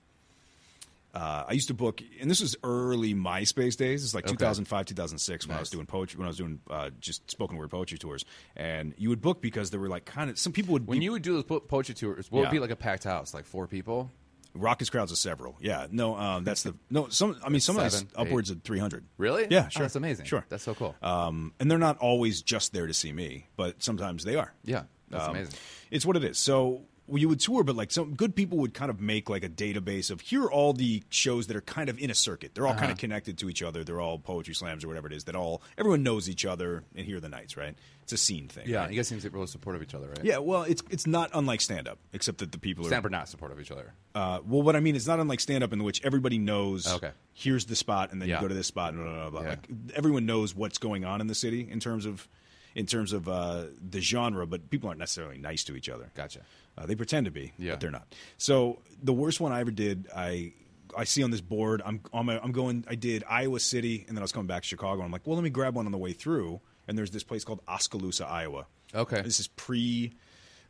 Uh, 1.16 1.46
I 1.48 1.54
used 1.54 1.70
to 1.70 1.74
book, 1.74 2.02
and 2.20 2.30
this 2.30 2.42
was 2.42 2.58
early 2.62 3.14
MySpace 3.14 3.78
days. 3.78 4.04
It's 4.04 4.14
like 4.14 4.26
Okay. 4.26 4.34
2005, 4.34 4.86
2006 4.86 5.48
when 5.48 5.56
I 5.56 5.60
was 5.62 5.70
doing 5.70 5.86
poetry, 5.86 6.18
when 6.18 6.26
I 6.26 6.30
was 6.30 6.38
doing 6.38 6.60
uh, 6.70 6.90
just 7.00 7.32
spoken 7.32 7.56
word 7.58 7.72
poetry 7.72 7.98
tours. 7.98 8.26
And 8.56 8.94
you 8.98 9.08
would 9.10 9.22
book 9.22 9.42
because 9.42 9.70
there 9.72 9.80
were 9.80 9.88
like 9.88 10.04
kind 10.04 10.30
of 10.30 10.38
some 10.38 10.52
people 10.52 10.74
would 10.74 10.88
When 10.88 11.00
be, 11.00 11.06
you 11.06 11.14
would 11.14 11.22
do 11.22 11.34
those 11.36 11.46
po- 11.46 11.62
poetry 11.62 11.96
tours, 11.96 12.30
what 12.30 12.42
would 12.42 12.52
be 12.52 12.60
like 12.60 12.70
a 12.72 12.76
packed 12.76 13.06
house, 13.06 13.34
like 13.34 13.46
four 13.46 13.66
people? 13.68 14.12
raucous 14.58 14.90
crowds 14.90 15.12
of 15.12 15.18
several. 15.18 15.58
Yeah, 15.60 15.88
no, 15.92 16.16
um, 16.16 16.46
that's 16.46 16.64
the 16.64 16.74
no. 16.90 17.10
Some 17.10 17.38
I 17.44 17.50
mean, 17.50 17.60
some 17.60 17.76
of 17.76 17.84
those 17.84 17.92
Seven, 17.94 18.08
upwards 18.16 18.50
of 18.52 18.62
300. 18.64 19.04
Really? 19.18 19.48
Yeah, 19.50 19.66
Oh, 19.66 19.70
sure. 19.70 19.82
that's 19.82 19.98
amazing. 19.98 20.26
Sure. 20.28 20.46
That's 20.48 20.64
so 20.64 20.74
cool. 20.74 20.96
Um, 21.02 21.52
and 21.60 21.70
they're 21.70 21.78
not 21.78 21.98
always 21.98 22.42
just 22.42 22.72
there 22.72 22.88
to 22.88 22.94
see 22.94 23.12
me, 23.12 23.48
but 23.58 23.84
sometimes 23.84 24.24
they 24.24 24.36
are. 24.36 24.54
yeah, 24.64 24.84
that's 25.10 25.26
Um, 25.26 25.32
amazing. 25.32 25.56
It's 25.92 26.06
what 26.06 26.16
it 26.16 26.24
is. 26.24 26.38
So 26.38 26.84
well, 27.08 27.20
you 27.20 27.30
would 27.30 27.40
tour, 27.40 27.64
but 27.64 27.76
like 27.76 27.92
some 27.92 28.16
good 28.16 28.36
people 28.36 28.58
would 28.60 28.74
kind 28.74 28.90
of 28.90 29.00
make 29.00 29.30
like 29.30 29.44
a 29.44 29.50
database 29.50 30.10
of 30.10 30.22
here 30.22 30.44
are 30.44 30.52
all 30.52 30.74
the 30.74 31.04
shows 31.10 31.48
that 31.48 31.56
are 31.56 31.62
kind 31.62 31.88
of 31.90 32.00
in 32.00 32.10
a 32.10 32.16
circuit. 32.16 32.56
They're 32.56 32.66
all 32.66 32.72
Uh-huh. 32.74 32.80
kind 32.82 32.92
of 32.92 32.98
connected 32.98 33.38
to 33.40 33.50
each 33.50 33.62
other. 33.62 33.84
They're 33.84 34.02
all 34.02 34.18
poetry 34.18 34.56
slams 34.56 34.84
or 34.84 34.88
whatever 34.88 35.08
it 35.08 35.14
is. 35.14 35.26
That 35.26 35.36
all 35.36 35.62
everyone 35.78 36.02
knows 36.04 36.28
each 36.30 36.46
other 36.46 36.84
and 36.96 37.06
here 37.06 37.18
are 37.18 37.20
the 37.20 37.30
nights, 37.30 37.56
right? 37.58 37.76
It's 38.04 38.14
a 38.14 38.18
scene 38.18 38.48
thing. 38.48 38.68
Yeah, 38.68 38.82
right? 38.82 38.90
you 38.92 38.96
guys 38.98 39.08
seem 39.08 39.20
to 39.20 39.30
be 39.30 39.34
really 39.34 39.48
supportive 39.48 39.82
of 39.82 39.88
each 39.88 39.96
other, 39.96 40.08
right? 40.10 40.24
yeah. 40.24 40.38
Well, 40.38 40.64
it's 40.64 40.84
it's 40.90 41.08
not 41.08 41.30
unlike 41.34 41.62
stand 41.62 41.88
up, 41.88 41.98
except 42.14 42.38
that 42.40 42.52
the 42.52 42.60
people 42.60 42.86
are 42.86 42.90
Stand 42.90 43.00
up 43.00 43.06
or 43.06 43.10
not 43.10 43.30
supportive 43.30 43.58
of 43.58 43.64
each 43.64 43.72
other. 43.72 43.94
uh, 44.14 44.40
well, 44.46 44.62
what 44.62 44.76
I 44.76 44.80
mean, 44.80 44.96
it's 44.96 45.08
not 45.08 45.20
unlike 45.20 45.40
stand 45.40 45.64
up 45.64 45.74
in 45.74 45.84
which 45.84 46.04
everybody 46.06 46.38
knows. 46.38 46.88
Okay. 46.92 47.12
Here's 47.34 47.66
the 47.66 47.76
spot, 47.76 48.12
and 48.12 48.22
then 48.22 48.30
Yeah. 48.30 48.36
you 48.38 48.42
go 48.42 48.48
to 48.48 48.54
this 48.54 48.68
spot, 48.68 48.94
and 48.94 49.04
blah, 49.04 49.12
blah, 49.14 49.22
blah, 49.22 49.30
blah. 49.30 49.42
Yeah. 49.42 49.50
Like 49.50 49.68
everyone 49.96 50.26
knows 50.26 50.56
what's 50.56 50.78
going 50.78 51.04
on 51.06 51.20
in 51.22 51.28
the 51.28 51.36
city 51.36 51.68
in 51.70 51.80
terms 51.80 52.06
of 52.06 52.28
in 52.76 52.86
terms 52.86 53.14
of 53.14 53.28
uh, 53.30 53.64
the 53.90 54.02
genre, 54.02 54.46
but 54.46 54.70
people 54.70 54.90
aren't 54.90 55.00
necessarily 55.00 55.38
nice 55.38 55.64
to 55.64 55.76
each 55.78 55.88
other. 55.90 56.12
Gotcha. 56.14 56.42
Uh, 56.78 56.86
they 56.86 56.96
pretend 56.96 57.26
to 57.26 57.32
be, 57.32 57.54
Yeah. 57.58 57.72
but 57.74 57.80
they're 57.82 57.92
not. 57.92 58.14
So 58.38 58.82
the 59.02 59.14
worst 59.14 59.40
one 59.40 59.52
I 59.52 59.62
ever 59.62 59.72
did, 59.72 60.08
I 60.16 60.54
I 60.98 61.04
see 61.04 61.24
on 61.24 61.32
this 61.32 61.42
board. 61.42 61.82
I'm 61.86 62.02
on 62.14 62.26
my, 62.26 62.40
I'm 62.42 62.52
going. 62.52 62.86
I 62.88 62.96
did 62.96 63.24
Iowa 63.30 63.60
City, 63.60 64.06
and 64.08 64.16
then 64.16 64.22
I 64.22 64.24
was 64.24 64.32
coming 64.32 64.48
back 64.48 64.62
to 64.64 64.68
Chicago. 64.68 64.96
And 64.96 65.04
I'm 65.04 65.12
like, 65.12 65.26
well, 65.28 65.36
let 65.36 65.44
me 65.44 65.50
grab 65.50 65.76
one 65.76 65.86
on 65.86 65.92
the 65.92 65.98
way 65.98 66.14
through. 66.14 66.62
And 66.88 66.98
there's 66.98 67.12
this 67.12 67.24
place 67.24 67.44
called 67.44 67.62
Oskaloosa, 67.68 68.26
Iowa. 68.28 68.68
Okay. 68.94 69.22
This 69.22 69.40
is 69.40 69.48
pre. 69.48 70.14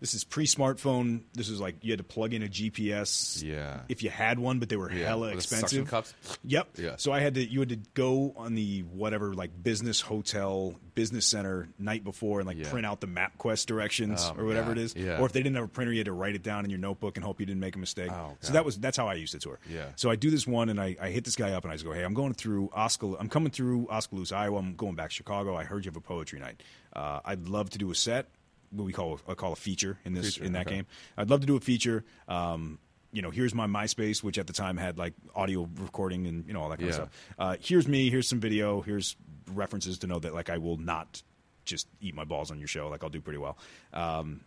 This 0.05 0.13
is 0.13 0.23
pre-smartphone. 0.23 1.21
This 1.33 1.49
is 1.49 1.59
like 1.59 1.77
you 1.81 1.91
had 1.91 1.97
to 1.97 2.03
plug 2.03 2.35
in 2.35 2.43
a 2.43 2.47
GPS. 2.47 3.41
Yeah. 3.43 3.79
If 3.89 4.03
you 4.03 4.11
had 4.11 4.37
one, 4.37 4.59
but 4.59 4.69
they 4.69 4.75
were 4.75 4.91
Yeah, 4.91 5.07
hella 5.07 5.29
with 5.33 5.37
the 5.37 5.41
suction 5.41 5.81
expensive. 5.81 5.87
cups? 5.89 6.13
Yep. 6.43 6.67
Yeah. 6.77 6.95
So 6.97 7.11
I 7.11 7.21
had 7.21 7.33
to. 7.33 7.43
You 7.43 7.61
had 7.61 7.69
to 7.69 7.79
go 7.95 8.31
on 8.37 8.53
the 8.53 8.81
whatever 8.81 9.33
like 9.33 9.49
business 9.63 10.01
hotel, 10.01 10.75
business 10.93 11.25
center 11.25 11.69
night 11.79 12.03
before, 12.03 12.39
and 12.39 12.45
like 12.45 12.57
Yeah. 12.59 12.69
print 12.69 12.85
out 12.85 13.01
the 13.01 13.07
MapQuest 13.07 13.65
directions 13.65 14.21
Oh, 14.23 14.35
or 14.41 14.45
whatever 14.45 14.75
God. 14.75 14.77
it 14.77 14.83
is. 14.83 14.95
Yeah. 14.95 15.17
Or 15.19 15.25
if 15.25 15.31
they 15.31 15.41
didn't 15.41 15.55
have 15.55 15.65
a 15.65 15.69
printer, 15.69 15.91
you 15.91 15.97
had 15.97 16.05
to 16.05 16.11
write 16.13 16.35
it 16.35 16.43
down 16.43 16.65
in 16.65 16.69
your 16.69 16.77
notebook 16.79 17.17
and 17.17 17.23
hope 17.25 17.39
you 17.39 17.47
didn't 17.47 17.61
make 17.61 17.75
a 17.75 17.79
mistake. 17.79 18.11
Oh, 18.11 18.37
so 18.41 18.53
that 18.53 18.63
was 18.63 18.77
that's 18.77 18.97
how 18.97 19.07
I 19.07 19.15
used 19.15 19.31
to 19.33 19.39
tour. 19.39 19.57
Yeah. 19.67 19.85
So 19.95 20.11
I 20.11 20.15
do 20.15 20.29
this 20.29 20.45
one, 20.45 20.69
and 20.69 20.79
I, 20.79 20.95
I 21.01 21.09
hit 21.09 21.23
this 21.23 21.35
guy 21.35 21.53
up, 21.53 21.63
and 21.63 21.71
I 21.71 21.75
just 21.75 21.83
go, 21.85 21.93
"Hey, 21.93 22.03
I'm 22.03 22.13
going 22.13 22.35
through 22.35 22.69
Oskal. 22.77 23.17
I'm 23.19 23.27
coming 23.29 23.49
through 23.49 23.87
Oskaloosa, 23.89 24.35
Iowa. 24.35 24.59
I'm 24.59 24.75
going 24.75 24.93
back 24.93 25.09
to 25.09 25.15
Chicago. 25.15 25.55
I 25.57 25.63
heard 25.63 25.83
you 25.83 25.89
have 25.89 25.97
a 25.97 26.01
poetry 26.01 26.39
night. 26.39 26.61
Uh, 26.93 27.21
I'd 27.25 27.47
love 27.47 27.71
to 27.71 27.79
do 27.79 27.89
a 27.89 27.95
set. 27.95 28.27
What 28.75 28.85
we 28.85 28.93
call 28.93 29.19
I 29.27 29.33
call 29.33 29.53
a 29.53 29.55
feature 29.55 29.97
in 30.05 30.13
this 30.13 30.35
Feature, 30.35 30.45
in 30.45 30.53
that 30.53 30.67
okay. 30.67 30.75
game. 30.77 30.87
I'd 31.17 31.29
love 31.29 31.41
to 31.41 31.47
do 31.47 31.55
a 31.55 31.59
feature. 31.59 32.03
Um, 32.27 32.79
you 33.11 33.21
know, 33.21 33.29
here's 33.31 33.53
my 33.55 33.65
MySpace, 33.67 34.21
which 34.23 34.37
at 34.37 34.45
the 34.47 34.53
time 34.53 34.75
had 34.77 34.97
like 34.97 35.13
audio 35.35 35.69
recording 35.79 36.27
and 36.27 36.45
you 36.47 36.53
know 36.53 36.61
all 36.61 36.69
that 36.69 36.79
kind 36.79 36.89
Yeah. 36.89 37.01
of 37.03 37.09
stuff. 37.09 37.33
Uh, 37.39 37.55
here's 37.61 37.87
me. 37.87 38.09
Here's 38.09 38.27
some 38.27 38.39
video. 38.39 38.81
Here's 38.81 39.15
references 39.53 39.99
to 39.99 40.07
know 40.07 40.19
that 40.19 40.33
like 40.33 40.49
I 40.49 40.57
will 40.57 40.77
not 40.77 41.21
just 41.63 41.87
eat 42.01 42.13
my 42.13 42.25
balls 42.25 42.51
on 42.51 42.59
your 42.59 42.67
show. 42.67 42.89
Like 42.89 43.03
I'll 43.03 43.09
do 43.09 43.21
pretty 43.21 43.39
well. 43.39 43.57
Um, 43.93 44.41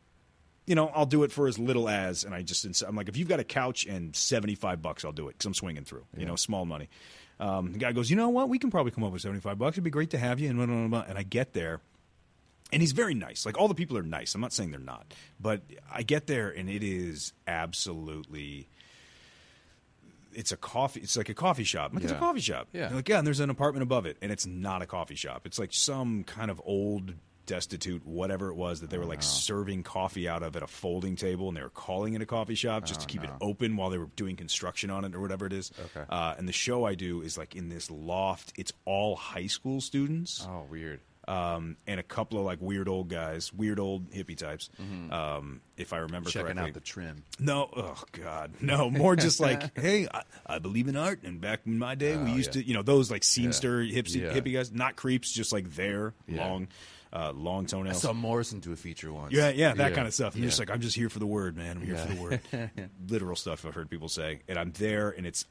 you 0.67 0.75
know, 0.75 0.89
I'll 0.89 1.07
do 1.07 1.23
it 1.23 1.33
for 1.33 1.49
as 1.49 1.59
little 1.59 1.89
as, 1.89 2.25
and 2.25 2.35
I 2.35 2.43
just, 2.43 2.67
ins- 2.67 2.83
I'm 2.83 2.95
like, 2.95 3.09
if 3.09 3.17
you've 3.17 3.27
got 3.29 3.41
a 3.41 3.45
couch 3.45 3.87
and 3.87 4.15
75 4.15 4.83
bucks, 4.83 5.03
I'll 5.03 5.13
do 5.13 5.29
it 5.29 5.33
because 5.33 5.47
I'm 5.47 5.55
swinging 5.55 5.85
through, 5.85 6.05
you 6.15 6.27
know, 6.27 6.37
small 6.37 6.67
money. 6.67 6.91
Um, 7.41 7.73
the 7.73 7.79
guy 7.79 7.93
goes, 7.93 8.11
you 8.11 8.17
know 8.17 8.29
what? 8.29 8.51
We 8.51 8.59
can 8.59 8.71
probably 8.71 8.93
come 8.93 9.03
up 9.03 9.11
with 9.13 9.23
75 9.23 9.57
bucks. 9.57 9.75
It'd 9.77 9.85
be 9.85 9.89
great 9.89 10.11
to 10.11 10.19
have 10.19 10.41
you. 10.41 10.51
And, 10.51 10.59
blah, 10.59 10.67
blah, 10.67 10.77
blah, 10.77 10.89
blah. 10.89 11.05
and 11.09 11.17
I 11.17 11.23
get 11.23 11.55
there 11.55 11.81
and 12.73 12.83
he's 12.83 12.93
very 12.93 13.15
nice. 13.15 13.47
Like 13.47 13.59
all 13.59 13.69
the 13.69 13.75
people 13.75 13.97
are 13.99 14.03
nice. 14.03 14.35
I'm 14.35 14.41
not 14.41 14.53
saying 14.53 14.71
they're 14.71 14.81
not, 14.81 15.13
but 15.41 15.63
I 15.93 16.03
get 16.03 16.27
there 16.27 16.51
and 16.51 16.69
it 16.69 16.83
is 16.83 17.33
absolutely 17.47 18.69
it's 20.35 20.53
a 20.53 20.57
coffee. 20.57 21.01
It's 21.01 21.17
like 21.17 21.29
a 21.31 21.35
coffee 21.35 21.65
shop. 21.65 21.91
I'm 21.91 21.97
like, 21.97 22.05
it's 22.05 22.13
a 22.13 22.17
coffee 22.17 22.41
shop. 22.41 22.69
Yeah. 22.73 22.91
Like, 22.95 23.09
yeah, 23.09 23.19
and 23.19 23.27
there's 23.27 23.41
an 23.41 23.51
apartment 23.51 23.83
above 23.83 24.07
it, 24.07 24.19
and 24.23 24.31
it's 24.31 24.47
not 24.47 24.83
a 24.83 24.87
coffee 24.87 25.17
shop. 25.17 25.47
It's 25.47 25.59
like 25.59 25.73
some 25.73 26.23
kind 26.23 26.51
of 26.51 26.61
old, 26.65 27.15
destitute, 27.47 28.07
whatever 28.07 28.51
it 28.51 28.55
was 28.55 28.83
that 28.83 28.91
they 28.91 28.99
were 28.99 29.07
like 29.07 29.23
serving 29.23 29.83
coffee 29.83 30.29
out 30.29 30.43
of 30.43 30.55
at 30.55 30.63
a 30.63 30.67
folding 30.67 31.17
table, 31.17 31.49
and 31.49 31.57
they 31.57 31.63
were 31.63 31.71
calling 31.71 32.13
it 32.15 32.21
a 32.23 32.27
coffee 32.27 32.55
shop 32.55 32.85
just 32.85 33.01
to 33.01 33.07
keep 33.07 33.25
it 33.25 33.31
open 33.41 33.77
while 33.77 33.91
they 33.91 33.99
were 33.99 34.11
doing 34.15 34.37
construction 34.37 34.91
on 34.91 35.05
it 35.05 35.15
or 35.15 35.21
whatever 35.21 35.47
it 35.47 35.53
is. 35.55 35.73
Okay. 35.97 36.07
Uh, 36.09 36.35
and 36.39 36.47
the 36.47 36.53
show 36.53 36.85
I 36.85 36.95
do 36.95 37.23
is 37.23 37.37
like 37.39 37.57
in 37.57 37.71
this 37.71 37.91
loft. 37.91 38.53
It's 38.57 38.73
all 38.85 39.17
high 39.17 39.47
school 39.47 39.81
students 39.81 40.47
Oh, 40.49 40.67
weird. 40.71 41.01
Um, 41.29 41.77
and 41.87 42.01
a 42.01 42.03
couple 42.03 42.39
of 42.39 42.45
like 42.47 42.59
weird 42.61 42.89
old 42.89 43.09
guys, 43.09 43.53
weird 43.53 43.79
old 43.79 44.11
hippie 44.11 44.37
types. 44.37 44.71
Um, 45.11 45.61
if 45.77 45.93
I 45.93 45.99
remember 45.99 46.31
Mm-hmm. 46.31 46.39
Checking 46.39 46.55
correctly, 46.57 46.71
out 46.71 46.75
the 46.75 46.81
trim. 46.81 47.23
no, 47.39 47.69
oh 47.77 48.03
god, 48.13 48.53
no. 48.61 48.91
More 48.91 49.15
just 49.15 49.39
like, 49.39 49.79
hey, 49.81 50.09
I, 50.13 50.23
I 50.47 50.59
believe 50.59 50.89
in 50.89 50.97
art, 50.97 51.23
and 51.25 51.41
back 51.41 51.61
in 51.67 51.79
my 51.79 51.95
day, 51.95 52.17
we 52.17 52.33
Oh, 52.33 52.35
used 52.35 52.57
yeah. 52.57 52.63
to, 52.63 52.69
you 52.69 52.75
know, 52.75 52.83
those 52.83 53.11
like 53.11 53.23
seamster 53.23 53.89
hipsy, 53.93 54.23
Yeah. 54.23 54.33
hippie 54.33 54.55
guys, 54.55 54.73
not 54.73 54.97
creeps, 54.97 55.31
just 55.31 55.53
like 55.53 55.75
there, 55.75 56.15
Yeah. 56.27 56.45
long, 56.47 56.69
uh, 57.13 57.33
long 57.33 57.65
I 57.65 57.69
toenails. 57.69 58.03
saw 58.03 58.13
Morrison 58.13 58.61
do 58.61 58.73
a 58.73 58.77
feature 58.77 59.13
once. 59.13 59.33
yeah, 59.35 59.51
yeah, 59.51 59.75
that 59.75 59.95
kind 59.95 60.07
of 60.09 60.15
stuff. 60.15 60.35
I'm 60.35 60.41
Yeah. 60.43 60.49
just 60.49 60.59
like, 60.59 60.71
I'm 60.71 60.81
just 60.81 60.97
here 60.97 61.09
for 61.11 61.19
the 61.19 61.27
word, 61.27 61.57
man. 61.57 61.77
I'm 61.79 61.85
here 61.85 61.97
for 61.97 62.09
the 62.15 62.21
word. 62.21 62.91
Literal 63.09 63.37
stuff 63.37 63.65
I've 63.67 63.75
heard 63.75 63.91
people 63.91 64.09
say, 64.09 64.41
and 64.49 64.59
I'm 64.59 64.73
there, 64.73 65.11
and 65.11 65.27
it's 65.27 65.45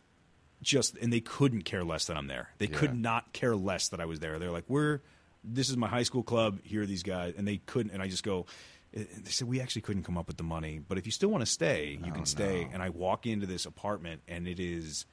just, 0.62 0.98
and 0.98 1.14
they 1.14 1.20
couldn't 1.22 1.62
care 1.64 1.84
less 1.84 2.06
that 2.06 2.18
I'm 2.18 2.28
there. 2.28 2.50
They 2.58 2.68
could 2.68 2.96
not 2.96 3.32
care 3.32 3.56
less 3.56 3.90
that 3.90 4.00
I 4.02 4.06
was 4.06 4.20
there. 4.20 4.40
They're 4.40 4.52
like, 4.52 4.66
we're, 4.68 5.02
this 5.44 5.70
is 5.70 5.78
my 5.78 5.88
high 5.88 6.04
school 6.04 6.24
club. 6.24 6.60
Here 6.64 6.82
are 6.82 6.86
these 6.86 7.04
guys, 7.04 7.34
and 7.38 7.48
they 7.48 7.58
couldn't. 7.58 7.92
And 7.92 8.02
I 8.02 8.08
just 8.08 8.24
go. 8.24 8.46
eh, 8.94 9.04
They 9.24 9.32
said 9.32 9.48
we 9.48 9.62
actually 9.62 9.84
couldn't 9.84 10.04
come 10.04 10.18
up 10.18 10.28
with 10.28 10.38
the 10.38 10.44
money, 10.44 10.80
but 10.80 10.98
if 10.98 11.06
you 11.06 11.12
still 11.12 11.30
want 11.30 11.42
to 11.42 11.46
stay, 11.52 12.00
you 12.04 12.12
can 12.12 12.26
stay. 12.26 12.68
And 12.74 12.82
I 12.84 12.90
walk 12.90 13.26
into 13.26 13.46
this 13.46 13.66
apartment, 13.66 14.22
and 14.28 14.48
it 14.48 14.60
is 14.60 15.06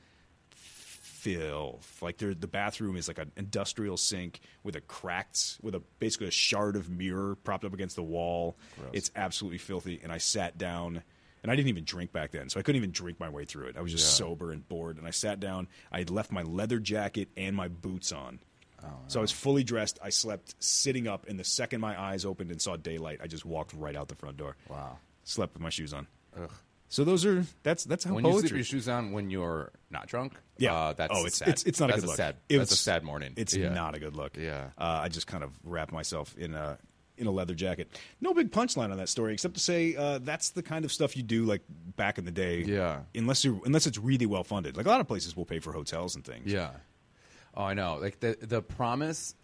filth. 0.54 2.00
Like 2.02 2.18
there, 2.18 2.34
the 2.34 2.46
bathroom 2.46 2.96
is 2.96 3.08
like 3.08 3.18
an 3.18 3.32
industrial 3.36 3.96
sink 3.96 4.40
with 4.62 4.76
a 4.76 4.80
cracked, 4.80 5.58
with 5.62 5.74
a 5.74 5.80
basically 5.98 6.28
a 6.28 6.32
shard 6.32 6.76
of 6.76 6.90
mirror 6.90 7.36
propped 7.36 7.64
up 7.64 7.72
against 7.74 7.96
the 7.96 8.02
wall. 8.02 8.56
It's 8.92 9.10
absolutely 9.16 9.58
filthy. 9.58 10.00
And 10.02 10.12
I 10.12 10.18
sat 10.18 10.58
down, 10.58 11.02
and 11.42 11.50
I 11.50 11.56
didn't 11.56 11.68
even 11.68 11.84
drink 11.84 12.12
back 12.12 12.30
then, 12.32 12.48
so 12.48 12.60
I 12.60 12.62
couldn't 12.62 12.76
even 12.78 12.90
drink 12.92 13.18
my 13.20 13.28
way 13.28 13.44
through 13.44 13.66
it. 13.68 13.76
I 13.76 13.80
was 13.82 13.92
just 13.92 14.04
Yeah. 14.20 14.26
sober 14.26 14.52
and 14.52 14.66
bored. 14.68 14.98
And 14.98 15.06
I 15.06 15.10
sat 15.10 15.40
down. 15.40 15.68
I 15.90 15.98
had 15.98 16.10
left 16.10 16.30
my 16.32 16.42
leather 16.42 16.78
jacket 16.78 17.28
and 17.36 17.56
my 17.56 17.68
boots 17.68 18.12
on. 18.12 18.40
Oh, 18.84 18.88
So 19.06 19.20
I 19.20 19.22
was 19.22 19.32
fully 19.32 19.64
dressed. 19.64 19.98
I 20.02 20.10
slept 20.10 20.54
sitting 20.58 21.08
up, 21.08 21.26
and 21.28 21.38
the 21.38 21.44
second 21.44 21.80
my 21.80 22.00
eyes 22.00 22.24
opened 22.24 22.50
and 22.50 22.60
saw 22.60 22.76
daylight, 22.76 23.20
I 23.22 23.26
just 23.26 23.44
walked 23.44 23.72
right 23.74 23.96
out 23.96 24.08
the 24.08 24.14
front 24.14 24.36
door. 24.36 24.56
Wow. 24.68 24.98
Slept 25.24 25.54
with 25.54 25.62
my 25.62 25.70
shoes 25.70 25.92
on. 25.94 26.06
Ugh. 26.36 26.50
So 26.90 27.02
those 27.02 27.24
are 27.26 27.44
that's 27.64 27.82
that's 27.84 28.04
how 28.04 28.14
When 28.14 28.24
you 28.24 28.30
poetry. 28.30 28.48
sleep 28.50 28.58
your 28.58 28.64
shoes 28.64 28.88
on 28.88 29.10
when 29.12 29.28
you're 29.30 29.72
not 29.90 30.06
drunk, 30.06 30.34
Yeah. 30.58 30.74
uh, 30.74 30.92
that's 30.92 31.12
oh, 31.16 31.24
it's 31.26 31.38
sad. 31.38 31.48
it's 31.48 31.64
it's 31.64 31.80
not 31.80 31.88
that's 31.88 31.98
a 31.98 32.00
good 32.02 32.06
look. 32.08 32.16
Sad, 32.16 32.36
It 32.48 32.58
that's 32.58 32.70
a 32.72 32.76
sad 32.76 33.02
morning. 33.02 33.32
It's 33.36 33.54
Yeah. 33.56 33.70
not 33.70 33.96
a 33.96 33.98
good 33.98 34.14
look. 34.14 34.36
Yeah. 34.36 34.70
Uh, 34.78 35.00
I 35.02 35.08
just 35.08 35.26
kind 35.26 35.42
of 35.42 35.50
wrap 35.64 35.90
myself 35.90 36.36
in 36.38 36.54
a 36.54 36.78
in 37.16 37.26
a 37.26 37.30
leather 37.32 37.54
jacket. 37.54 37.88
No 38.20 38.32
big 38.34 38.50
punchline 38.52 38.90
on 38.92 38.98
that 38.98 39.08
story, 39.08 39.32
except 39.32 39.54
to 39.54 39.60
say 39.60 39.96
uh, 39.96 40.18
that's 40.18 40.50
the 40.50 40.62
kind 40.62 40.84
of 40.84 40.92
stuff 40.92 41.16
you 41.16 41.22
do 41.24 41.44
like 41.44 41.62
back 41.96 42.18
in 42.18 42.26
the 42.26 42.30
day. 42.32 42.62
Yeah. 42.62 43.00
Unless 43.14 43.44
you 43.44 43.60
unless 43.64 43.86
it's 43.88 43.98
really 43.98 44.26
well 44.26 44.44
funded. 44.44 44.76
Like 44.76 44.86
a 44.86 44.90
lot 44.90 45.00
of 45.00 45.08
places 45.08 45.36
will 45.36 45.46
pay 45.46 45.58
for 45.58 45.72
hotels 45.72 46.14
and 46.14 46.24
things. 46.24 46.52
Yeah. 46.52 46.70
Oh, 47.56 47.62
I 47.64 47.74
know. 47.74 47.98
Like 48.00 48.20
the 48.20 48.36
the 48.40 48.62
promise 48.62 49.34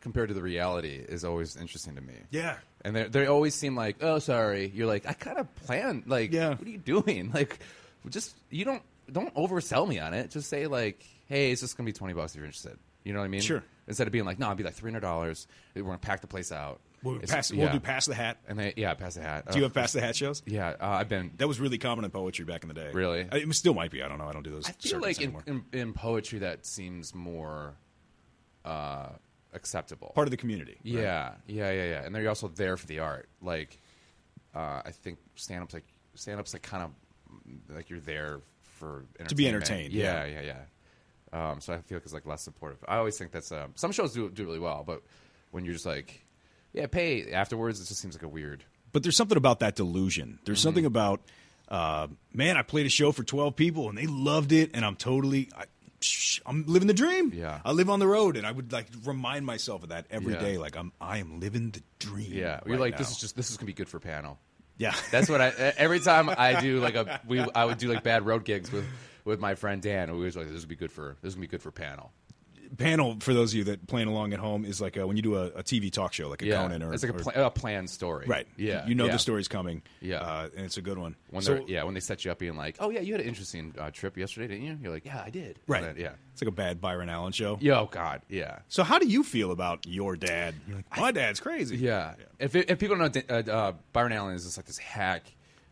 compared 0.00 0.28
to 0.28 0.34
the 0.34 0.42
reality 0.42 0.94
is 1.08 1.24
always 1.24 1.56
interesting 1.56 1.94
to 1.96 2.00
me. 2.00 2.14
Yeah. 2.30 2.56
And 2.84 2.96
they 2.96 3.04
they 3.04 3.26
always 3.26 3.54
seem 3.54 3.76
like, 3.76 3.96
oh, 4.02 4.18
sorry. 4.18 4.70
You're 4.74 4.86
like, 4.86 5.06
I 5.06 5.12
kind 5.12 5.38
of 5.38 5.54
planned. 5.56 6.04
Like, 6.06 6.32
Yeah. 6.32 6.50
what 6.50 6.62
are 6.66 6.70
you 6.70 6.78
doing? 6.78 7.30
Like, 7.34 7.58
just 8.08 8.34
you 8.50 8.64
don't 8.64 8.82
don't 9.12 9.34
oversell 9.34 9.86
me 9.86 9.98
on 9.98 10.14
it. 10.14 10.30
Just 10.30 10.48
say 10.48 10.66
like, 10.66 11.04
hey, 11.26 11.50
it's 11.52 11.60
just 11.60 11.76
gonna 11.76 11.86
be 11.86 11.92
twenty 11.92 12.14
bucks 12.14 12.32
if 12.32 12.36
you're 12.36 12.46
interested. 12.46 12.78
You 13.04 13.12
know 13.12 13.18
what 13.20 13.26
I 13.26 13.28
mean? 13.28 13.40
Sure. 13.42 13.62
Instead 13.88 14.06
of 14.06 14.12
being 14.12 14.24
like, 14.24 14.38
no, 14.38 14.46
it'll 14.46 14.56
be 14.56 14.64
like 14.64 14.74
three 14.74 14.90
hundred 14.90 15.00
dollars. 15.00 15.46
We're 15.74 15.82
gonna 15.82 15.98
pack 15.98 16.20
the 16.22 16.26
place 16.26 16.50
out. 16.52 16.80
We'll, 17.02 17.18
pass, 17.20 17.50
yeah. 17.50 17.64
we'll 17.64 17.72
do 17.72 17.80
pass 17.80 18.06
the 18.06 18.14
hat. 18.14 18.38
And 18.46 18.58
they 18.58 18.74
yeah, 18.76 18.92
pass 18.94 19.14
the 19.14 19.22
hat. 19.22 19.50
Do 19.50 19.58
you 19.58 19.64
Uh, 19.64 19.68
have 19.68 19.74
pass 19.74 19.92
the 19.92 20.00
hat 20.02 20.14
shows? 20.16 20.42
Yeah, 20.46 20.68
uh, 20.80 20.86
I've 20.88 21.08
been. 21.08 21.32
That 21.38 21.48
was 21.48 21.58
really 21.58 21.78
common 21.78 22.04
in 22.04 22.10
poetry 22.10 22.44
back 22.44 22.62
in 22.62 22.68
the 22.68 22.74
day. 22.74 22.90
Really? 22.92 23.26
I- 23.32 23.36
It 23.38 23.54
still 23.54 23.72
might 23.74 23.90
be. 23.90 24.02
I 24.02 24.08
don't 24.08 24.18
know. 24.18 24.26
I 24.28 24.32
don't 24.32 24.42
do 24.42 24.50
those. 24.50 24.68
I 24.68 24.72
feel 24.72 25.00
like 25.00 25.20
in, 25.20 25.34
in 25.46 25.64
in 25.72 25.92
poetry 25.94 26.40
that 26.40 26.66
seems 26.66 27.14
more 27.14 27.74
uh, 28.64 29.08
acceptable. 29.54 30.12
part 30.14 30.26
of 30.26 30.30
the 30.30 30.36
community. 30.36 30.72
right? 30.84 31.02
Yeah, 31.02 31.32
yeah, 31.46 31.70
yeah, 31.72 31.84
yeah. 31.84 32.04
And 32.04 32.14
they're 32.14 32.28
also 32.28 32.48
there 32.48 32.76
for 32.76 32.86
the 32.86 32.98
art. 32.98 33.28
Like, 33.40 33.78
uh, 34.54 34.82
I 34.84 34.90
think 34.90 35.18
stand 35.36 35.62
ups 35.62 35.74
like 35.74 35.86
stand 36.14 36.38
ups 36.40 36.52
like 36.52 36.62
kind 36.62 36.82
of 36.84 36.90
like 37.74 37.88
you're 37.88 38.00
there 38.00 38.40
for 38.78 39.04
To 39.28 39.34
be 39.34 39.46
entertained, 39.48 39.92
Yeah, 39.92 40.24
yeah. 40.24 40.40
yeah, 40.40 40.54
yeah. 41.32 41.50
Um, 41.50 41.60
so 41.60 41.72
I 41.72 41.78
feel 41.80 41.96
like 41.96 42.04
it's 42.04 42.12
like 42.12 42.26
less 42.26 42.42
supportive. 42.42 42.78
I 42.88 42.96
always 42.96 43.16
think 43.16 43.30
that's 43.30 43.52
um, 43.52 43.72
some 43.76 43.92
shows 43.92 44.12
do 44.12 44.28
do 44.30 44.44
really 44.44 44.58
well, 44.58 44.82
but 44.86 45.02
when 45.52 45.64
you're 45.64 45.74
just 45.74 45.86
like, 45.86 46.24
yeah, 46.72 46.86
pay 46.86 47.32
afterwards, 47.32 47.80
it 47.80 47.86
just 47.86 48.00
seems 48.00 48.14
like 48.14 48.22
a 48.22 48.28
weird. 48.28 48.64
But 48.92 49.02
there's 49.02 49.16
something 49.16 49.38
about 49.38 49.60
that 49.60 49.76
delusion. 49.76 50.38
There's 50.44 50.58
Mm-hmm. 50.58 50.62
something 50.62 50.84
about, 50.86 51.20
uh, 51.68 52.08
man, 52.32 52.56
I 52.56 52.62
played 52.62 52.86
a 52.86 52.90
show 52.90 53.12
for 53.12 53.22
12 53.22 53.54
people 53.56 53.88
and 53.88 53.96
they 53.96 54.06
loved 54.06 54.52
it, 54.52 54.70
and 54.74 54.84
I'm 54.84 54.96
totally, 54.96 55.48
I, 55.56 55.64
I'm 56.46 56.64
living 56.66 56.88
the 56.88 56.94
dream. 56.94 57.32
Yeah. 57.34 57.60
I 57.64 57.72
live 57.72 57.90
on 57.90 57.98
the 58.00 58.06
road, 58.08 58.36
and 58.36 58.46
I 58.46 58.50
would 58.52 58.72
like 58.72 58.86
remind 59.04 59.44
myself 59.46 59.82
of 59.82 59.90
that 59.90 60.06
every 60.10 60.34
day. 60.34 60.54
Yeah. 60.54 60.58
Like 60.60 60.76
I'm, 60.76 60.92
I 61.00 61.18
am 61.18 61.40
living 61.40 61.70
the 61.70 61.82
dream. 61.98 62.32
Yeah, 62.32 62.60
you're 62.64 62.74
right 62.76 62.80
like 62.80 62.96
this 62.98 63.10
is 63.10 63.18
just 63.18 63.36
this 63.36 63.50
is 63.50 63.56
gonna 63.58 63.66
be 63.66 63.74
good 63.74 63.88
for 63.88 64.00
panel. 64.00 64.38
yeah. 64.78 64.94
That's 65.10 65.28
what 65.28 65.40
I 65.42 65.48
every 65.76 66.00
time 66.00 66.30
I 66.30 66.58
do 66.60 66.80
like 66.86 66.94
a 66.94 67.20
we 67.28 67.38
I 67.40 67.66
would 67.66 67.76
do 67.78 67.92
like 67.92 68.02
bad 68.02 68.24
road 68.24 68.44
gigs 68.46 68.72
with 68.72 68.86
with 69.26 69.38
my 69.40 69.54
friend 69.54 69.82
Dan. 69.82 70.08
and 70.08 70.18
We 70.18 70.24
was 70.24 70.36
like 70.36 70.48
this 70.48 70.60
would 70.62 70.68
be 70.70 70.74
good 70.76 70.90
for 70.90 71.16
this 71.22 71.34
would 71.34 71.40
be 71.42 71.46
good 71.46 71.60
for 71.62 71.70
panel. 71.70 72.10
Panel 72.78 73.16
for 73.20 73.34
those 73.34 73.52
of 73.52 73.58
you 73.58 73.64
that 73.64 73.86
playing 73.86 74.08
along 74.08 74.32
at 74.32 74.38
home 74.38 74.64
is 74.64 74.80
like 74.80 74.98
uh 74.98 75.06
when 75.06 75.16
you 75.16 75.22
do 75.22 75.36
a, 75.36 75.46
a 75.46 75.62
TV 75.62 75.90
talk 75.92 76.12
show, 76.12 76.28
like 76.28 76.42
a 76.42 76.46
Yeah, 76.46 76.62
Conan 76.62 76.82
or 76.82 76.94
it's 76.94 77.02
like 77.02 77.12
a, 77.12 77.40
or- 77.40 77.44
a 77.46 77.50
planned 77.50 77.90
story. 77.90 78.26
right. 78.26 78.46
Yeah, 78.56 78.86
you 78.86 78.94
know 78.94 79.06
yeah. 79.06 79.12
the 79.12 79.18
story's 79.18 79.48
coming. 79.48 79.82
Yeah. 80.00 80.18
uh, 80.20 80.48
and 80.56 80.64
it's 80.64 80.76
a 80.76 80.82
good 80.82 80.98
one. 80.98 81.16
When 81.30 81.42
so, 81.42 81.54
they're 81.54 81.62
yeah 81.66 81.82
when 81.84 81.94
they 81.94 82.00
set 82.00 82.24
you 82.24 82.30
up 82.30 82.38
being 82.38 82.56
like 82.56 82.76
oh 82.80 82.90
yeah 82.90 83.00
you 83.00 83.12
had 83.12 83.20
an 83.20 83.28
interesting 83.28 83.74
uh, 83.78 83.90
trip 83.90 84.16
yesterday 84.16 84.48
didn't 84.48 84.66
you? 84.66 84.78
You're 84.82 84.92
like 84.92 85.04
yeah 85.04 85.22
I 85.24 85.30
did. 85.30 85.58
right, 85.66 85.82
then- 85.82 85.96
yeah. 85.98 86.12
it's 86.32 86.42
like 86.42 86.48
a 86.48 86.52
bad 86.52 86.80
Byron 86.80 87.08
Allen 87.08 87.32
show. 87.32 87.58
Yeah. 87.60 87.80
Oh 87.80 87.88
God. 87.90 88.22
Yeah. 88.28 88.60
So 88.68 88.82
how 88.82 88.98
do 88.98 89.06
you 89.08 89.22
feel 89.22 89.50
about 89.50 89.86
your 89.86 90.16
dad? 90.16 90.54
Like, 90.72 90.98
my 90.98 91.12
dad's 91.12 91.40
crazy. 91.40 91.76
Yeah. 91.76 92.14
If 92.38 92.54
it, 92.54 92.70
if 92.70 92.78
people 92.78 92.96
don't 92.96 93.14
know, 93.14 93.22
uh, 93.28 93.42
uh, 93.50 93.72
Byron 93.92 94.12
Allen 94.12 94.34
is 94.34 94.44
just 94.44 94.56
like 94.56 94.66
this 94.66 94.78
hack. 94.78 95.24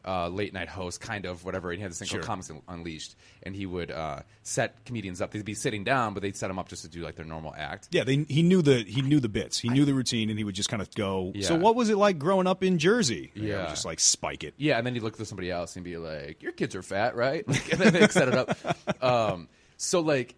Uh, 0.07 0.28
late 0.28 0.55
night 0.55 0.68
host, 0.68 1.01
kind 1.03 1.26
of 1.26 1.44
whatever. 1.44 1.70
And 1.70 1.78
he 1.78 1.82
had 1.82 1.90
this 1.90 1.99
thing 1.99 2.09
Sure. 2.09 2.20
called 2.22 2.40
Comics 2.46 2.51
Unleashed, 2.68 3.14
and 3.42 3.55
he 3.55 3.66
would 3.66 3.90
uh, 3.90 4.20
set 4.42 4.84
comedians 4.86 5.20
up. 5.20 5.32
They'd 5.32 5.44
be 5.44 5.53
sitting 5.55 5.84
down, 5.84 6.14
but 6.14 6.22
they'd 6.22 6.36
set 6.36 6.49
them 6.49 6.59
up 6.59 6.68
just 6.68 6.82
to 6.82 6.88
do 6.88 7.03
like 7.03 7.16
their 7.16 7.26
normal 7.26 7.53
act. 7.55 7.88
Yeah, 7.90 8.05
they, 8.05 8.24
he 8.28 8.42
knew 8.42 8.62
the 8.62 8.84
he 8.84 9.03
knew 9.03 9.20
the 9.20 9.28
bits. 9.28 9.59
He 9.59 9.68
knew 9.68 9.84
the 9.84 9.92
routine, 9.92 10.30
and 10.30 10.38
he 10.38 10.44
would 10.44 10.55
just 10.55 10.70
kind 10.70 10.80
of 10.80 10.90
go. 10.94 11.32
So, 11.42 11.55
Yeah. 11.55 11.61
what 11.61 11.74
was 11.74 11.90
it 11.90 11.99
like 11.99 12.18
growing 12.18 12.46
up 12.46 12.62
in 12.62 12.78
Jersey? 12.78 13.32
And 13.34 13.42
I 13.44 13.46
would 13.46 13.53
Yeah. 13.64 13.66
just 13.68 13.84
like 13.84 14.01
spike 14.01 14.44
it. 14.44 14.55
Yeah, 14.57 14.78
and 14.78 14.86
then 14.86 14.94
he'd 14.94 15.03
look 15.03 15.20
at 15.20 15.26
somebody 15.26 15.51
else 15.51 15.76
and 15.76 15.84
be 15.84 15.99
like, 15.99 16.42
"Your 16.42 16.53
kids 16.53 16.74
are 16.74 16.82
fat, 16.82 17.14
right?" 17.16 17.46
Like, 17.49 17.70
and 17.72 17.80
then 17.80 17.92
they 17.92 18.09
set 18.09 18.28
it 18.28 18.34
up. 18.34 19.03
Um, 19.03 19.49
so 19.76 20.01
like, 20.01 20.36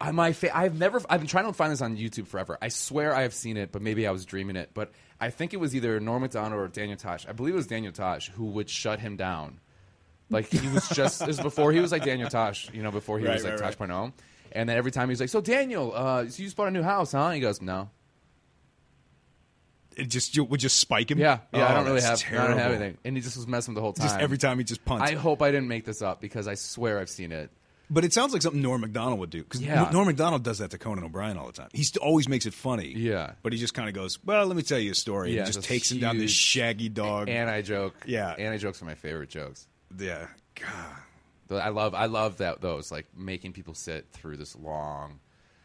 I, 0.00 0.10
my 0.12 0.32
fa- 0.32 0.56
I've 0.56 0.78
never. 0.78 1.00
I've 1.08 1.20
been 1.20 1.28
trying 1.28 1.46
to 1.46 1.52
find 1.52 1.72
this 1.72 1.80
on 1.82 1.96
YouTube 1.96 2.26
forever. 2.26 2.58
I 2.60 2.68
swear 2.68 3.14
I 3.14 3.22
have 3.22 3.34
seen 3.34 3.56
it, 3.56 3.72
but 3.72 3.80
maybe 3.82 4.06
I 4.06 4.10
was 4.10 4.24
dreaming 4.26 4.56
it. 4.56 4.70
But 4.74 4.92
I 5.20 5.30
think 5.30 5.52
it 5.52 5.56
was 5.58 5.74
either 5.74 5.98
Norm 6.00 6.22
Macdonald 6.22 6.60
or 6.60 6.68
Daniel 6.68 6.96
Tosh. 6.96 7.26
I 7.26 7.32
believe 7.32 7.54
it 7.54 7.56
was 7.56 7.66
Daniel 7.66 7.92
Tosh 7.92 8.30
who 8.30 8.44
would 8.46 8.70
shut 8.70 9.00
him 9.00 9.16
down. 9.16 9.58
Like 10.30 10.46
he 10.48 10.68
was 10.68 10.88
just 10.90 11.18
this 11.20 11.26
was 11.28 11.40
before 11.40 11.72
he 11.72 11.80
was 11.80 11.90
like 11.90 12.04
Daniel 12.04 12.28
Tosh, 12.28 12.70
you 12.72 12.82
know, 12.82 12.90
before 12.90 13.18
he 13.18 13.24
Right, 13.26 13.34
was 13.34 13.44
like 13.44 13.54
right, 13.54 13.60
Tosh 13.60 13.76
Tosh.0. 13.76 14.12
And 14.52 14.68
then 14.68 14.76
every 14.76 14.90
time 14.92 15.08
he 15.08 15.12
was 15.12 15.20
like, 15.20 15.28
"So 15.30 15.40
Daniel, 15.40 15.92
uh, 15.94 16.20
so 16.28 16.38
you 16.40 16.46
just 16.46 16.56
bought 16.56 16.68
a 16.68 16.70
new 16.70 16.82
house, 16.82 17.12
huh?" 17.12 17.30
He 17.30 17.40
goes, 17.40 17.60
"No." 17.60 17.90
It 19.96 20.08
just 20.08 20.36
you 20.36 20.44
would 20.44 20.60
just 20.60 20.78
spike 20.78 21.10
him. 21.10 21.18
Yeah, 21.18 21.40
yeah, 21.52 21.66
I 21.66 21.72
Oh, 21.72 21.74
don't 21.74 21.84
really 21.86 22.00
have, 22.02 22.10
that's 22.20 22.24
I 22.28 22.30
don't 22.34 22.46
have 22.46 22.56
terrible. 22.56 22.74
anything. 22.76 22.98
And 23.04 23.16
he 23.16 23.22
just 23.22 23.36
was 23.36 23.46
messing 23.48 23.74
with 23.74 23.78
the 23.78 23.82
whole 23.82 23.92
time. 23.94 24.06
Just 24.06 24.20
every 24.20 24.38
time 24.38 24.58
he 24.58 24.64
just 24.64 24.84
punts. 24.84 25.10
I 25.10 25.14
hope 25.16 25.42
I 25.42 25.50
didn't 25.50 25.66
make 25.68 25.84
this 25.84 26.02
up 26.02 26.20
because 26.20 26.46
I 26.46 26.54
swear 26.54 27.00
I've 27.00 27.08
seen 27.10 27.32
it. 27.32 27.50
But 27.90 28.04
it 28.04 28.12
sounds 28.12 28.32
like 28.32 28.42
something 28.42 28.60
Norm 28.62 28.80
Macdonald 28.80 29.18
would 29.20 29.30
do 29.30 29.42
because 29.42 29.60
Yeah. 29.62 29.88
Norm 29.92 30.06
Macdonald 30.06 30.42
does 30.42 30.58
that 30.58 30.70
to 30.72 30.78
Conan 30.78 31.04
O'Brien 31.04 31.36
all 31.38 31.46
the 31.46 31.52
time. 31.52 31.68
He 31.72 31.86
always 32.00 32.28
makes 32.28 32.46
it 32.46 32.54
funny. 32.54 32.92
Yeah. 32.96 33.32
but 33.42 33.52
he 33.52 33.58
just 33.58 33.74
kind 33.74 33.88
of 33.88 33.94
goes, 33.94 34.18
"Well, 34.24 34.46
let 34.46 34.56
me 34.56 34.62
tell 34.62 34.78
you 34.78 34.92
a 34.92 34.94
story." 34.94 35.32
Yeah, 35.34 35.44
and 35.44 35.52
just 35.52 35.64
takes 35.66 35.90
him 35.90 36.00
down 36.00 36.18
this 36.18 36.30
shaggy 36.30 36.88
dog. 36.88 37.28
Anti 37.28 37.62
joke. 37.62 37.94
Yeah. 38.06 38.30
Anti 38.32 38.58
jokes 38.58 38.82
are 38.82 38.84
my 38.86 38.94
favorite 38.94 39.30
jokes. 39.30 39.66
yeah, 39.98 40.26
God. 40.60 41.60
I 41.62 41.70
love 41.70 41.94
I 41.94 42.06
love 42.06 42.38
that 42.38 42.60
those 42.60 42.92
like 42.92 43.06
making 43.16 43.52
people 43.54 43.72
sit 43.74 44.06
through 44.12 44.36
this 44.36 44.54
long. 44.54 45.18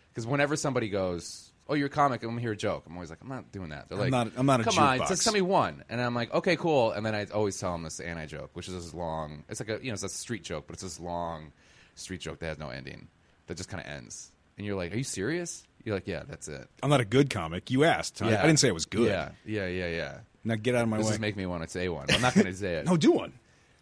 Because 0.10 0.26
whenever 0.26 0.56
somebody 0.56 0.88
goes, 0.90 1.52
"Oh, 1.68 1.74
you're 1.74 1.88
a 1.88 1.90
comic," 1.90 2.24
I'm 2.24 2.30
gonna 2.30 2.40
hear 2.40 2.54
a 2.54 2.56
joke. 2.56 2.84
I'm 2.88 2.94
always 2.94 3.10
like, 3.10 3.20
"I'm 3.22 3.28
not 3.28 3.52
doing 3.52 3.70
that." 3.70 3.90
They're 3.90 3.98
I'm 3.98 4.10
like, 4.10 4.12
not- 4.12 4.32
I'm 4.38 4.46
not 4.46 4.62
a 4.62 4.64
Come 4.64 4.78
on, 4.80 5.00
jukebox." 5.00 5.08
just 5.10 5.24
tell 5.26 5.34
me 5.34 5.42
one, 5.42 5.84
and 5.90 6.00
I'm 6.00 6.16
like, 6.16 6.34
"Okay, 6.34 6.56
cool." 6.56 6.92
And 6.92 7.06
then 7.06 7.14
I 7.16 7.26
always 7.34 7.60
tell 7.60 7.74
them 7.74 7.84
this 7.84 8.00
anti 8.00 8.28
joke, 8.28 8.52
which 8.54 8.70
is 8.70 8.76
this 8.76 8.94
long. 8.94 9.44
It's 9.50 9.60
like 9.60 9.68
a 9.70 9.84
you 9.84 9.90
know 9.90 9.96
it's 9.96 10.04
a 10.04 10.10
street 10.10 10.44
joke, 10.46 10.66
but 10.68 10.76
it's 10.76 10.84
this 10.84 11.00
long 11.02 11.52
street 11.96 12.22
joke 12.22 12.40
that 12.40 12.48
has 12.48 12.58
no 12.58 12.70
ending 12.70 13.08
that 13.48 13.58
just 13.58 13.70
kind 13.70 13.84
of 13.84 13.90
ends. 13.92 14.32
And 14.58 14.66
you're 14.66 14.76
like, 14.76 14.94
"Are 14.94 14.98
you 14.98 15.04
serious?" 15.04 15.64
You're 15.84 15.96
like, 15.96 16.08
"Yeah, 16.08 16.24
that's 16.28 16.48
it." 16.48 16.68
I'm 16.82 16.90
not 16.90 17.02
a 17.02 17.06
good 17.06 17.30
comic. 17.30 17.72
You 17.72 17.84
asked. 17.84 18.22
I, 18.22 18.28
I 18.38 18.42
didn't 18.44 18.60
say 18.60 18.68
it 18.68 18.74
was 18.74 18.86
good. 18.86 19.08
Yeah, 19.08 19.30
yeah, 19.46 19.68
yeah, 19.68 19.88
yeah. 19.88 20.18
Now 20.44 20.56
get 20.56 20.76
out 20.76 20.84
of 20.84 20.90
my 20.90 20.98
This 20.98 21.08
way. 21.08 21.14
is 21.14 21.20
make 21.20 21.36
me 21.36 21.46
want 21.46 21.64
to 21.64 21.70
say 21.70 21.90
one. 21.90 22.06
I'm 22.10 22.22
not 22.22 22.34
going 22.36 22.46
to 22.48 22.54
say 22.54 22.76
it. 22.76 22.86
no, 22.88 22.98
do 22.98 23.12
one. 23.12 23.34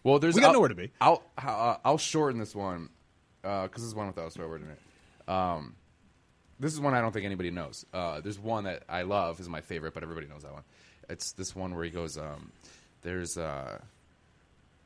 Well, 0.03 0.20
there's 0.20 0.36
We 0.36 0.41
got 0.41 0.47
I'll- 0.47 0.53
nowhere 0.53 0.70
to 0.70 0.76
be. 0.76 0.91
I'll 1.01 1.24
I'll, 1.38 1.82
I'll 1.86 1.97
shorten 1.97 2.39
this 2.39 2.55
one. 2.55 2.89
because 3.41 3.70
this 3.76 3.84
is 3.84 3.95
one 3.95 4.07
without 4.07 4.28
a 4.28 4.32
swear 4.32 4.47
word 4.47 4.62
in 4.62 4.70
it. 4.70 4.80
Um, 5.30 5.76
this 6.59 6.74
is 6.74 6.80
one 6.80 6.93
I 6.93 7.01
don't 7.01 7.12
think 7.12 7.26
anybody 7.26 7.49
knows. 7.51 7.86
Uh, 7.93 8.22
there's 8.22 8.38
one 8.39 8.64
that 8.66 8.84
I 8.88 9.01
love 9.01 9.39
is 9.39 9.49
my 9.49 9.62
favorite, 9.62 9.93
but 9.93 10.03
everybody 10.03 10.28
knows 10.28 10.43
that 10.43 10.53
one. 10.53 10.64
It's 11.09 11.34
this 11.34 11.55
one 11.55 11.74
where 11.76 11.84
he 11.84 11.89
goes, 11.89 12.18
um, 12.18 12.51
"There's 13.01 13.38
uh, 13.38 13.80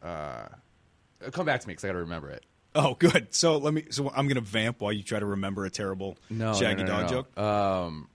uh, 0.02 0.46
come 1.32 1.46
back 1.46 1.62
to 1.62 1.68
me 1.68 1.74
because 1.74 1.84
I 1.84 1.88
got 1.90 1.94
to 1.94 2.00
remember 2.00 2.30
it." 2.30 2.44
Oh, 2.76 2.94
good. 2.96 3.34
So 3.34 3.58
let 3.58 3.74
me. 3.74 3.86
So 3.90 4.12
I'm 4.16 4.28
gonna 4.28 4.42
vamp 4.42 4.82
while 4.82 4.92
you 4.92 5.02
try 5.02 5.20
to 5.20 5.26
remember 5.26 5.66
a 5.66 5.70
terrible 5.70 6.18
No, 6.30 6.54
Shaggy 6.54 6.84
no, 6.84 6.90
no, 6.92 7.00
Dog 7.02 7.10
joke. 7.10 7.38
no. 7.38 7.44
Um, 7.44 8.10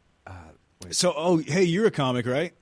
So, 0.90 1.12
oh, 1.16 1.38
hey, 1.38 1.64
you're 1.64 1.86
a 1.86 1.90
comic, 1.90 2.26
right? 2.26 2.52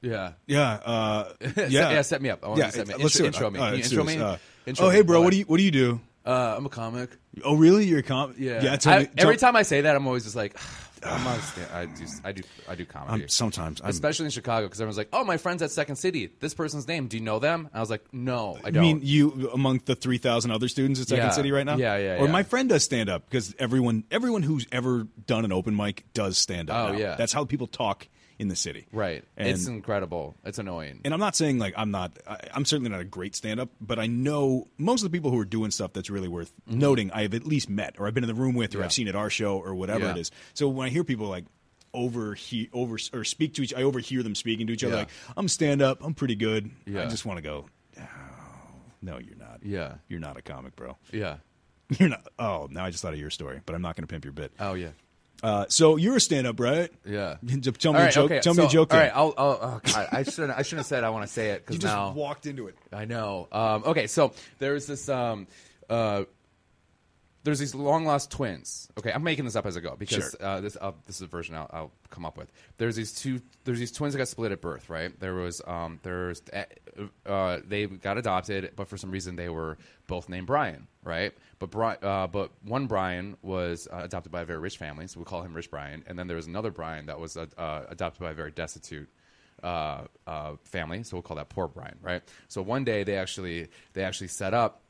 yeah, 0.00 0.32
Yeah. 0.46 0.72
Uh, 0.84 1.32
yeah. 1.56 1.66
yeah. 1.68 2.02
Set 2.02 2.20
me 2.22 2.30
up. 2.30 2.44
I 2.44 2.48
want 2.48 2.58
yeah. 2.58 2.66
to 2.66 2.72
set 2.72 2.88
me. 2.88 2.94
let's 2.98 3.18
intro, 3.18 3.46
intro 3.46 3.50
me. 3.50 3.58
Uh, 3.60 3.64
Can 3.70 3.78
you 3.78 3.84
intro 3.84 4.04
me. 4.04 4.18
Uh, 4.18 4.36
Intro 4.66 4.86
oh, 4.86 4.90
hey, 4.90 5.02
bro. 5.02 5.20
What 5.20 5.30
do 5.30 5.36
you 5.38 5.44
What 5.44 5.58
do 5.58 5.62
you 5.62 5.70
do? 5.70 6.00
Uh, 6.26 6.54
I'm 6.56 6.64
a 6.66 6.70
comic. 6.70 7.10
Oh, 7.44 7.54
really? 7.54 7.84
You're 7.84 7.98
a 7.98 8.02
comic? 8.02 8.36
Yeah. 8.38 8.62
Yeah. 8.62 8.78
I- 8.86 9.08
every 9.18 9.36
time 9.36 9.56
I 9.56 9.62
say 9.62 9.82
that, 9.82 9.94
I'm 9.94 10.06
always 10.06 10.24
just 10.24 10.36
like, 10.36 10.56
I'm 11.04 11.22
not 11.24 11.38
a 11.38 11.42
stand- 11.42 11.70
I 11.72 11.84
do. 11.86 12.06
I 12.24 12.32
do. 12.32 12.42
I 12.68 12.74
do 12.74 12.84
comedy. 12.86 13.22
I'm, 13.24 13.28
sometimes. 13.28 13.80
I'm, 13.82 13.90
Especially 13.90 14.24
in 14.26 14.30
Chicago, 14.30 14.66
because 14.66 14.80
everyone's 14.80 14.96
like, 14.96 15.08
"Oh, 15.12 15.24
my 15.24 15.36
friends 15.36 15.60
at 15.62 15.70
Second 15.70 15.96
City. 15.96 16.30
This 16.40 16.54
person's 16.54 16.88
name. 16.88 17.08
Do 17.08 17.16
you 17.16 17.22
know 17.22 17.38
them?" 17.38 17.60
And 17.66 17.70
I 17.74 17.80
was 17.80 17.90
like, 17.90 18.04
"No, 18.12 18.58
I 18.64 18.68
I 18.68 18.70
don't." 18.70 18.82
mean, 18.82 19.00
you 19.02 19.50
among 19.52 19.82
the 19.84 19.94
three 19.94 20.18
thousand 20.18 20.50
other 20.50 20.68
students 20.68 21.00
at 21.00 21.08
Second 21.08 21.24
Yeah. 21.26 21.30
City 21.30 21.52
right 21.52 21.66
now. 21.66 21.76
Yeah, 21.76 21.96
yeah, 21.98 22.16
Or 22.20 22.26
yeah. 22.26 22.32
my 22.32 22.42
friend 22.42 22.68
does 22.68 22.84
stand 22.84 23.08
up 23.10 23.24
because 23.28 23.54
everyone, 23.58 24.04
everyone 24.10 24.42
who's 24.42 24.66
ever 24.72 25.06
done 25.26 25.44
an 25.44 25.52
open 25.52 25.76
mic 25.76 26.04
does 26.14 26.38
stand 26.38 26.70
up. 26.70 26.88
Oh, 26.88 26.92
now. 26.92 26.98
yeah. 26.98 27.14
that's 27.16 27.32
how 27.32 27.44
people 27.44 27.66
talk 27.66 28.08
in 28.38 28.48
the 28.48 28.56
city. 28.56 28.86
right? 28.92 29.24
And, 29.36 29.48
it's 29.48 29.66
incredible. 29.66 30.34
It's 30.44 30.58
annoying. 30.58 31.00
and 31.04 31.14
I'm 31.14 31.20
not 31.20 31.36
saying 31.36 31.58
like 31.58 31.74
I'm 31.76 31.90
not. 31.90 32.18
I, 32.26 32.38
I'm 32.54 32.64
certainly 32.64 32.90
not 32.90 33.00
a 33.00 33.04
great 33.04 33.34
stand 33.36 33.60
up, 33.60 33.68
but 33.80 33.98
I 33.98 34.06
know 34.06 34.66
most 34.78 35.02
of 35.04 35.10
the 35.10 35.16
people 35.16 35.30
who 35.30 35.38
are 35.40 35.44
doing 35.44 35.70
stuff 35.70 35.92
that's 35.92 36.10
really 36.10 36.28
worth 36.28 36.52
noting. 36.66 37.10
I 37.12 37.22
have 37.22 37.34
at 37.34 37.44
least 37.46 37.68
met, 37.70 37.96
or 37.98 38.06
I've 38.06 38.14
been 38.14 38.24
in 38.24 38.28
the 38.28 38.34
room 38.34 38.54
with, 38.54 38.74
or 38.74 38.78
Mm-hmm. 38.78 38.80
Yeah. 38.80 38.84
I've 38.86 38.92
seen 38.92 39.08
at 39.08 39.14
our 39.16 39.30
show, 39.30 39.58
or 39.58 39.74
whatever 39.74 40.06
Yeah. 40.06 40.10
it 40.12 40.16
is. 40.18 40.30
So 40.54 40.68
when 40.68 40.86
I 40.86 40.90
hear 40.90 41.04
people 41.04 41.28
like 41.28 41.44
over 41.92 42.36
over 42.72 42.96
or 43.12 43.24
speak 43.24 43.54
to 43.54 43.62
each, 43.62 43.72
I 43.74 43.82
overhear 43.84 44.22
them 44.24 44.34
speaking 44.34 44.66
to 44.66 44.72
each 44.72 44.82
other. 44.84 44.94
Yeah. 44.94 44.98
Like 45.00 45.08
I'm 45.36 45.48
stand 45.48 45.80
up, 45.82 46.02
I'm 46.02 46.14
pretty 46.14 46.34
good. 46.34 46.70
I 46.88 47.06
just 47.06 47.24
want 47.24 47.38
to 47.38 47.42
go. 47.42 47.66
Oh, 47.98 48.02
no, 49.02 49.18
you're 49.18 49.36
not. 49.36 49.60
Yeah. 49.62 49.94
you're 50.08 50.20
not 50.20 50.36
a 50.36 50.42
comic, 50.42 50.74
bro. 50.76 50.96
yeah. 51.12 51.36
You're 51.98 52.08
not. 52.08 52.26
Oh, 52.38 52.66
now 52.70 52.86
I 52.86 52.90
just 52.90 53.02
thought 53.02 53.12
of 53.12 53.20
your 53.20 53.28
story, 53.28 53.60
but 53.66 53.74
I'm 53.74 53.82
not 53.82 53.94
going 53.94 54.04
to 54.04 54.10
pimp 54.10 54.24
your 54.24 54.32
bit. 54.32 54.52
Oh 54.58 54.72
yeah. 54.72 54.88
Uh, 55.42 55.66
so 55.68 55.96
you're 55.96 56.16
a 56.16 56.20
stand-up, 56.20 56.58
right? 56.58 56.90
Yeah. 57.04 57.36
Tell 57.78 57.92
me 57.92 58.00
All 58.00 58.06
a 58.06 58.10
joke. 58.10 58.30
okay, 58.30 58.40
Tell 58.40 58.54
me 58.54 58.64
a 58.64 58.68
joke. 58.68 58.94
All 58.94 59.00
right, 59.00 59.12
I'll. 59.14 59.34
I'll 59.36 59.58
oh 59.60 59.80
God, 59.84 60.08
I 60.10 60.22
shouldn't. 60.22 60.58
I 60.58 60.62
shouldn't 60.62 60.80
have 60.80 60.86
said 60.86 61.04
I 61.04 61.10
want 61.10 61.26
to 61.26 61.32
say 61.32 61.50
it 61.50 61.66
because 61.66 61.78
just 61.78 61.94
now 61.94 62.12
walked 62.12 62.46
into 62.46 62.68
it. 62.68 62.76
I 62.92 63.04
know. 63.04 63.48
Um, 63.52 63.84
okay, 63.84 64.06
so 64.06 64.32
there's 64.58 64.86
this. 64.86 65.08
Um, 65.08 65.46
uh, 65.90 66.24
there's 67.44 67.58
these 67.58 67.74
long 67.74 68.04
lost 68.04 68.30
twins. 68.30 68.88
Okay, 68.98 69.12
I'm 69.12 69.22
making 69.22 69.44
this 69.44 69.54
up 69.54 69.66
as 69.66 69.76
I 69.76 69.80
go 69.80 69.94
because 69.96 70.34
Sure. 70.38 70.46
uh, 70.46 70.60
this 70.60 70.76
uh, 70.80 70.92
this 71.06 71.16
is 71.16 71.22
a 71.22 71.26
version 71.26 71.54
I'll, 71.54 71.70
I'll 71.72 71.92
come 72.10 72.24
up 72.24 72.36
with. 72.36 72.50
There's 72.78 72.96
these 72.96 73.12
two. 73.12 73.40
There's 73.64 73.78
these 73.78 73.92
twins 73.92 74.14
that 74.14 74.18
got 74.18 74.28
split 74.28 74.50
at 74.50 74.60
birth. 74.60 74.88
Right. 74.90 75.18
There 75.20 75.34
was. 75.34 75.62
Um, 75.66 76.00
there's. 76.02 76.42
Uh, 77.26 77.58
they 77.66 77.86
got 77.86 78.18
adopted, 78.18 78.72
but 78.76 78.88
for 78.88 78.96
some 78.96 79.10
reason 79.10 79.36
they 79.36 79.48
were 79.48 79.76
both 80.06 80.28
named 80.28 80.46
Brian. 80.46 80.86
Right. 81.02 81.32
But 81.58 81.70
Bri- 81.70 81.96
uh, 82.02 82.26
but 82.28 82.50
one 82.64 82.86
Brian 82.86 83.36
was 83.42 83.88
uh, 83.92 84.00
adopted 84.04 84.32
by 84.32 84.42
a 84.42 84.44
very 84.44 84.58
rich 84.58 84.78
family, 84.78 85.06
so 85.06 85.20
we 85.20 85.24
call 85.24 85.42
him 85.42 85.54
Rich 85.54 85.70
Brian. 85.70 86.02
And 86.06 86.18
then 86.18 86.26
there 86.26 86.36
was 86.36 86.46
another 86.46 86.70
Brian 86.70 87.06
that 87.06 87.20
was 87.20 87.36
uh, 87.36 87.46
uh, 87.58 87.82
adopted 87.88 88.20
by 88.22 88.30
a 88.30 88.34
very 88.34 88.50
destitute 88.50 89.08
uh, 89.62 90.02
uh, 90.26 90.52
family, 90.64 91.02
so 91.02 91.16
we'll 91.16 91.22
call 91.22 91.36
that 91.36 91.48
poor 91.48 91.68
Brian, 91.68 91.98
right? 92.02 92.22
So 92.48 92.60
one 92.62 92.84
day 92.84 93.02
they 93.04 93.16
actually 93.16 93.68
they 93.94 94.02
actually 94.04 94.28
set 94.28 94.52
up 94.54 94.82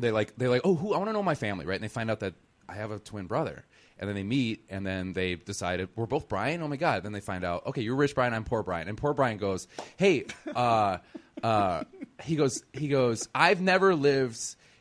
they 0.00 0.10
like 0.10 0.36
they 0.36 0.48
like 0.48 0.62
oh 0.64 0.74
who 0.74 0.94
I 0.94 0.98
want 0.98 1.08
to 1.08 1.12
know 1.12 1.22
my 1.22 1.34
family, 1.34 1.66
right? 1.66 1.74
And 1.74 1.84
they 1.84 1.88
find 1.88 2.10
out 2.10 2.20
that 2.20 2.34
I 2.68 2.74
have 2.74 2.90
a 2.90 2.98
twin 2.98 3.26
brother, 3.26 3.64
and 3.98 4.08
then 4.08 4.14
they 4.14 4.22
meet, 4.22 4.64
and 4.68 4.86
then 4.86 5.12
they 5.12 5.34
decided 5.34 5.88
we're 5.96 6.06
both 6.06 6.28
Brian. 6.28 6.62
Oh 6.62 6.68
my 6.68 6.76
god! 6.76 7.02
Then 7.02 7.12
they 7.12 7.20
find 7.20 7.44
out 7.44 7.66
okay, 7.66 7.82
you're 7.82 7.96
rich 7.96 8.14
Brian, 8.14 8.34
I'm 8.34 8.44
poor 8.44 8.62
Brian, 8.62 8.88
and 8.88 8.96
poor 8.96 9.12
Brian 9.14 9.38
goes, 9.38 9.68
hey, 9.96 10.26
uh, 10.54 10.98
uh, 11.42 11.84
he 12.22 12.36
goes 12.36 12.62
he 12.72 12.88
goes 12.88 13.28
I've 13.34 13.60
never 13.60 13.94
lived. 13.94 14.38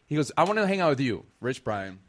He 0.07 0.15
goes 0.15 0.32
I 0.38 0.43
want 0.43 0.57
to 0.59 0.67
hang 0.67 0.82
out 0.82 0.89
with 0.89 0.99
you, 0.99 1.26
rich 1.41 1.63
Brian. 1.63 1.99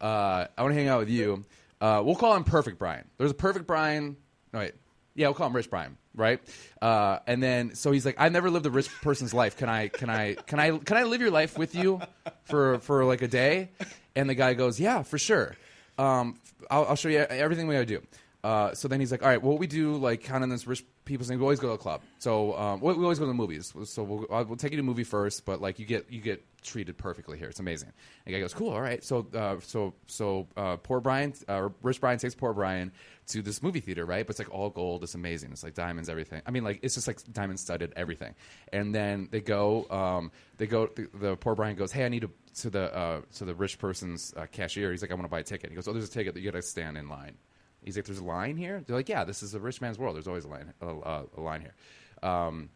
Uh, 0.00 0.46
I 0.56 0.62
want 0.62 0.74
to 0.74 0.78
hang 0.78 0.88
out 0.88 1.00
with 1.00 1.10
you. 1.10 1.44
Uh, 1.80 2.02
we'll 2.04 2.16
call 2.16 2.34
him 2.34 2.44
Perfect 2.44 2.78
Brian. 2.78 3.08
There's 3.18 3.30
a 3.30 3.34
Perfect 3.34 3.66
Brian. 3.66 4.16
No, 4.52 4.60
wait. 4.60 4.74
Yeah, 5.14 5.26
we'll 5.28 5.34
call 5.34 5.48
him 5.48 5.56
Rich 5.56 5.68
Brian, 5.70 5.96
right? 6.14 6.40
Uh, 6.80 7.18
and 7.26 7.42
then 7.42 7.74
so 7.74 7.92
he's 7.92 8.04
like, 8.04 8.16
I've 8.18 8.32
never 8.32 8.50
lived 8.50 8.66
a 8.66 8.70
rich 8.70 8.88
person's 9.02 9.32
life. 9.32 9.56
Can 9.56 9.68
I? 9.68 9.88
Can 9.88 10.10
I? 10.10 10.34
Can 10.34 10.58
I? 10.60 10.78
Can 10.78 10.96
I 10.96 11.04
live 11.04 11.20
your 11.20 11.30
life 11.30 11.56
with 11.58 11.74
you 11.74 12.00
for 12.44 12.78
for 12.80 13.04
like 13.04 13.22
a 13.22 13.28
day? 13.28 13.70
And 14.14 14.28
the 14.28 14.34
guy 14.34 14.54
goes, 14.54 14.78
Yeah, 14.78 15.02
for 15.02 15.18
sure. 15.18 15.56
Um, 15.98 16.38
I'll, 16.70 16.86
I'll 16.86 16.96
show 16.96 17.08
you 17.08 17.18
everything 17.18 17.66
we 17.66 17.74
gotta 17.74 17.86
do. 17.86 18.02
Uh, 18.44 18.74
so 18.74 18.88
then 18.88 18.98
he's 18.98 19.12
like, 19.12 19.22
all 19.22 19.28
right, 19.28 19.40
what 19.40 19.58
we 19.58 19.68
do, 19.68 19.94
like, 19.94 20.24
kind 20.24 20.42
of 20.42 20.50
this 20.50 20.66
rich 20.66 20.84
people's 21.04 21.28
thing, 21.28 21.38
we 21.38 21.42
always 21.44 21.60
go 21.60 21.68
to 21.68 21.74
a 21.74 21.78
club. 21.78 22.00
So 22.18 22.58
um, 22.58 22.80
we, 22.80 22.92
we 22.92 23.02
always 23.04 23.20
go 23.20 23.24
to 23.24 23.28
the 23.28 23.34
movies. 23.34 23.72
So 23.84 24.02
we'll, 24.02 24.26
we'll 24.28 24.56
take 24.56 24.72
you 24.72 24.78
to 24.78 24.82
a 24.82 24.84
movie 24.84 25.04
first, 25.04 25.44
but 25.44 25.60
like, 25.60 25.78
you 25.78 25.86
get 25.86 26.10
you 26.10 26.20
get 26.20 26.44
treated 26.62 26.96
perfectly 26.96 27.38
here. 27.38 27.48
It's 27.48 27.60
amazing. 27.60 27.92
And 28.24 28.34
guy 28.34 28.40
goes, 28.40 28.54
cool, 28.54 28.70
all 28.70 28.80
right. 28.80 29.02
So 29.02 29.26
uh, 29.34 29.56
so 29.60 29.94
so 30.06 30.48
uh, 30.56 30.76
poor 30.76 31.00
Brian, 31.00 31.34
uh, 31.48 31.68
rich 31.82 32.00
Brian 32.00 32.18
takes 32.18 32.34
poor 32.34 32.52
Brian 32.52 32.92
to 33.28 33.42
this 33.42 33.62
movie 33.62 33.80
theater, 33.80 34.04
right? 34.04 34.26
But 34.26 34.30
it's 34.30 34.38
like 34.38 34.52
all 34.52 34.70
gold. 34.70 35.02
It's 35.02 35.14
amazing. 35.14 35.52
It's 35.52 35.62
like 35.62 35.74
diamonds, 35.74 36.08
everything. 36.08 36.42
I 36.46 36.50
mean, 36.50 36.64
like 36.64 36.80
it's 36.82 36.94
just 36.94 37.06
like 37.06 37.18
diamond 37.32 37.60
studded 37.60 37.92
everything. 37.96 38.34
And 38.72 38.94
then 38.94 39.28
they 39.30 39.40
go, 39.40 39.86
um, 39.90 40.32
they 40.58 40.66
go. 40.66 40.86
The, 40.86 41.08
the 41.14 41.36
poor 41.36 41.54
Brian 41.54 41.76
goes, 41.76 41.92
hey, 41.92 42.04
I 42.04 42.08
need 42.08 42.22
to 42.22 42.30
to 42.60 42.70
the 42.70 42.94
uh, 42.94 43.20
to 43.36 43.44
the 43.44 43.54
rich 43.54 43.78
person's 43.78 44.32
uh, 44.36 44.46
cashier. 44.50 44.90
He's 44.90 45.02
like, 45.02 45.10
I 45.10 45.14
want 45.14 45.24
to 45.24 45.30
buy 45.30 45.40
a 45.40 45.44
ticket. 45.44 45.70
He 45.70 45.76
goes, 45.76 45.88
oh, 45.88 45.92
there's 45.92 46.08
a 46.08 46.12
ticket 46.12 46.34
that 46.34 46.40
you 46.40 46.50
got 46.50 46.56
to 46.56 46.62
stand 46.62 46.96
in 46.96 47.08
line. 47.08 47.36
He's 47.84 47.96
like, 47.96 48.04
"There's 48.06 48.18
a 48.18 48.24
line 48.24 48.56
here." 48.56 48.82
They're 48.86 48.96
like, 48.96 49.08
"Yeah, 49.08 49.24
this 49.24 49.42
is 49.42 49.54
a 49.54 49.60
rich 49.60 49.80
man's 49.80 49.98
world. 49.98 50.14
There's 50.14 50.28
always 50.28 50.44
a 50.44 50.48
line, 50.48 50.72
a, 50.80 50.86
a, 50.86 51.24
a 51.36 51.40
line 51.40 51.62
here." 51.62 51.74
Um, 52.22 52.70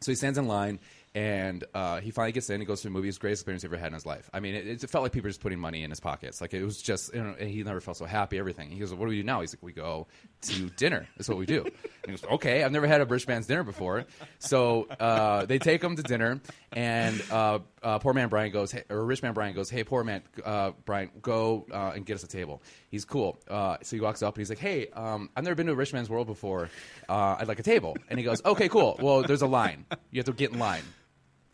so 0.00 0.12
he 0.12 0.16
stands 0.16 0.38
in 0.38 0.46
line, 0.46 0.80
and 1.16 1.64
uh, 1.72 1.98
he 2.02 2.10
finally 2.10 2.32
gets 2.32 2.50
in. 2.50 2.60
He 2.60 2.66
goes 2.66 2.82
to 2.82 2.88
the 2.88 2.92
movie. 2.92 3.08
It's 3.08 3.16
greatest 3.16 3.40
experience 3.40 3.62
he 3.62 3.68
ever 3.68 3.78
had 3.78 3.86
in 3.86 3.94
his 3.94 4.04
life. 4.04 4.28
I 4.34 4.40
mean, 4.40 4.54
it, 4.54 4.66
it 4.84 4.90
felt 4.90 5.02
like 5.02 5.12
people 5.12 5.28
were 5.28 5.30
just 5.30 5.40
putting 5.40 5.58
money 5.58 5.82
in 5.82 5.88
his 5.88 5.98
pockets. 5.98 6.42
Like 6.42 6.52
it 6.52 6.62
was 6.62 6.82
just, 6.82 7.14
you 7.14 7.22
know, 7.22 7.34
and 7.40 7.48
he 7.48 7.62
never 7.62 7.80
felt 7.80 7.96
so 7.96 8.04
happy. 8.04 8.38
Everything. 8.38 8.70
He 8.70 8.78
goes, 8.78 8.92
"What 8.92 9.06
do 9.06 9.08
we 9.08 9.16
do 9.16 9.22
now?" 9.22 9.40
He's 9.40 9.54
like, 9.54 9.62
"We 9.62 9.72
go 9.72 10.08
to 10.42 10.68
dinner. 10.76 11.08
That's 11.16 11.26
what 11.28 11.38
we 11.38 11.46
do." 11.46 11.64
And 12.06 12.14
he 12.14 12.22
goes, 12.22 12.32
"Okay, 12.34 12.62
I've 12.62 12.70
never 12.70 12.86
had 12.86 13.00
a 13.00 13.04
rich 13.06 13.26
man's 13.26 13.46
dinner 13.46 13.64
before." 13.64 14.04
So 14.38 14.84
uh, 15.00 15.46
they 15.46 15.58
take 15.58 15.82
him 15.82 15.96
to 15.96 16.02
dinner, 16.04 16.40
and 16.72 17.20
uh, 17.32 17.58
uh, 17.82 17.98
poor 17.98 18.12
man 18.12 18.28
Brian 18.28 18.52
goes, 18.52 18.70
hey, 18.70 18.84
or 18.88 19.04
rich 19.04 19.24
man 19.24 19.32
Brian 19.32 19.56
goes, 19.56 19.70
"Hey, 19.70 19.82
poor 19.82 20.04
man 20.04 20.22
uh, 20.44 20.70
Brian, 20.84 21.10
go 21.20 21.66
uh, 21.72 21.92
and 21.96 22.06
get 22.06 22.14
us 22.14 22.22
a 22.22 22.28
table." 22.28 22.62
He's 22.90 23.04
cool. 23.04 23.40
So 23.48 23.78
he 23.90 24.00
walks 24.00 24.22
up 24.22 24.34
and 24.34 24.40
he's 24.40 24.50
like, 24.50 24.60
"Hey, 24.60 24.88
um, 24.90 25.30
I've 25.34 25.42
never 25.42 25.56
been 25.56 25.66
to 25.66 25.72
a 25.72 25.76
rich 25.76 25.92
man's 25.94 26.08
world 26.10 26.26
before. 26.28 26.68
I'd 27.08 27.48
like 27.48 27.58
a 27.58 27.64
table." 27.64 27.96
And 28.08 28.18
he 28.18 28.24
goes, 28.24 28.44
"Okay, 28.44 28.68
cool. 28.68 28.96
Well, 29.00 29.22
there's 29.22 29.42
a 29.42 29.48
line. 29.48 29.86
You 30.12 30.20
have 30.20 30.26
to 30.26 30.32
get 30.32 30.52
in 30.52 30.58
line." 30.58 30.82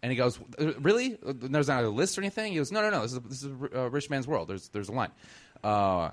And 0.03 0.11
he 0.11 0.17
goes, 0.17 0.39
"Uh, 0.59 0.73
"Really? 0.81 1.17
There's 1.23 1.69
not 1.69 1.85
a 1.85 1.89
list 1.89 2.19
or 2.19 2.23
anything?" 2.23 2.53
He 2.53 2.59
goes, 2.59 2.73
"No, 2.73 2.83
no, 2.83 2.91
no. 2.91 3.03
This 3.03 3.13
is 3.13 3.21
this 3.21 3.43
is 3.45 3.51
a 3.73 3.85
uh, 3.85 3.89
rich 3.89 4.11
man's 4.11 4.27
world. 4.27 4.49
There's 4.49 4.69
there's 4.71 4.89
a 4.89 4.93
line." 4.93 5.13
Uh, 5.63 6.11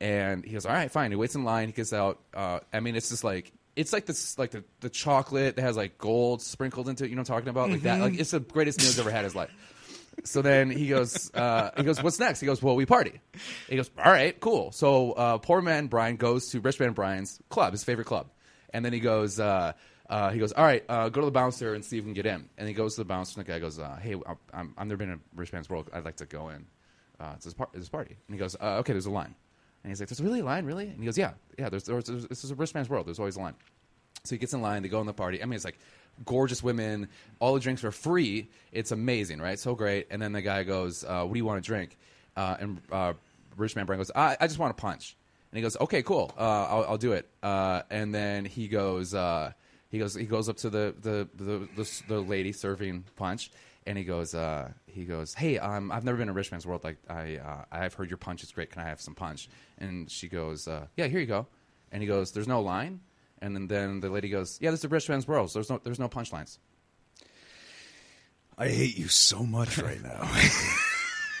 and 0.00 0.44
he 0.44 0.52
goes, 0.52 0.66
"All 0.66 0.72
right, 0.72 0.90
fine." 0.90 1.10
He 1.10 1.16
waits 1.16 1.34
in 1.34 1.44
line. 1.44 1.68
He 1.68 1.72
gets 1.72 1.92
out. 1.92 2.20
Uh, 2.34 2.60
I 2.72 2.80
mean, 2.80 2.96
it's 2.96 3.08
just 3.08 3.24
like 3.24 3.52
it's 3.76 3.92
like 3.92 4.06
this 4.06 4.38
like 4.38 4.50
the, 4.50 4.64
the 4.80 4.90
chocolate 4.90 5.56
that 5.56 5.62
has 5.62 5.76
like 5.76 5.96
gold 5.96 6.42
sprinkled 6.42 6.88
into 6.88 7.04
it. 7.04 7.10
You 7.10 7.16
know 7.16 7.20
what 7.20 7.30
I'm 7.30 7.36
talking 7.36 7.48
about? 7.48 7.70
Like 7.70 7.82
that. 7.82 8.00
Like 8.00 8.18
it's 8.18 8.32
the 8.32 8.40
greatest 8.40 8.78
meal 8.78 8.88
he's 8.88 8.98
ever 8.98 9.10
had 9.10 9.20
in 9.20 9.24
his 9.24 9.34
life. 9.34 9.50
So 10.24 10.42
then 10.42 10.70
he 10.70 10.88
goes, 10.88 11.30
uh, 11.34 11.70
he 11.76 11.82
goes, 11.82 12.02
what's 12.02 12.18
next? 12.18 12.40
He 12.40 12.46
goes, 12.46 12.62
well, 12.62 12.76
we 12.76 12.84
party. 12.84 13.20
He 13.68 13.76
goes, 13.76 13.90
all 13.96 14.12
right, 14.12 14.38
cool. 14.38 14.70
So 14.72 15.12
uh, 15.12 15.38
poor 15.38 15.62
man 15.62 15.86
Brian 15.86 16.16
goes 16.16 16.48
to 16.50 16.60
rich 16.60 16.78
man 16.78 16.92
Brian's 16.92 17.40
club, 17.48 17.72
his 17.72 17.84
favorite 17.84 18.06
club, 18.06 18.26
and 18.74 18.84
then 18.84 18.92
he 18.92 19.00
goes, 19.00 19.40
uh, 19.40 19.72
uh, 20.10 20.30
he 20.30 20.40
goes, 20.40 20.52
all 20.52 20.64
right, 20.64 20.84
uh, 20.88 21.08
go 21.08 21.20
to 21.20 21.24
the 21.24 21.30
bouncer 21.30 21.72
and 21.72 21.84
see 21.84 21.98
if 21.98 22.04
we 22.04 22.08
can 22.08 22.14
get 22.14 22.26
in. 22.26 22.48
And 22.58 22.66
he 22.66 22.74
goes 22.74 22.96
to 22.96 23.00
the 23.00 23.04
bouncer, 23.04 23.38
and 23.38 23.46
the 23.46 23.52
guy 23.52 23.60
goes, 23.60 23.78
uh, 23.78 23.96
hey, 24.02 24.16
I'm, 24.52 24.74
I've 24.76 24.86
never 24.88 24.96
been 24.96 25.10
in 25.10 25.20
rich 25.36 25.52
man's 25.52 25.70
world. 25.70 25.88
I'd 25.92 26.04
like 26.04 26.16
to 26.16 26.26
go 26.26 26.48
in 26.48 26.66
uh, 27.20 27.36
to 27.36 27.44
this, 27.44 27.54
par- 27.54 27.68
this 27.72 27.88
party. 27.88 28.16
And 28.26 28.34
he 28.34 28.38
goes, 28.38 28.56
uh, 28.60 28.78
okay, 28.78 28.92
there's 28.92 29.06
a 29.06 29.10
line. 29.10 29.36
And 29.84 29.90
he's 29.90 30.00
like, 30.00 30.08
there's 30.08 30.20
really 30.20 30.40
a 30.40 30.44
line, 30.44 30.66
really? 30.66 30.88
And 30.88 30.98
he 30.98 31.04
goes, 31.04 31.16
yeah, 31.16 31.32
yeah. 31.58 31.68
There's, 31.68 31.84
there's, 31.84 32.04
there's 32.04 32.26
this 32.26 32.44
is 32.44 32.50
a 32.50 32.56
rich 32.56 32.74
man's 32.74 32.90
world. 32.90 33.06
There's 33.06 33.20
always 33.20 33.36
a 33.36 33.40
line. 33.40 33.54
So 34.24 34.34
he 34.34 34.38
gets 34.38 34.52
in 34.52 34.60
line. 34.60 34.82
They 34.82 34.88
go 34.88 35.00
in 35.00 35.06
the 35.06 35.14
party. 35.14 35.42
I 35.42 35.46
mean, 35.46 35.54
it's 35.54 35.64
like 35.64 35.78
gorgeous 36.26 36.62
women. 36.62 37.08
All 37.38 37.54
the 37.54 37.60
drinks 37.60 37.84
are 37.84 37.92
free. 37.92 38.50
It's 38.72 38.90
amazing, 38.90 39.40
right? 39.40 39.58
So 39.58 39.74
great. 39.74 40.08
And 40.10 40.20
then 40.20 40.32
the 40.32 40.42
guy 40.42 40.64
goes, 40.64 41.04
uh, 41.04 41.22
"What 41.22 41.32
do 41.32 41.38
you 41.38 41.44
want 41.46 41.62
to 41.62 41.66
drink?" 41.66 41.96
Uh, 42.36 42.56
and 42.60 42.80
uh, 42.92 43.12
rich 43.56 43.76
man 43.76 43.86
Brian 43.86 43.98
goes, 44.00 44.10
I, 44.14 44.36
"I 44.38 44.46
just 44.46 44.58
want 44.58 44.72
a 44.72 44.74
punch." 44.74 45.16
And 45.50 45.56
he 45.56 45.62
goes, 45.62 45.78
"Okay, 45.80 46.02
cool. 46.02 46.30
Uh, 46.36 46.42
I'll, 46.42 46.84
I'll 46.88 46.98
do 46.98 47.12
it." 47.12 47.28
Uh, 47.42 47.82
and 47.88 48.14
then 48.14 48.44
he 48.44 48.68
goes, 48.68 49.14
uh, 49.14 49.52
he 49.90 49.98
goes, 49.98 50.14
he 50.14 50.24
goes 50.24 50.48
up 50.48 50.56
to 50.58 50.70
the 50.70 50.94
the 51.00 51.28
the, 51.34 51.68
the, 51.76 52.02
the 52.08 52.20
lady 52.20 52.52
serving 52.52 53.04
punch. 53.16 53.50
And 53.86 53.96
he 53.96 54.04
goes, 54.04 54.34
uh, 54.34 54.70
he 54.86 55.04
goes, 55.06 55.32
hey, 55.32 55.58
um, 55.58 55.90
I've 55.90 56.04
never 56.04 56.18
been 56.18 56.28
in 56.28 56.28
a 56.28 56.34
rich 56.34 56.52
man's 56.52 56.66
world. 56.66 56.84
Like 56.84 56.98
I, 57.08 57.36
uh, 57.38 57.64
I've 57.72 57.94
heard 57.94 58.10
your 58.10 58.18
punch 58.18 58.42
is 58.42 58.52
great. 58.52 58.70
Can 58.70 58.82
I 58.82 58.84
have 58.84 59.00
some 59.00 59.14
punch? 59.14 59.48
And 59.78 60.08
she 60.10 60.28
goes, 60.28 60.68
uh, 60.68 60.86
yeah, 60.98 61.06
here 61.06 61.18
you 61.18 61.26
go. 61.26 61.46
And 61.90 62.02
he 62.02 62.06
goes, 62.06 62.30
there's 62.30 62.46
no 62.46 62.60
line. 62.60 63.00
And 63.42 63.54
then, 63.56 63.66
then 63.68 64.00
the 64.00 64.10
lady 64.10 64.28
goes, 64.28 64.58
"Yeah, 64.60 64.70
this 64.70 64.80
is 64.80 64.84
a 64.84 64.88
rich 64.88 65.08
man's 65.08 65.26
world. 65.26 65.50
So 65.50 65.58
there's 65.58 65.70
no 65.70 65.80
there's 65.82 65.98
no 65.98 66.08
punchlines." 66.08 66.58
I 68.58 68.68
hate 68.68 68.98
you 68.98 69.08
so 69.08 69.42
much 69.42 69.78
right 69.78 70.02
now. 70.02 70.28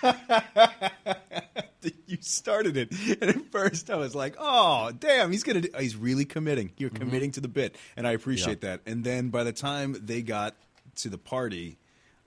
you 2.06 2.18
started 2.20 2.76
it, 2.76 2.92
and 3.20 3.30
at 3.30 3.50
first 3.52 3.90
I 3.90 3.96
was 3.96 4.14
like, 4.14 4.36
"Oh, 4.38 4.90
damn, 4.98 5.30
he's 5.32 5.42
gonna, 5.42 5.62
do, 5.62 5.68
he's 5.78 5.96
really 5.96 6.24
committing. 6.24 6.72
You're 6.76 6.90
committing 6.90 7.32
to 7.32 7.40
the 7.40 7.48
bit," 7.48 7.76
and 7.96 8.06
I 8.06 8.12
appreciate 8.12 8.62
that. 8.62 8.80
And 8.86 9.04
then 9.04 9.30
by 9.30 9.44
the 9.44 9.52
time 9.52 9.96
they 10.00 10.22
got 10.22 10.54
to 10.96 11.08
the 11.08 11.18
party, 11.18 11.78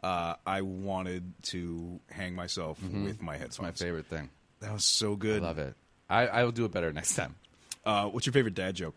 uh, 0.01 0.35
I 0.45 0.61
wanted 0.61 1.33
to 1.43 1.99
hang 2.09 2.35
myself 2.35 2.79
with 2.81 3.21
my 3.21 3.33
headphones. 3.33 3.49
It's 3.55 3.61
my 3.61 3.71
favorite 3.71 4.07
thing. 4.07 4.29
That 4.61 4.73
was 4.73 4.85
so 4.85 5.15
good. 5.15 5.41
I 5.43 5.45
love 5.45 5.57
it. 5.59 5.75
I, 6.09 6.27
I 6.27 6.43
will 6.43 6.51
do 6.51 6.65
it 6.65 6.71
better 6.71 6.91
next 6.93 7.15
time. 7.15 7.35
Uh, 7.85 8.05
what's 8.07 8.25
your 8.25 8.33
favorite 8.33 8.53
dad 8.55 8.75
joke? 8.75 8.95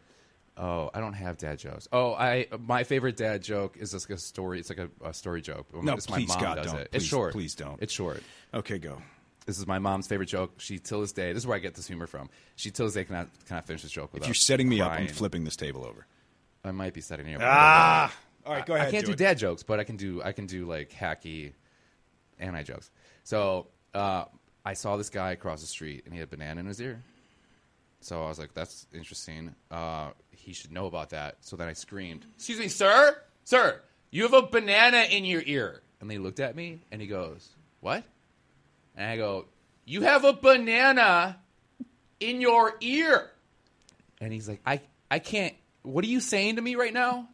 Oh, 0.58 0.90
I 0.94 1.00
don't 1.00 1.12
have 1.12 1.36
dad 1.36 1.58
jokes. 1.58 1.86
Oh, 1.92 2.14
I 2.14 2.46
my 2.58 2.84
favorite 2.84 3.16
dad 3.16 3.42
joke 3.42 3.76
is 3.76 3.92
like 3.92 4.16
a 4.16 4.18
story. 4.20 4.58
It's 4.58 4.70
like 4.70 4.78
a, 4.78 4.88
a 5.04 5.12
story 5.12 5.42
joke. 5.42 5.66
No, 5.74 5.92
it's 5.94 6.06
please, 6.06 6.28
my 6.28 6.34
mom 6.36 6.42
God, 6.44 6.54
does 6.56 6.66
don't. 6.66 6.80
it. 6.80 6.90
Please- 6.92 6.96
it's 7.02 7.04
short. 7.04 7.32
please 7.32 7.54
don't. 7.54 7.82
It's 7.82 7.92
short. 7.92 8.22
Okay, 8.54 8.78
go. 8.78 9.02
This 9.46 9.58
is 9.58 9.66
my 9.66 9.78
mom's 9.78 10.08
favorite 10.08 10.26
joke. 10.26 10.54
She 10.58 10.78
till 10.78 11.00
this 11.00 11.12
day. 11.12 11.32
This 11.32 11.44
is 11.44 11.46
where 11.46 11.56
I 11.56 11.60
get 11.60 11.74
this 11.74 11.86
humor 11.86 12.08
from. 12.08 12.28
She 12.56 12.70
till 12.72 12.86
this 12.86 12.94
day 12.94 13.04
cannot 13.04 13.28
cannot 13.46 13.66
finish 13.66 13.82
this 13.82 13.92
joke. 13.92 14.10
If 14.14 14.26
you're 14.26 14.34
setting 14.34 14.68
me 14.68 14.80
up, 14.80 14.90
I'm 14.90 15.06
flipping 15.06 15.44
this 15.44 15.56
table 15.56 15.84
over. 15.84 16.06
I 16.64 16.72
might 16.72 16.94
be 16.94 17.00
setting 17.00 17.28
you 17.28 17.36
up. 17.36 17.42
Ah, 17.44 18.14
all 18.44 18.52
right, 18.52 18.66
go 18.66 18.74
ahead. 18.74 18.88
I 18.88 18.90
can't 18.90 19.06
do, 19.06 19.12
it. 19.12 19.18
dad 19.18 19.38
jokes, 19.38 19.62
but 19.62 19.78
I 19.78 19.84
can 19.84 19.96
do 19.96 20.20
I 20.22 20.32
can 20.32 20.46
do 20.46 20.66
like 20.66 20.90
hacky 20.90 21.52
anti 22.40 22.64
jokes. 22.64 22.90
So 23.22 23.68
uh, 23.94 24.24
I 24.64 24.74
saw 24.74 24.96
this 24.96 25.10
guy 25.10 25.30
across 25.30 25.60
the 25.60 25.68
street, 25.68 26.02
and 26.04 26.12
he 26.12 26.18
had 26.18 26.26
a 26.26 26.30
banana 26.30 26.60
in 26.60 26.66
his 26.66 26.80
ear. 26.80 27.00
So 28.00 28.24
I 28.24 28.28
was 28.28 28.40
like, 28.40 28.52
"That's 28.52 28.88
interesting. 28.92 29.54
Uh, 29.70 30.10
he 30.30 30.52
should 30.54 30.72
know 30.72 30.86
about 30.86 31.10
that." 31.10 31.36
So 31.40 31.54
then 31.54 31.68
I 31.68 31.72
screamed, 31.72 32.26
"Excuse 32.34 32.58
me, 32.58 32.66
sir, 32.66 33.16
sir, 33.44 33.80
you 34.10 34.24
have 34.24 34.34
a 34.34 34.42
banana 34.42 35.06
in 35.08 35.24
your 35.24 35.42
ear." 35.46 35.82
And 36.00 36.10
they 36.10 36.18
looked 36.18 36.40
at 36.40 36.56
me, 36.56 36.80
and 36.90 37.00
he 37.00 37.06
goes, 37.06 37.48
"What?" 37.80 38.02
And 38.96 39.06
I 39.06 39.16
go, 39.16 39.46
"You 39.84 40.02
have 40.02 40.24
a 40.24 40.32
banana 40.32 41.38
in 42.20 42.40
your 42.40 42.74
ear." 42.80 43.30
And 44.20 44.32
he's 44.32 44.48
like, 44.48 44.60
"I 44.64 44.80
I 45.10 45.18
can't. 45.18 45.54
What 45.82 46.04
are 46.04 46.08
you 46.08 46.20
saying 46.20 46.56
to 46.56 46.62
me 46.62 46.74
right 46.74 46.92
now?" 46.92 47.28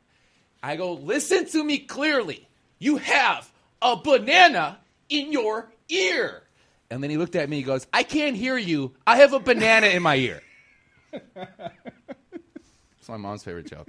I 0.63 0.77
go, 0.77 0.93
listen 0.93 1.47
to 1.47 1.65
me 1.65 1.79
clearly. 1.79 2.47
You 2.79 2.99
have 2.99 3.51
a 3.81 3.97
banana 3.97 4.79
in 5.09 5.33
your 5.33 5.73
ear. 5.89 6.43
And 6.91 7.03
then 7.03 7.11
he 7.11 7.17
looked 7.17 7.35
at 7.35 7.49
me. 7.49 7.57
He 7.57 7.63
goes, 7.63 7.87
I 7.93 8.05
can't 8.05 8.37
hear 8.37 8.57
you. 8.57 8.95
I 9.07 9.17
have 9.17 9.33
a 9.33 9.41
banana 9.41 9.89
in 9.89 10.03
my 10.03 10.17
ear. 10.17 10.43
It's 12.99 13.09
my 13.09 13.17
mom's 13.17 13.43
favorite 13.43 13.67
joke. 13.67 13.89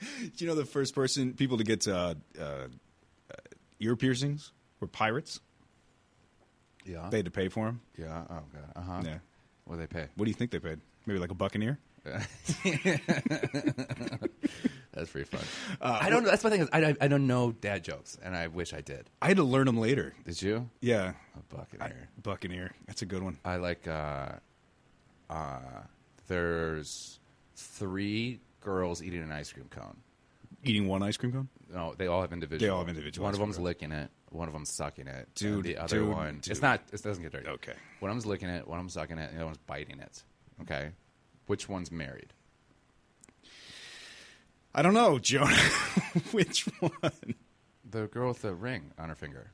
Do 0.00 0.30
you 0.38 0.46
know 0.46 0.54
the 0.54 0.64
first 0.64 0.94
person 0.94 1.34
people 1.34 1.58
to 1.58 1.64
get 1.64 1.86
uh, 1.86 2.14
uh, 2.40 2.68
ear 3.80 3.96
piercings 3.96 4.50
were 4.80 4.86
pirates? 4.86 5.40
Yeah. 6.88 7.08
They 7.10 7.18
had 7.18 7.26
to 7.26 7.30
pay 7.30 7.48
for 7.48 7.66
him. 7.68 7.80
yeah. 7.98 8.24
Oh 8.30 8.40
god. 8.52 8.72
Uh 8.76 8.80
huh. 8.80 9.02
Yeah. 9.04 9.18
What 9.64 9.76
do 9.76 9.80
they 9.82 9.86
pay? 9.86 10.06
What 10.16 10.24
do 10.24 10.30
you 10.30 10.34
think 10.34 10.50
they 10.50 10.58
paid? 10.58 10.80
Maybe 11.06 11.18
like 11.20 11.30
a 11.30 11.34
buccaneer. 11.34 11.78
That's 14.92 15.10
pretty 15.10 15.24
fun. 15.28 15.42
I 15.80 16.08
don't 16.10 16.22
know. 16.24 16.30
That's 16.30 16.42
my 16.42 16.50
thing. 16.50 16.62
Is 16.62 16.68
I, 16.72 16.86
I 16.86 16.96
I 17.02 17.08
don't 17.08 17.26
know 17.26 17.52
dad 17.52 17.84
jokes, 17.84 18.18
and 18.22 18.34
I 18.34 18.46
wish 18.48 18.72
I 18.72 18.80
did. 18.80 19.08
I 19.22 19.28
had 19.28 19.36
to 19.36 19.44
learn 19.44 19.66
them 19.66 19.78
later. 19.78 20.14
Did 20.24 20.40
you? 20.42 20.68
Yeah, 20.80 21.12
A 21.36 21.54
buccaneer. 21.54 21.86
I, 21.86 21.88
ear. 21.88 22.08
buck 22.22 22.44
an 22.44 22.52
ear. 22.52 22.72
That's 22.86 23.02
a 23.02 23.06
good 23.06 23.22
one. 23.22 23.38
I 23.44 23.56
like. 23.56 23.86
Uh, 23.86 24.30
uh, 25.30 25.58
there's 26.26 27.20
three 27.56 28.40
girls 28.60 29.02
eating 29.02 29.22
an 29.22 29.30
ice 29.30 29.52
cream 29.52 29.66
cone. 29.70 29.96
Eating 30.64 30.88
one 30.88 31.02
ice 31.02 31.16
cream 31.16 31.32
cone. 31.32 31.48
No, 31.72 31.94
they 31.96 32.06
all 32.06 32.22
have 32.22 32.32
individual. 32.32 32.66
They 32.66 32.72
all 32.72 32.80
have 32.80 32.88
individual 32.88 33.24
One 33.24 33.34
of 33.34 33.40
them's 33.40 33.58
licking 33.58 33.92
it. 33.92 34.10
One 34.30 34.48
of 34.48 34.54
them's 34.54 34.70
sucking 34.70 35.06
it. 35.06 35.14
and 35.16 35.34
Dude, 35.34 35.64
the 35.64 35.76
other 35.78 36.00
dude, 36.00 36.08
one. 36.08 36.34
dude. 36.40 36.48
It's 36.50 36.62
not. 36.62 36.82
It 36.92 37.02
doesn't 37.02 37.22
get 37.22 37.32
dirty. 37.32 37.48
Okay. 37.48 37.72
One 38.00 38.10
of 38.10 38.14
them's 38.16 38.26
licking 38.26 38.48
it. 38.48 38.66
One 38.68 38.78
of 38.78 38.84
them's 38.84 38.92
sucking 38.94 39.18
it. 39.18 39.22
And 39.30 39.32
the 39.32 39.36
other 39.36 39.46
one's 39.46 39.58
biting 39.58 40.00
it. 40.00 40.22
Okay. 40.62 40.90
Which 41.46 41.68
one's 41.68 41.90
married? 41.90 42.32
I 44.74 44.82
don't 44.82 44.94
know, 44.94 45.18
Jonah. 45.18 45.56
Which 46.32 46.64
one? 46.80 47.34
The 47.90 48.06
girl 48.06 48.28
with 48.28 48.42
the 48.42 48.54
ring 48.54 48.92
on 48.98 49.08
her 49.08 49.14
finger. 49.14 49.50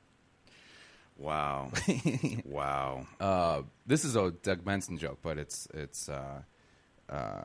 Wow. 1.17 1.71
wow. 2.45 3.07
Uh, 3.21 3.63
this 3.87 4.05
is 4.05 4.17
a 4.17 4.33
Doug 4.33 4.65
Benson 4.65 4.99
joke, 4.99 5.19
but 5.23 5.39
it's 5.39 5.69
it's 5.73 6.09
uh, 6.09 6.43
uh, 7.09 7.43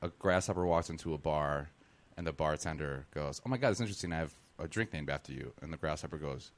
a 0.00 0.08
grasshopper 0.18 0.64
walks 0.64 0.88
into 0.88 1.12
a 1.12 1.18
bar, 1.18 1.68
and 2.16 2.26
the 2.26 2.32
bartender 2.32 3.06
goes, 3.12 3.42
"Oh 3.44 3.50
my 3.50 3.58
god, 3.58 3.72
it's 3.72 3.80
interesting. 3.80 4.12
I 4.14 4.16
have 4.18 4.32
a 4.58 4.66
drink 4.66 4.94
named 4.94 5.10
after 5.10 5.32
you." 5.32 5.52
And 5.60 5.70
the 5.70 5.76
grasshopper 5.76 6.16
goes, 6.16 6.50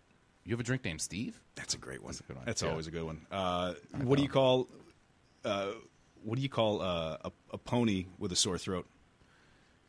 "You 0.45 0.53
have 0.53 0.61
a 0.61 0.65
drink 0.65 0.85
named 0.85 1.01
Steve?" 1.01 1.41
That's 1.55 1.75
a 1.75 1.79
great 1.79 2.03
one. 2.03 2.13
That's 2.13 2.21
a 2.31 2.35
one. 2.35 2.45
That's 2.47 2.63
Yeah. 2.63 2.71
always 2.71 2.87
a 2.87 2.91
good 2.91 3.05
one. 3.05 3.27
Uh, 3.31 3.75
what 4.03 4.17
do 4.17 4.23
you 4.23 4.29
call? 4.29 4.69
Uh, 5.45 5.73
what 6.23 6.37
do 6.37 6.43
you 6.43 6.49
call 6.49 6.81
uh, 6.83 7.17
a, 7.25 7.33
a 7.53 7.59
pony 7.59 8.07
with 8.19 8.31
a 8.33 8.37
sore 8.37 8.59
throat? 8.59 8.87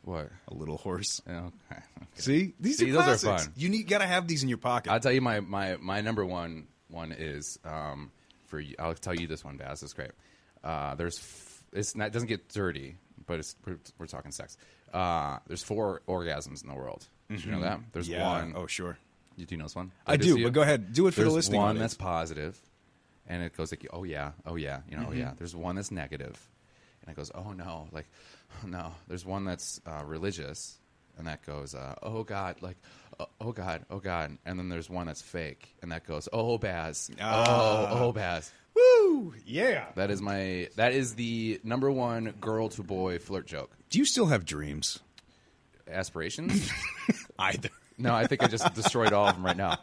What? 0.02 0.30
A 0.48 0.54
little 0.54 0.76
horse. 0.76 1.22
Oh, 1.28 1.32
Okay. 1.32 1.50
okay. 1.70 1.80
See, 2.16 2.54
these 2.60 2.78
See, 2.78 2.90
are 2.90 2.92
those 2.94 3.02
are 3.02 3.04
classics. 3.28 3.44
fun. 3.46 3.52
You 3.56 3.68
need 3.70 3.84
gotta 3.88 4.06
have 4.06 4.28
these 4.28 4.42
in 4.42 4.48
your 4.48 4.58
pocket. 4.58 4.90
I'll 4.92 5.00
tell 5.00 5.12
you 5.12 5.20
my, 5.22 5.40
my, 5.40 5.76
my 5.80 6.00
number 6.02 6.24
one 6.26 6.66
one 6.88 7.12
is 7.12 7.58
um, 7.64 8.10
for 8.46 8.60
you. 8.60 8.74
I'll 8.78 8.94
tell 8.94 9.14
you 9.14 9.26
this 9.26 9.42
one, 9.44 9.56
Baz. 9.56 9.82
It's 9.82 9.94
great. 9.94 10.10
Uh, 10.62 10.94
there's 10.94 11.18
f- 11.18 11.64
it's 11.72 11.96
not 11.96 12.08
it 12.08 12.12
doesn't 12.12 12.28
get 12.28 12.48
dirty, 12.50 12.96
but 13.26 13.38
it's 13.38 13.56
we're, 13.66 13.78
we're 13.98 14.06
talking 14.06 14.30
sex. 14.30 14.56
Uh, 14.92 15.38
there's 15.46 15.62
four 15.62 16.02
orgasms 16.06 16.62
in 16.62 16.68
the 16.68 16.74
world. 16.74 17.06
Did 17.30 17.44
you 17.44 17.50
know 17.52 17.60
that? 17.62 17.80
There's 17.92 18.08
yeah. 18.08 18.28
one. 18.28 18.52
Oh, 18.54 18.66
sure. 18.66 18.98
You 19.36 19.46
do 19.46 19.56
know 19.56 19.64
this 19.64 19.74
one? 19.76 19.90
I 20.06 20.16
do, 20.16 20.42
but 20.42 20.52
go 20.52 20.62
ahead. 20.62 20.92
Do 20.92 21.06
it 21.06 21.12
for 21.14 21.20
the 21.20 21.24
There's 21.24 21.34
listening 21.34 21.60
one 21.60 21.70
audience. 21.70 21.92
that's 21.94 22.02
positive, 22.02 22.58
and 23.26 23.42
it 23.42 23.56
goes 23.56 23.72
like, 23.72 23.86
oh 23.92 24.04
yeah, 24.04 24.32
oh 24.46 24.56
yeah, 24.56 24.80
you 24.90 24.96
know, 24.96 25.04
oh 25.08 25.10
Mm-hmm. 25.10 25.18
yeah. 25.20 25.32
There's 25.36 25.54
one 25.56 25.76
that's 25.76 25.90
negative, 25.90 26.38
and 27.02 27.10
it 27.10 27.16
goes, 27.16 27.30
oh 27.34 27.52
no, 27.52 27.88
like, 27.92 28.06
oh 28.62 28.66
no. 28.68 28.92
There's 29.08 29.24
one 29.26 29.44
that's 29.44 29.80
uh, 29.86 30.02
religious, 30.04 30.78
and 31.18 31.26
that 31.26 31.44
goes, 31.44 31.74
uh, 31.74 31.94
oh 32.02 32.22
god, 32.22 32.62
like, 32.62 32.76
oh, 33.18 33.26
oh 33.40 33.52
god, 33.52 33.84
oh 33.90 33.98
god. 33.98 34.36
And 34.46 34.58
then 34.58 34.68
there's 34.68 34.88
one 34.88 35.06
that's 35.06 35.22
fake, 35.22 35.74
and 35.82 35.90
that 35.92 36.06
goes, 36.06 36.28
oh 36.32 36.58
Baz, 36.58 37.10
Ah. 37.20 37.88
oh 38.00 38.04
oh 38.08 38.12
Baz. 38.12 38.52
Woo! 38.76 39.34
Yeah. 39.46 39.86
That 39.94 40.10
is 40.10 40.20
my 40.20 40.68
that 40.76 40.92
is 40.92 41.14
the 41.14 41.60
number 41.62 41.90
one 41.92 42.34
girl 42.40 42.68
to 42.70 42.82
boy 42.82 43.18
flirt 43.20 43.46
joke. 43.46 43.70
Do 43.90 43.98
you 44.00 44.04
still 44.04 44.26
have 44.26 44.44
dreams? 44.44 44.98
Aspirations? 45.88 46.70
Either. 47.38 47.68
No, 47.98 48.14
I 48.14 48.26
think 48.26 48.42
I 48.42 48.46
just 48.48 48.72
destroyed 48.74 49.12
all 49.12 49.26
of 49.28 49.34
them 49.36 49.44
right 49.44 49.56
now. 49.56 49.78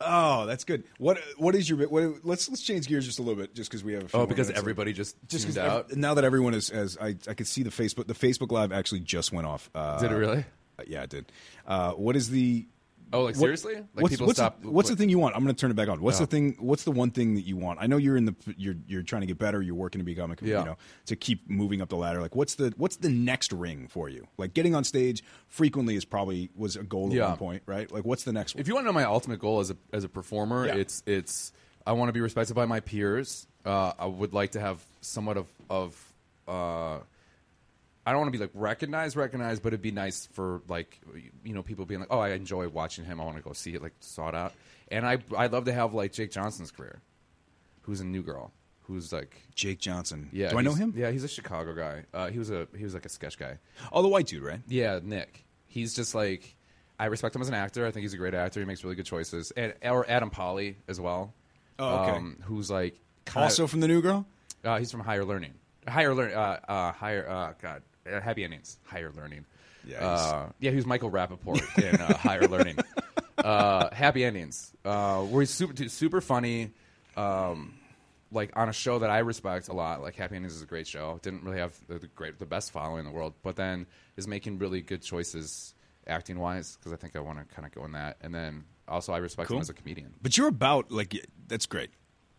Oh, 0.00 0.46
that's 0.46 0.64
good. 0.64 0.84
What 0.98 1.18
What 1.36 1.54
is 1.54 1.68
your? 1.68 1.88
What, 1.88 2.24
let's 2.24 2.48
let's 2.48 2.62
change 2.62 2.86
gears 2.86 3.06
just 3.06 3.18
a 3.18 3.22
little 3.22 3.40
bit, 3.40 3.54
just 3.54 3.70
because 3.70 3.82
we 3.84 3.92
have. 3.94 4.04
A 4.04 4.08
few 4.08 4.20
Oh, 4.20 4.26
because 4.26 4.50
everybody 4.50 4.92
just 4.92 5.16
just 5.28 5.46
tuned 5.46 5.58
out. 5.58 5.90
ev- 5.90 5.96
now 5.96 6.14
that 6.14 6.24
everyone 6.24 6.54
is 6.54 6.70
as 6.70 6.96
I 7.00 7.16
I 7.28 7.34
could 7.34 7.46
see 7.46 7.62
the 7.62 7.70
Facebook 7.70 8.06
the 8.06 8.14
Facebook 8.14 8.50
Live 8.52 8.72
actually 8.72 9.00
just 9.00 9.32
went 9.32 9.46
off. 9.46 9.68
Uh, 9.74 9.98
Did 10.00 10.12
it 10.12 10.14
really? 10.14 10.44
uh, 10.78 10.82
yeah, 10.86 11.02
it 11.02 11.10
did. 11.10 11.32
Uh, 11.66 11.92
what 11.92 12.14
is 12.16 12.30
the? 12.30 12.66
Oh, 13.12 13.22
like 13.24 13.34
what- 13.34 13.40
seriously? 13.40 13.74
Like 13.74 13.86
what's, 13.94 14.12
people 14.14 14.26
what's 14.26 14.38
stop. 14.38 14.62
The, 14.62 14.70
what's 14.70 14.88
the 14.88 14.96
thing 14.96 15.08
you 15.08 15.18
want? 15.18 15.36
I'm 15.36 15.42
going 15.42 15.54
to 15.54 15.60
turn 15.60 15.70
it 15.70 15.74
back 15.74 15.88
on. 15.88 16.00
What's 16.00 16.18
Oh. 16.18 16.24
the 16.24 16.26
thing? 16.26 16.56
What's 16.58 16.84
the 16.84 16.90
one 16.92 17.10
thing 17.10 17.34
that 17.34 17.42
you 17.42 17.56
want? 17.56 17.78
I 17.82 17.86
know 17.86 17.96
you're 17.96 18.16
in 18.16 18.24
the 18.24 18.34
you're 18.56 18.76
you're 18.86 19.02
trying 19.02 19.20
to 19.22 19.26
get 19.26 19.38
better. 19.38 19.60
You're 19.60 19.74
working 19.74 19.98
to 19.98 20.04
become 20.04 20.30
a 20.32 20.36
Yeah. 20.40 20.60
you 20.60 20.64
know 20.64 20.76
to 21.06 21.16
keep 21.16 21.48
moving 21.50 21.82
up 21.82 21.88
the 21.88 21.96
ladder. 21.96 22.20
Like 22.20 22.34
what's 22.34 22.54
the 22.54 22.72
what's 22.76 22.96
the 22.96 23.10
next 23.10 23.52
ring 23.52 23.88
for 23.88 24.08
you? 24.08 24.26
Like 24.38 24.54
getting 24.54 24.74
on 24.74 24.84
stage 24.84 25.22
frequently 25.48 25.94
is 25.96 26.04
probably 26.04 26.50
was 26.56 26.76
a 26.76 26.82
goal 26.82 27.08
at 27.08 27.12
Yeah. 27.12 27.28
one 27.28 27.36
point, 27.38 27.62
right? 27.66 27.90
Like 27.92 28.04
what's 28.04 28.24
the 28.24 28.32
next 28.32 28.54
one? 28.54 28.60
If 28.60 28.68
you 28.68 28.74
want 28.74 28.84
to 28.84 28.88
know 28.88 28.92
my 28.94 29.04
ultimate 29.04 29.38
goal 29.40 29.60
as 29.60 29.70
a 29.70 29.76
as 29.92 30.04
a 30.04 30.08
performer, 30.08 30.66
Yeah. 30.66 30.76
it's 30.76 31.02
it's 31.06 31.52
I 31.86 31.92
want 31.92 32.08
to 32.08 32.12
be 32.12 32.20
respected 32.20 32.54
by 32.54 32.64
my 32.66 32.80
peers. 32.80 33.46
Uh, 33.64 33.92
I 33.98 34.06
would 34.06 34.32
like 34.32 34.52
to 34.52 34.60
have 34.60 34.84
somewhat 35.00 35.36
of 35.36 35.46
of 35.68 36.12
uh, 36.48 36.98
I 38.04 38.10
don't 38.10 38.20
want 38.20 38.32
to 38.32 38.38
be 38.38 38.42
like 38.44 38.50
recognized, 38.54 39.16
recognized, 39.16 39.62
but 39.62 39.68
it'd 39.68 39.82
be 39.82 39.92
nice 39.92 40.26
for 40.32 40.60
like 40.68 41.00
you 41.44 41.54
know 41.54 41.62
people 41.62 41.84
being 41.86 42.00
like, 42.00 42.08
oh, 42.10 42.18
I 42.18 42.30
enjoy 42.30 42.68
watching 42.68 43.04
him. 43.04 43.20
I 43.20 43.24
want 43.24 43.36
to 43.36 43.42
go 43.42 43.52
see 43.52 43.74
it, 43.74 43.82
like 43.82 43.92
it 44.00 44.18
out. 44.34 44.52
And 44.90 45.06
I 45.06 45.18
I'd 45.36 45.52
love 45.52 45.64
to 45.66 45.72
have 45.72 45.94
like 45.94 46.12
Jake 46.12 46.30
Johnson's 46.32 46.70
career, 46.70 47.00
who's 47.82 48.00
a 48.00 48.04
new 48.04 48.22
girl, 48.22 48.52
who's 48.82 49.12
like 49.12 49.36
Jake 49.54 49.78
Johnson. 49.78 50.28
yeah. 50.32 50.50
do 50.50 50.58
I 50.58 50.62
know 50.62 50.70
he's- 50.70 50.80
him? 50.80 50.94
Yeah, 50.96 51.10
he's 51.10 51.24
a 51.24 51.28
Chicago 51.28 51.74
guy. 51.74 52.04
Uh, 52.12 52.28
he 52.30 52.38
was 52.38 52.50
a 52.50 52.66
he 52.76 52.84
was 52.84 52.94
like 52.94 53.06
a 53.06 53.08
sketch 53.08 53.38
guy. 53.38 53.58
Oh, 53.92 54.02
the 54.02 54.08
white 54.08 54.26
dude, 54.26 54.42
right? 54.42 54.60
Yeah, 54.68 54.98
Nick. 55.02 55.44
He's 55.68 55.94
just 55.94 56.14
like 56.14 56.56
I 56.98 57.06
respect 57.06 57.34
him 57.36 57.42
as 57.42 57.48
an 57.48 57.54
actor. 57.54 57.86
I 57.86 57.90
think 57.92 58.02
he's 58.02 58.14
a 58.14 58.18
great 58.18 58.34
actor. 58.34 58.60
He 58.60 58.66
makes 58.66 58.82
really 58.84 58.96
good 58.96 59.06
choices. 59.06 59.50
And 59.52 59.74
or 59.82 60.08
Adam 60.10 60.30
Pally 60.30 60.76
as 60.88 61.00
well. 61.00 61.32
Oh, 61.78 61.98
okay. 62.02 62.10
Um, 62.16 62.36
who's 62.42 62.70
like 62.70 62.98
kinda- 63.26 63.44
Also 63.44 63.66
from 63.66 63.80
the 63.80 63.88
New 63.88 64.02
Girl. 64.02 64.26
uh, 64.64 64.78
he's 64.78 64.90
from 64.90 65.00
Higher 65.00 65.24
Learning. 65.24 65.54
Higher 65.88 66.14
Learning. 66.14 66.36
Uh, 66.36 66.60
uh, 66.68 66.92
higher. 66.92 67.28
Uh, 67.28 67.54
God. 67.60 67.82
Uh, 68.10 68.20
happy 68.20 68.44
Endings. 68.44 68.78
Higher 68.84 69.10
Learning. 69.14 69.44
Yeah, 69.86 69.98
Uh, 70.06 70.48
yeah. 70.60 70.70
He 70.70 70.76
was 70.76 70.86
Michael 70.86 71.10
Rapaport 71.10 71.60
in 71.82 72.00
uh, 72.00 72.16
Higher 72.18 72.46
Learning. 72.48 72.78
Uh, 73.38 73.92
happy 73.94 74.24
Endings. 74.24 74.72
Uh, 74.84 75.22
where 75.22 75.40
he's 75.42 75.50
super 75.50 75.88
super 75.88 76.20
funny. 76.20 76.70
Um, 77.16 77.74
like 78.30 78.50
on 78.56 78.68
a 78.68 78.72
show 78.72 78.98
that 79.00 79.10
I 79.10 79.18
respect 79.18 79.68
a 79.68 79.72
lot, 79.74 80.00
like 80.00 80.14
Happy 80.16 80.36
Endings 80.36 80.54
is 80.54 80.62
a 80.62 80.66
great 80.66 80.86
show. 80.86 81.18
Didn't 81.22 81.44
really 81.44 81.58
have 81.58 81.76
the, 81.88 81.98
the 81.98 82.06
great, 82.08 82.38
the 82.38 82.46
best 82.46 82.70
following 82.72 83.00
in 83.00 83.04
the 83.04 83.10
world, 83.10 83.34
but 83.42 83.56
then 83.56 83.86
is 84.16 84.26
making 84.26 84.58
really 84.58 84.80
good 84.80 85.02
choices 85.02 85.74
acting 86.06 86.38
wise 86.38 86.76
because 86.76 86.92
I 86.92 86.96
think 86.96 87.14
I 87.14 87.20
want 87.20 87.38
to 87.46 87.54
kind 87.54 87.66
of 87.66 87.72
go 87.74 87.84
in 87.84 87.92
that. 87.92 88.16
And 88.22 88.34
then 88.34 88.64
also 88.88 89.12
I 89.12 89.18
respect 89.18 89.48
Cool. 89.48 89.58
him 89.58 89.62
as 89.62 89.68
a 89.70 89.74
comedian. 89.74 90.14
But 90.22 90.38
you're 90.38 90.48
about 90.48 90.90
like 90.90 91.14
that's 91.48 91.66
great. 91.66 91.90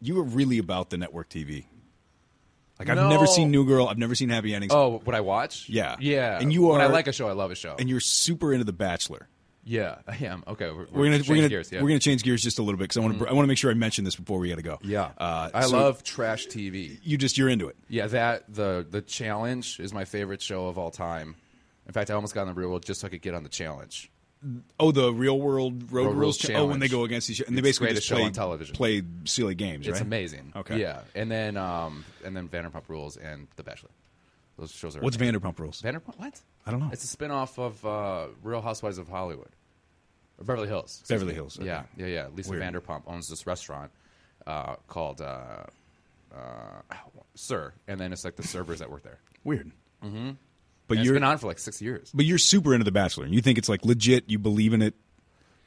you 0.02 0.16
were 0.16 0.24
really 0.24 0.58
about 0.58 0.90
the 0.90 0.98
network 0.98 1.30
TV. 1.30 1.66
Like 2.80 2.90
I've 2.90 2.96
No. 2.98 3.10
never 3.10 3.28
seen 3.28 3.52
New 3.52 3.66
Girl. 3.66 3.88
I've 3.88 3.98
never 3.98 4.16
seen 4.16 4.30
Happy 4.30 4.54
Endings. 4.54 4.74
Oh, 4.74 5.02
would 5.06 5.16
I 5.16 5.22
watch? 5.22 5.70
Yeah. 5.70 5.96
yeah. 6.00 6.40
And 6.40 6.52
you 6.52 6.64
when 6.68 6.82
I 6.82 6.86
are- 6.86 6.90
like 6.92 7.08
a 7.08 7.14
show, 7.14 7.28
I 7.28 7.34
love 7.34 7.52
a 7.52 7.56
show. 7.56 7.76
and 7.78 7.90
you're 7.90 8.00
super 8.00 8.52
into 8.52 8.66
The 8.66 8.74
Bachelor. 8.74 9.28
yeah, 9.64 9.98
I 10.08 10.16
am. 10.26 10.44
Okay, 10.48 10.70
we're, 10.72 10.88
We're 10.92 11.06
gonna 11.06 11.18
change 11.18 11.30
we're 11.30 11.36
gonna 11.38 11.50
gears. 11.50 11.72
Yeah. 11.72 11.82
we're 11.82 11.88
gonna 11.88 12.00
change 12.00 12.24
gears 12.24 12.42
just 12.42 12.60
a 12.60 12.64
little 12.64 12.78
bit 12.78 12.86
because 12.86 12.98
I 12.98 13.00
want 13.02 13.20
to 13.20 13.30
I 13.30 13.34
want 13.34 13.44
to 13.46 13.48
make 13.48 13.58
sure 13.58 13.72
I 13.72 13.76
mention 13.76 14.04
this 14.04 14.16
before 14.16 14.40
we 14.40 14.50
got 14.50 14.56
to 14.56 14.62
go. 14.62 14.78
yeah. 14.84 15.12
uh, 15.18 15.52
I 15.54 15.62
so 15.62 15.78
love 15.80 16.04
trash 16.04 16.48
TV. 16.48 16.98
you. 17.04 17.18
Just 17.18 17.38
you're 17.38 17.48
into 17.48 17.68
it. 17.68 17.78
Yeah, 17.88 18.08
that 18.08 18.54
the 18.54 18.86
the 18.90 19.02
challenge 19.02 19.80
is 19.80 19.94
my 19.94 20.04
favorite 20.06 20.42
show 20.42 20.68
of 20.68 20.78
all 20.78 20.92
time. 20.92 21.36
In 21.86 21.94
fact, 21.94 22.10
I 22.12 22.14
almost 22.16 22.34
got 22.34 22.42
on 22.42 22.48
the 22.48 22.54
real 22.54 22.70
world 22.70 22.86
just 22.86 23.02
so 23.02 23.08
I 23.08 23.10
could 23.10 23.22
get 23.22 23.34
on 23.36 23.44
the 23.44 23.50
challenge. 23.50 24.10
Oh, 24.80 24.92
the 24.92 25.14
real 25.14 25.40
world 25.40 25.92
road 25.92 26.06
Road 26.06 26.16
rules. 26.16 26.16
Rules 26.18 26.38
cha- 26.38 26.54
Oh, 26.54 26.66
when 26.66 26.80
they 26.80 26.88
go 26.90 27.04
against 27.06 27.30
each 27.30 27.42
other, 27.42 27.48
and 27.48 27.58
they 27.58 27.68
It's 27.68 27.78
the 27.80 27.86
basically 27.86 27.96
just 27.96 28.10
play, 28.12 28.24
on 28.24 28.32
television. 28.34 28.76
play 28.76 29.02
silly 29.26 29.56
games. 29.56 29.88
It's 29.88 30.02
amazing. 30.02 30.52
Okay. 30.56 30.80
Yeah, 30.82 31.02
and 31.16 31.32
then 31.32 31.58
um 31.58 32.04
and 32.26 32.36
then 32.36 32.48
Vanderpump 32.50 32.84
Rules 32.90 33.18
and 33.18 33.48
The 33.56 33.64
Bachelor. 33.64 33.90
Those 34.58 34.72
shows 34.72 34.96
are. 34.96 35.02
What's 35.02 35.16
amazing. 35.18 35.40
Vanderpump 35.40 35.60
Rules? 35.60 35.82
Vanderpump? 35.82 36.18
What? 36.20 36.40
I 36.66 36.72
don't 36.72 36.80
know. 36.80 36.90
It's 36.92 37.12
a 37.12 37.18
spinoff 37.18 37.58
of 37.58 37.84
uh, 37.86 38.28
Real 38.44 38.62
Housewives 38.62 38.98
of 39.00 39.08
Hollywood. 39.10 39.50
Or 40.38 40.46
Beverly 40.46 40.68
Hills. 40.68 41.04
Beverly 41.10 41.30
me. 41.30 41.36
Hills, 41.36 41.58
okay. 41.58 41.66
Yeah, 41.68 41.84
yeah, 41.98 42.06
yeah. 42.06 42.28
Lisa 42.36 42.52
Weird. 42.52 42.62
Vanderpump 42.64 43.04
owns 43.08 43.28
this 43.30 43.48
restaurant 43.48 43.92
uh, 44.46 44.76
called 44.88 45.22
uh, 45.22 45.64
uh, 46.36 46.82
SUR, 47.36 47.74
and 47.88 48.00
then 48.00 48.14
it's 48.14 48.24
like 48.26 48.36
the 48.36 48.44
servers 48.48 48.80
that 48.80 48.90
work 48.92 49.04
there. 49.04 49.20
Weird. 49.44 49.72
Mm-hmm. 50.04 50.32
But 50.88 50.96
And 50.96 51.00
it's 51.02 51.06
you're 51.06 51.14
been 51.16 51.24
on 51.24 51.38
for 51.38 51.48
like 51.48 51.60
six 51.60 51.82
years. 51.82 52.12
but 52.14 52.26
you're 52.26 52.38
super 52.38 52.74
into 52.74 52.84
The 52.84 52.92
Bachelor, 52.92 53.26
and 53.26 53.34
you 53.34 53.42
think 53.42 53.58
it's 53.58 53.70
like 53.70 53.86
legit. 53.86 54.30
You 54.30 54.38
believe 54.40 54.74
in 54.74 54.82
it, 54.82 54.96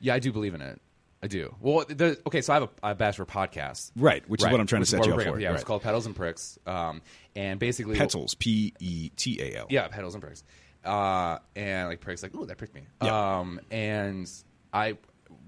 Yeah, 0.00 0.14
I 0.14 0.18
do 0.18 0.32
believe 0.32 0.54
in 0.54 0.60
it. 0.60 0.80
I 1.22 1.28
do. 1.28 1.54
Well, 1.60 1.84
the, 1.88 2.18
okay, 2.26 2.42
so 2.42 2.52
I 2.52 2.56
have 2.60 2.68
a, 2.82 2.90
a 2.90 2.94
Bachelor 2.94 3.24
podcast. 3.24 3.90
Right, 3.96 4.28
which 4.28 4.42
is 4.42 4.48
what 4.50 4.60
I'm 4.60 4.66
trying 4.66 4.82
to 4.82 4.86
set 4.86 5.06
you 5.06 5.14
up 5.14 5.22
for, 5.22 5.40
Yeah, 5.40 5.48
right. 5.48 5.54
it's 5.54 5.64
called 5.64 5.82
Petals 5.82 6.04
and 6.06 6.14
Pricks. 6.14 6.58
Um, 6.66 7.00
and 7.34 7.58
basically, 7.58 7.96
Petals. 7.96 8.34
P 8.34 8.74
E 8.78 9.10
T 9.16 9.40
A 9.40 9.56
L. 9.60 9.66
Yeah, 9.70 9.88
petals 9.88 10.14
and 10.14 10.22
pricks. 10.22 10.44
Uh, 10.84 11.38
and 11.56 11.88
like 11.88 12.00
pricks, 12.00 12.22
like, 12.22 12.34
ooh, 12.34 12.46
that 12.46 12.58
pricked 12.58 12.74
me. 12.74 12.82
Yeah. 13.02 13.38
Um, 13.38 13.60
and 13.70 14.30
I, 14.72 14.96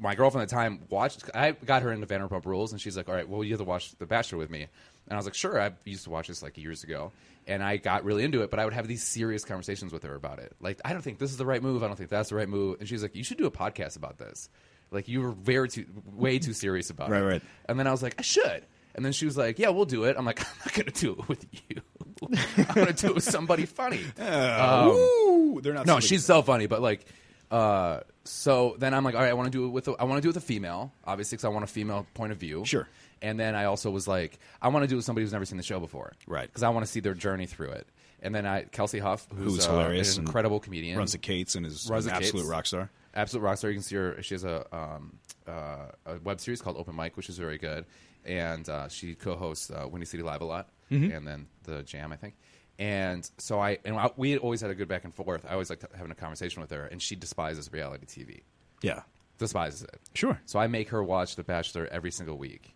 my 0.01 0.15
girlfriend 0.15 0.43
at 0.43 0.49
the 0.49 0.55
time 0.55 0.81
watched. 0.89 1.25
I 1.35 1.53
got 1.53 1.83
her 1.83 1.93
into 1.93 2.07
Vanderpump 2.07 2.45
Rules, 2.47 2.73
and 2.73 2.81
she's 2.81 2.97
like, 2.97 3.09
"All 3.09 3.15
right, 3.15 3.29
well, 3.29 3.45
you 3.45 3.53
have 3.53 3.61
to 3.61 3.65
watch 3.65 3.95
The 3.99 4.07
Bachelor 4.07 4.39
with 4.39 4.51
me." 4.51 4.67
And 5.09 5.15
I 5.15 5.17
was 5.17 5.25
like, 5.27 5.35
"Sure." 5.35 5.61
I 5.61 5.73
used 5.85 6.05
to 6.05 6.11
watch 6.11 6.29
this 6.29 6.43
like 6.43 6.57
years 6.59 6.85
ago, 6.85 7.13
and 7.47 7.63
I 7.63 7.79
got 7.79 8.05
really 8.05 8.25
into 8.25 8.43
it. 8.43 8.51
But 8.51 8.61
I 8.61 8.65
would 8.65 8.75
have 8.75 8.87
these 8.87 9.03
serious 9.03 9.45
conversations 9.45 9.93
with 9.93 10.03
her 10.05 10.15
about 10.15 10.39
it. 10.39 10.53
Like, 10.61 10.81
I 10.85 10.93
don't 10.93 11.03
think 11.03 11.19
this 11.19 11.31
is 11.31 11.37
the 11.39 11.47
right 11.47 11.63
move. 11.63 11.83
I 11.83 11.87
don't 11.87 11.97
think 11.97 12.11
that's 12.11 12.29
the 12.29 12.37
right 12.37 12.49
move. 12.49 12.77
And 12.81 12.89
she's 12.89 13.03
like, 13.03 13.17
"You 13.17 13.25
should 13.25 13.39
do 13.39 13.47
a 13.47 13.51
podcast 13.51 13.97
about 13.97 14.19
this." 14.19 14.49
Like, 14.91 15.09
you 15.09 15.21
were 15.21 15.33
very 15.33 15.69
too, 15.69 15.85
way 16.15 16.39
too 16.39 16.53
serious 16.55 16.89
about 16.91 17.11
Right, 17.11 17.21
it. 17.21 17.25
right. 17.25 17.33
Right. 17.33 17.43
And 17.67 17.79
then 17.79 17.87
I 17.87 17.91
was 17.91 18.03
like, 18.03 18.15
"I 18.19 18.23
should." 18.23 18.65
And 18.95 19.05
then 19.05 19.13
she 19.13 19.25
was 19.27 19.37
like, 19.37 19.59
"Yeah, 19.59 19.69
we'll 19.71 19.85
do 19.87 20.05
it." 20.05 20.17
I'm 20.19 20.25
like, 20.25 20.41
"I'm 20.47 20.47
not 20.65 20.75
gonna 20.75 20.91
do 20.91 21.13
it 21.13 21.29
with 21.29 21.47
you. 21.69 21.81
I'm 22.69 22.75
gonna 22.75 22.93
do 22.93 23.09
it 23.09 23.15
with 23.15 23.25
somebody 23.25 23.65
funny." 23.67 24.01
Ooh, 24.21 25.61
they're 25.63 25.75
not. 25.75 25.87
No, 25.87 26.01
she's 26.01 26.25
so 26.25 26.43
funny, 26.43 26.67
but 26.67 26.83
like, 26.83 27.05
uh, 27.51 28.01
so 28.25 28.77
then 28.79 28.95
I'm 28.95 29.05
like, 29.05 29.15
all 29.15 29.21
right, 29.23 29.31
I 29.31 29.35
want 29.35 29.47
to 29.47 29.59
do 29.59 29.65
it 29.67 29.69
with, 29.71 29.89
a, 29.89 29.93
I 29.93 30.05
want 30.05 30.19
to 30.19 30.21
do 30.23 30.29
it 30.29 30.35
with 30.35 30.43
a 30.43 30.47
female, 30.47 30.93
obviously, 31.05 31.37
because 31.37 31.45
I 31.47 31.49
want 31.49 31.65
a 31.65 31.69
female 31.69 32.07
point 32.15 32.33
of 32.33 32.39
view. 32.39 32.65
Sure. 32.67 32.87
And 33.23 33.39
then 33.39 33.55
I 33.55 33.65
also 33.65 33.91
was 33.91 34.07
like, 34.09 34.39
I 34.63 34.69
want 34.69 34.85
to 34.85 34.87
do 34.89 34.95
it 34.95 34.97
with 34.97 35.05
somebody 35.05 35.25
who's 35.25 35.33
never 35.33 35.45
seen 35.45 35.57
the 35.57 35.63
show 35.65 35.81
before, 35.81 36.13
Right. 36.27 36.47
Because 36.47 36.63
I 36.63 36.69
want 36.71 36.87
to 36.87 36.91
see 36.93 37.01
their 37.01 37.15
journey 37.15 37.47
through 37.47 37.71
it. 37.71 37.87
And 38.21 38.35
then 38.35 38.47
I, 38.47 38.63
Kelsey 38.63 38.99
Huff, 38.99 39.27
who's, 39.35 39.57
Who's 39.57 39.67
uh, 39.67 39.71
hilarious 39.73 40.15
an 40.17 40.21
and 40.23 40.29
incredible 40.29 40.61
comedian, 40.61 40.99
runs 40.99 41.13
the 41.13 41.19
Kates 41.19 41.55
and 41.55 41.65
is 41.67 41.89
Runs 41.91 42.07
an 42.07 42.11
the 42.11 42.17
absolute 42.17 42.47
rock 42.49 42.67
star. 42.67 42.91
absolute 43.15 43.43
rock 43.43 43.59
star. 43.59 43.71
You 43.71 43.77
can 43.77 43.83
see 43.83 43.95
her. 43.97 44.21
She 44.23 44.35
has 44.35 44.45
a 44.45 44.67
um, 44.77 45.19
uh, 45.47 45.87
a 46.07 46.19
web 46.25 46.41
series 46.41 46.61
called 46.61 46.77
Open 46.77 46.97
Mic, 46.97 47.17
which 47.17 47.29
is 47.29 47.39
very 47.39 47.59
good, 47.59 47.87
and 48.25 48.69
uh, 48.69 48.89
she 48.89 49.15
co-hosts 49.15 49.71
uh, 49.71 49.87
Windy 49.89 50.05
City 50.07 50.23
Live 50.25 50.41
a 50.41 50.45
lot, 50.45 50.69
Mm-hmm. 50.91 51.13
and 51.13 51.27
then 51.29 51.47
the 51.65 51.83
Jam, 51.85 52.13
I 52.13 52.17
think. 52.17 52.35
And 52.79 53.29
so 53.39 53.61
I 53.61 53.79
and 53.85 53.97
I, 53.97 54.11
we 54.17 54.37
always 54.39 54.61
had 54.63 54.71
a 54.71 54.75
good 54.75 54.89
back 54.89 55.05
and 55.05 55.15
forth. 55.15 55.45
I 55.49 55.53
always 55.53 55.71
liked 55.71 55.85
having 55.97 56.11
a 56.11 56.15
conversation 56.17 56.61
with 56.61 56.71
her, 56.71 56.85
and 56.87 57.01
she 57.01 57.15
despises 57.17 57.71
reality 57.73 58.07
TV, 58.07 58.41
Yeah, 58.83 59.03
despises 59.39 59.83
it. 59.85 60.01
Sure. 60.15 60.41
So 60.45 60.59
I 60.59 60.67
make 60.67 60.89
her 60.91 61.03
watch 61.05 61.37
The 61.37 61.45
Bachelor 61.45 61.87
every 61.93 62.11
single 62.11 62.37
week, 62.37 62.75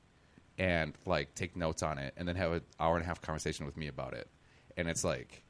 and 0.58 0.94
like 1.06 1.34
take 1.34 1.56
notes 1.56 1.82
on 1.82 1.98
it, 1.98 2.14
and 2.16 2.26
then 2.26 2.36
have 2.36 2.52
an 2.52 2.62
hour 2.78 2.96
and 2.96 3.04
a 3.04 3.06
half 3.06 3.20
conversation 3.20 3.66
with 3.66 3.76
me 3.76 3.88
about 3.88 4.14
it. 4.14 4.28
And 4.76 4.88
it's 4.88 5.04
like, 5.04 5.42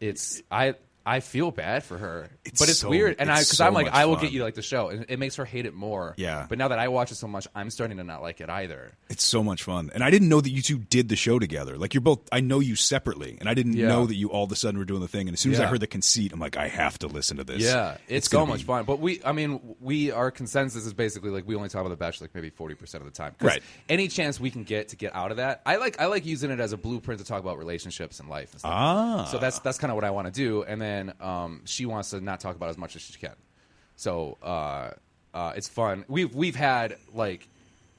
it's 0.00 0.42
I 0.50 0.74
I 1.04 1.20
feel 1.20 1.50
bad 1.50 1.82
for 1.84 1.98
her, 1.98 2.28
It's 2.44 2.60
but 2.60 2.68
it's 2.68 2.78
so- 2.80 2.88
weird, 2.90 3.16
and 3.18 3.30
I 3.30 3.34
because 3.36 3.48
so 3.56 3.66
I'm 3.66 3.74
like 3.74 3.88
I 3.88 4.06
will 4.06 4.14
fun. 4.14 4.24
get 4.24 4.32
you 4.32 4.42
like 4.42 4.54
the 4.54 4.62
show, 4.62 4.88
and 4.88 5.04
it 5.08 5.18
makes 5.18 5.36
her 5.36 5.44
hate 5.44 5.66
it 5.66 5.74
more. 5.74 6.14
Yeah. 6.16 6.46
But 6.48 6.58
now 6.58 6.68
that 6.68 6.78
I 6.78 6.88
watch 6.88 7.10
it 7.10 7.16
so 7.16 7.26
much, 7.26 7.48
I'm 7.54 7.70
starting 7.70 7.96
to 7.96 8.04
not 8.04 8.22
like 8.22 8.40
it 8.40 8.48
either. 8.48 8.92
It's 9.10 9.24
so 9.24 9.42
much 9.42 9.62
fun, 9.64 9.90
and 9.94 10.04
I 10.04 10.10
didn't 10.10 10.28
know 10.28 10.40
that 10.40 10.50
you 10.50 10.62
two 10.62 10.78
did 10.78 11.08
the 11.08 11.16
show 11.16 11.38
together. 11.38 11.76
Like 11.76 11.94
you're 11.94 12.00
both, 12.02 12.20
I 12.30 12.40
know 12.40 12.60
you 12.60 12.76
separately, 12.76 13.36
and 13.40 13.48
I 13.48 13.54
didn't 13.54 13.74
Yeah. 13.74 13.88
know 13.88 14.06
that 14.06 14.14
you 14.14 14.28
all 14.30 14.44
of 14.44 14.52
a 14.52 14.56
sudden 14.56 14.78
were 14.78 14.84
doing 14.84 15.00
the 15.00 15.08
thing. 15.08 15.28
And 15.28 15.34
as 15.34 15.40
soon 15.40 15.52
as 15.52 15.60
I 15.60 15.66
heard 15.66 15.80
the 15.80 15.86
conceit, 15.86 16.32
I'm 16.32 16.40
like, 16.40 16.56
I 16.56 16.68
have 16.68 16.98
to 17.00 17.06
listen 17.08 17.36
to 17.38 17.44
this. 17.44 17.62
Yeah, 17.62 17.96
it's, 18.08 18.30
so 18.30 18.38
gonna 18.38 18.50
much 18.50 18.60
be- 18.60 18.64
fun. 18.66 18.84
But 18.84 19.00
we, 19.00 19.20
I 19.24 19.32
mean, 19.32 19.60
we 19.80 20.10
our 20.12 20.30
consensus 20.30 20.86
is 20.86 20.92
basically 20.94 21.30
like 21.30 21.46
we 21.48 21.56
only 21.56 21.68
talk 21.68 21.80
about 21.80 21.90
the 21.90 21.96
Bachelor 21.96 22.26
like 22.26 22.34
maybe 22.34 22.50
forty 22.50 22.74
percent 22.74 23.02
of 23.04 23.10
the 23.12 23.16
time. 23.16 23.34
Right. 23.40 23.62
Any 23.88 24.06
chance 24.08 24.38
we 24.38 24.50
can 24.50 24.62
get 24.64 24.90
to 24.90 24.96
get 24.96 25.14
out 25.16 25.30
of 25.32 25.38
that, 25.38 25.62
I 25.66 25.76
like 25.76 26.00
I 26.00 26.06
like 26.06 26.24
using 26.26 26.50
it 26.52 26.60
as 26.60 26.72
a 26.72 26.76
blueprint 26.76 27.18
to 27.20 27.26
talk 27.26 27.40
about 27.40 27.58
relationships 27.58 28.20
and 28.20 28.28
life 28.28 28.52
and 28.52 28.60
stuff. 28.60 28.72
Ah. 28.72 29.24
So 29.30 29.38
that's 29.38 29.58
that's 29.60 29.78
kind 29.78 29.90
of 29.90 29.96
what 29.96 30.04
I 30.04 30.10
want 30.10 30.26
to 30.26 30.32
do. 30.32 30.62
And 30.62 30.80
then 30.80 30.91
um, 31.20 31.62
she 31.64 31.86
wants 31.86 32.10
to 32.10 32.20
not 32.20 32.40
talk 32.40 32.56
about 32.56 32.70
as 32.70 32.78
much 32.78 32.96
as 32.96 33.02
she 33.02 33.18
can. 33.18 33.36
So 33.96 34.38
uh, 34.42 34.90
uh, 35.34 35.52
it's 35.56 35.68
fun. 35.68 36.04
We've 36.08 36.34
we've 36.34 36.56
had 36.56 36.96
like 37.12 37.48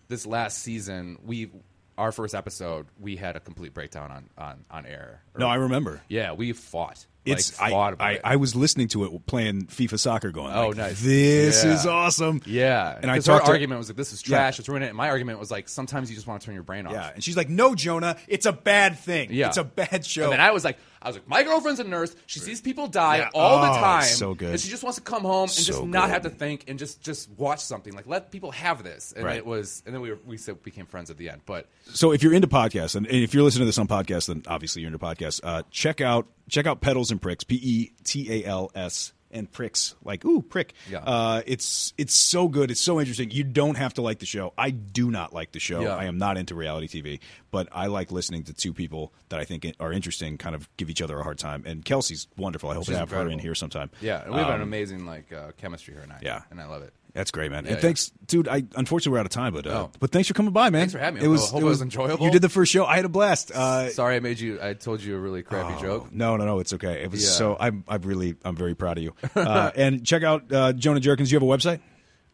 this 0.08 0.26
last 0.26 0.60
season. 0.60 1.18
We 1.26 1.50
our 1.98 2.12
first 2.12 2.34
episode 2.34 2.88
we 3.00 3.16
had 3.16 3.36
a 3.36 3.40
complete 3.40 3.74
breakdown 3.74 4.12
on 4.12 4.30
on 4.38 4.66
on 4.70 4.86
air. 4.86 5.22
No, 5.38 5.48
I 5.48 5.56
remember. 5.56 6.02
yeah, 6.10 6.34
we 6.34 6.54
fought. 6.54 7.06
It's 7.26 7.60
like, 7.60 7.74
I, 7.74 7.94
I, 8.00 8.12
it. 8.14 8.22
I 8.24 8.36
was 8.36 8.56
listening 8.56 8.88
to 8.90 9.06
it 9.06 9.26
playing 9.26 9.68
FIFA 9.68 10.00
soccer, 10.00 10.32
going, 10.32 10.54
Oh, 10.54 10.68
like, 10.70 10.78
nice. 10.78 11.02
This 11.02 11.64
Yeah. 11.64 11.74
is 11.74 11.86
awesome. 11.86 12.42
Yeah, 12.46 12.98
And 13.02 13.10
I 13.10 13.16
her 13.16 13.22
to- 13.22 13.32
argument 13.44 13.80
was 13.80 13.90
like, 13.90 13.98
"This 13.98 14.12
is 14.14 14.22
trash. 14.22 14.60
It's 14.60 14.68
ruining 14.68 14.88
it." 14.88 14.90
And 14.90 14.98
my 14.98 15.10
argument 15.10 15.40
was 15.40 15.50
like, 15.52 15.70
"Sometimes 15.70 16.10
you 16.10 16.16
just 16.16 16.28
want 16.28 16.42
to 16.42 16.46
turn 16.46 16.54
your 16.56 16.64
brain 16.64 16.86
off." 16.86 16.94
Yeah, 16.94 17.12
and 17.14 17.24
she's 17.24 17.38
like, 17.38 17.50
"No, 17.50 17.76
Jonah, 17.76 18.18
it's 18.28 18.46
a 18.46 18.52
bad 18.54 18.98
thing. 19.00 19.30
Yeah. 19.32 19.48
it's 19.48 19.58
a 19.58 19.64
bad 19.64 20.06
show." 20.06 20.24
And 20.24 20.34
then 20.34 20.42
I 20.42 20.52
was 20.52 20.64
like, 20.66 20.78
"I 21.02 21.08
was 21.08 21.16
like, 21.16 21.28
my 21.28 21.44
girlfriend's 21.44 21.80
a 21.80 21.84
nurse. 21.86 22.14
She 22.26 22.40
sees 22.40 22.60
people 22.62 22.88
die 22.88 23.18
Yeah. 23.18 23.30
all 23.34 23.62
the 23.62 23.72
Oh, 23.72 23.76
time, 23.82 24.04
so 24.04 24.34
good. 24.34 24.52
and 24.52 24.60
she 24.60 24.70
just 24.70 24.84
wants 24.84 24.98
to 24.98 25.04
come 25.04 25.24
home 25.24 25.44
and 25.44 25.52
So 25.52 25.64
just 25.74 25.84
not 25.86 26.08
good. 26.08 26.14
have 26.14 26.22
to 26.24 26.30
think 26.30 26.66
and 26.68 26.78
just 26.78 27.02
just 27.02 27.30
watch 27.38 27.60
something. 27.62 27.94
Like 27.94 28.08
let 28.08 28.32
people 28.32 28.52
have 28.52 28.84
this." 28.84 29.14
And 29.16 29.24
Right. 29.26 29.38
it 29.38 29.46
was, 29.46 29.82
and 29.86 29.96
then 29.96 30.02
we 30.02 30.10
were, 30.12 30.20
we 30.26 30.36
said 30.38 30.62
became 30.64 30.86
friends 30.88 31.10
at 31.10 31.18
the 31.18 31.30
end. 31.30 31.42
But 31.46 31.68
so 31.94 32.12
if 32.12 32.22
you're 32.22 32.34
into 32.34 32.48
podcasts, 32.48 32.96
and, 32.96 33.06
and 33.08 33.16
if 33.24 33.34
you're 33.34 33.44
listening 33.44 33.62
to 33.62 33.66
this 33.68 33.78
on 33.78 33.88
podcasts, 33.88 34.28
then 34.28 34.44
obviously 34.48 34.82
you're 34.82 34.92
into 34.92 35.00
podcasts. 35.00 35.40
Uh, 35.44 35.64
check 35.72 36.02
out 36.02 36.28
check 36.50 36.66
out 36.66 36.82
Petals 36.82 37.12
and 37.12 37.22
Pricks, 37.22 37.44
P 37.44 37.56
E 37.62 37.92
T 38.04 38.44
A 38.44 38.48
L 38.48 38.72
S 38.76 39.14
and 39.32 39.52
Pricks, 39.52 39.96
like 40.04 40.24
ooh 40.26 40.44
prick. 40.44 40.74
Yeah. 40.90 41.00
Uh, 41.00 41.42
it's 41.48 41.94
it's 41.98 42.14
so 42.14 42.48
good. 42.48 42.70
It's 42.70 42.80
so 42.80 43.00
interesting. 43.00 43.32
You 43.32 43.44
don't 43.44 43.78
have 43.78 43.96
to 43.96 44.02
like 44.04 44.20
the 44.20 44.28
show. 44.28 44.54
I 44.58 44.70
do 44.70 45.10
not 45.10 45.34
like 45.34 45.54
the 45.54 45.60
show. 45.60 45.82
Yeah. 45.82 45.96
I 45.96 46.06
am 46.06 46.20
not 46.20 46.38
into 46.38 46.54
reality 46.54 46.88
TV, 46.88 47.20
but 47.50 47.68
I 47.72 47.88
like 47.88 48.12
listening 48.12 48.44
to 48.44 48.54
two 48.54 48.74
people 48.74 49.12
that 49.30 49.40
I 49.40 49.46
think 49.46 49.66
are 49.80 49.92
interesting, 49.92 50.38
kind 50.38 50.54
of 50.54 50.70
give 50.78 50.90
each 50.92 51.02
other 51.02 51.20
a 51.20 51.24
hard 51.24 51.40
time. 51.40 51.64
And 51.66 51.84
Kelsey's 51.84 52.28
wonderful. 52.38 52.70
I 52.70 52.76
hope 52.76 52.84
She's 52.86 52.94
to 52.94 53.00
have 53.00 53.10
her 53.10 53.28
in 53.28 53.40
here 53.40 53.56
sometime. 53.56 53.90
yeah, 54.02 54.22
and 54.24 54.32
we 54.34 54.38
have 54.38 54.50
an 54.50 54.56
Um, 54.56 54.62
amazing 54.62 55.06
like 55.08 55.34
uh, 55.34 55.52
chemistry 55.58 55.96
her 55.96 56.02
and 56.02 56.12
I. 56.14 56.20
Yeah. 56.22 56.42
and 56.52 56.62
I 56.62 56.66
love 56.68 56.84
it. 56.84 56.94
That's 57.14 57.30
great, 57.30 57.52
man. 57.52 57.66
Yeah, 57.66 57.74
and 57.74 57.82
thanks, 57.82 58.12
dude. 58.26 58.48
I 58.48 58.64
unfortunately 58.76 59.12
we're 59.14 59.20
out 59.20 59.26
of 59.28 59.32
time, 59.32 59.54
but 59.54 59.68
uh, 59.68 59.70
Oh. 59.84 59.92
but 60.00 60.12
thanks 60.12 60.28
for 60.28 60.34
coming 60.34 60.52
by, 60.52 60.70
man. 60.72 60.82
Thanks 60.82 60.94
for 60.94 61.00
having 61.00 61.20
me. 61.20 61.26
It 61.26 61.30
was 61.30 61.50
I 61.50 61.52
hope 61.54 61.62
it 61.62 61.66
was 61.66 61.82
enjoyable. 61.82 62.26
You 62.26 62.32
did 62.32 62.42
the 62.42 62.50
first 62.50 62.72
show. 62.72 62.86
I 62.86 62.96
had 62.96 63.06
a 63.06 63.10
blast. 63.10 63.52
Uh, 63.52 63.90
Sorry, 63.92 64.16
I 64.16 64.20
made 64.20 64.40
you. 64.40 64.58
I 64.62 64.74
told 64.74 65.02
you 65.04 65.16
a 65.16 65.20
really 65.20 65.44
crappy 65.44 65.80
joke. 65.80 66.12
no, 66.12 66.38
no, 66.38 66.46
no. 66.46 66.60
It's 66.60 66.74
okay. 66.74 67.04
It 67.04 67.12
was 67.12 67.24
Yeah. 67.24 67.30
so. 67.30 67.58
I'm. 67.60 67.84
I'm 67.88 68.02
really. 68.02 68.36
I'm 68.44 68.56
very 68.56 68.74
proud 68.76 68.98
of 68.98 69.04
you. 69.04 69.14
Uh, 69.36 69.72
and 69.76 70.06
check 70.06 70.24
out 70.24 70.52
uh, 70.52 70.74
Jonah 70.74 71.00
Jurkens. 71.02 71.32
You 71.32 71.36
have 71.40 71.44
a 71.44 71.46
website. 71.46 71.80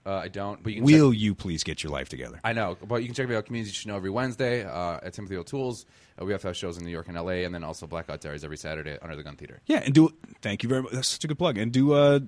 Uh, 0.06 0.14
I 0.14 0.28
don't. 0.30 0.64
But 0.64 0.72
you 0.72 0.78
can 0.78 0.86
Will 0.86 1.12
check, 1.12 1.20
you 1.20 1.36
please 1.36 1.64
get 1.66 1.84
your 1.84 1.92
life 1.92 2.08
together? 2.08 2.40
I 2.44 2.54
know, 2.54 2.78
but 2.88 3.02
you 3.02 3.08
can 3.08 3.16
check 3.16 3.28
me 3.28 3.36
out 3.36 3.46
Comedians 3.46 3.68
You 3.70 3.74
Should 3.74 3.88
Know 3.90 3.98
every 3.98 4.10
Wednesday 4.10 4.64
uh, 4.64 5.00
at 5.04 5.14
Timothy 5.14 5.36
O'Toole's. 5.36 5.86
Uh, 6.20 6.24
we 6.26 6.32
have 6.32 6.40
to 6.42 6.48
have 6.48 6.58
shows 6.58 6.78
in 6.78 6.86
New 6.86 6.90
York 6.92 7.10
and 7.10 7.18
LA, 7.18 7.44
and 7.44 7.54
then 7.54 7.66
also 7.66 7.86
Blackout 7.86 8.22
Diaries 8.22 8.44
every 8.46 8.58
Saturday 8.58 8.92
at 8.94 9.04
Under 9.04 9.18
the 9.18 9.24
Gun 9.24 9.36
Theater. 9.36 9.60
Yeah, 9.66 9.82
and 9.84 9.94
do. 9.94 10.10
Thank 10.42 10.64
you 10.64 10.70
very 10.70 10.84
much. 10.84 10.94
That's 10.94 11.10
such 11.10 11.26
a 11.26 11.28
good 11.28 11.38
plug. 11.38 11.58
And 11.58 11.72
do. 11.74 12.22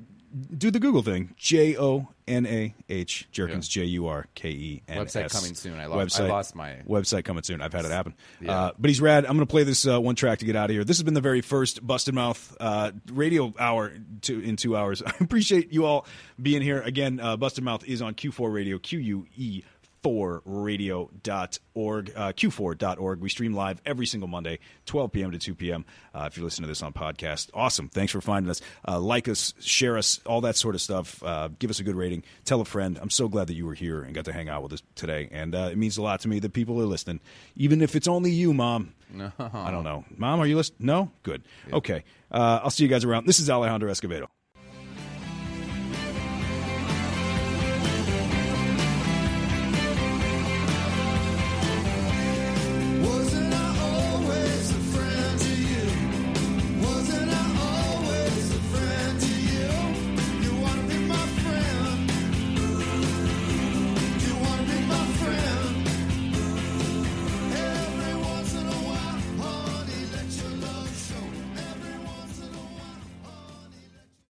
Do 0.57 0.71
the 0.71 0.79
Google 0.79 1.01
thing. 1.01 1.33
J 1.37 1.75
O 1.77 2.07
N 2.27 2.45
A 2.45 2.73
H 2.87 3.27
Jurkens. 3.33 3.67
J 3.67 3.83
U 3.85 4.07
R 4.07 4.27
K 4.33 4.49
E 4.49 4.81
N 4.87 4.99
S. 4.99 5.13
Website 5.15 5.29
coming 5.31 5.55
soon. 5.55 5.77
I 5.79 5.87
lost- 5.87 6.19
I 6.21 6.27
lost 6.27 6.55
my- 6.55 6.77
website 6.87 7.25
coming 7.25 7.43
soon. 7.43 7.61
I've 7.61 7.73
had 7.73 7.83
it 7.83 7.91
happen. 7.91 8.13
Yeah. 8.39 8.51
Uh, 8.51 8.71
but 8.79 8.89
he's 8.89 9.01
rad. 9.01 9.25
I'm 9.25 9.33
going 9.35 9.45
to 9.45 9.51
play 9.51 9.63
this 9.63 9.85
uh, 9.85 9.99
one 9.99 10.15
track 10.15 10.39
to 10.39 10.45
get 10.45 10.55
out 10.55 10.69
of 10.69 10.73
here. 10.73 10.83
This 10.85 10.97
has 10.97 11.03
been 11.03 11.13
the 11.15 11.21
very 11.21 11.41
first 11.41 11.85
Busted 11.85 12.13
Mouth 12.13 12.55
uh, 12.61 12.91
radio 13.11 13.53
hour 13.59 13.91
to, 14.21 14.39
in 14.41 14.55
two 14.55 14.77
hours. 14.77 15.03
I 15.05 15.11
appreciate 15.19 15.73
you 15.73 15.85
all 15.85 16.05
being 16.41 16.61
here 16.61 16.81
again. 16.81 17.19
Uh, 17.19 17.35
Busted 17.35 17.63
Mouth 17.65 17.83
is 17.85 18.01
on 18.01 18.13
Que4 18.13 18.53
Radio, 18.53 18.77
Q 18.79 18.99
U 18.99 19.27
E 19.35 19.63
que4radio.org, 20.01 22.11
uh, 22.15 22.31
q4.org. 22.33 23.21
We 23.21 23.29
stream 23.29 23.53
live 23.53 23.81
every 23.85 24.05
single 24.05 24.27
Monday, 24.27 24.59
12 24.85 25.11
p.m. 25.11 25.31
to 25.31 25.37
2 25.37 25.55
p.m. 25.55 25.85
Uh, 26.13 26.27
if 26.29 26.37
you're 26.37 26.43
listening 26.43 26.63
to 26.63 26.69
this 26.69 26.83
on 26.83 26.93
podcast, 26.93 27.49
awesome. 27.53 27.89
Thanks 27.89 28.11
for 28.11 28.21
finding 28.21 28.49
us. 28.49 28.61
Uh, 28.87 28.99
like 28.99 29.27
us, 29.27 29.53
share 29.59 29.97
us, 29.97 30.19
all 30.25 30.41
that 30.41 30.55
sort 30.55 30.75
of 30.75 30.81
stuff. 30.81 31.21
Uh, 31.23 31.49
give 31.59 31.69
us 31.69 31.79
a 31.79 31.83
good 31.83 31.95
rating. 31.95 32.23
Tell 32.45 32.61
a 32.61 32.65
friend. 32.65 32.97
I'm 33.01 33.09
so 33.09 33.27
glad 33.27 33.47
that 33.47 33.55
you 33.55 33.65
were 33.65 33.73
here 33.73 34.01
and 34.01 34.13
got 34.13 34.25
to 34.25 34.33
hang 34.33 34.49
out 34.49 34.63
with 34.63 34.73
us 34.73 34.83
today. 34.95 35.29
And 35.31 35.55
uh, 35.55 35.69
it 35.71 35.77
means 35.77 35.97
a 35.97 36.01
lot 36.01 36.21
to 36.21 36.27
me 36.27 36.39
that 36.39 36.53
people 36.53 36.79
are 36.81 36.85
listening, 36.85 37.19
even 37.55 37.81
if 37.81 37.95
it's 37.95 38.07
only 38.07 38.31
you, 38.31 38.53
Mom. 38.53 38.93
No. 39.13 39.31
I 39.39 39.71
don't 39.71 39.83
know. 39.83 40.05
Mom, 40.17 40.39
are 40.39 40.45
you 40.45 40.55
listening? 40.55 40.85
No? 40.85 41.11
Good. 41.23 41.43
Okay. 41.71 42.03
Uh, 42.31 42.61
I'll 42.63 42.69
see 42.69 42.83
you 42.83 42.89
guys 42.89 43.03
around. 43.03 43.27
This 43.27 43.39
is 43.39 43.49
Alejandro 43.49 43.91
Escovedo. 43.91 44.27